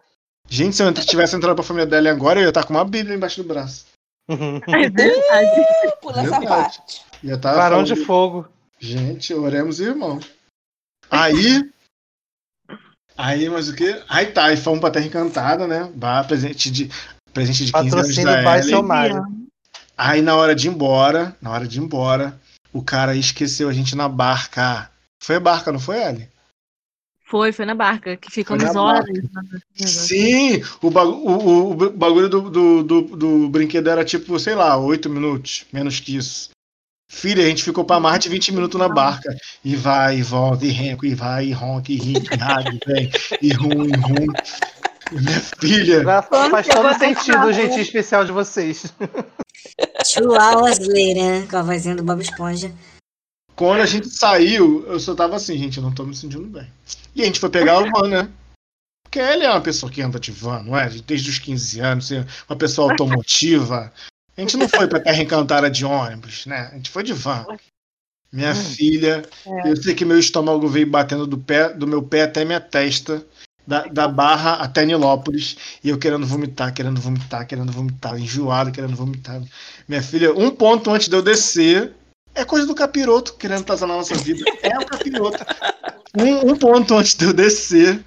Gente, 0.48 0.76
se 0.76 0.82
eu 0.84 0.92
tivesse 0.94 1.36
entrado 1.36 1.54
pra 1.56 1.64
família 1.64 1.86
dela 1.86 2.10
agora, 2.10 2.40
eu 2.40 2.44
ia 2.44 2.50
estar 2.50 2.64
com 2.64 2.74
uma 2.74 2.86
bíblia 2.86 3.16
embaixo 3.16 3.44
do 3.44 3.48
braço. 3.48 3.86
É 4.30 4.90
verdade. 4.90 5.66
Pula 6.02 6.22
essa 6.22 6.42
parte. 6.42 7.02
Barão 7.42 7.70
falando, 7.70 7.86
de 7.88 7.96
fogo. 8.06 8.48
Gente, 8.80 9.34
oremos 9.34 9.80
irmãos. 9.80 10.26
Aí. 11.10 11.70
Aí, 13.18 13.50
mas 13.50 13.68
o 13.68 13.76
que? 13.76 14.02
Aí 14.08 14.28
tá, 14.28 14.46
aí 14.46 14.58
fomos 14.58 14.80
pra 14.80 14.92
Terra 14.92 15.08
Encantada, 15.08 15.68
né? 15.68 15.92
Bah, 15.94 16.24
presente 16.24 16.72
de, 16.72 16.90
presente 17.34 17.66
de 17.66 17.74
15 17.74 17.96
anos 17.96 18.16
da 18.16 18.42
Ellen. 18.42 18.64
seu 18.64 18.84
Mário. 18.84 19.26
Aí 19.98 20.22
na 20.22 20.36
hora 20.36 20.56
de 20.56 20.68
ir 20.68 20.72
embora, 20.72 21.36
na 21.42 21.52
hora 21.52 21.68
de 21.68 21.80
ir 21.80 21.84
embora, 21.84 22.40
o 22.72 22.82
cara 22.82 23.16
esqueceu 23.16 23.68
a 23.68 23.74
gente 23.74 23.96
na 23.96 24.08
barca. 24.08 24.90
Foi 25.22 25.36
a 25.36 25.40
barca, 25.40 25.72
não 25.72 25.80
foi, 25.80 26.02
Ellen? 26.02 26.30
Foi, 27.30 27.52
foi 27.52 27.66
na 27.66 27.76
barca, 27.76 28.18
que 28.18 28.32
ficam 28.32 28.58
Foi 28.58 28.66
na 28.66 28.74
nos 28.74 28.82
barca. 28.84 29.12
olhos. 29.12 29.24
né? 29.32 29.60
Sim! 29.88 30.64
O, 30.82 30.90
bagu- 30.90 31.12
o- 31.12 31.72
o- 31.72 31.90
bagulho 31.92 32.28
do, 32.28 32.50
do, 32.50 32.84
do, 32.84 33.02
do 33.04 33.50
brinquedo 33.50 33.88
era 33.88 34.04
tipo, 34.04 34.40
sei 34.40 34.56
lá, 34.56 34.76
8 34.78 35.10
minutos, 35.10 35.66
menos 35.72 36.00
que 36.00 36.16
isso. 36.16 36.50
Filha, 37.12 37.44
a 37.44 37.48
gente 37.48 37.64
ficou 37.64 37.84
pra 37.84 38.00
mais 38.00 38.20
de 38.20 38.30
20 38.30 38.52
minutos 38.54 38.80
na 38.80 38.88
barca. 38.90 39.36
E 39.64 39.76
vai, 39.76 40.18
e 40.18 40.24
volta, 40.24 40.66
e 40.66 40.70
renco, 40.70 41.06
e 41.06 41.14
vai, 41.16 41.46
e 41.48 41.52
ronca, 41.52 41.92
e 41.92 41.96
ri, 41.98 42.14
e 42.14 42.36
rádio, 42.36 42.80
vem, 42.86 43.12
e 43.42 43.54
rum, 43.54 43.86
e 43.86 43.98
rum. 43.98 44.26
Minha 45.12 45.40
filha, 45.40 46.04
Faz 46.52 46.68
todo 46.68 46.98
sentido 47.00 47.46
o 47.48 47.54
jeitinho 47.54 47.82
especial 47.82 48.26
de 48.26 48.32
vocês. 48.32 48.94
Two 50.14 50.34
hours 50.34 50.80
later, 50.80 51.48
com 51.50 51.58
a 51.58 51.62
vozinha 51.64 51.96
do 51.96 52.04
Bob 52.04 52.22
Esponja. 52.22 52.72
Quando 53.60 53.82
a 53.82 53.86
gente 53.86 54.08
saiu, 54.08 54.86
eu 54.88 54.98
só 55.02 55.14
tava 55.14 55.36
assim, 55.36 55.58
gente, 55.58 55.80
eu 55.80 55.84
não 55.84 55.94
tô 55.94 56.06
me 56.06 56.16
sentindo 56.16 56.46
bem. 56.46 56.66
E 57.14 57.22
a 57.22 57.26
gente 57.26 57.42
foi 57.42 57.50
pegar 57.50 57.78
o 57.78 57.92
van, 57.92 58.08
né? 58.08 58.30
Porque 59.04 59.20
ele 59.20 59.44
é 59.44 59.50
uma 59.50 59.60
pessoa 59.60 59.92
que 59.92 60.02
anda 60.02 60.18
de 60.18 60.32
van, 60.32 60.64
não 60.64 60.78
é? 60.78 60.88
Desde 60.88 61.30
os 61.30 61.40
15 61.40 61.82
anos, 61.82 62.06
assim, 62.10 62.26
uma 62.50 62.56
pessoa 62.56 62.90
automotiva. 62.90 63.92
A 64.38 64.40
gente 64.40 64.56
não 64.56 64.70
foi 64.70 64.88
pra 64.88 65.02
Terra 65.02 65.22
Encantada 65.22 65.70
de 65.70 65.84
ônibus, 65.84 66.46
né? 66.46 66.70
A 66.72 66.76
gente 66.76 66.90
foi 66.90 67.04
de 67.04 67.12
van. 67.12 67.46
Minha 68.32 68.56
filha, 68.56 69.24
eu 69.66 69.76
sei 69.76 69.94
que 69.94 70.06
meu 70.06 70.18
estômago 70.18 70.66
veio 70.70 70.90
batendo 70.90 71.28
do, 71.28 71.38
pé, 71.38 71.74
do 71.74 71.86
meu 71.86 72.02
pé 72.02 72.22
até 72.22 72.46
minha 72.46 72.62
testa, 72.62 73.26
da, 73.68 73.88
da 73.88 74.08
barra 74.08 74.54
até 74.54 74.86
Nilópolis, 74.86 75.58
e 75.84 75.90
eu 75.90 75.98
querendo 76.00 76.26
vomitar, 76.26 76.74
querendo 76.74 77.02
vomitar, 77.02 77.46
querendo 77.46 77.74
vomitar, 77.74 78.18
enjoado, 78.18 78.72
querendo 78.72 78.96
vomitar. 78.96 79.42
Minha 79.86 80.02
filha, 80.02 80.34
um 80.34 80.50
ponto 80.50 80.90
antes 80.92 81.10
de 81.10 81.16
eu 81.18 81.22
descer, 81.22 81.99
é 82.40 82.46
coisa 82.46 82.66
do 82.66 82.76
capiroto 82.76 83.34
querendo 83.36 83.66
na 83.68 83.88
nossa 83.88 84.16
vida. 84.16 84.44
É 84.62 84.78
o 84.78 84.86
capiroto. 84.86 85.46
Um, 86.18 86.52
um 86.52 86.56
ponto 86.56 86.96
antes 86.96 87.14
de 87.16 87.26
eu 87.26 87.34
descer, 87.34 88.04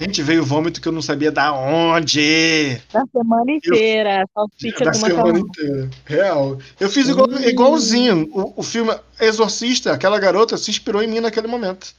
gente, 0.00 0.22
veio 0.22 0.44
vômito 0.44 0.80
que 0.80 0.88
eu 0.88 0.92
não 0.92 1.02
sabia 1.02 1.30
da 1.30 1.52
onde. 1.52 2.80
Da 2.92 3.04
semana 3.12 3.52
inteira. 3.52 4.24
Salsicha 4.32 4.84
Da 4.84 4.92
semana 4.92 5.14
macarrão. 5.16 5.38
inteira. 5.38 5.90
Real. 6.04 6.58
Eu 6.80 6.88
fiz 6.88 7.08
igual, 7.08 7.30
igualzinho. 7.42 8.28
O, 8.32 8.60
o 8.60 8.62
filme 8.62 8.94
Exorcista, 9.20 9.92
aquela 9.92 10.18
garota 10.18 10.56
se 10.56 10.70
inspirou 10.70 11.02
em 11.02 11.08
mim 11.08 11.20
naquele 11.20 11.46
momento. 11.46 11.94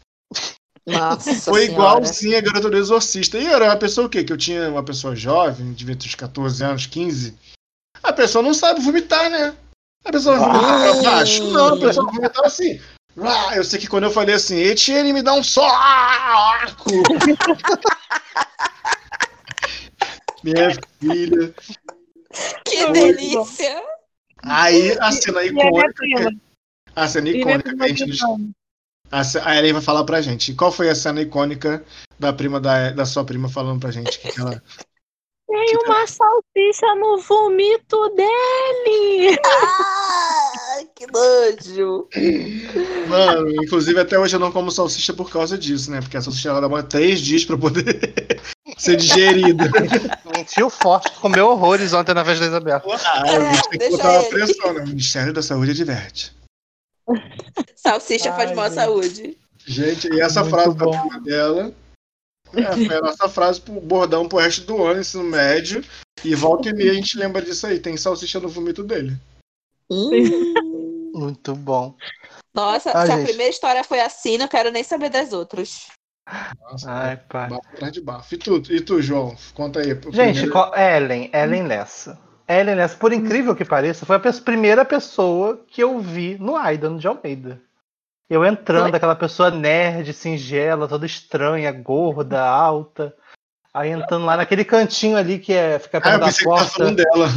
Nossa 0.87 1.33
Foi 1.51 1.65
igualzinho 1.65 2.37
a 2.37 2.41
garota 2.41 2.69
do 2.69 2.77
Exorcista. 2.77 3.37
E 3.37 3.45
era 3.45 3.65
uma 3.65 3.77
pessoa 3.77 4.07
o 4.07 4.09
quê? 4.09 4.23
Que 4.23 4.33
eu 4.33 4.37
tinha 4.37 4.69
uma 4.69 4.83
pessoa 4.83 5.15
jovem, 5.15 5.73
devia 5.73 5.95
ter 5.95 6.07
uns 6.07 6.15
14 6.15 6.63
anos, 6.63 6.85
15. 6.85 7.35
A 8.01 8.13
pessoa 8.13 8.41
não 8.41 8.53
sabe 8.53 8.79
vomitar, 8.79 9.29
né? 9.29 9.53
A 10.05 10.11
pessoa 10.11 10.37
pra 10.37 11.01
baixo? 11.01 11.43
Não, 11.51 11.75
a 11.75 11.79
pessoa 11.79 12.11
vomitava 12.11 12.47
assim. 12.47 12.79
Ah, 13.19 13.55
eu 13.55 13.63
sei 13.63 13.79
que 13.79 13.87
quando 13.87 14.03
eu 14.03 14.11
falei 14.11 14.35
assim, 14.35 14.57
Etienne, 14.57 15.11
me 15.11 15.23
dá 15.23 15.33
um 15.33 15.43
soco! 15.43 15.71
Minha 20.43 20.69
filha. 20.99 21.53
Que 22.63 22.91
delícia. 22.91 23.83
Aí 24.43 24.97
a 24.99 25.11
cena 25.11 25.43
E 25.43 25.49
a 25.49 25.53
minha 25.53 25.67
icônica. 25.67 26.35
A 26.95 27.07
cena 27.07 27.29
icônica 27.29 27.75
que 27.75 27.83
a 27.83 27.87
gente. 27.87 28.19
a 29.43 29.57
Ellen 29.57 29.73
vai 29.73 29.81
falar 29.81 30.03
pra 30.03 30.21
gente. 30.21 30.53
Qual 30.53 30.71
foi 30.71 30.89
a 30.89 30.95
cena 30.95 31.21
icônica 31.21 31.83
da 32.19 32.31
prima 32.31 32.59
da, 32.59 32.91
da 32.91 33.05
sua 33.05 33.25
prima 33.25 33.49
falando 33.49 33.79
pra 33.79 33.91
gente? 33.91 34.19
Que 34.19 34.39
ela... 34.39 34.61
Tem 35.47 35.77
uma 35.85 36.05
salsicha 36.05 36.95
no 36.99 37.19
vomito 37.19 38.09
dele! 38.15 39.39
Ah, 39.45 40.81
que 40.93 41.07
nojo. 41.07 42.07
Mano, 43.07 43.49
inclusive 43.63 43.99
até 43.99 44.19
hoje 44.19 44.35
eu 44.35 44.39
não 44.41 44.51
como 44.51 44.69
salsicha 44.69 45.13
por 45.13 45.31
causa 45.31 45.57
disso, 45.57 45.89
né? 45.89 46.01
Porque 46.01 46.17
a 46.17 46.21
salsicha 46.21 46.49
ela 46.49 46.59
demora 46.61 46.83
três 46.83 47.21
dias 47.21 47.45
pra 47.45 47.57
poder 47.57 47.83
ser 48.77 48.97
digerida. 48.97 49.71
Mentiu 50.35 50.69
forte, 50.69 51.11
comeu 51.21 51.47
horrores 51.47 51.93
ontem 51.93 52.13
na 52.13 52.23
vez 52.23 52.39
da 52.39 52.47
Isabel. 52.47 52.81
Ah, 53.05 53.21
a 53.21 53.53
gente 53.53 53.69
tem 53.69 53.79
que 53.79 53.89
botar 53.89 54.09
uma 54.11 54.19
ele. 54.19 54.29
pressão, 54.29 54.73
né? 54.73 54.81
O 54.83 54.87
Ministério 54.87 55.31
da 55.33 55.41
Saúde 55.41 55.71
adverte. 55.71 56.35
Salsicha 57.75 58.33
faz 58.33 58.49
Ai, 58.49 58.55
mal 58.55 58.65
à 58.65 58.69
gente. 58.69 58.75
saúde. 58.75 59.37
Gente, 59.65 60.13
e 60.13 60.19
essa 60.21 60.41
Muito 60.41 60.53
frase 60.55 60.75
bom. 60.75 60.91
da 60.91 60.99
prima 60.99 61.19
dela 61.21 61.73
é, 62.55 62.71
foi 62.87 62.95
a 62.97 63.01
nossa 63.01 63.27
frase 63.29 63.61
pro 63.61 63.73
bordão 63.81 64.27
pro 64.27 64.39
resto 64.39 64.61
do 64.65 64.83
ano, 64.83 64.99
ensino 65.01 65.23
médio. 65.23 65.83
E 66.23 66.33
volta 66.35 66.69
e 66.69 66.73
meia 66.73 66.91
a 66.91 66.95
gente 66.95 67.17
lembra 67.17 67.41
disso 67.41 67.67
aí. 67.67 67.79
Tem 67.79 67.95
salsicha 67.97 68.39
no 68.39 68.49
vomito 68.49 68.83
dele. 68.83 69.15
Hum. 69.89 71.13
Muito 71.13 71.55
bom. 71.55 71.95
Nossa, 72.53 72.91
Ah, 72.91 73.05
se 73.05 73.11
a 73.11 73.17
gente. 73.17 73.27
primeira 73.27 73.51
história 73.51 73.83
foi 73.83 73.99
assim, 73.99 74.37
não 74.37 74.47
quero 74.47 74.71
nem 74.71 74.83
saber 74.83 75.09
das 75.09 75.31
outras. 75.33 75.87
Nossa, 76.61 76.91
Ai, 76.91 77.17
pai. 77.17 77.49
bafo 77.49 77.67
atrás 77.73 77.93
de 77.93 78.01
bafo. 78.01 78.35
E 78.35 78.37
tu, 78.37 78.61
e 78.69 78.81
tu, 78.81 79.01
João? 79.01 79.35
Conta 79.53 79.79
aí. 79.79 79.87
Gente, 80.11 80.41
primeiro- 80.41 80.75
Ellen, 80.75 81.29
Ellen 81.33 81.63
Lessa. 81.67 82.19
Ellen 82.47 82.75
Lessa, 82.75 82.95
por 82.97 83.13
incrível 83.13 83.55
que 83.55 83.63
pareça, 83.65 84.05
foi 84.05 84.15
a 84.15 84.19
pe- 84.19 84.31
primeira 84.41 84.83
pessoa 84.83 85.63
que 85.67 85.81
eu 85.81 85.99
vi 85.99 86.37
no 86.37 86.55
Aidan 86.55 86.97
de 86.97 87.07
Almeida. 87.07 87.61
Eu 88.29 88.43
entrando, 88.45 88.93
aquela 88.93 89.15
pessoa 89.15 89.49
nerd, 89.49 90.11
singela, 90.13 90.87
toda 90.87 91.05
estranha, 91.05 91.71
gorda, 91.71 92.43
alta. 92.45 93.15
Aí 93.73 93.89
entrando 93.91 94.25
lá 94.25 94.35
naquele 94.37 94.65
cantinho 94.65 95.15
ali 95.17 95.39
que 95.39 95.53
é, 95.53 95.77
fica 95.79 95.99
Ah, 95.99 96.01
perto 96.01 96.13
eu 96.15 96.19
da 96.19 96.25
pensei 96.25 96.43
que 96.43 96.49
porta. 96.49 96.69
falando 96.71 96.95
dela. 96.95 97.27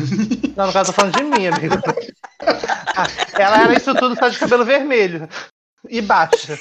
Não, 0.57 0.67
no 0.67 0.73
caso, 0.73 0.91
eu 0.91 0.95
tô 0.95 1.01
falando 1.01 1.17
de 1.17 1.23
mim, 1.25 1.47
amigo. 1.47 1.75
Ah, 2.97 3.07
Ela 3.39 3.63
era 3.65 3.73
isso 3.75 3.95
tudo, 3.95 4.17
só 4.19 4.29
de 4.29 4.39
cabelo 4.39 4.65
vermelho. 4.65 5.29
E 5.89 6.01
baixa. 6.03 6.59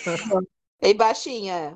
E 0.82 0.94
baixinha. 0.94 1.76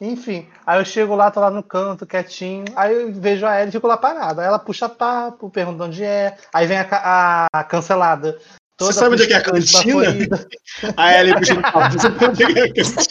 Enfim, 0.00 0.48
aí 0.66 0.80
eu 0.80 0.84
chego 0.84 1.14
lá, 1.14 1.30
tô 1.30 1.38
lá 1.40 1.50
no 1.50 1.62
canto, 1.62 2.06
quietinho. 2.06 2.64
Aí 2.74 2.92
eu 2.94 3.12
vejo 3.12 3.46
a 3.46 3.56
Ellen 3.56 3.68
e 3.68 3.72
fico 3.72 3.86
lá 3.86 3.96
parada. 3.96 4.42
Aí 4.42 4.48
ela 4.48 4.58
puxa 4.58 4.88
papo, 4.88 5.50
pergunta 5.50 5.84
onde 5.84 6.02
é. 6.02 6.36
Aí 6.52 6.66
vem 6.66 6.78
a, 6.78 7.46
a 7.52 7.64
cancelada. 7.64 8.38
Você 8.78 8.92
sabe 8.92 9.14
onde 9.14 9.22
é 9.22 9.26
que 9.26 9.32
é 9.32 9.36
a 9.36 9.42
cantina? 9.42 10.04
A 10.96 11.18
Ellen 11.18 11.34
puxando 11.34 11.62
papo. 11.62 11.92
Você 11.92 11.98
sabe 12.00 12.24
onde 12.26 12.42
é 12.44 12.46
que 12.52 12.58
é 12.58 12.62
a 12.64 12.72
cantina? 12.74 13.02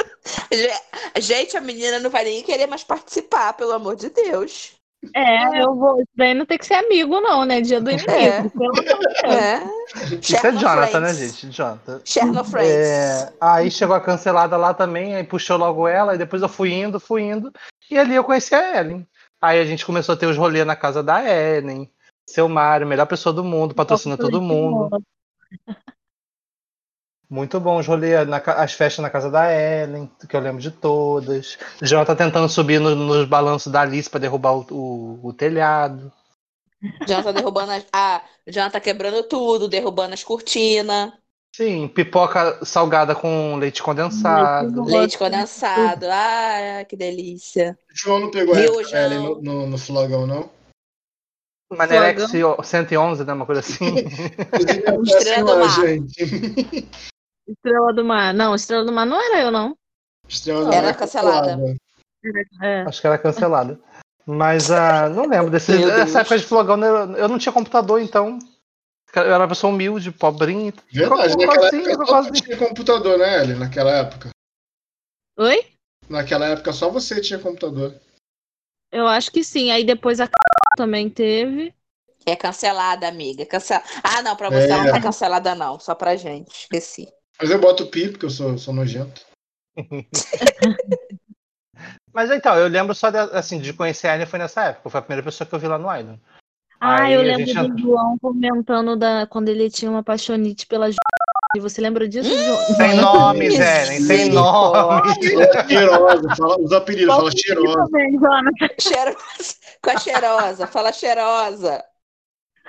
Ge- 0.52 1.20
Gente, 1.20 1.56
a 1.56 1.60
menina 1.60 1.98
não 1.98 2.10
vai 2.10 2.24
nem 2.24 2.42
querer 2.42 2.66
mais 2.66 2.84
participar, 2.84 3.52
pelo 3.54 3.72
amor 3.72 3.96
de 3.96 4.10
Deus. 4.10 4.72
É, 5.16 5.62
eu 5.62 5.74
vou. 5.74 5.96
Isso 5.96 6.10
daí 6.14 6.34
não 6.34 6.44
tem 6.44 6.58
que 6.58 6.66
ser 6.66 6.74
amigo, 6.74 7.20
não, 7.20 7.44
né? 7.44 7.60
Dia 7.62 7.80
do 7.80 7.90
inimigo. 7.90 8.12
É. 8.12 8.42
Pelo 8.42 8.64
amor 8.70 8.74
de 8.74 8.84
Deus. 8.84 9.24
É. 9.24 10.14
Isso 10.20 10.46
é 10.46 10.52
Jonathan, 10.52 11.00
né, 11.00 11.14
gente? 11.14 11.50
Jonathan. 11.50 12.00
Share 12.04 12.26
no 12.30 12.44
Friends. 12.44 12.70
É, 12.70 13.32
aí 13.40 13.70
chegou 13.70 13.96
a 13.96 14.00
cancelada 14.00 14.56
lá 14.58 14.74
também, 14.74 15.16
aí 15.16 15.24
puxou 15.24 15.56
logo 15.56 15.88
ela, 15.88 16.14
e 16.14 16.18
depois 16.18 16.42
eu 16.42 16.48
fui 16.48 16.72
indo, 16.72 17.00
fui 17.00 17.22
indo, 17.22 17.50
e 17.90 17.98
ali 17.98 18.14
eu 18.14 18.22
conheci 18.24 18.54
a 18.54 18.78
Ellen. 18.78 19.06
Aí 19.40 19.58
a 19.58 19.64
gente 19.64 19.86
começou 19.86 20.12
a 20.14 20.18
ter 20.18 20.26
os 20.26 20.36
rolês 20.36 20.66
na 20.66 20.76
casa 20.76 21.02
da 21.02 21.24
Ellen, 21.24 21.90
seu 22.30 22.48
Mário, 22.48 22.86
melhor 22.86 23.06
pessoa 23.06 23.32
do 23.32 23.44
mundo, 23.44 23.74
patrocina 23.74 24.16
todo 24.16 24.40
mundo. 24.40 24.88
Muito 27.28 27.60
bom 27.60 27.78
os 27.78 27.86
rolês, 27.86 28.26
as 28.56 28.72
festas 28.72 29.02
na 29.02 29.10
casa 29.10 29.30
da 29.30 29.52
Ellen, 29.52 30.10
que 30.28 30.34
eu 30.34 30.40
lembro 30.40 30.60
de 30.60 30.70
todas. 30.70 31.56
Jonathan 31.80 32.16
tentando 32.16 32.48
subir 32.48 32.80
no- 32.80 32.94
nos 32.96 33.28
balanços 33.28 33.70
da 33.72 33.82
Alice 33.82 34.10
pra 34.10 34.18
derrubar 34.18 34.52
o, 34.54 34.66
o- 34.70 35.20
o 35.28 35.32
telhado. 35.32 36.12
Já 37.06 37.22
tá 37.22 37.30
derrubando 37.30 37.70
as. 37.72 37.86
Ah, 37.92 38.22
já 38.46 38.68
tá 38.68 38.80
quebrando 38.80 39.22
tudo, 39.24 39.68
derrubando 39.68 40.14
as 40.14 40.24
cortinas, 40.24 41.12
Sim, 41.54 41.88
pipoca 41.88 42.64
salgada 42.64 43.14
com 43.14 43.56
leite 43.56 43.82
condensado. 43.82 44.84
leite 44.84 45.18
condensado. 45.18 46.06
Ah, 46.10 46.84
que 46.88 46.96
delícia. 46.96 47.76
O 47.92 47.96
João 47.96 48.20
não 48.20 48.30
pegou 48.30 48.54
a 48.54 48.60
Ellen, 48.60 49.18
no, 49.18 49.42
no, 49.42 49.66
no 49.66 49.78
flogão, 49.78 50.26
não? 50.26 50.48
Manerex 51.70 52.30
111, 52.64 53.24
né? 53.24 53.32
Uma 53.32 53.46
coisa 53.46 53.60
assim. 53.60 53.94
Estrela 55.06 55.54
do 55.54 55.60
mar. 55.60 55.80
gente. 55.80 56.88
Estrela 57.48 57.92
do 57.92 58.04
Mar. 58.04 58.34
Não, 58.34 58.54
Estrela 58.54 58.84
do 58.84 58.92
Mar 58.92 59.06
não 59.06 59.20
era 59.20 59.42
eu, 59.42 59.50
não. 59.50 59.76
Extremamente 60.28 60.76
Era 60.76 60.94
cancelada. 60.94 61.76
É. 62.62 62.82
Acho 62.82 63.00
que 63.00 63.06
era 63.06 63.18
cancelada. 63.18 63.80
Mas 64.26 64.70
ah, 64.70 65.08
não 65.08 65.26
lembro 65.26 65.50
desse, 65.50 65.72
Meu 65.72 65.86
Deus. 65.86 65.94
dessa 65.94 66.20
época 66.20 66.38
de 66.38 66.44
flogão. 66.44 66.82
Eu, 66.84 67.16
eu 67.16 67.28
não 67.28 67.38
tinha 67.38 67.52
computador, 67.52 68.00
então. 68.00 68.38
Eu 69.14 69.22
era 69.22 69.38
uma 69.38 69.48
pessoa 69.48 69.72
humilde, 69.72 70.12
pobrinha. 70.12 70.72
Verdade, 70.92 71.36
naquela 71.36 71.58
cozinha, 71.58 71.90
época 71.90 72.06
só 72.06 72.22
você 72.22 72.32
tinha 72.32 72.56
computador, 72.56 73.18
né, 73.18 73.42
Ellen? 73.42 73.56
Naquela 73.56 73.90
época. 73.90 74.30
Oi? 75.36 75.66
Naquela 76.08 76.46
época 76.46 76.72
só 76.72 76.90
você 76.90 77.20
tinha 77.20 77.38
computador. 77.40 77.94
Eu 78.92 79.08
acho 79.08 79.32
que 79.32 79.42
sim. 79.42 79.72
Aí 79.72 79.82
depois 79.84 80.20
a 80.20 80.28
também 80.80 81.10
teve. 81.10 81.74
É 82.24 82.34
cancelada, 82.34 83.06
amiga. 83.06 83.44
Cancela... 83.44 83.82
Ah, 84.02 84.22
não, 84.22 84.34
pra 84.34 84.48
você 84.48 84.66
É. 84.66 84.70
ela 84.70 84.84
não 84.84 84.90
tá 84.90 85.00
cancelada, 85.00 85.54
não. 85.54 85.78
Só 85.78 85.94
pra 85.94 86.16
gente. 86.16 86.50
Esqueci. 86.50 87.06
Mas 87.38 87.50
eu 87.50 87.60
boto 87.60 87.86
pi, 87.86 88.08
porque 88.08 88.24
eu 88.24 88.30
sou, 88.30 88.56
sou 88.56 88.72
nojento. 88.72 89.20
Mas 92.12 92.30
então, 92.30 92.56
eu 92.56 92.66
lembro 92.66 92.94
só 92.94 93.10
de, 93.10 93.18
assim, 93.18 93.60
de 93.60 93.72
conhecer 93.72 94.08
a 94.08 94.14
Ellen 94.14 94.26
foi 94.26 94.38
nessa 94.38 94.64
época. 94.64 94.88
Foi 94.88 94.98
a 94.98 95.02
primeira 95.02 95.22
pessoa 95.22 95.46
que 95.46 95.54
eu 95.54 95.58
vi 95.58 95.68
lá 95.68 95.78
no 95.78 95.94
Idol. 95.94 96.18
Ah, 96.80 97.02
Aí 97.02 97.12
eu 97.12 97.20
lembro 97.22 97.46
gente 97.46 97.68
do 97.72 97.78
João 97.78 98.18
comentando 98.18 98.96
da, 98.96 99.26
quando 99.26 99.48
ele 99.50 99.68
tinha 99.70 99.90
uma 99.90 100.02
paixonite 100.02 100.66
pela 100.66 100.90
Ju- 100.90 100.96
Você 101.58 101.80
lembra 101.80 102.06
disso, 102.08 102.30
João? 102.30 102.66
Sem 102.76 102.94
nomes, 102.94 103.54
Ellen, 103.58 104.00
sem 104.02 104.28
nomes. 104.30 105.16
Fala 105.32 105.66
cheirosa, 105.68 106.36
fala, 106.36 106.60
usa 106.60 106.76
apelido, 106.76 107.06
fala 107.08 107.30
cheirosa. 107.32 107.88
Com 109.82 109.90
a 109.90 109.98
cheirosa. 109.98 110.66
Fala 110.68 110.92
cheirosa. 110.92 111.84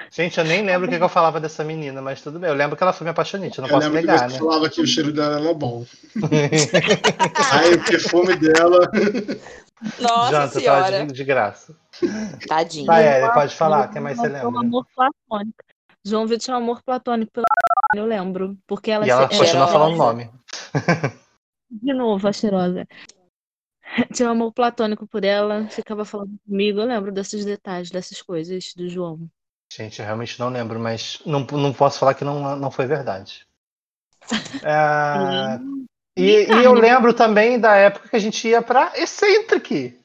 Gente, 0.09 0.39
eu 0.39 0.43
nem 0.45 0.65
lembro 0.65 0.87
o 0.87 0.89
que, 0.89 0.97
que 0.97 1.03
eu 1.03 1.09
falava 1.09 1.39
dessa 1.39 1.63
menina, 1.63 2.01
mas 2.01 2.21
tudo 2.23 2.39
bem. 2.39 2.49
Eu 2.49 2.55
lembro 2.55 2.75
que 2.75 2.81
ela 2.81 2.91
foi 2.91 3.05
minha 3.05 3.11
apaixonite, 3.11 3.59
eu 3.59 3.61
não 3.61 3.69
Eu 3.69 3.75
posso 3.75 3.87
lembro 3.87 4.01
que 4.01 4.07
negar, 4.07 4.27
você 4.29 4.33
né? 4.33 4.39
falava 4.39 4.69
que 4.69 4.81
o 4.81 4.87
cheiro 4.87 5.13
dela 5.13 5.39
era 5.39 5.53
bom. 5.53 5.85
Aí 7.51 7.73
o 7.75 7.85
perfume 7.85 8.35
dela. 8.37 8.89
Nossa 9.99 10.31
Janta, 10.31 10.59
senhora. 10.59 10.91
tava 10.91 11.05
de, 11.05 11.13
de 11.13 11.23
graça. 11.23 11.75
Tadinho. 12.47 12.87
Vai, 12.87 13.07
Ellen, 13.19 13.31
pode 13.31 13.55
falar, 13.55 13.89
o 13.89 13.93
que 13.93 13.99
mais 13.99 14.17
você 14.17 14.27
João 14.27 14.33
Vitor 14.33 14.39
tinha 14.39 14.49
um 14.49 14.51
lembra? 14.53 14.67
amor 14.67 14.87
platônico. 14.95 15.57
João 16.03 16.25
Vitor 16.25 16.39
tinha 16.39 16.55
um 16.55 16.59
amor 16.59 16.81
platônico 16.83 17.31
pela 17.31 17.45
eu 17.93 18.05
lembro. 18.05 18.57
Porque 18.65 18.91
ela, 18.91 19.05
E 19.05 19.09
ela 19.09 19.27
continua 19.27 19.67
falando 19.67 19.93
o 19.93 19.97
nome. 19.97 20.29
De 21.69 21.93
novo, 21.93 22.27
a 22.27 22.33
cheirosa. 22.33 22.87
Tinha 24.13 24.29
um 24.29 24.31
amor 24.31 24.53
platônico 24.53 25.07
por 25.07 25.23
ela, 25.23 25.67
ficava 25.69 26.05
falando 26.05 26.37
comigo. 26.45 26.79
Eu 26.79 26.85
lembro 26.85 27.11
desses 27.11 27.45
detalhes, 27.45 27.91
dessas 27.91 28.21
coisas 28.21 28.73
do 28.75 28.87
João. 28.89 29.29
Gente, 29.71 29.99
eu 29.99 30.05
realmente 30.05 30.39
não 30.39 30.49
lembro, 30.49 30.79
mas 30.79 31.21
não, 31.25 31.39
não 31.39 31.73
posso 31.73 31.99
falar 31.99 32.13
que 32.13 32.25
não, 32.25 32.55
não 32.57 32.69
foi 32.69 32.85
verdade. 32.85 33.47
É, 34.63 35.59
e, 36.17 36.43
e 36.43 36.63
eu 36.63 36.73
lembro 36.73 37.13
também 37.13 37.59
da 37.59 37.75
época 37.75 38.09
que 38.09 38.15
a 38.15 38.19
gente 38.19 38.47
ia 38.47 38.61
pra 38.61 38.91
Eccentric. 38.95 39.97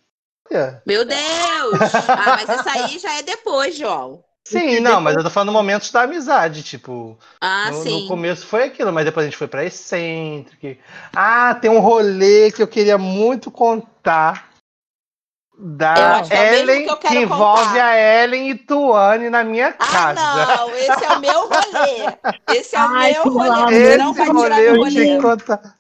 Meu 0.87 1.05
Deus! 1.05 1.95
Ah, 2.09 2.37
mas 2.37 2.49
essa 2.49 2.71
aí 2.71 2.99
já 3.01 3.19
é 3.19 3.23
depois, 3.23 3.77
João. 3.77 4.25
Sim, 4.49 4.79
não, 4.79 5.01
mas 5.01 5.17
eu 5.17 5.25
tô 5.25 5.31
falando 5.31 5.51
momentos 5.51 5.91
da 5.91 6.03
amizade, 6.03 6.63
tipo. 6.63 7.19
Ah, 7.41 7.69
no, 7.69 7.83
sim. 7.83 7.91
no 7.91 8.07
começo 8.07 8.47
foi 8.47 8.63
aquilo, 8.63 8.93
mas 8.93 9.05
depois 9.05 9.25
a 9.25 9.29
gente 9.29 9.37
foi 9.37 9.49
pra 9.49 9.65
Eccentric. 9.65 10.79
Ah, 11.15 11.53
tem 11.57 11.69
um 11.69 11.81
rolê 11.81 12.53
que 12.53 12.63
eu 12.63 12.69
queria 12.69 12.97
muito 12.97 13.51
contar. 13.51 14.51
Eu 15.59 15.65
Da 15.67 16.19
acho 16.19 16.31
que 16.31 16.37
é 16.37 16.41
o 16.41 16.45
mesmo 16.45 16.71
Ellen, 16.71 16.85
que 16.85 16.91
eu 16.91 16.97
quero 16.97 17.15
envolve 17.17 17.65
contar. 17.65 17.85
a 17.87 18.23
Ellen 18.23 18.51
e 18.51 18.55
Tuane 18.55 19.31
na 19.31 19.43
minha 19.43 19.75
Ah, 19.79 19.91
casa. 19.91 20.47
não! 20.47 20.77
Esse 20.77 21.05
é 21.05 21.13
o 21.13 21.21
meu 21.21 21.49
rolê. 21.49 22.19
Esse 22.49 22.77
é 22.77 22.85
o 22.85 22.89
Ai, 22.89 23.13
meu 23.15 23.23
que 23.23 23.29
rolê. 23.31 23.75
Esse 23.75 23.99
não 23.99 24.15
vai 24.15 24.29
rolê 24.29 24.71
eu 24.71 24.89
tinha 24.89 25.17
que 25.17 25.23
contar. 25.23 25.77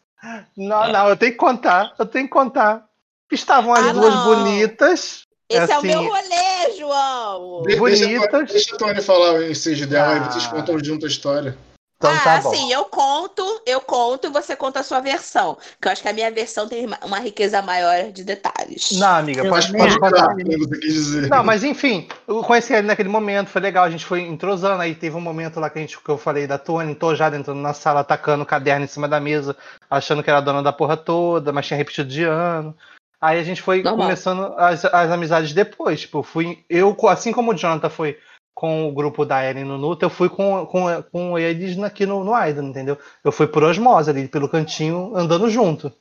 Não, 0.56 0.92
não, 0.92 1.08
eu 1.08 1.16
tenho 1.16 1.32
que 1.32 1.38
contar, 1.38 1.94
eu 1.98 2.06
tenho 2.06 2.24
que 2.24 2.32
contar. 2.32 2.84
Estavam 3.30 3.72
as 3.74 3.86
Ah, 3.86 3.92
duas 3.92 4.12
não. 4.14 4.24
bonitas. 4.24 5.25
Esse 5.48 5.70
é 5.72 5.74
o 5.76 5.78
assim, 5.78 5.86
meu 5.86 6.02
rolê, 6.02 6.76
João. 6.78 7.62
De- 7.62 7.78
Deixa, 7.78 8.06
Bonitas. 8.06 8.50
deixa 8.52 8.74
a 8.74 8.78
Tony 8.78 9.00
falar 9.02 9.34
o 9.34 9.42
ensejo 9.50 9.86
dela, 9.86 10.14
aí 10.14 10.18
Ah. 10.20 10.30
vocês 10.30 10.46
contam 10.48 10.82
junto 10.82 11.06
a 11.06 11.08
história. 11.08 11.56
Então 11.98 12.10
ah, 12.14 12.18
tá 12.20 12.40
bom. 12.42 12.50
assim, 12.50 12.70
eu 12.70 12.84
conto, 12.84 13.62
eu 13.64 13.80
conto 13.80 14.26
e 14.26 14.30
você 14.30 14.54
conta 14.54 14.80
a 14.80 14.82
sua 14.82 15.00
versão. 15.00 15.56
Que 15.80 15.88
eu 15.88 15.92
acho 15.92 16.02
que 16.02 16.08
a 16.08 16.12
minha 16.12 16.30
versão 16.30 16.68
tem 16.68 16.86
uma- 17.02 17.18
riqueza 17.20 17.62
maior 17.62 18.12
de 18.12 18.22
detalhes. 18.22 18.90
Não, 18.92 19.08
amiga, 19.16 19.42
Eu 19.42 19.48
pode, 19.50 19.72
pode 19.72 19.98
contar. 19.98 20.34
Que 20.36 20.44
você 20.58 20.78
quis 20.78 20.92
dizer. 20.92 21.30
Não, 21.30 21.42
mas 21.42 21.64
enfim, 21.64 22.06
eu 22.28 22.42
conheci 22.42 22.74
ele 22.74 22.86
naquele 22.88 23.08
momento, 23.08 23.48
foi 23.48 23.62
legal, 23.62 23.84
a 23.84 23.90
gente 23.90 24.04
foi 24.04 24.20
entrosando, 24.20 24.82
aí 24.82 24.94
teve 24.94 25.16
um 25.16 25.22
momento 25.22 25.58
lá 25.58 25.70
que, 25.70 25.78
a 25.78 25.80
gente, 25.80 25.98
que 25.98 26.08
eu 26.10 26.18
falei 26.18 26.46
da 26.46 26.58
Tony, 26.58 26.92
entojada, 26.92 27.34
entrando 27.34 27.60
na 27.60 27.72
sala, 27.72 28.00
atacando 28.00 28.42
o 28.42 28.46
caderno 28.46 28.84
em 28.84 28.88
cima 28.88 29.08
da 29.08 29.18
mesa, 29.18 29.56
achando 29.88 30.22
que 30.22 30.28
era 30.28 30.38
a 30.40 30.42
dona 30.42 30.62
da 30.62 30.74
porra 30.74 30.98
toda, 30.98 31.50
mas 31.50 31.66
tinha 31.66 31.78
repetido 31.78 32.10
de 32.10 32.24
ano. 32.24 32.76
Aí 33.20 33.38
a 33.38 33.42
gente 33.42 33.62
foi 33.62 33.82
Normal. 33.82 34.06
começando 34.06 34.54
as, 34.58 34.84
as 34.84 35.10
amizades 35.10 35.52
depois, 35.52 36.02
tipo, 36.02 36.22
fui, 36.22 36.64
eu, 36.68 36.94
assim 37.08 37.32
como 37.32 37.52
o 37.52 37.54
Jonathan 37.54 37.88
foi 37.88 38.18
com 38.54 38.88
o 38.88 38.92
grupo 38.92 39.24
da 39.24 39.44
Ellen 39.44 39.64
no 39.64 39.76
Nuta, 39.76 40.06
eu 40.06 40.10
fui 40.10 40.28
com, 40.28 40.64
com, 40.66 41.02
com 41.10 41.38
eles 41.38 41.78
aqui 41.82 42.06
no, 42.06 42.24
no 42.24 42.32
Idol, 42.46 42.64
entendeu? 42.64 42.98
Eu 43.22 43.30
fui 43.30 43.46
por 43.46 43.62
osmose 43.62 44.10
ali, 44.10 44.28
pelo 44.28 44.48
cantinho, 44.48 45.14
andando 45.14 45.50
junto. 45.50 45.92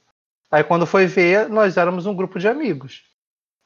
Aí 0.49 0.63
quando 0.63 0.85
foi 0.85 1.05
ver, 1.05 1.49
nós 1.49 1.75
éramos 1.75 2.05
um 2.05 2.15
grupo 2.15 2.39
de 2.39 2.47
amigos. 2.47 3.03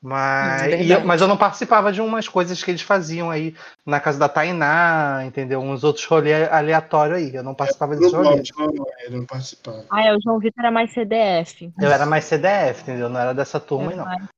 Mas, 0.01 0.89
eu, 0.89 1.03
mas 1.03 1.19
eu 1.19 1.27
não 1.27 1.35
participava 1.35 1.91
de 1.91 1.99
umas 1.99 2.26
coisas 2.26 2.63
que 2.63 2.71
eles 2.71 2.81
faziam 2.81 3.30
aí 3.30 3.53
na 3.85 3.99
casa 3.99 4.17
da 4.17 4.30
Tainá, 4.30 5.23
entendeu? 5.26 5.59
Uns 5.59 5.84
outros 5.84 6.05
rolês 6.05 6.49
aleatórios 6.49 7.17
aí. 7.17 7.35
Eu 7.35 7.43
não 7.43 7.53
participava 7.53 7.95
rolês. 7.95 8.49
não, 8.57 8.67
não, 8.67 8.85
ele 9.01 9.17
não 9.17 9.26
participava. 9.26 9.85
Ah, 9.89 10.05
é, 10.05 10.15
o 10.15 10.21
João 10.21 10.39
Vitor 10.39 10.63
era 10.63 10.71
mais 10.71 10.93
CDF. 10.93 11.73
Eu 11.77 11.91
era 11.91 12.05
mais 12.05 12.23
CDF, 12.23 12.81
entendeu? 12.84 13.09
Não 13.09 13.19
era 13.19 13.34
dessa 13.34 13.59
turma, 13.59 13.88
aí, 13.91 13.93
Era 13.93 13.97
não. 13.97 14.05
mais- 14.05 14.30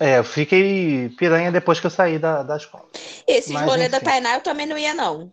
É, 0.00 0.18
eu 0.18 0.24
fiquei 0.24 1.08
piranha 1.18 1.50
depois 1.50 1.80
que 1.80 1.86
eu 1.86 1.90
saí 1.90 2.18
da, 2.18 2.44
da 2.44 2.56
escola. 2.56 2.86
Esses 3.26 3.52
Mas, 3.52 3.64
rolê 3.64 3.88
da. 3.88 4.00
Tainá 4.00 4.34
eu 4.34 4.40
também 4.40 4.66
não 4.66 4.78
ia, 4.78 4.94
não. 4.94 5.32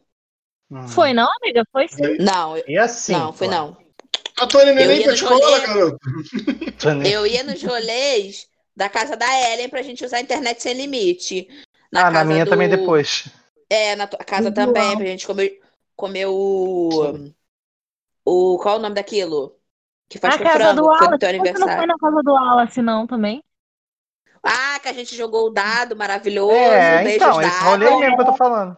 Hum. 0.72 0.88
Foi 0.88 1.14
não, 1.14 1.30
amiga? 1.41 1.64
Foi 1.72 1.88
sim. 1.88 2.18
Não, 2.19 2.57
eu- 2.57 2.64
E 2.68 2.77
assim. 2.77 3.14
não, 3.14 3.31
foi 3.31 3.47
pô. 3.47 3.53
não. 3.53 3.77
A 4.39 4.47
Tony 4.47 4.72
é 4.72 4.84
Eu 4.84 4.88
nem 4.88 4.97
ia 4.97 5.03
pra 5.05 5.14
escola, 5.14 5.39
rolê. 5.39 5.68
garoto. 5.68 5.97
Eu 7.07 7.26
ia 7.26 7.43
nos 7.43 7.64
rolês 7.64 8.47
da 8.78 8.88
casa 8.88 9.18
da 9.18 9.26
Ellen 9.52 9.70
pra 9.70 9.82
gente 9.82 10.06
usar 10.06 10.18
a 10.18 10.22
internet 10.22 10.62
sem 10.62 10.74
limite. 10.76 11.48
Ah, 11.94 12.12
na 12.12 12.24
minha 12.24 12.45
do- 12.45 12.52
também 12.52 12.70
depois. 12.70 13.28
É, 13.70 13.95
na 13.95 14.08
tua 14.08 14.20
casa 14.24 14.52
Do 14.52 14.56
também, 14.56 14.95
pra 14.95 15.06
gente 15.06 15.26
comer, 15.26 15.60
comer 15.95 16.28
o. 16.28 16.90
O. 18.24 18.58
Qual 18.60 18.76
é 18.76 18.78
o 18.78 18.82
nome 18.82 18.95
daquilo? 18.95 19.58
Que 20.08 20.20
faz 20.20 20.36
Na 20.36 20.38
com 20.38 20.44
casa 20.44 20.60
frango, 20.60 20.82
do 20.84 20.91
que 20.91 20.98
foi 20.98 21.08
no 21.08 21.18
Wallace. 21.18 21.20
teu 21.20 21.30
Você 21.30 21.60
não 21.60 21.70
foi 21.76 21.86
aniversário. 21.86 21.88
na 21.88 21.98
casa 21.98 22.22
do 22.24 22.34
Wallace, 22.34 22.82
não, 22.82 23.08
também? 23.08 23.44
Ah, 24.44 24.80
que 24.80 24.88
a 24.88 24.94
gente 24.94 25.16
jogou 25.16 25.48
o 25.48 25.49
dado 25.49 25.95
maravilhoso. 25.95 26.54
É, 26.54 27.16
então, 27.16 27.41
esse 27.41 27.64
rolê 27.64 27.90
mesmo 27.98 28.16
que 28.16 28.22
eu 28.22 28.26
tô 28.28 28.34
falando. 28.34 28.78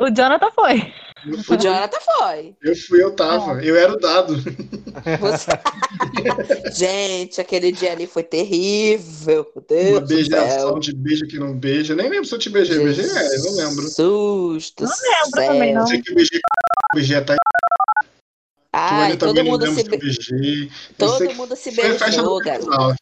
O 0.00 0.08
Jonathan 0.10 0.50
foi. 0.52 0.92
Eu 1.26 1.34
O 1.34 1.56
Jonathan 1.58 1.98
foi. 2.00 2.56
eu 2.62 2.74
fui, 2.74 3.02
eu 3.02 3.14
tava. 3.14 3.62
Eu 3.62 3.76
era 3.76 3.92
o 3.92 3.98
dado. 3.98 4.34
Você- 5.20 5.50
gente, 6.72 7.40
aquele 7.40 7.70
dia 7.70 7.92
ali 7.92 8.06
foi 8.06 8.22
terrível. 8.22 9.46
Meu 9.54 9.62
Deus 9.68 9.90
Uma 9.90 10.00
do 10.00 10.08
céu. 10.08 10.16
beijação 10.16 10.78
de 10.80 10.94
beijo 10.94 11.26
que 11.26 11.38
não 11.38 11.54
beija. 11.54 11.94
Nem 11.94 12.08
lembro 12.08 12.24
se 12.26 12.34
eu 12.34 12.38
te 12.38 12.48
beijei. 12.48 12.78
Beijei, 12.82 13.04
é, 13.04 13.36
eu 13.36 13.44
não 13.44 13.52
lembro. 13.56 13.82
Jesus 13.82 14.70
do 14.76 14.84
Não 14.84 14.90
lembro 14.90 15.30
céu. 15.40 15.46
também, 15.52 15.74
não. 15.74 15.86
Sei 15.86 16.00
que 16.00 16.10
eu 16.10 16.14
beijei, 16.16 16.40
beijei 16.94 17.16
a 17.18 17.22
Thaís. 17.24 17.38
Ai, 18.72 19.16
todo 19.16 19.44
mundo 19.44 19.66
se, 19.66 19.74
se 19.74 19.80
eu 19.80 19.90
be- 19.90 19.98
beijei. 19.98 20.70
Eu 20.98 21.08
sei 21.08 21.26
todo 21.28 21.36
mundo 21.36 21.56
se 21.56 21.70
beijou, 21.72 22.38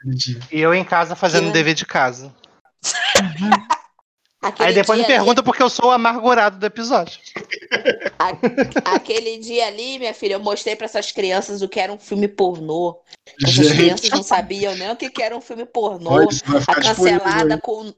dia. 0.07 0.39
E 0.51 0.61
eu 0.61 0.75
em 0.75 0.83
casa 0.85 1.15
fazendo 1.15 1.47
Que- 1.47 1.53
dever 1.53 1.75
de 1.75 1.87
casa. 1.87 2.35
Aquele 4.41 4.69
Aí 4.69 4.75
depois 4.75 4.99
me 4.99 5.05
dia 5.05 5.15
ali- 5.17 5.25
pergunta 5.25 5.43
porque 5.43 5.63
eu 5.63 5.69
sou 5.69 5.87
o 5.87 5.91
amargurado 5.91 6.59
do 6.59 6.67
episódio. 6.67 7.19
A- 8.19 8.95
Aquele 8.95 9.39
dia 9.39 9.67
ali, 9.67 9.99
minha 9.99 10.15
filha, 10.15 10.35
eu 10.35 10.41
mostrei 10.41 10.77
pra 10.77 10.85
essas 10.85 11.11
crianças 11.11 11.61
o 11.61 11.69
que 11.69 11.81
era 11.81 11.93
um 11.93 11.99
filme 11.99 12.29
pornô. 12.29 13.01
Essas 13.43 13.55
Gente, 13.55 13.77
crianças 13.77 14.11
não 14.11 14.23
sabiam 14.23 14.75
nem 14.77 14.91
o 14.93 14.97
que 14.97 15.23
era 15.23 15.37
um 15.37 15.41
filme 15.41 15.67
pornô. 15.67 16.11
olha, 16.13 16.29
A 16.69 16.75
cancelada 16.75 17.59
com. 17.61 17.93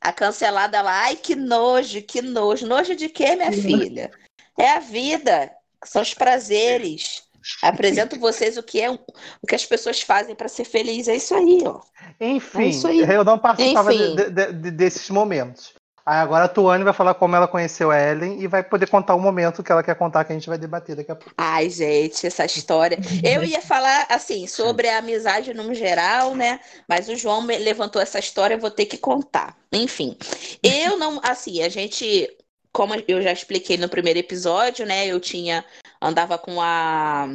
A 0.00 0.12
cancelada 0.12 0.80
lá, 0.82 1.04
ai 1.04 1.16
que 1.16 1.34
nojo, 1.34 2.02
que 2.02 2.20
nojo. 2.22 2.66
Nojo 2.66 2.94
de 2.94 3.08
quê, 3.08 3.34
minha 3.34 3.50
filha? 3.52 4.10
É 4.58 4.70
a 4.72 4.80
vida, 4.80 5.50
são 5.84 6.02
os 6.02 6.12
prazeres. 6.14 7.22
Apresento 7.62 8.18
vocês 8.20 8.58
o 8.58 8.62
que 8.62 8.80
é 8.80 8.90
um- 8.90 8.98
o 9.42 9.46
que 9.46 9.54
as 9.54 9.64
pessoas 9.64 10.02
fazem 10.02 10.34
pra 10.34 10.48
ser 10.48 10.64
feliz. 10.64 11.08
É 11.08 11.16
isso 11.16 11.34
aí, 11.34 11.62
ó. 11.64 11.80
Enfim, 12.20 12.62
É 12.62 12.66
isso 12.66 12.86
aí. 12.86 12.98
eu 13.00 13.24
não 13.24 13.38
participava 13.38 13.90
de- 13.94 14.30
de- 14.30 14.52
de- 14.52 14.70
desses 14.70 15.08
momentos. 15.08 15.72
Aí 16.08 16.20
agora 16.20 16.46
a 16.46 16.48
Tuane 16.48 16.84
vai 16.84 16.94
falar 16.94 17.12
como 17.12 17.36
ela 17.36 17.46
conheceu 17.46 17.90
a 17.90 18.00
Ellen 18.00 18.40
e 18.40 18.46
vai 18.46 18.62
poder 18.62 18.88
contar 18.88 19.14
o 19.14 19.20
momento 19.20 19.62
que 19.62 19.70
ela 19.70 19.82
quer 19.82 19.94
contar 19.94 20.24
que 20.24 20.32
a 20.32 20.34
gente 20.34 20.48
vai 20.48 20.56
debater 20.56 20.96
daqui 20.96 21.12
a 21.12 21.14
pouco. 21.14 21.34
Ai, 21.36 21.68
gente, 21.68 22.26
essa 22.26 22.46
história. 22.46 22.98
Eu 23.22 23.44
ia 23.44 23.60
falar 23.60 24.06
assim 24.08 24.46
sobre 24.46 24.88
a 24.88 25.00
amizade 25.00 25.52
no 25.52 25.74
geral, 25.74 26.34
né? 26.34 26.60
Mas 26.88 27.10
o 27.10 27.14
João 27.14 27.44
levantou 27.44 28.00
essa 28.00 28.18
história, 28.18 28.54
eu 28.54 28.58
vou 28.58 28.70
ter 28.70 28.86
que 28.86 28.96
contar. 28.96 29.54
Enfim, 29.70 30.16
eu 30.62 30.96
não, 30.96 31.20
assim, 31.22 31.62
a 31.62 31.68
gente, 31.68 32.34
como 32.72 32.94
eu 33.06 33.20
já 33.20 33.30
expliquei 33.30 33.76
no 33.76 33.86
primeiro 33.86 34.18
episódio, 34.18 34.86
né? 34.86 35.06
Eu 35.06 35.20
tinha 35.20 35.62
andava 36.00 36.38
com 36.38 36.58
a 36.58 37.28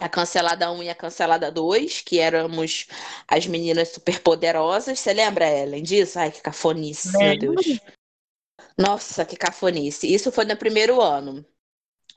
a 0.00 0.08
Cancelada 0.08 0.72
1 0.72 0.82
e 0.82 0.88
a 0.88 0.94
Cancelada 0.94 1.52
2, 1.52 2.00
que 2.00 2.18
éramos 2.18 2.86
as 3.28 3.46
meninas 3.46 3.90
superpoderosas. 3.90 4.98
Você 4.98 5.12
lembra, 5.12 5.48
Ellen, 5.48 5.82
disso? 5.82 6.18
Ai, 6.18 6.30
que 6.30 6.40
cafonice, 6.40 7.16
meu. 7.16 7.38
Deus. 7.38 7.78
Nossa, 8.76 9.24
que 9.26 9.36
cafonice. 9.36 10.12
Isso 10.12 10.32
foi 10.32 10.46
no 10.46 10.56
primeiro 10.56 11.00
ano. 11.00 11.44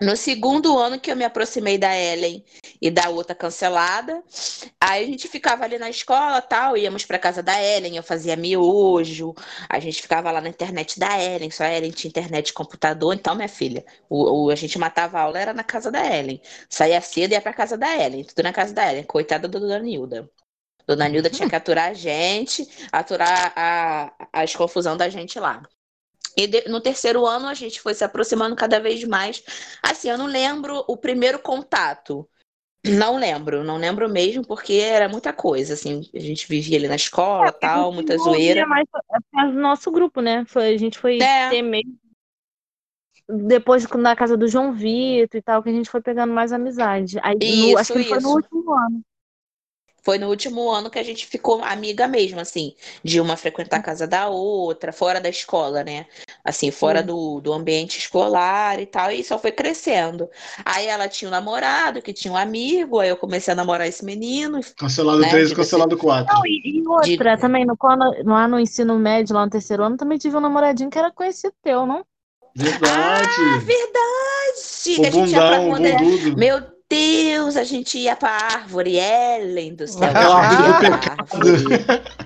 No 0.02 0.18
segundo 0.18 0.78
ano 0.78 1.00
que 1.00 1.12
eu 1.12 1.16
me 1.16 1.24
aproximei 1.24 1.78
da 1.78 1.96
Ellen 1.96 2.44
e 2.82 2.92
da 2.92 3.10
outra 3.10 3.34
cancelada, 3.36 4.22
aí 4.82 5.04
a 5.04 5.08
gente 5.08 5.28
ficava 5.28 5.64
ali 5.64 5.78
na 5.78 5.90
escola 5.90 6.42
tal, 6.42 6.76
íamos 6.78 7.06
para 7.06 7.18
casa 7.20 7.42
da 7.44 7.62
Ellen, 7.62 7.96
eu 7.96 8.04
fazia 8.04 8.36
miojo, 8.36 9.34
a 9.70 9.80
gente 9.80 10.02
ficava 10.02 10.32
lá 10.32 10.42
na 10.42 10.50
internet 10.50 11.00
da 11.00 11.20
Ellen, 11.22 11.50
só 11.52 11.64
a 11.64 11.72
Ellen 11.74 11.92
tinha 11.92 12.10
internet 12.10 12.50
e 12.50 12.54
computador, 12.54 13.14
então, 13.14 13.36
minha 13.36 13.48
filha, 13.48 13.86
o, 14.10 14.48
o- 14.48 14.50
a 14.52 14.56
gente 14.56 14.78
matava 14.78 15.20
a 15.20 15.22
aula 15.22 15.40
era 15.40 15.54
na 15.54 15.64
casa 15.64 15.92
da 15.92 16.04
Ellen. 16.06 16.42
Saía 16.70 17.00
cedo 17.02 17.32
e 17.32 17.36
ia 17.36 17.42
pra 17.42 17.54
casa 17.54 17.78
da 17.78 17.96
Ellen, 17.96 18.24
tudo 18.26 18.44
na 18.44 18.52
casa 18.54 18.74
da 18.74 18.90
Ellen, 18.92 19.04
coitada 19.04 19.48
da 19.48 19.60
Dona 19.60 19.80
Nilda. 19.80 20.30
Dona 20.88 21.10
Nilda 21.10 21.30
tinha 21.30 21.48
que 21.50 21.56
aturar 21.56 21.90
a 21.92 21.94
gente, 21.94 22.68
aturar 22.92 23.54
a, 23.58 24.14
as 24.34 24.56
confusão 24.56 24.98
da 24.98 25.10
gente 25.10 25.40
lá. 25.40 25.64
E 26.38 26.48
de- 26.48 26.68
no 26.70 26.82
terceiro 26.82 27.26
ano 27.26 27.48
a 27.48 27.54
gente 27.54 27.80
foi 27.82 27.94
se 27.94 28.04
aproximando 28.04 28.56
cada 28.56 28.80
vez 28.80 29.04
mais. 29.04 29.44
Assim, 29.82 30.10
eu 30.10 30.18
não 30.18 30.26
lembro 30.26 30.84
o 30.88 30.98
primeiro 30.98 31.40
contato. 31.40 32.28
Não 32.86 33.18
lembro, 33.18 33.64
não 33.64 33.78
lembro 33.78 34.10
mesmo, 34.10 34.46
porque 34.46 34.74
era 34.74 35.08
muita 35.08 35.32
coisa, 35.32 35.74
assim, 35.74 36.02
a 36.14 36.20
gente 36.20 36.46
vivia 36.50 36.78
ali 36.78 36.88
na 36.90 36.98
escola, 36.98 37.50
tal, 37.50 37.94
muita 37.94 38.18
zoeira. 38.18 38.68
Mais 38.68 38.86
é 39.38 39.46
do 39.46 39.54
nosso 39.54 39.90
grupo, 39.90 40.20
né? 40.20 40.44
Foi, 40.46 40.74
a 40.74 40.78
gente 40.78 41.00
foi 41.00 41.22
É. 41.22 41.50
ter 41.50 41.62
meio. 41.62 41.88
Depois, 43.30 43.88
na 43.88 44.16
casa 44.18 44.36
do 44.36 44.50
João 44.50 44.74
Vitor 44.74 45.40
e 45.40 45.42
tal, 45.42 45.64
que 45.64 45.70
a 45.70 45.72
gente 45.72 45.90
foi 45.90 46.02
pegando 46.02 46.34
mais 46.34 46.52
amizade. 46.52 47.18
Aí, 47.24 47.36
no- 47.36 47.78
acho 47.78 47.94
que 47.94 48.00
Isso, 48.00 48.10
foi 48.10 48.20
no 48.20 48.28
isso. 48.28 48.36
último 48.36 48.74
ano. 48.74 49.02
Foi 50.04 50.18
no 50.18 50.28
último 50.28 50.70
ano 50.70 50.90
que 50.90 51.00
a 51.00 51.04
gente 51.04 51.26
ficou 51.26 51.64
amiga 51.64 52.08
mesmo, 52.08 52.40
assim, 52.40 52.76
de 53.04 53.22
uma 53.22 53.38
frequentar 53.38 53.78
a 53.78 53.82
casa 53.82 54.06
da 54.06 54.28
outra, 54.28 54.92
fora 54.92 55.22
da 55.22 55.30
escola, 55.30 55.82
né? 55.84 56.06
Assim, 56.44 56.72
fora 56.72 57.00
Sim. 57.00 57.06
do, 57.08 57.40
do 57.40 57.54
ambiente 57.54 57.98
escolar 57.98 58.80
e 58.82 58.86
tal, 58.86 59.12
e 59.12 59.24
só 59.24 59.40
foi 59.40 59.52
crescendo. 59.54 60.30
Aí 60.66 60.88
ela 60.88 61.08
tinha 61.08 61.30
um 61.30 61.32
namorado, 61.32 62.02
que 62.02 62.12
tinha 62.12 62.34
um 62.34 62.38
amigo, 62.38 63.00
aí 63.00 63.08
eu 63.08 63.16
comecei 63.18 63.54
a 63.54 63.56
namorar 63.56 63.88
esse 63.88 64.04
menino. 64.04 64.60
Cancelado 64.78 65.20
Né, 65.20 65.30
3 65.30 65.48
e 65.48 65.50
de 65.52 65.56
cancelado 65.56 65.98
4. 65.98 66.36
Não, 66.36 66.46
e, 66.46 66.80
e 66.80 66.88
outra, 66.88 67.36
De- 67.36 67.42
também, 67.42 67.66
no, 67.66 67.78
quando, 67.78 68.04
lá 68.26 68.46
no 68.48 68.60
ensino 68.60 69.00
médio, 69.00 69.34
lá 69.34 69.46
no 69.46 69.52
terceiro 69.52 69.84
ano, 69.84 69.96
também 69.96 70.18
tive 70.18 70.36
um 70.36 70.42
namoradinho 70.42 70.90
que 70.90 71.00
era 71.00 71.12
conhecido 71.12 71.54
teu, 71.64 71.86
não? 71.86 72.06
Verdade. 72.56 72.90
Ah, 72.92 73.58
verdade! 73.60 75.00
o 75.00 75.02
Que 75.02 75.08
a 75.08 75.12
gente 75.12 75.32
ia 75.32 75.42
pra 75.42 75.60
bundão, 75.60 75.86
era- 75.88 75.98
bundudo. 75.98 76.38
Meu 76.38 76.73
Deus, 76.94 77.58
a 77.58 77.64
gente 77.64 77.98
ia 77.98 78.16
pra 78.16 78.30
árvore, 78.30 78.98
Ellen 78.98 79.76
do 79.76 79.88
céu. 79.88 80.04
Aquela 80.10 80.40
a 80.40 80.50
gente 80.50 81.10
árvore 81.10 81.50
ia 81.50 81.56
do. 81.60 82.24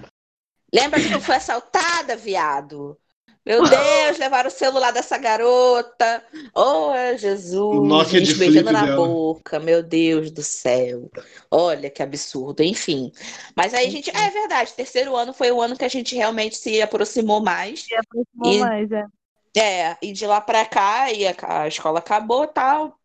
Lembra 0.73 0.99
que 0.99 1.11
eu 1.13 1.21
fui 1.21 1.35
assaltada, 1.35 2.15
viado? 2.15 2.97
Meu 3.45 3.63
Deus, 3.63 4.17
levaram 4.17 4.49
o 4.49 4.51
celular 4.51 4.91
dessa 4.91 5.17
garota. 5.17 6.21
Oh, 6.53 6.91
Jesus. 7.17 7.55
O 7.77 7.81
Nokia 7.85 8.19
gente 8.19 8.33
de 8.33 8.39
beijando 8.39 8.73
na 8.73 8.83
dela. 8.85 8.97
boca. 8.97 9.57
Meu 9.57 9.81
Deus 9.81 10.29
do 10.31 10.43
céu. 10.43 11.09
Olha 11.49 11.89
que 11.89 12.03
absurdo. 12.03 12.61
Enfim. 12.61 13.09
Mas 13.55 13.73
aí 13.73 13.87
a 13.87 13.89
gente. 13.89 14.09
É 14.09 14.29
verdade, 14.29 14.73
terceiro 14.73 15.15
ano 15.15 15.31
foi 15.33 15.49
o 15.49 15.61
ano 15.61 15.77
que 15.77 15.85
a 15.85 15.87
gente 15.87 16.13
realmente 16.13 16.57
se 16.57 16.81
aproximou 16.81 17.39
mais. 17.41 17.87
E 17.89 17.95
aproximou 17.95 18.51
E- 18.53 18.59
mais, 18.59 18.91
é. 18.91 19.05
É, 19.57 19.97
e 20.01 20.11
de 20.11 20.27
lá 20.27 20.41
pra 20.41 20.65
cá, 20.65 21.09
e 21.11 21.25
a, 21.25 21.33
a 21.61 21.67
escola 21.69 21.99
acabou 21.99 22.43
e 22.43 22.47
tal. 22.47 22.99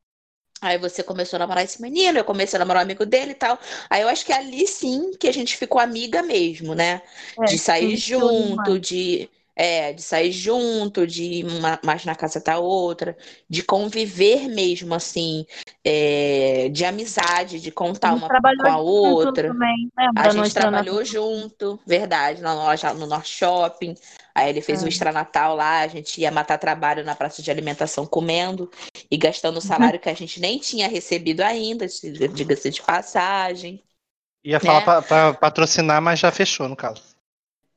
Aí 0.63 0.79
você 0.79 1.03
começou 1.03 1.37
a 1.37 1.41
namorar 1.41 1.65
esse 1.65 1.83
menino, 1.83 2.19
eu 2.19 2.25
comecei 2.25 2.57
a 2.57 2.61
namorar 2.61 2.83
um 2.83 2.85
amigo 2.87 3.05
dele 3.07 3.33
e 3.33 3.35
tal. 3.35 3.59
Aí 3.91 4.03
eu 4.03 4.09
acho 4.09 4.25
que 4.25 4.33
ali 4.33 4.67
sim 4.69 5.13
que 5.19 5.29
a 5.29 5.33
gente 5.33 5.57
ficou 5.57 5.81
amiga 5.81 6.23
mesmo, 6.23 6.75
né? 6.75 7.03
É, 7.39 7.45
de 7.45 7.59
sair 7.59 7.97
junto, 7.97 8.79
de, 8.79 9.29
é, 9.63 9.93
de 9.93 10.03
sair 10.03 10.33
junto, 10.33 11.07
de 11.07 11.23
ir 11.23 11.45
uma- 11.47 11.79
mais 11.85 12.05
na 12.05 12.17
casa 12.17 12.41
da 12.41 12.59
outra, 12.59 13.17
de 13.49 13.63
conviver 13.63 14.49
mesmo, 14.49 14.93
assim, 14.93 15.47
é, 15.85 16.69
de 16.69 16.85
amizade, 16.85 17.61
de 17.61 17.71
contar 17.71 18.15
uma 18.15 18.27
com 18.29 18.67
a 18.69 18.77
outra. 18.79 19.49
Também, 19.53 19.89
lembra? 19.97 20.23
A 20.23 20.31
gente 20.31 20.53
trabalhou 20.53 21.05
junto, 21.05 21.79
verdade, 21.87 22.43
na 22.43 22.53
loja, 22.53 22.93
no 22.93 23.07
Norte 23.07 23.31
Shopping. 23.31 23.95
Aí 24.35 24.49
ele 24.49 24.61
fez 24.61 24.83
É. 24.83 24.87
o 24.87 24.89
extranatal 24.89 25.55
lá, 25.55 25.81
a 25.81 25.87
gente 25.89 26.21
ia 26.21 26.33
matar 26.33 26.59
trabalho 26.59 27.05
na 27.05 27.15
praça 27.15 27.41
de 27.41 27.49
alimentação 27.51 28.05
comendo 28.05 28.69
e 29.09 29.17
gastando 29.17 29.59
o 29.59 29.61
salário 29.61 30.01
que 30.01 30.09
a 30.09 30.15
gente 30.15 30.41
nem 30.41 30.59
tinha 30.59 30.89
recebido 30.89 31.43
ainda, 31.43 31.87
diga-se 32.35 32.69
de 32.71 32.83
passagem. 32.83 33.81
Ia 34.45 34.59
falar 34.59 34.81
Né? 34.81 34.85
pra, 34.85 35.03
pra 35.03 35.35
patrocinar, 35.35 36.03
mas 36.03 36.19
já 36.19 36.33
fechou, 36.33 36.69
no 36.69 36.75
caso. 36.75 37.12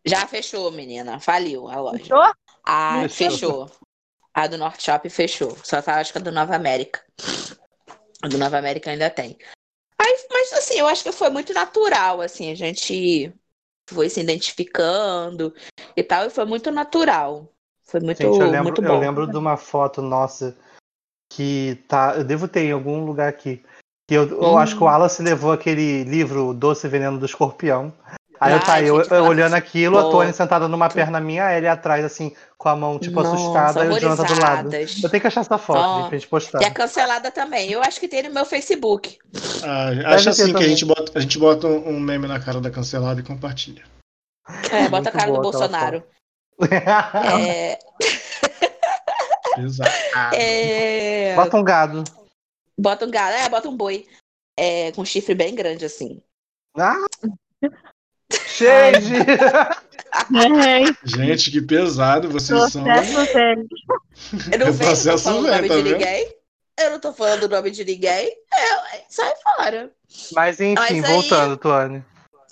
Já 0.05 0.27
fechou, 0.27 0.71
menina, 0.71 1.19
faliu 1.19 1.67
a 1.67 1.79
loja. 1.79 1.97
Fechou? 1.99 2.33
A 2.65 3.01
Fechou. 3.09 3.29
fechou. 3.67 3.71
A 4.33 4.47
do 4.47 4.57
Norte 4.57 4.83
Shopping 4.83 5.09
fechou. 5.09 5.57
Só 5.63 5.81
tá, 5.81 5.99
acho 5.99 6.11
que 6.11 6.17
a 6.17 6.21
do 6.21 6.31
Nova 6.31 6.55
América. 6.55 7.01
A 8.21 8.27
do 8.27 8.37
Nova 8.37 8.57
América 8.57 8.91
ainda 8.91 9.09
tem. 9.09 9.37
Aí, 9.97 10.27
mas 10.29 10.53
assim, 10.53 10.77
eu 10.77 10.87
acho 10.87 11.03
que 11.03 11.11
foi 11.11 11.29
muito 11.29 11.53
natural, 11.53 12.21
assim, 12.21 12.51
a 12.51 12.55
gente 12.55 13.33
foi 13.89 14.09
se 14.09 14.19
identificando 14.19 15.53
e 15.95 16.03
tal, 16.03 16.25
e 16.25 16.29
foi 16.29 16.45
muito 16.45 16.71
natural. 16.71 17.51
Foi 17.83 17.99
muito, 17.99 18.21
Gente, 18.21 18.39
eu 18.39 18.47
lembro, 18.47 18.63
muito 18.63 18.81
eu 18.83 18.87
bom. 18.87 18.99
lembro 18.99 19.27
de 19.27 19.37
uma 19.37 19.57
foto 19.57 20.01
nossa 20.01 20.55
que 21.31 21.83
tá. 21.87 22.15
Eu 22.17 22.23
devo 22.23 22.47
ter 22.47 22.61
em 22.61 22.71
algum 22.71 23.05
lugar 23.05 23.29
aqui. 23.29 23.63
Que 24.07 24.15
eu, 24.15 24.27
eu 24.27 24.43
Hum. 24.53 24.57
acho 24.57 24.75
que 24.75 24.83
o 24.83 24.85
Wallace 24.85 25.21
levou 25.21 25.51
aquele 25.51 26.03
livro 26.03 26.53
Doce 26.53 26.87
Veneno 26.87 27.17
do 27.19 27.25
Escorpião. 27.25 27.93
Aí 28.39 28.51
eu 28.53 28.57
Ai, 28.59 28.65
tá 28.65 28.81
eu, 28.81 29.01
eu 29.01 29.23
olhando 29.25 29.53
aquilo, 29.53 29.97
a 29.97 30.01
amor. 30.01 30.11
Tony 30.11 30.33
sentada 30.33 30.67
numa 30.67 30.89
perna 30.89 31.19
minha, 31.19 31.45
a 31.45 31.57
ele 31.57 31.67
atrás, 31.67 32.03
assim, 32.03 32.35
com 32.57 32.69
a 32.69 32.75
mão, 32.75 32.99
tipo, 32.99 33.21
Nossa, 33.21 33.35
assustada, 33.35 33.85
e 33.85 33.89
o 33.89 33.99
Jonathan 33.99 34.23
do 34.23 34.39
lado. 34.39 34.75
Eu 34.75 35.09
tenho 35.09 35.21
que 35.21 35.27
achar 35.27 35.41
essa 35.41 35.57
foto, 35.57 35.79
Ó, 35.79 35.97
gente, 35.97 36.09
pra 36.09 36.17
gente 36.17 36.27
postar. 36.27 36.61
E 36.61 36.65
é 36.65 36.69
cancelada 36.69 37.31
também. 37.31 37.71
Eu 37.71 37.81
acho 37.81 37.99
que 37.99 38.07
tem 38.07 38.23
no 38.23 38.33
meu 38.33 38.45
Facebook. 38.45 39.17
Ah, 39.63 40.13
acho 40.15 40.29
assim 40.29 40.53
que 40.53 40.63
a 40.63 40.67
gente, 40.67 40.85
bota, 40.85 41.11
a 41.15 41.19
gente 41.19 41.39
bota 41.39 41.67
um 41.67 41.99
meme 41.99 42.27
na 42.27 42.39
cara 42.39 42.59
da 42.59 42.69
cancelada 42.69 43.19
e 43.19 43.23
compartilha. 43.23 43.83
É, 44.71 44.89
bota 44.89 44.89
Muito 44.89 45.07
a 45.07 45.11
cara 45.11 45.25
do 45.27 45.31
boa 45.33 45.43
Bolsonaro. 45.43 46.03
É, 47.41 47.79
Exato. 49.57 49.91
é, 50.33 51.35
Bota 51.35 51.57
um 51.57 51.63
gado. 51.63 52.03
Bota 52.77 53.05
um 53.05 53.11
gado, 53.11 53.35
é, 53.35 53.49
bota 53.49 53.69
um 53.69 53.75
boi. 53.75 54.05
É, 54.57 54.91
com 54.91 55.03
chifre 55.03 55.33
bem 55.33 55.53
grande, 55.55 55.85
assim. 55.85 56.21
Ah! 56.77 57.05
Shade! 58.57 59.13
É, 60.33 60.95
Gente, 61.03 61.51
que 61.51 61.61
pesado 61.61 62.29
vocês 62.29 62.71
são. 62.71 62.83
processo 62.83 63.33
velho. 63.33 63.67
Eu 64.51 64.59
não 64.59 64.67
É 64.67 64.73
processo 64.73 65.23
falando 65.25 65.39
o 65.45 65.47
velho, 65.49 65.55
nome 65.57 65.69
tá 65.69 65.75
de 65.75 65.81
vendo? 65.83 65.97
ninguém. 65.97 66.35
Eu 66.77 66.91
não 66.91 66.99
tô 66.99 67.13
falando 67.13 67.43
o 67.43 67.49
nome 67.49 67.71
de 67.71 67.83
ninguém. 67.85 68.27
É, 68.53 69.03
sai 69.09 69.33
fora. 69.43 69.91
Mas 70.33 70.59
enfim, 70.61 70.73
Mas 70.75 70.91
aí- 70.91 71.01
voltando, 71.01 71.57
Tuane. 71.57 72.03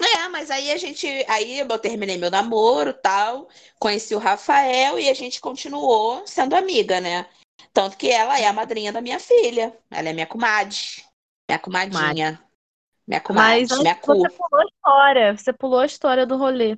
É, 0.02 0.28
mas 0.28 0.52
aí 0.52 0.72
a 0.72 0.78
gente. 0.78 1.08
Aí 1.30 1.60
eu 1.60 1.80
terminei 1.80 2.18
meu 2.18 2.30
namoro 2.30 2.92
tal. 2.94 3.48
Conheci 3.80 4.14
o 4.14 4.20
Rafael 4.20 5.00
e 5.00 5.10
a 5.10 5.14
gente 5.14 5.40
continuou 5.40 6.24
sendo 6.26 6.56
amiga, 6.56 7.00
né? 7.00 7.26
Tanto 7.74 7.96
que 7.96 8.10
ela 8.10 8.38
é 8.40 8.46
a 8.46 8.52
madrinha 8.54 8.92
da 8.92 9.00
minha 9.02 9.20
filha. 9.20 9.74
Ela 9.90 10.10
é 10.10 10.14
minha 10.14 10.28
comadre. 10.28 10.76
Minha 11.50 11.60
comadinha. 11.60 12.42
Minha 13.08 13.20
comadre, 13.22 13.68
Mas 13.70 13.80
minha 13.80 13.96
cu. 13.96 14.16
você 14.16 14.30
pulou 14.30 14.62
a 14.62 14.66
história. 14.66 15.38
Você 15.38 15.54
pulou 15.54 15.80
a 15.80 15.86
história 15.86 16.26
do 16.26 16.38
rolê. 16.38 16.78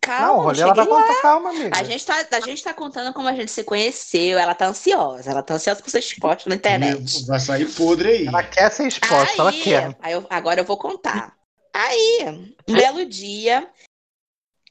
Calma, 0.00 0.26
Não, 0.26 0.38
o 0.38 0.42
rolê 0.42 0.60
ela 0.60 0.74
vai 0.74 0.86
lá. 0.86 1.00
contar, 1.02 1.22
calma, 1.22 1.50
amiga. 1.50 1.78
A 1.78 1.82
gente, 1.82 2.04
tá, 2.04 2.26
a 2.32 2.40
gente 2.40 2.62
tá 2.62 2.74
contando 2.74 3.14
como 3.14 3.26
a 3.28 3.32
gente 3.34 3.50
se 3.50 3.64
conheceu. 3.64 4.38
Ela 4.38 4.54
tá 4.54 4.66
ansiosa. 4.66 5.30
Ela 5.30 5.42
tá 5.42 5.54
ansiosa 5.54 5.80
por 5.82 5.88
ser 5.88 6.00
exposta 6.00 6.48
na 6.50 6.56
internet. 6.56 7.24
Vai 7.26 7.40
sair 7.40 7.72
podre 7.72 8.08
aí. 8.10 8.26
Ela 8.26 8.42
quer 8.42 8.70
ser 8.70 8.86
exposta, 8.88 9.40
ela 9.40 9.50
Aí, 9.50 9.62
quer. 9.62 9.96
aí 10.00 10.12
eu- 10.12 10.26
agora 10.28 10.60
eu 10.60 10.64
vou 10.64 10.76
contar. 10.76 11.34
Aí, 11.72 12.24
um 12.68 12.74
belo 12.74 13.06
dia, 13.06 13.68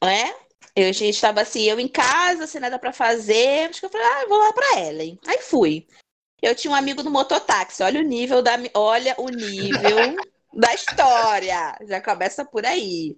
né? 0.03 0.34
Eu, 0.76 0.90
a 0.90 0.91
gente 0.91 1.20
tava 1.20 1.41
assim, 1.41 1.64
eu 1.64 1.80
em 1.80 1.88
casa, 1.88 2.45
sem 2.48 2.61
nada 2.61 2.78
pra 2.78 2.94
fazer. 2.94 3.70
Acho 3.70 3.80
que 3.80 3.86
eu 3.88 3.90
falei, 3.90 4.06
ah, 4.07 4.22
eu 4.24 4.30
vou 4.30 4.38
lá 4.38 4.53
pra 4.53 4.80
Ellen. 4.82 5.20
Aí 5.28 5.40
fui. 5.40 5.88
Eu 6.41 6.53
tinha 6.56 6.72
um 6.72 6.76
amigo 6.76 7.02
no 7.03 7.10
mototáxi. 7.11 7.82
Olha 7.84 7.99
o 7.99 8.03
nível 8.03 8.41
da, 8.41 8.53
olha 8.76 9.15
o 9.18 9.30
nível 9.30 10.15
da 10.53 10.73
história. 10.73 11.77
Já 11.88 12.01
começa 12.01 12.45
por 12.45 12.65
aí. 12.65 13.17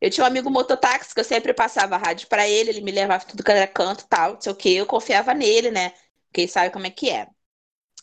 Eu 0.00 0.10
tinha 0.10 0.24
um 0.24 0.26
amigo 0.26 0.50
mototáxi 0.50 1.14
que 1.14 1.20
eu 1.20 1.24
sempre 1.24 1.54
passava 1.54 1.96
rádio 1.96 2.28
pra 2.28 2.46
ele, 2.48 2.70
ele 2.70 2.80
me 2.82 2.90
levava 2.92 3.24
tudo 3.24 3.42
que 3.42 3.50
era 3.50 3.66
canto 3.66 4.04
e 4.04 4.08
tal, 4.08 4.34
não 4.34 4.40
sei 4.40 4.52
o 4.52 4.56
que. 4.56 4.74
Eu 4.74 4.86
confiava 4.86 5.32
nele, 5.34 5.70
né? 5.70 5.90
Porque 6.26 6.42
ele 6.42 6.48
sabe 6.48 6.70
como 6.70 6.86
é 6.86 6.90
que 6.90 7.10
é. 7.10 7.28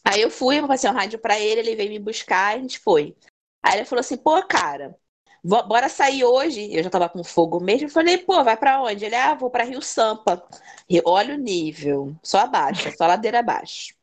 Aí 0.06 0.22
eu 0.22 0.32
fui, 0.32 0.60
eu 0.60 0.68
passei 0.68 0.90
um 0.90 0.94
rádio 0.94 1.20
pra 1.20 1.40
ele, 1.40 1.62
ele 1.62 1.76
veio 1.76 1.90
me 1.92 2.00
buscar, 2.00 2.56
a 2.56 2.60
gente 2.60 2.80
foi. 2.80 3.16
Aí 3.64 3.78
ele 3.80 3.86
falou 3.86 4.02
assim, 4.02 4.18
pô, 4.18 4.42
cara, 4.48 4.98
bora 5.44 5.90
sair 5.90 6.24
hoje. 6.26 6.74
Eu 6.74 6.84
já 6.84 6.90
tava 6.90 7.10
com 7.10 7.24
fogo 7.24 7.60
mesmo. 7.62 7.88
Eu 7.88 7.92
falei, 7.92 8.18
pô, 8.18 8.44
vai 8.44 8.58
pra 8.58 8.82
onde? 8.82 9.06
Ele, 9.06 9.16
ah, 9.16 9.36
vou 9.36 9.50
pra 9.50 9.64
Rio 9.64 9.82
Sampa. 9.82 10.44
E 10.90 11.02
olha 11.06 11.36
o 11.36 11.38
nível, 11.38 12.16
só 12.24 12.40
abaixo, 12.40 12.92
só 12.98 13.08
ladeira 13.08 13.40
abaixo. 13.40 13.94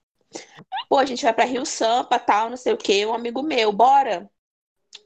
Pô, 0.89 0.98
a 0.98 1.07
gente 1.07 1.23
vai 1.23 1.32
pra 1.32 1.44
Rio 1.44 1.65
Sampa, 1.65 2.19
tal, 2.19 2.51
não 2.51 2.57
sei 2.57 2.73
o 2.73 2.77
quê, 2.77 3.07
um 3.07 3.15
amigo 3.15 3.43
meu, 3.43 3.73
bora? 3.73 4.28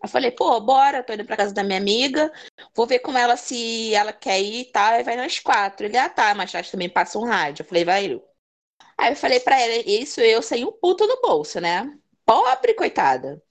Eu 0.02 0.08
falei, 0.08 0.30
pô, 0.30 0.60
bora, 0.60 1.02
tô 1.02 1.12
indo 1.14 1.24
pra 1.24 1.36
casa 1.36 1.54
da 1.54 1.64
minha 1.64 1.78
amiga, 1.78 2.32
vou 2.74 2.86
ver 2.86 3.00
com 3.00 3.16
ela 3.16 3.36
se 3.36 3.94
ela 3.94 4.12
quer 4.12 4.40
ir 4.40 4.60
e 4.62 4.64
tal, 4.66 4.94
aí 4.94 5.02
vai 5.04 5.16
nós 5.16 5.38
quatro. 5.40 5.86
Ele, 5.86 5.96
ah, 5.98 6.08
tá, 6.08 6.34
mas 6.34 6.52
que 6.52 6.70
também 6.70 6.88
passa 6.88 7.18
um 7.18 7.24
rádio. 7.24 7.62
Eu 7.62 7.66
falei, 7.68 7.84
vai. 7.84 8.20
Aí 8.98 9.12
eu 9.12 9.16
falei 9.16 9.40
pra 9.40 9.60
ela, 9.60 9.74
isso 9.86 10.20
eu 10.20 10.42
sem 10.42 10.64
um 10.64 10.72
puto 10.72 11.06
no 11.06 11.20
bolso, 11.20 11.60
né? 11.60 11.92
Pobre, 12.26 12.74
coitada. 12.74 13.42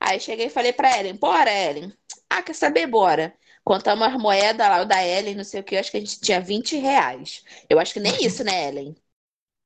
Aí 0.00 0.20
cheguei 0.20 0.46
e 0.46 0.50
falei 0.50 0.72
pra 0.72 0.98
Ellen, 0.98 1.16
bora, 1.16 1.50
Ellen. 1.52 1.92
Ah, 2.30 2.42
quer 2.42 2.54
saber? 2.54 2.86
Bora. 2.86 3.34
Contamos 3.64 4.06
as 4.08 4.14
moedas 4.20 4.68
lá, 4.68 4.82
o 4.82 4.86
da 4.86 5.04
Ellen, 5.06 5.36
não 5.36 5.44
sei 5.44 5.60
o 5.60 5.64
que, 5.64 5.76
eu 5.76 5.80
acho 5.80 5.90
que 5.90 5.96
a 5.98 6.00
gente 6.00 6.20
tinha 6.20 6.40
20 6.40 6.76
reais. 6.76 7.44
Eu 7.70 7.78
acho 7.78 7.94
que 7.94 8.00
nem 8.00 8.24
isso, 8.24 8.44
né, 8.44 8.68
Ellen? 8.68 8.96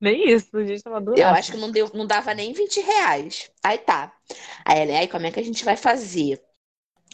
Nem 0.07 0.31
isso, 0.31 0.57
a 0.57 0.65
gente 0.65 0.83
tava 0.83 0.99
Eu 0.99 1.03
durando. 1.05 1.37
acho 1.37 1.51
que 1.51 1.59
não, 1.59 1.70
deu, 1.70 1.91
não 1.93 2.07
dava 2.07 2.33
nem 2.33 2.53
20 2.53 2.81
reais. 2.81 3.51
Aí 3.65 3.77
tá. 3.77 4.12
Aí 4.65 4.78
ela, 4.81 4.99
aí 5.01 5.09
como 5.09 5.27
é 5.27 5.33
que 5.33 5.41
a 5.41 5.43
gente 5.43 5.65
vai 5.65 5.77
fazer? 5.77 6.41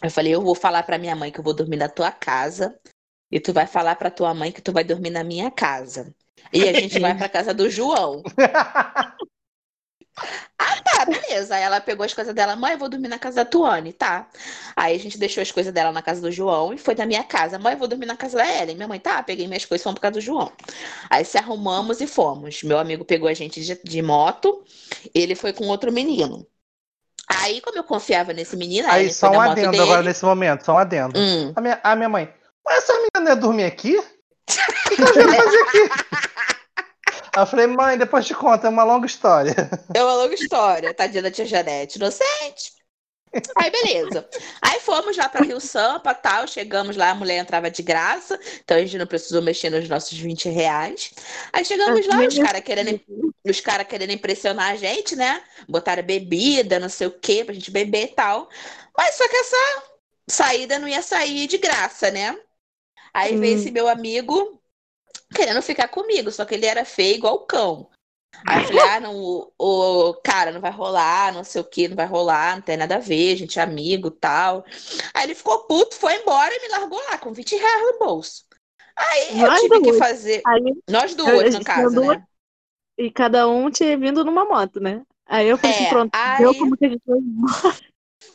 Eu 0.03 0.11
falei, 0.11 0.35
eu 0.35 0.41
vou 0.41 0.53
falar 0.53 0.83
pra 0.83 0.99
minha 0.99 1.15
mãe 1.15 1.31
que 1.31 1.39
eu 1.39 1.43
vou 1.43 1.55
dormir 1.55 1.77
na 1.77 1.89
tua 1.89 2.11
casa. 2.11 2.77
E 3.31 3.39
tu 3.39 3.51
vai 3.51 3.65
falar 3.65 3.95
pra 3.95 4.11
tua 4.11 4.31
mãe 4.33 4.51
que 4.51 4.61
tu 4.61 4.71
vai 4.71 4.83
dormir 4.83 5.09
na 5.09 5.23
minha 5.23 5.49
casa. 5.49 6.13
E 6.53 6.69
a 6.69 6.73
gente 6.73 6.99
vai 6.99 7.17
pra 7.17 7.27
casa 7.27 7.51
do 7.51 7.67
João. 7.67 8.21
Ah, 11.03 11.05
tá, 11.05 11.11
beleza. 11.11 11.55
Aí 11.55 11.63
ela 11.63 11.81
pegou 11.81 12.05
as 12.05 12.13
coisas 12.13 12.33
dela, 12.33 12.55
mãe, 12.55 12.73
eu 12.73 12.77
vou 12.77 12.89
dormir 12.89 13.07
na 13.07 13.19
casa 13.19 13.37
da 13.37 13.45
Tuane, 13.45 13.93
tá? 13.93 14.27
Aí 14.75 14.95
a 14.95 14.99
gente 14.99 15.17
deixou 15.17 15.41
as 15.41 15.51
coisas 15.51 15.73
dela 15.73 15.91
na 15.91 16.01
casa 16.01 16.21
do 16.21 16.31
João 16.31 16.73
e 16.73 16.77
foi 16.77 16.95
da 16.95 17.05
minha 17.05 17.23
casa. 17.23 17.59
Mãe, 17.59 17.73
eu 17.73 17.79
vou 17.79 17.87
dormir 17.87 18.05
na 18.05 18.15
casa 18.15 18.37
da 18.37 18.61
Ellen. 18.61 18.75
Minha 18.75 18.87
mãe, 18.87 18.99
tá, 18.99 19.21
peguei 19.21 19.47
minhas 19.47 19.65
coisas 19.65 19.81
e 19.81 19.83
fomos 19.83 19.99
pra 19.99 20.09
casa 20.09 20.19
do 20.19 20.21
João. 20.21 20.51
Aí 21.09 21.23
se 21.25 21.37
arrumamos 21.37 22.01
e 22.01 22.07
fomos. 22.07 22.63
Meu 22.63 22.79
amigo 22.79 23.05
pegou 23.05 23.27
a 23.29 23.33
gente 23.33 23.61
de, 23.63 23.79
de 23.83 24.01
moto, 24.01 24.63
ele 25.13 25.35
foi 25.35 25.53
com 25.53 25.65
outro 25.67 25.91
menino. 25.91 26.45
Aí, 27.27 27.61
como 27.61 27.77
eu 27.77 27.83
confiava 27.83 28.33
nesse 28.33 28.55
menino, 28.57 28.87
Aí, 28.89 29.05
ele 29.05 29.13
só 29.13 29.31
um 29.31 29.39
adendo 29.39 29.71
dele. 29.71 29.83
agora 29.83 30.03
nesse 30.03 30.25
momento, 30.25 30.65
só 30.65 30.73
um 30.73 30.77
adendo. 30.77 31.17
Hum. 31.17 31.53
A, 31.55 31.61
minha, 31.61 31.79
a 31.81 31.95
minha 31.95 32.09
mãe, 32.09 32.33
mas 32.65 32.79
essa 32.79 32.93
menina 32.93 33.11
não 33.21 33.27
ia 33.29 33.35
dormir 33.35 33.63
aqui? 33.63 33.97
O 34.85 34.95
que 34.95 34.95
que 34.95 35.19
ela 35.19 35.31
veio 35.31 35.43
fazer 35.43 35.61
aqui? 35.61 35.89
Aí 37.35 37.41
eu 37.43 37.47
falei, 37.47 37.67
mãe, 37.67 37.97
depois 37.97 38.25
te 38.25 38.33
conto, 38.35 38.65
é 38.65 38.69
uma 38.69 38.83
longa 38.83 39.05
história. 39.05 39.53
É 39.93 40.03
uma 40.03 40.13
longa 40.15 40.33
história, 40.33 40.93
tadinha 40.93 41.21
da 41.23 41.31
tia 41.31 41.45
Janete, 41.45 41.97
inocente. 41.97 42.73
Aí, 43.55 43.71
beleza. 43.71 44.29
Aí 44.61 44.79
fomos 44.81 45.17
lá 45.17 45.29
pra 45.29 45.41
Rio 45.41 45.59
Sampa, 45.61 46.13
tal, 46.15 46.47
chegamos 46.47 46.97
lá, 46.97 47.11
a 47.11 47.15
mulher 47.15 47.37
entrava 47.39 47.71
de 47.71 47.83
graça, 47.83 48.39
então 48.63 48.77
a 48.77 48.81
gente 48.81 48.97
não 48.97 49.07
precisou 49.07 49.41
mexer 49.41 49.69
nos 49.69 49.89
nossos 49.89 50.17
20 50.17 50.49
reais. 50.49 51.13
Aí 51.53 51.65
chegamos 51.65 52.07
lá, 52.07 52.27
os 52.27 52.39
caras 52.39 52.61
querendo, 52.63 52.99
os 53.47 53.61
cara 53.61 53.85
querendo 53.85 54.11
impressionar 54.11 54.71
a 54.73 54.75
gente, 54.77 55.15
né? 55.15 55.43
Botaram 55.69 56.03
bebida, 56.03 56.79
não 56.79 56.89
sei 56.89 57.07
o 57.07 57.11
quê, 57.19 57.45
pra 57.45 57.53
gente 57.55 57.71
beber 57.71 58.05
e 58.05 58.15
tal. 58.15 58.49
Mas 58.97 59.15
só 59.15 59.27
que 59.29 59.35
essa 59.37 59.83
saída 60.29 60.79
não 60.79 60.87
ia 60.87 61.01
sair 61.01 61.47
de 61.47 61.57
graça, 61.57 62.11
né? 62.11 62.37
Aí 63.13 63.35
veio 63.37 63.55
Hum. 63.55 63.55
esse 63.55 63.71
meu 63.71 63.87
amigo 63.87 64.61
querendo 65.33 65.61
ficar 65.61 65.87
comigo, 65.87 66.31
só 66.31 66.45
que 66.45 66.55
ele 66.55 66.65
era 66.65 66.85
feio 66.85 67.15
igual 67.15 67.35
o 67.35 67.45
cão. 67.45 67.89
Aí 68.47 68.59
eu 68.61 68.63
falei, 68.67 68.83
ah, 68.83 68.99
não, 68.99 69.15
o, 69.15 69.51
o- 69.57 70.13
cara, 70.23 70.51
não 70.51 70.61
vai 70.61 70.71
rolar, 70.71 71.33
não 71.33 71.43
sei 71.43 71.61
o 71.61 71.65
que, 71.65 71.87
não 71.87 71.95
vai 71.95 72.05
rolar, 72.05 72.55
não 72.55 72.61
tem 72.61 72.77
nada 72.77 72.95
a 72.95 72.99
ver, 72.99 73.33
a 73.33 73.37
gente 73.37 73.59
é 73.59 73.61
amigo 73.61 74.11
tal. 74.11 74.65
Aí 75.13 75.23
ele 75.25 75.35
ficou 75.35 75.65
puto, 75.67 75.95
foi 75.95 76.15
embora 76.15 76.53
e 76.53 76.61
me 76.61 76.67
largou 76.69 76.99
lá 77.09 77.17
com 77.17 77.33
20 77.33 77.55
reais 77.55 77.81
no 77.93 77.99
bolso. 77.99 78.45
Aí 78.95 79.41
eu 79.41 79.47
Nós 79.47 79.61
tive 79.61 79.81
que 79.81 79.93
fazer. 79.93 80.41
Aí, 80.45 80.61
Nós 80.89 81.15
duas, 81.15 81.53
no 81.53 81.63
caso, 81.63 81.95
duas. 81.95 82.17
né? 82.17 82.23
e 82.97 83.09
cada 83.11 83.47
um 83.47 83.71
tinha 83.71 83.97
vindo 83.97 84.23
numa 84.23 84.45
moto, 84.45 84.79
né? 84.79 85.01
Aí 85.25 85.47
eu 85.47 85.57
falei 85.57 85.71
assim, 85.75 85.83
É, 85.85 85.89
pronto, 85.89 86.11
aí- 86.13 86.43
deu 86.43 86.53
como 86.55 86.77
que 86.77 86.85
a 86.85 86.89
gente 86.89 87.01
vai 87.05 87.19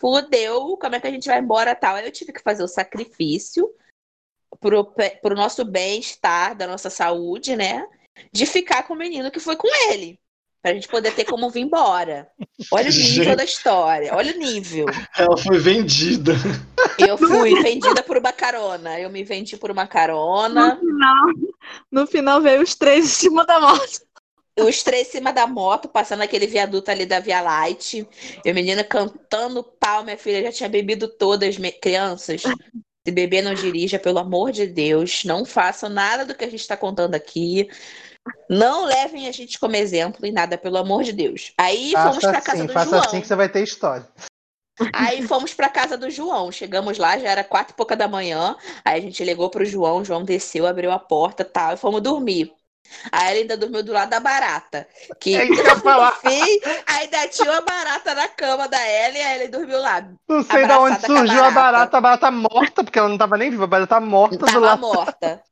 Fudeu, 0.00 0.76
como 0.76 0.94
é 0.94 1.00
que 1.00 1.06
a 1.06 1.10
gente 1.10 1.26
vai 1.28 1.38
embora 1.38 1.74
tal? 1.74 1.96
Aí 1.96 2.06
eu 2.06 2.12
tive 2.12 2.32
que 2.32 2.42
fazer 2.42 2.62
o 2.62 2.68
sacrifício 2.68 3.68
pro, 4.60 4.84
pe- 4.84 5.18
pro 5.22 5.34
nosso 5.36 5.64
bem-estar, 5.64 6.56
da 6.56 6.66
nossa 6.66 6.90
saúde, 6.90 7.56
né? 7.56 7.86
De 8.32 8.46
ficar 8.46 8.82
com 8.84 8.94
o 8.94 8.96
menino 8.96 9.30
que 9.30 9.40
foi 9.40 9.56
com 9.56 9.68
ele. 9.92 10.18
Pra 10.60 10.74
gente 10.74 10.88
poder 10.88 11.14
ter 11.14 11.24
como 11.24 11.48
vir 11.50 11.60
embora. 11.60 12.28
Olha 12.72 12.86
o 12.90 12.92
nível 12.92 13.24
Gente. 13.24 13.36
da 13.36 13.44
história, 13.44 14.12
olha 14.14 14.34
o 14.34 14.38
nível. 14.38 14.86
Ela 15.16 15.36
foi 15.36 15.56
vendida. 15.58 16.32
Eu 16.98 17.16
fui 17.16 17.62
vendida 17.62 18.02
por 18.02 18.18
uma 18.18 18.32
carona. 18.32 18.98
Eu 18.98 19.08
me 19.08 19.22
vendi 19.22 19.56
por 19.56 19.70
uma 19.70 19.86
carona. 19.86 20.74
No 20.74 20.80
final, 20.80 21.26
no 21.92 22.06
final 22.08 22.40
veio 22.40 22.60
os 22.62 22.74
três 22.74 23.04
em 23.04 23.08
cima 23.08 23.46
da 23.46 23.60
moto. 23.60 24.00
Os 24.58 24.82
três 24.82 25.06
em 25.06 25.10
cima 25.12 25.32
da 25.32 25.46
moto, 25.46 25.88
passando 25.88 26.22
aquele 26.22 26.48
viaduto 26.48 26.90
ali 26.90 27.06
da 27.06 27.20
Via 27.20 27.40
Light. 27.40 28.04
E 28.44 28.50
a 28.50 28.52
menina 28.52 28.82
cantando 28.82 29.62
pau, 29.62 30.02
minha 30.02 30.18
filha 30.18 30.42
já 30.42 30.50
tinha 30.50 30.68
bebido 30.68 31.06
todas, 31.06 31.56
me- 31.56 31.70
crianças. 31.70 32.42
Se 33.08 33.12
beber 33.12 33.40
não 33.40 33.54
dirija, 33.54 33.98
pelo 33.98 34.18
amor 34.18 34.52
de 34.52 34.66
Deus. 34.66 35.24
Não 35.24 35.42
façam 35.42 35.88
nada 35.88 36.26
do 36.26 36.34
que 36.34 36.44
a 36.44 36.50
gente 36.50 36.60
está 36.60 36.76
contando 36.76 37.14
aqui. 37.14 37.66
Não 38.50 38.84
levem 38.84 39.26
a 39.26 39.32
gente 39.32 39.58
como 39.58 39.74
exemplo 39.74 40.26
em 40.26 40.30
nada, 40.30 40.58
pelo 40.58 40.76
amor 40.76 41.02
de 41.04 41.14
Deus. 41.14 41.54
Aí 41.56 41.92
fomos 41.92 42.16
Faça 42.16 42.28
pra 42.28 42.40
casa 42.42 42.58
assim, 42.58 42.66
do 42.66 42.72
faça 42.74 42.90
João. 42.90 43.02
assim 43.02 43.20
que 43.22 43.26
você 43.26 43.34
vai 43.34 43.48
ter 43.48 43.62
história. 43.62 44.06
Aí 44.92 45.26
fomos 45.26 45.54
pra 45.54 45.70
casa 45.70 45.96
do 45.96 46.10
João. 46.10 46.52
Chegamos 46.52 46.98
lá, 46.98 47.18
já 47.18 47.30
era 47.30 47.42
quatro 47.42 47.72
e 47.72 47.76
pouca 47.78 47.96
da 47.96 48.06
manhã. 48.06 48.54
Aí 48.84 48.98
a 48.98 49.02
gente 49.02 49.24
ligou 49.24 49.48
pro 49.48 49.64
João, 49.64 49.96
o 49.96 50.04
João 50.04 50.22
desceu, 50.22 50.66
abriu 50.66 50.90
a 50.92 50.98
porta 50.98 51.46
tal, 51.46 51.72
e 51.72 51.76
fomos 51.78 52.02
dormir. 52.02 52.52
Aí 53.12 53.30
ele 53.32 53.40
ainda 53.42 53.56
dormiu 53.56 53.82
do 53.82 53.92
lado 53.92 54.10
da 54.10 54.20
barata. 54.20 54.88
Que 55.20 55.36
É 55.36 55.44
isso 55.44 55.62
que 55.62 55.70
eu 55.70 55.76
falar. 55.80 56.18
Enfim, 56.24 56.60
ainda 56.86 57.28
tinha 57.28 57.50
uma 57.50 57.60
barata 57.60 58.14
na 58.14 58.28
cama 58.28 58.68
da 58.68 58.78
Ellie, 58.88 59.22
aí 59.22 59.40
ele 59.40 59.48
dormiu 59.48 59.80
lá. 59.80 60.08
Não 60.28 60.42
sei 60.42 60.66
de 60.66 60.72
onde 60.72 60.98
com 60.98 61.06
a 61.06 61.06
surgiu 61.06 61.44
a 61.44 61.50
barata. 61.50 61.52
barata, 61.52 61.96
a 61.96 62.00
barata 62.00 62.30
morta, 62.30 62.84
porque 62.84 62.98
ela 62.98 63.08
não 63.08 63.18
tava 63.18 63.36
nem 63.36 63.50
viva, 63.50 63.64
a 63.64 63.66
barata 63.66 64.00
morta 64.00 64.36
do 64.36 64.44
Tava 64.44 64.58
lado. 64.58 64.80
morta. 64.80 65.42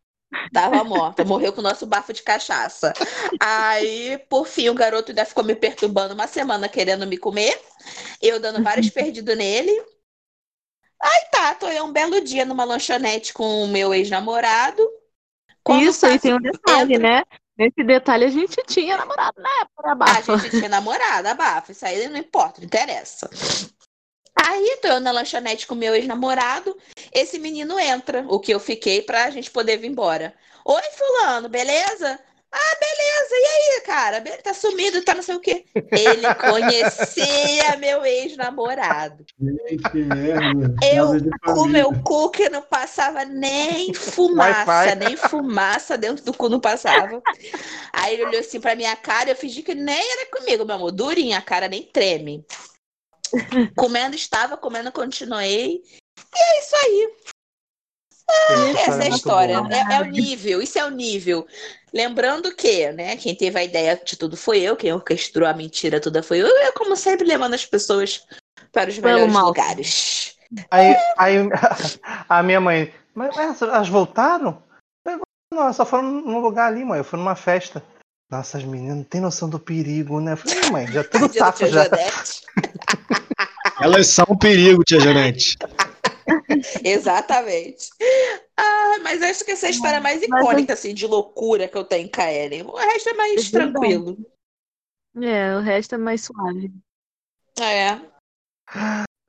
Tava 0.52 0.82
morta. 0.84 1.24
Morreu 1.24 1.52
com 1.52 1.60
o 1.60 1.64
nosso 1.64 1.86
bafo 1.86 2.12
de 2.12 2.22
cachaça. 2.22 2.92
Aí, 3.40 4.18
por 4.28 4.46
fim, 4.46 4.68
o 4.68 4.74
garoto 4.74 5.10
ainda 5.12 5.24
ficou 5.24 5.44
me 5.44 5.54
perturbando 5.54 6.14
uma 6.14 6.26
semana 6.26 6.68
querendo 6.68 7.06
me 7.06 7.16
comer. 7.16 7.58
Eu 8.20 8.40
dando 8.40 8.62
vários 8.62 8.88
perdidos 8.90 9.36
nele. 9.36 9.70
Aí 11.00 11.20
tá, 11.30 11.54
tô 11.54 11.68
eu 11.68 11.84
um 11.84 11.92
belo 11.92 12.20
dia 12.20 12.44
numa 12.44 12.64
lanchonete 12.64 13.32
com 13.32 13.62
o 13.64 13.68
meu 13.68 13.94
ex-namorado. 13.94 14.82
Quando 15.66 15.82
Isso, 15.82 16.06
e 16.06 16.10
passa- 16.10 16.20
tem 16.20 16.32
um 16.32 16.40
detalhe, 16.40 16.94
entra- 16.94 17.08
né? 17.10 17.22
Nesse 17.58 17.82
detalhe 17.82 18.24
a 18.24 18.28
gente 18.28 18.54
tinha 18.68 18.96
namorado 18.96 19.42
na 19.42 19.50
época, 19.62 19.88
A 19.88 19.92
abafa. 19.92 20.38
gente 20.38 20.50
tinha 20.50 20.68
namorada, 20.68 21.32
abafa. 21.32 21.72
Isso 21.72 21.84
aí 21.84 22.06
não 22.06 22.16
importa, 22.18 22.60
não 22.60 22.66
interessa. 22.66 23.28
Aí 24.36 24.78
tô 24.80 24.86
eu 24.88 25.00
na 25.00 25.10
lanchonete 25.10 25.66
com 25.66 25.74
meu 25.74 25.92
ex-namorado. 25.92 26.76
Esse 27.12 27.36
menino 27.40 27.76
entra, 27.80 28.24
o 28.28 28.38
que 28.38 28.54
eu 28.54 28.60
fiquei 28.60 29.02
pra 29.02 29.28
gente 29.30 29.50
poder 29.50 29.76
vir 29.78 29.88
embora. 29.88 30.34
Oi, 30.64 30.82
fulano, 30.96 31.48
beleza? 31.48 32.20
Ah, 32.58 32.76
beleza. 32.80 33.34
E 33.34 33.46
aí, 33.46 33.80
cara? 33.82 34.20
Tá 34.42 34.54
sumido, 34.54 35.02
tá 35.02 35.14
não 35.14 35.22
sei 35.22 35.34
o 35.34 35.40
quê. 35.40 35.66
Ele 35.74 36.34
conhecia 36.36 37.76
meu 37.78 38.02
ex-namorado. 38.02 39.26
Merda. 39.38 40.74
Eu, 40.82 41.10
Com 41.54 41.66
meu 41.66 41.92
cu 42.02 42.30
que 42.30 42.48
não 42.48 42.62
passava 42.62 43.26
nem 43.26 43.92
fumaça, 43.94 44.94
nem 44.94 45.16
fumaça 45.18 45.98
dentro 45.98 46.24
do 46.24 46.32
cu 46.32 46.48
não 46.48 46.58
passava. 46.58 47.22
Aí 47.92 48.14
ele 48.14 48.24
olhou 48.24 48.40
assim 48.40 48.58
pra 48.58 48.74
minha 48.74 48.96
cara, 48.96 49.30
eu 49.30 49.36
fingi 49.36 49.62
que 49.62 49.74
nem 49.74 50.10
era 50.12 50.30
comigo, 50.30 50.64
meu 50.64 50.76
amor. 50.76 50.92
Durinha, 50.92 51.36
a 51.36 51.42
cara 51.42 51.68
nem 51.68 51.82
treme. 51.82 52.42
Comendo 53.76 54.16
estava, 54.16 54.56
comendo 54.56 54.90
continuei. 54.90 55.82
E 56.34 56.38
é 56.38 56.60
isso 56.60 56.76
aí. 56.76 57.16
Essa 58.78 59.04
é 59.04 59.06
a 59.06 59.08
história. 59.08 59.54
É, 59.70 59.96
é 59.96 60.00
o 60.00 60.04
nível, 60.04 60.60
isso 60.60 60.78
é 60.78 60.84
o 60.84 60.90
nível. 60.90 61.46
Lembrando 61.96 62.54
que, 62.54 62.92
né, 62.92 63.16
quem 63.16 63.34
teve 63.34 63.58
a 63.58 63.64
ideia 63.64 63.96
de 63.96 64.18
tudo 64.18 64.36
foi 64.36 64.60
eu, 64.60 64.76
quem 64.76 64.92
orquestrou 64.92 65.48
a 65.48 65.54
mentira 65.54 65.98
toda 65.98 66.22
foi 66.22 66.42
eu. 66.42 66.46
Eu, 66.46 66.72
como 66.74 66.94
sempre, 66.94 67.26
levando 67.26 67.54
as 67.54 67.64
pessoas 67.64 68.22
para 68.70 68.90
os 68.90 68.98
melhores 68.98 69.32
mal. 69.32 69.46
lugares. 69.46 70.36
Aí, 70.70 70.94
aí 71.16 71.36
a 72.28 72.42
minha 72.42 72.60
mãe, 72.60 72.92
mas, 73.14 73.62
elas 73.62 73.88
voltaram? 73.88 74.62
Não, 75.50 75.62
elas 75.62 75.76
só 75.76 75.86
foram 75.86 76.02
num 76.02 76.38
lugar 76.38 76.66
ali, 76.66 76.84
mãe. 76.84 76.98
Eu 76.98 77.04
fui 77.04 77.18
numa 77.18 77.34
festa. 77.34 77.82
Nossa, 78.30 78.58
as 78.58 78.64
meninas 78.64 78.96
não 78.98 79.04
têm 79.04 79.22
noção 79.22 79.48
do 79.48 79.58
perigo, 79.58 80.20
né? 80.20 80.32
Eu 80.32 80.36
falei, 80.36 80.58
"Ih, 80.58 80.70
mãe, 80.70 80.86
já 80.88 81.02
tudo 81.02 81.32
Tadinha 81.32 81.40
da 81.40 81.52
safo 81.52 81.66
já. 81.66 81.84
Elas 83.80 84.08
são 84.08 84.26
um 84.28 84.36
perigo, 84.36 84.84
tia 84.84 85.00
Janete. 85.00 85.56
Exatamente. 86.84 87.88
Ah, 88.56 88.98
mas 89.02 89.22
acho 89.22 89.44
que 89.44 89.52
essa 89.52 89.66
é 89.66 89.68
a 89.68 89.70
história 89.70 90.00
mais 90.00 90.26
Mas 90.26 90.40
icônica, 90.40 90.72
assim, 90.72 90.94
de 90.94 91.06
loucura 91.06 91.68
que 91.68 91.76
eu 91.76 91.84
tenho 91.84 92.10
com 92.10 92.20
a 92.20 92.32
Ellen. 92.32 92.62
O 92.62 92.76
resto 92.76 93.08
é 93.08 93.12
mais 93.14 93.32
É 93.32 93.58
verdade. 93.58 93.72
tranquilo. 93.72 94.18
É, 95.22 95.56
o 95.56 95.60
resto 95.60 95.94
é 95.94 95.98
mais 95.98 96.22
suave. 96.22 96.72
É. 97.60 98.00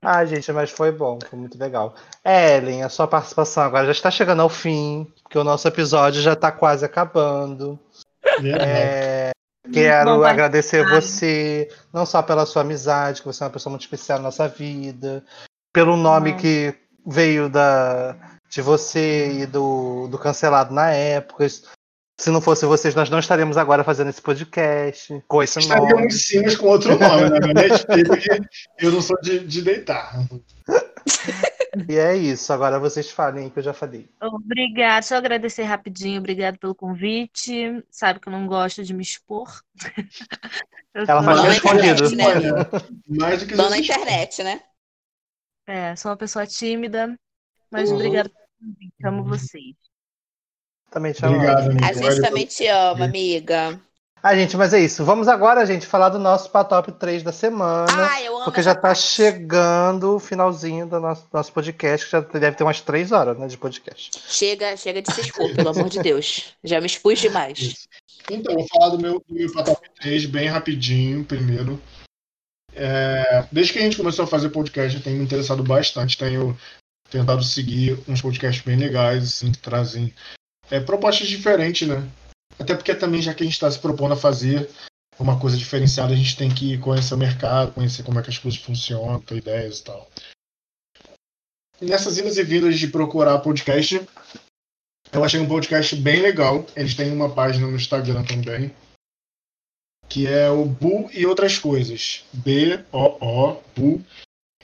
Ah, 0.04 0.26
gente, 0.26 0.52
mas 0.52 0.70
foi 0.70 0.92
bom, 0.92 1.18
foi 1.28 1.40
muito 1.40 1.58
legal. 1.58 1.96
Ellen, 2.24 2.84
a 2.84 2.90
sua 2.90 3.08
participação 3.08 3.64
agora 3.64 3.86
já 3.86 3.92
está 3.92 4.12
chegando 4.12 4.42
ao 4.42 4.50
fim, 4.50 5.12
porque 5.24 5.38
o 5.38 5.44
nosso 5.44 5.68
episódio 5.68 6.22
já 6.22 6.34
está 6.34 6.52
quase 6.52 6.86
acabando. 6.86 7.80
É, 8.60 9.32
Quero 9.72 10.24
agradecer 10.24 10.88
você, 10.88 11.70
não 11.94 12.06
só 12.06 12.22
pela 12.22 12.46
sua 12.46 12.62
amizade, 12.62 13.22
que 13.22 13.28
você 13.28 13.44
é 13.44 13.46
uma 13.48 13.54
pessoa 13.54 13.72
muito 13.72 13.82
especial 13.82 14.20
na 14.20 14.26
nossa 14.26 14.48
vida, 14.48 15.24
pelo 15.78 15.96
nome 15.96 16.32
Não. 16.32 16.38
que 16.40 16.74
veio 17.06 17.48
da, 17.48 18.16
de 18.50 18.64
você 18.64 19.42
e 19.42 19.46
do, 19.46 20.08
do 20.08 20.18
cancelado 20.18 20.74
na 20.74 20.90
época. 20.90 21.48
Se 22.20 22.32
não 22.32 22.42
fosse 22.42 22.66
vocês, 22.66 22.96
nós 22.96 23.12
não 23.12 23.20
estaríamos 23.20 23.58
agora 23.58 23.84
fazendo 23.84 24.10
esse 24.10 24.20
podcast 24.20 25.24
com 25.28 25.44
esse 25.44 25.60
nome. 25.68 25.84
Estaríamos 25.84 26.28
sim, 26.28 26.42
mas 26.42 26.56
com 26.56 26.66
outro 26.66 26.98
nome, 26.98 27.30
né? 27.30 27.54
Me 27.54 27.68
Respeita 27.68 28.18
que 28.18 28.86
eu 28.88 28.92
não 28.92 29.04
sou 29.04 29.16
de, 29.22 29.46
de 29.46 29.62
deitar. 29.62 30.20
E 31.88 31.96
é 31.96 32.16
isso. 32.16 32.52
Agora 32.52 32.80
vocês 32.80 33.12
falem 33.12 33.48
que 33.52 33.60
eu 33.60 33.64
já 33.64 33.72
falei. 33.72 34.10
Obrigada. 34.20 35.02
Deixa 35.02 35.14
eu 35.14 35.20
agradecer 35.20 35.62
rapidinho. 35.62 36.18
Obrigado 36.18 36.58
pelo 36.58 36.74
convite. 36.74 37.84
Sabe 37.92 38.20
que 38.20 38.28
eu 38.28 38.34
não 38.34 38.48
gosto 38.48 38.84
de 38.84 38.96
me 38.96 39.04
expor. 39.04 39.62
Eu 40.96 41.06
Ela 41.08 41.22
faz 41.22 41.44
respondido. 41.44 42.06
internet, 42.08 42.52
né? 42.52 42.66
Mais 43.08 43.40
do 43.42 43.46
que 43.48 43.56
Dona 43.56 43.78
Jesus. 43.78 43.90
internet, 43.90 44.44
né? 44.44 44.60
É, 45.68 45.96
sou 45.96 46.10
uma 46.12 46.18
pessoa 46.18 46.48
tímida, 46.48 47.14
mas 47.70 47.90
Uhum. 47.90 47.96
obrigada 47.96 48.32
convite. 48.60 48.94
Amo 49.06 49.24
vocês. 49.24 49.76
Também 50.90 51.12
te 51.12 51.24
amo. 51.26 51.36
Obrigado, 51.36 51.70
amigo. 51.70 51.86
A 51.86 51.94
gente 51.94 52.22
também 52.22 52.46
te 52.46 52.66
ama, 52.68 53.06
amiga. 53.06 53.80
Ah, 54.24 54.36
gente, 54.36 54.58
mas 54.58 54.74
é 54.74 54.80
isso. 54.80 55.06
Vamos 55.06 55.28
agora, 55.28 55.66
gente, 55.66 55.86
falar 55.86 56.10
do 56.10 56.18
nosso 56.18 56.50
top 56.50 56.92
3 56.94 57.22
da 57.22 57.32
semana. 57.32 57.86
Ah, 57.90 58.22
eu 58.22 58.36
amo 58.36 58.46
Porque 58.46 58.64
já 58.64 58.74
tá 58.74 58.82
parte. 58.82 59.02
chegando 59.04 60.16
o 60.16 60.20
finalzinho 60.20 60.88
do 60.88 61.00
nosso, 61.00 61.28
nosso 61.32 61.54
podcast, 61.54 62.06
que 62.06 62.12
já 62.14 62.20
deve 62.22 62.56
ter 62.58 62.64
umas 62.64 62.82
três 62.82 63.12
horas 63.12 63.38
né, 63.38 63.48
de 63.48 63.58
podcast. 63.58 64.20
Chega, 64.28 64.76
chega 64.76 65.02
de 65.02 65.14
se 65.14 65.22
expor, 65.22 65.54
pelo 65.54 65.70
amor 65.70 65.88
de 65.88 66.00
Deus. 66.02 66.54
Já 66.64 66.80
me 66.82 66.88
expus 66.88 67.20
demais. 67.20 67.88
Então, 68.32 68.56
vou 68.56 68.66
falar 68.68 68.90
do 68.90 69.00
meu, 69.00 69.24
do 69.28 69.36
meu 69.36 69.54
top 69.54 69.88
3 70.02 70.26
bem 70.26 70.48
rapidinho, 70.48 71.24
primeiro. 71.24 71.80
É, 72.80 73.48
desde 73.52 73.74
que 73.74 73.80
a 73.80 73.82
gente 73.82 73.98
começou 73.98 74.24
a 74.24 74.28
fazer 74.28 74.50
podcast, 74.50 74.96
eu 74.96 75.04
tenho 75.04 75.18
me 75.18 75.24
interessado 75.24 75.64
bastante. 75.64 76.18
Tenho 76.18 76.58
tentado 77.10 77.44
seguir 77.44 77.98
uns 78.08 78.22
podcasts 78.22 78.64
bem 78.64 78.78
legais, 78.78 79.24
assim, 79.24 79.52
que 79.52 79.58
trazem 79.58 80.14
é, 80.70 80.80
propostas 80.80 81.28
diferentes, 81.28 81.88
né? 81.88 82.08
Até 82.60 82.76
porque 82.76 82.94
também, 82.94 83.22
já 83.22 83.34
que 83.34 83.44
a 83.44 83.46
gente 83.46 83.56
está 83.56 83.70
se 83.70 83.80
propondo 83.80 84.14
a 84.14 84.18
fazer 84.18 84.70
uma 85.20 85.40
coisa 85.40 85.58
diferenciada, 85.58 86.14
a 86.14 86.16
gente 86.16 86.38
tem 86.38 86.50
que 86.54 86.78
conhecer 86.78 87.16
o 87.16 87.18
mercado, 87.18 87.74
conhecer 87.74 88.04
como 88.04 88.20
é 88.20 88.24
que 88.24 88.30
as 88.30 88.38
coisas 88.38 88.60
funcionam, 88.60 89.20
ter 89.20 89.38
ideias 89.38 89.80
e 89.80 89.84
tal. 89.84 90.08
E 91.82 91.86
nessas 91.86 92.18
idas 92.18 92.38
e 92.38 92.44
vindas 92.44 92.78
de 92.78 92.88
procurar 92.88 93.40
podcast, 93.40 94.02
eu 95.12 95.24
achei 95.24 95.40
um 95.40 95.48
podcast 95.48 95.96
bem 95.96 96.22
legal. 96.22 96.66
Eles 96.76 96.96
têm 96.96 97.12
uma 97.12 97.34
página 97.34 97.68
no 97.68 97.76
Instagram 97.76 98.24
também. 98.24 98.72
Que 100.10 100.28
é 100.28 100.50
o 100.50 100.66
Bu 100.66 101.10
e 101.14 101.26
Outras 101.26 101.58
Coisas. 101.58 102.26
B-O-O, 102.34 103.62
Bu 103.76 104.02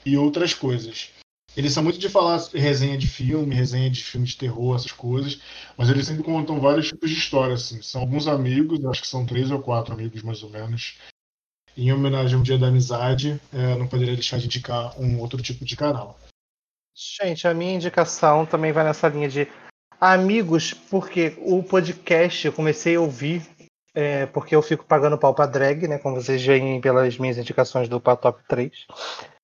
e 0.04 0.16
Outras 0.16 0.54
Coisas. 0.54 1.10
Eles 1.56 1.72
são 1.72 1.84
muito 1.84 1.98
de 1.98 2.08
falar 2.08 2.40
resenha 2.52 2.98
de 2.98 3.06
filme, 3.06 3.54
resenha 3.54 3.88
de 3.88 4.02
filme 4.02 4.26
de 4.26 4.36
terror, 4.36 4.74
essas 4.74 4.90
coisas. 4.90 5.40
Mas 5.76 5.88
eles 5.88 6.06
sempre 6.06 6.24
contam 6.24 6.60
vários 6.60 6.88
tipos 6.88 7.08
de 7.10 7.16
histórias, 7.16 7.62
assim. 7.62 7.80
São 7.80 8.00
alguns 8.00 8.26
amigos, 8.26 8.84
acho 8.84 9.02
que 9.02 9.06
são 9.06 9.24
três 9.24 9.50
ou 9.50 9.60
quatro 9.60 9.94
amigos, 9.94 10.22
mais 10.22 10.42
ou 10.42 10.50
menos. 10.50 10.98
Em 11.76 11.92
homenagem 11.92 12.36
ao 12.36 12.42
Dia 12.42 12.58
da 12.58 12.68
Amizade, 12.68 13.40
eh, 13.52 13.76
não 13.76 13.86
poderia 13.86 14.14
deixar 14.14 14.38
de 14.38 14.46
indicar 14.46 14.98
um 15.00 15.18
outro 15.18 15.40
tipo 15.42 15.64
de 15.64 15.76
canal. 15.76 16.18
Gente, 16.94 17.46
a 17.48 17.54
minha 17.54 17.74
indicação 17.74 18.46
também 18.46 18.70
vai 18.70 18.84
nessa 18.84 19.08
linha 19.08 19.28
de 19.28 19.48
amigos, 20.00 20.72
porque 20.72 21.34
o 21.38 21.62
podcast 21.62 22.46
eu 22.46 22.52
comecei 22.52 22.94
a 22.94 23.00
ouvir 23.00 23.42
é, 23.94 24.26
porque 24.26 24.56
eu 24.56 24.62
fico 24.62 24.84
pagando 24.84 25.16
pau 25.16 25.32
pra 25.32 25.46
drag, 25.46 25.86
né? 25.86 25.98
Como 25.98 26.16
vocês 26.16 26.44
veem 26.44 26.80
pelas 26.80 27.16
minhas 27.16 27.38
indicações 27.38 27.88
do 27.88 28.00
Top 28.00 28.42
3. 28.48 28.86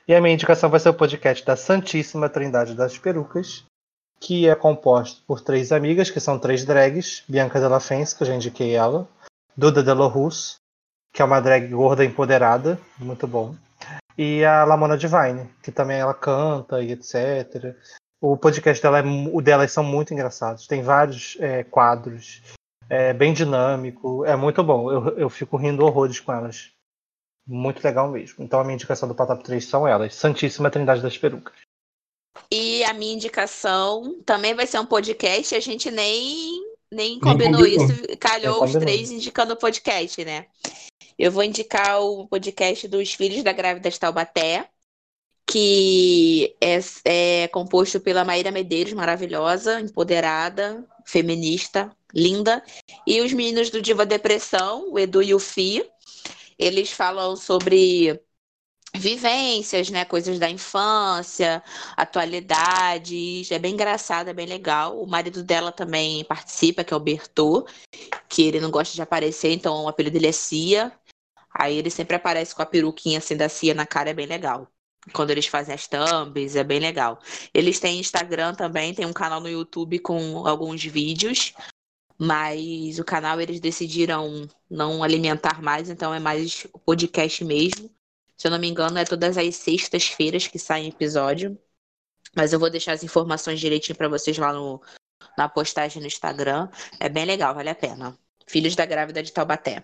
E 0.08 0.14
a 0.14 0.20
minha 0.20 0.34
indicação 0.34 0.68
vai 0.68 0.80
ser 0.80 0.88
o 0.88 0.94
podcast 0.94 1.46
da 1.46 1.56
Santíssima 1.56 2.28
Trindade 2.28 2.74
das 2.74 2.98
Perucas, 2.98 3.64
que 4.18 4.48
é 4.48 4.54
composto 4.56 5.22
por 5.24 5.40
três 5.40 5.70
amigas, 5.70 6.10
que 6.10 6.18
são 6.18 6.38
três 6.38 6.64
drags. 6.64 7.22
Bianca 7.28 7.60
Della 7.60 7.78
Fence, 7.78 8.16
que 8.16 8.24
eu 8.24 8.26
já 8.26 8.34
indiquei 8.34 8.74
ela. 8.74 9.08
Duda 9.56 9.82
Delo 9.82 10.08
Russo, 10.08 10.56
que 11.12 11.22
é 11.22 11.24
uma 11.24 11.40
drag 11.40 11.68
gorda 11.68 12.04
empoderada, 12.04 12.78
muito 12.98 13.26
bom. 13.26 13.54
E 14.18 14.44
a 14.44 14.64
Lamona 14.64 14.98
Divine, 14.98 15.48
que 15.62 15.70
também 15.70 15.98
ela 15.98 16.12
canta 16.12 16.82
e 16.82 16.92
etc. 16.92 17.76
O 18.20 18.36
podcast 18.36 18.82
dela, 18.82 18.98
é, 18.98 19.02
o 19.32 19.40
delas 19.40 19.72
são 19.72 19.82
muito 19.82 20.12
engraçados. 20.12 20.66
Tem 20.66 20.82
vários 20.82 21.36
é, 21.40 21.64
quadros, 21.64 22.42
é 22.90 23.14
bem 23.14 23.32
dinâmico, 23.32 24.24
é 24.24 24.34
muito 24.36 24.62
bom. 24.64 24.90
Eu, 24.90 25.16
eu 25.16 25.30
fico 25.30 25.56
rindo 25.56 25.84
horrores 25.84 26.18
com 26.20 26.32
elas. 26.32 26.72
Muito 27.46 27.82
legal 27.82 28.10
mesmo. 28.10 28.44
Então 28.44 28.60
a 28.60 28.64
minha 28.64 28.74
indicação 28.74 29.08
do 29.08 29.14
Patap 29.14 29.42
3 29.42 29.64
são 29.64 29.86
elas. 29.86 30.14
Santíssima 30.14 30.70
Trindade 30.70 31.00
das 31.00 31.16
Perucas. 31.16 31.54
E 32.50 32.82
a 32.84 32.92
minha 32.92 33.14
indicação 33.14 34.20
também 34.24 34.54
vai 34.54 34.66
ser 34.66 34.78
um 34.80 34.86
podcast. 34.86 35.54
A 35.54 35.60
gente 35.60 35.90
nem, 35.90 36.62
nem 36.92 37.18
Nem 37.18 37.20
combinou 37.20 37.60
combinou. 37.62 37.86
isso, 37.86 38.18
calhou 38.18 38.56
Nem 38.56 38.64
os 38.64 38.72
combinou. 38.72 38.80
três 38.80 39.10
indicando 39.10 39.54
o 39.54 39.56
podcast, 39.58 40.24
né? 40.24 40.46
Eu 41.18 41.30
vou 41.30 41.42
indicar 41.44 42.00
o 42.00 42.26
podcast 42.26 42.88
dos 42.88 43.12
Filhos 43.12 43.42
da 43.42 43.52
Grávida 43.52 43.90
de 43.90 44.00
Taubaté, 44.00 44.68
que 45.46 46.56
é, 46.60 46.78
é 47.44 47.48
composto 47.48 48.00
pela 48.00 48.24
Maíra 48.24 48.50
Medeiros, 48.50 48.92
maravilhosa, 48.94 49.80
empoderada, 49.80 50.86
feminista, 51.04 51.94
linda. 52.14 52.62
E 53.06 53.20
os 53.20 53.32
meninos 53.32 53.70
do 53.70 53.80
Diva 53.82 54.06
Depressão, 54.06 54.90
o 54.90 54.98
Edu 54.98 55.22
e 55.22 55.34
o 55.34 55.38
Fi, 55.38 55.84
eles 56.58 56.92
falam 56.92 57.36
sobre 57.36 58.20
vivências, 58.94 59.88
né? 59.90 60.04
Coisas 60.04 60.38
da 60.38 60.50
infância, 60.50 61.62
atualidades. 61.96 63.50
É 63.50 63.58
bem 63.58 63.74
engraçado, 63.74 64.28
é 64.28 64.32
bem 64.34 64.46
legal. 64.46 65.00
O 65.00 65.06
marido 65.06 65.42
dela 65.42 65.72
também 65.72 66.24
participa, 66.24 66.84
que 66.84 66.92
é 66.92 66.96
o 66.96 67.00
Bertô, 67.00 67.66
que 68.28 68.42
ele 68.42 68.60
não 68.60 68.70
gosta 68.70 68.94
de 68.94 69.02
aparecer, 69.02 69.52
então 69.52 69.84
o 69.84 69.88
apelido 69.88 70.14
dele 70.14 70.28
é 70.28 70.32
Cia. 70.32 70.92
Aí 71.52 71.76
ele 71.78 71.90
sempre 71.90 72.16
aparece 72.16 72.54
com 72.54 72.62
a 72.62 72.66
peruquinha 72.66 73.18
assim 73.18 73.36
da 73.36 73.48
Cia 73.48 73.74
na 73.74 73.86
cara, 73.86 74.10
é 74.10 74.14
bem 74.14 74.26
legal. 74.26 74.68
Quando 75.12 75.30
eles 75.30 75.46
fazem 75.46 75.74
as 75.74 75.86
thumbs, 75.88 76.56
é 76.56 76.62
bem 76.62 76.78
legal. 76.78 77.18
Eles 77.54 77.80
têm 77.80 77.98
Instagram 77.98 78.54
também, 78.54 78.94
tem 78.94 79.06
um 79.06 79.12
canal 79.12 79.40
no 79.40 79.48
YouTube 79.48 79.98
com 80.00 80.46
alguns 80.46 80.84
vídeos, 80.84 81.54
mas 82.20 82.98
o 82.98 83.04
canal 83.04 83.40
eles 83.40 83.60
decidiram 83.60 84.46
não 84.68 85.02
alimentar 85.02 85.62
mais, 85.62 85.88
então 85.88 86.12
é 86.12 86.20
mais 86.20 86.66
o 86.70 86.78
podcast 86.78 87.42
mesmo. 87.42 87.90
Se 88.36 88.46
eu 88.46 88.50
não 88.50 88.58
me 88.58 88.68
engano, 88.68 88.98
é 88.98 89.06
todas 89.06 89.38
as 89.38 89.56
sextas-feiras 89.56 90.46
que 90.46 90.58
sai 90.58 90.86
episódio. 90.86 91.58
Mas 92.36 92.52
eu 92.52 92.60
vou 92.60 92.68
deixar 92.68 92.92
as 92.92 93.02
informações 93.02 93.58
direitinho 93.58 93.96
pra 93.96 94.06
vocês 94.06 94.36
lá 94.36 94.52
no, 94.52 94.82
na 95.36 95.48
postagem 95.48 96.02
no 96.02 96.06
Instagram. 96.06 96.68
É 96.98 97.08
bem 97.08 97.24
legal, 97.24 97.54
vale 97.54 97.70
a 97.70 97.74
pena. 97.74 98.14
Filhos 98.46 98.76
da 98.76 98.84
Grávida 98.84 99.22
de 99.22 99.32
Taubaté. 99.32 99.82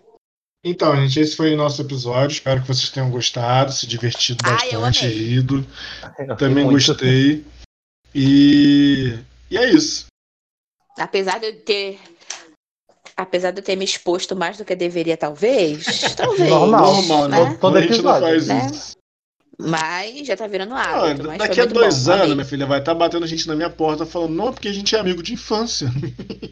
Então, 0.63 0.95
gente, 0.95 1.19
esse 1.19 1.37
foi 1.37 1.55
o 1.55 1.57
nosso 1.57 1.81
episódio. 1.81 2.35
Espero 2.35 2.61
que 2.61 2.69
vocês 2.69 2.91
tenham 2.91 3.11
gostado, 3.11 3.73
se 3.73 3.87
divertido 3.87 4.45
Ai, 4.45 4.75
eu 4.75 4.83
bastante, 4.83 5.07
amei. 5.07 5.17
rido. 5.19 5.67
Eu 6.19 6.37
Também 6.37 6.65
muito. 6.65 6.87
gostei. 6.87 7.47
E... 8.15 9.19
e 9.51 9.57
é 9.57 9.71
isso. 9.71 10.07
Apesar 10.99 11.39
de 11.39 11.47
eu 11.47 11.61
ter. 11.63 12.01
Apesar 13.17 13.51
de 13.51 13.61
eu 13.61 13.65
ter 13.65 13.77
me 13.77 13.85
exposto 13.85 14.37
mais 14.37 14.59
do 14.59 14.65
que 14.65 14.77
deveria, 14.77 15.17
talvez. 15.17 15.85
Talvez. 16.15 16.51
Normal. 16.51 16.97
Normal, 16.97 17.29
né? 17.29 17.45
né? 17.45 17.59
Todo 17.59 17.79
a 17.79 17.81
gente 17.81 18.03
não 18.03 18.15
episódio, 18.15 18.29
faz 18.29 18.47
né? 18.49 18.71
isso. 18.71 18.97
Mas 19.59 20.27
já 20.27 20.37
tá 20.37 20.47
virando 20.47 20.75
Ah, 20.75 21.09
hábito. 21.09 21.27
mas 21.27 21.39
daqui 21.39 21.61
a 21.63 21.65
dois 21.65 22.05
bom, 22.05 22.13
anos, 22.13 22.35
minha 22.35 22.45
filha, 22.45 22.67
vai 22.67 22.79
estar 22.79 22.95
batendo 22.95 23.27
gente 23.27 23.49
na 23.49 23.57
minha 23.57 23.71
porta 23.71 24.05
falando, 24.05 24.35
não, 24.35 24.53
porque 24.53 24.69
a 24.69 24.73
gente 24.73 24.95
é 24.95 24.99
amigo 24.99 25.23
de 25.23 25.33
infância. 25.33 25.91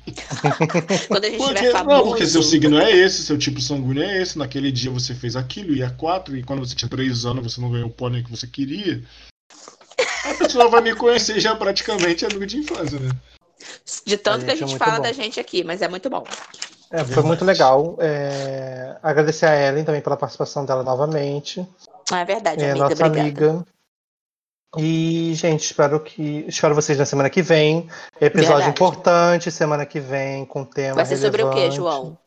Quando 1.09 1.25
a 1.27 1.29
gente 1.29 1.37
Porque, 1.39 1.55
tiver 1.55 1.73
famoso. 1.73 1.97
não, 1.99 2.09
porque 2.09 2.27
seu 2.27 2.43
signo 2.43 2.79
é 2.79 2.91
esse, 2.91 3.23
seu 3.23 3.37
tipo 3.37 3.61
sanguíneo 3.61 4.03
é 4.03 4.23
esse, 4.23 4.39
naquele 4.39 4.73
dia 4.73 4.91
você 4.91 5.15
fez 5.15 5.37
aquilo 5.37 5.75
e 5.75 5.83
é 5.83 5.91
quatro, 5.91 6.35
e 6.35 6.43
quando 6.43 6.61
você 6.67 6.75
tinha 6.75 6.89
três 6.89 7.27
anos 7.27 7.53
você 7.53 7.61
não 7.61 7.71
ganhou 7.71 7.89
o 7.89 7.93
pônei 7.93 8.23
que 8.23 8.31
você 8.31 8.47
queria. 8.47 9.03
A 10.25 10.35
pessoa 10.35 10.71
vai 10.71 10.81
me 10.81 10.95
conhecer 10.95 11.39
já 11.39 11.55
praticamente 11.55 12.25
amigo 12.25 12.47
de 12.47 12.57
infância, 12.57 12.99
né? 12.99 13.11
De 14.07 14.17
tanto 14.17 14.43
A 14.43 14.45
que 14.47 14.51
a 14.51 14.55
gente 14.55 14.65
é 14.65 14.67
gente 14.67 14.71
muito 14.71 14.85
fala 14.85 14.97
bom. 14.97 15.03
da 15.03 15.13
gente 15.13 15.39
aqui, 15.41 15.63
mas 15.65 15.83
é 15.83 15.89
muito 15.89 16.09
bom. 16.09 16.25
É, 16.91 16.99
foi 16.99 17.05
Verdade. 17.07 17.27
muito 17.27 17.45
legal. 17.45 17.97
É, 18.01 18.97
agradecer 19.03 19.47
a 19.47 19.57
Ellen 19.69 19.85
também 19.85 20.01
pela 20.01 20.17
participação 20.17 20.65
dela 20.65 20.83
novamente. 20.83 21.67
Ah, 22.11 22.21
é 22.21 22.25
verdade, 22.25 22.63
É, 22.65 22.71
amiga. 22.71 22.89
nossa 22.89 23.07
obrigada. 23.07 23.51
amiga. 23.51 23.67
E, 24.77 25.33
gente, 25.35 25.65
espero 25.65 26.01
que. 26.01 26.45
Espero 26.49 26.75
vocês 26.75 26.99
na 26.99 27.05
semana 27.07 27.31
que 27.31 27.43
vem. 27.43 27.89
Episódio 28.21 28.57
Verdade. 28.57 28.71
importante 28.71 29.51
semana 29.51 29.87
que 29.87 30.01
vem, 30.01 30.45
com 30.45 30.65
tema 30.65 30.97
Vai 30.97 31.07
ser 31.07 31.17
sobre 31.19 31.43
o 31.43 31.51
quê, 31.51 31.55
relevante. 31.69 31.77
João? 31.77 32.19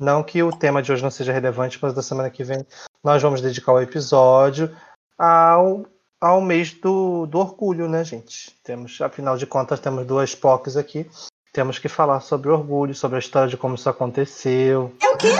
Não 0.00 0.22
que 0.22 0.42
o 0.42 0.50
tema 0.50 0.82
de 0.82 0.90
hoje 0.90 1.02
não 1.02 1.10
seja 1.12 1.32
relevante, 1.32 1.78
mas 1.80 1.94
da 1.94 2.02
semana 2.02 2.28
que 2.28 2.42
vem 2.42 2.66
nós 3.04 3.22
vamos 3.22 3.40
dedicar 3.40 3.72
o 3.72 3.80
episódio 3.80 4.74
ao, 5.16 5.84
ao 6.22 6.40
mês 6.40 6.72
do, 6.72 7.26
do 7.26 7.40
orgulho, 7.40 7.88
né, 7.88 8.04
gente? 8.04 8.54
Temos, 8.62 9.00
afinal 9.00 9.36
de 9.36 9.44
contas, 9.44 9.80
temos 9.80 10.06
duas 10.06 10.36
POCs 10.36 10.76
aqui. 10.76 11.10
Temos 11.52 11.80
que 11.80 11.88
falar 11.88 12.20
sobre 12.20 12.48
orgulho, 12.48 12.94
sobre 12.94 13.16
a 13.16 13.18
história 13.18 13.48
de 13.48 13.56
como 13.56 13.74
isso 13.74 13.90
aconteceu. 13.90 14.94
É 15.02 15.08
o 15.08 15.16
quê? 15.16 15.32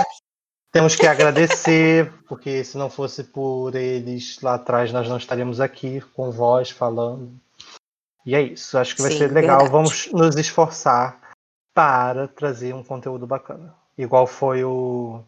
Temos 0.73 0.95
que 0.95 1.07
agradecer, 1.07 2.11
porque 2.27 2.65
se 2.65 2.77
não 2.77 2.89
fosse 2.89 3.23
por 3.23 3.73
eles 3.75 4.41
lá 4.41 4.55
atrás, 4.55 4.91
nós 4.91 5.07
não 5.07 5.15
estaríamos 5.15 5.61
aqui 5.61 6.01
com 6.13 6.31
voz 6.31 6.69
falando. 6.69 7.31
E 8.25 8.35
é 8.35 8.41
isso. 8.41 8.77
Acho 8.77 8.95
que 8.95 9.01
vai 9.01 9.11
Sim, 9.11 9.19
ser 9.19 9.31
legal. 9.31 9.59
verdade. 9.59 9.71
Vamos 9.71 10.11
nos 10.11 10.35
esforçar 10.35 11.17
para 11.73 12.27
trazer 12.27 12.75
um 12.75 12.83
conteúdo 12.83 13.25
bacana. 13.25 13.73
Igual 13.97 14.27
foi 14.27 14.65
o 14.65 15.23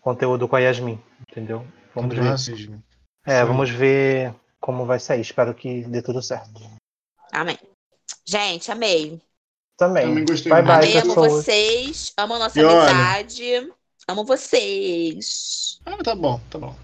conteúdo 0.00 0.46
com 0.46 0.54
a 0.54 0.60
Yasmin, 0.60 1.00
entendeu? 1.28 1.66
Vamos 1.94 2.14
ver. 2.14 2.22
racismo. 2.22 2.80
É, 3.26 3.40
Sim. 3.40 3.46
vamos 3.46 3.70
ver 3.70 4.34
como 4.64 4.86
vai 4.86 4.98
sair. 4.98 5.20
Espero 5.20 5.52
que 5.54 5.82
dê 5.82 6.00
tudo 6.00 6.22
certo. 6.22 6.62
Amém. 7.30 7.58
Gente, 8.24 8.72
amei. 8.72 9.20
Também. 9.76 10.06
Também 10.06 10.24
gostei 10.24 10.50
bye 10.50 10.62
muito. 10.62 10.78
bye, 10.80 10.88
amei, 10.88 11.02
amo 11.02 11.14
vocês. 11.14 12.12
Amo 12.16 12.34
a 12.34 12.38
nossa 12.38 12.58
E 12.58 12.64
olha- 12.64 12.90
amizade. 12.90 13.70
Amo 14.08 14.24
vocês. 14.24 15.78
Ah, 15.84 15.98
tá 16.02 16.14
bom, 16.14 16.40
tá 16.48 16.58
bom. 16.58 16.74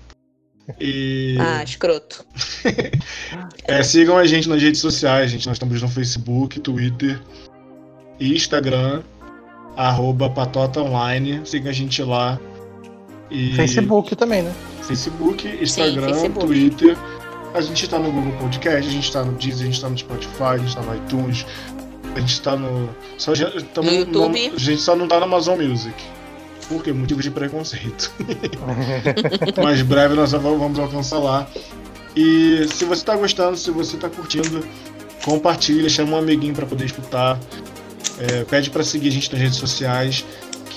E 0.78 1.36
Ah, 1.40 1.64
escroto. 1.64 2.22
é, 3.66 3.82
sigam 3.82 4.18
a 4.18 4.26
gente 4.26 4.46
nas 4.46 4.60
redes 4.60 4.80
sociais, 4.82 5.30
gente. 5.30 5.46
Nós 5.46 5.56
estamos 5.56 5.80
no 5.80 5.88
Facebook, 5.88 6.60
Twitter 6.60 7.18
e 8.18 8.34
Instagram, 8.36 9.02
arroba 9.74 10.28
Patota 10.28 10.82
Online. 10.82 11.40
Sigam 11.46 11.70
a 11.70 11.74
gente 11.74 12.02
lá. 12.02 12.38
E 13.30 13.54
Facebook 13.54 14.14
também, 14.16 14.42
né? 14.42 14.54
Facebook, 14.82 15.48
Instagram, 15.48 16.08
Facebook. 16.12 16.46
Twitter. 16.46 16.98
A 17.52 17.60
gente 17.60 17.88
tá 17.88 17.98
no 17.98 18.12
Google 18.12 18.32
Podcast, 18.38 18.88
a 18.88 18.92
gente 18.92 19.12
tá 19.12 19.24
no 19.24 19.32
Deezer, 19.32 19.62
a 19.62 19.70
gente 19.70 19.80
tá 19.80 19.88
no 19.88 19.98
Spotify, 19.98 20.42
a 20.42 20.58
gente 20.58 20.74
tá 20.76 20.82
no 20.82 20.96
iTunes, 20.96 21.46
a 22.14 22.20
gente 22.20 22.40
tá 22.40 22.56
no. 22.56 22.88
Só, 23.18 23.32
tamo 23.74 23.90
No 23.90 23.96
YouTube. 23.96 24.52
a 24.54 24.58
gente 24.58 24.80
só 24.80 24.94
não 24.94 25.08
tá 25.08 25.18
no 25.18 25.24
Amazon 25.24 25.60
Music. 25.60 25.94
Por 26.68 26.84
quê? 26.84 26.92
Motivo 26.92 27.20
de 27.20 27.30
preconceito. 27.30 28.12
Mas 29.60 29.82
breve 29.82 30.14
nós 30.14 30.30
vamos 30.30 30.58
vamos 30.58 30.78
alcançar 30.78 31.18
lá. 31.18 31.46
E 32.14 32.66
se 32.72 32.84
você 32.84 33.04
tá 33.04 33.16
gostando, 33.16 33.56
se 33.56 33.70
você 33.70 33.96
tá 33.96 34.08
curtindo, 34.08 34.64
compartilha, 35.24 35.88
chama 35.88 36.12
um 36.12 36.18
amiguinho 36.18 36.54
pra 36.54 36.66
poder 36.66 36.84
escutar. 36.84 37.38
É, 38.18 38.44
pede 38.44 38.70
pra 38.70 38.84
seguir 38.84 39.08
a 39.08 39.12
gente 39.12 39.32
nas 39.32 39.40
redes 39.40 39.58
sociais. 39.58 40.24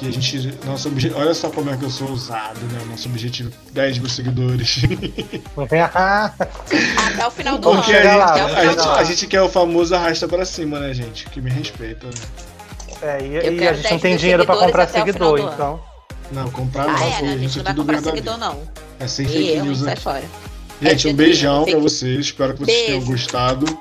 Que 0.03 0.09
a 0.09 0.11
gente. 0.21 0.53
Nosso 0.65 0.87
obje... 0.89 1.11
Olha 1.15 1.33
só 1.33 1.49
como 1.49 1.69
é 1.69 1.77
que 1.77 1.83
eu 1.83 1.89
sou 1.89 2.09
ousado, 2.09 2.59
né? 2.71 2.79
Nosso 2.89 3.07
objetivo 3.07 3.51
10 3.71 3.97
mil 3.99 4.09
seguidores. 4.09 4.81
Até 7.07 7.27
o 7.27 7.31
final 7.31 7.57
do 7.57 7.69
Vamos 7.69 7.87
ano. 7.87 8.17
lá, 8.17 8.25
Até 8.25 8.43
o 8.43 8.47
vamos 8.47 8.57
a, 8.57 8.61
final 8.61 8.73
gente, 8.73 8.99
a 8.99 9.03
gente 9.03 9.27
quer 9.27 9.41
o 9.41 9.49
famoso 9.49 9.95
arrasta 9.95 10.27
pra 10.27 10.45
cima, 10.45 10.79
né, 10.79 10.93
gente? 10.93 11.25
Que 11.29 11.41
me 11.41 11.49
respeita. 11.49 12.07
Né? 12.07 12.13
É, 13.01 13.21
e, 13.21 13.31
e 13.33 13.37
a 13.67 13.73
gente 13.73 13.81
10 13.83 13.91
não 13.91 13.99
tem 13.99 14.15
dinheiro 14.17 14.45
pra 14.45 14.55
comprar 14.55 14.87
seguidor, 14.87 15.39
então. 15.39 15.79
Não, 16.31 16.49
comprar 16.49 16.83
Ah, 16.83 16.93
não, 16.93 17.03
é, 17.03 17.21
né? 17.21 17.33
A 17.33 17.37
gente, 17.37 17.39
gente 17.41 17.57
não 17.57 17.63
vai 17.65 17.75
comprar 17.75 18.01
seguidor, 18.01 18.37
não. 18.37 18.59
É 18.99 19.07
sem 19.07 19.27
fake 19.27 19.49
eu, 19.57 19.65
news 19.65 19.79
Sai 19.79 19.93
aqui. 19.93 20.01
fora. 20.01 20.23
Gente, 20.81 21.07
um 21.07 21.13
beijão 21.13 21.65
pra 21.65 21.79
vocês. 21.79 22.19
Espero 22.25 22.53
que 22.53 22.59
vocês 22.65 22.77
Beijo. 22.77 22.91
tenham 22.93 23.05
gostado. 23.05 23.79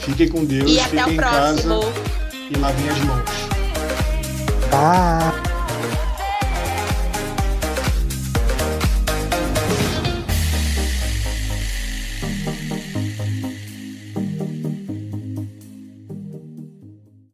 Fiquem 0.00 0.28
com 0.28 0.44
Deus, 0.44 0.70
E 0.70 0.78
até 0.78 0.88
fiquem 0.90 1.04
o 1.04 1.10
em 1.12 1.16
próximo. 1.16 1.80
casa 1.80 1.92
e 2.50 2.58
lavem 2.58 2.88
as 2.90 2.98
mãos. 2.98 3.45
Tá. 4.76 5.45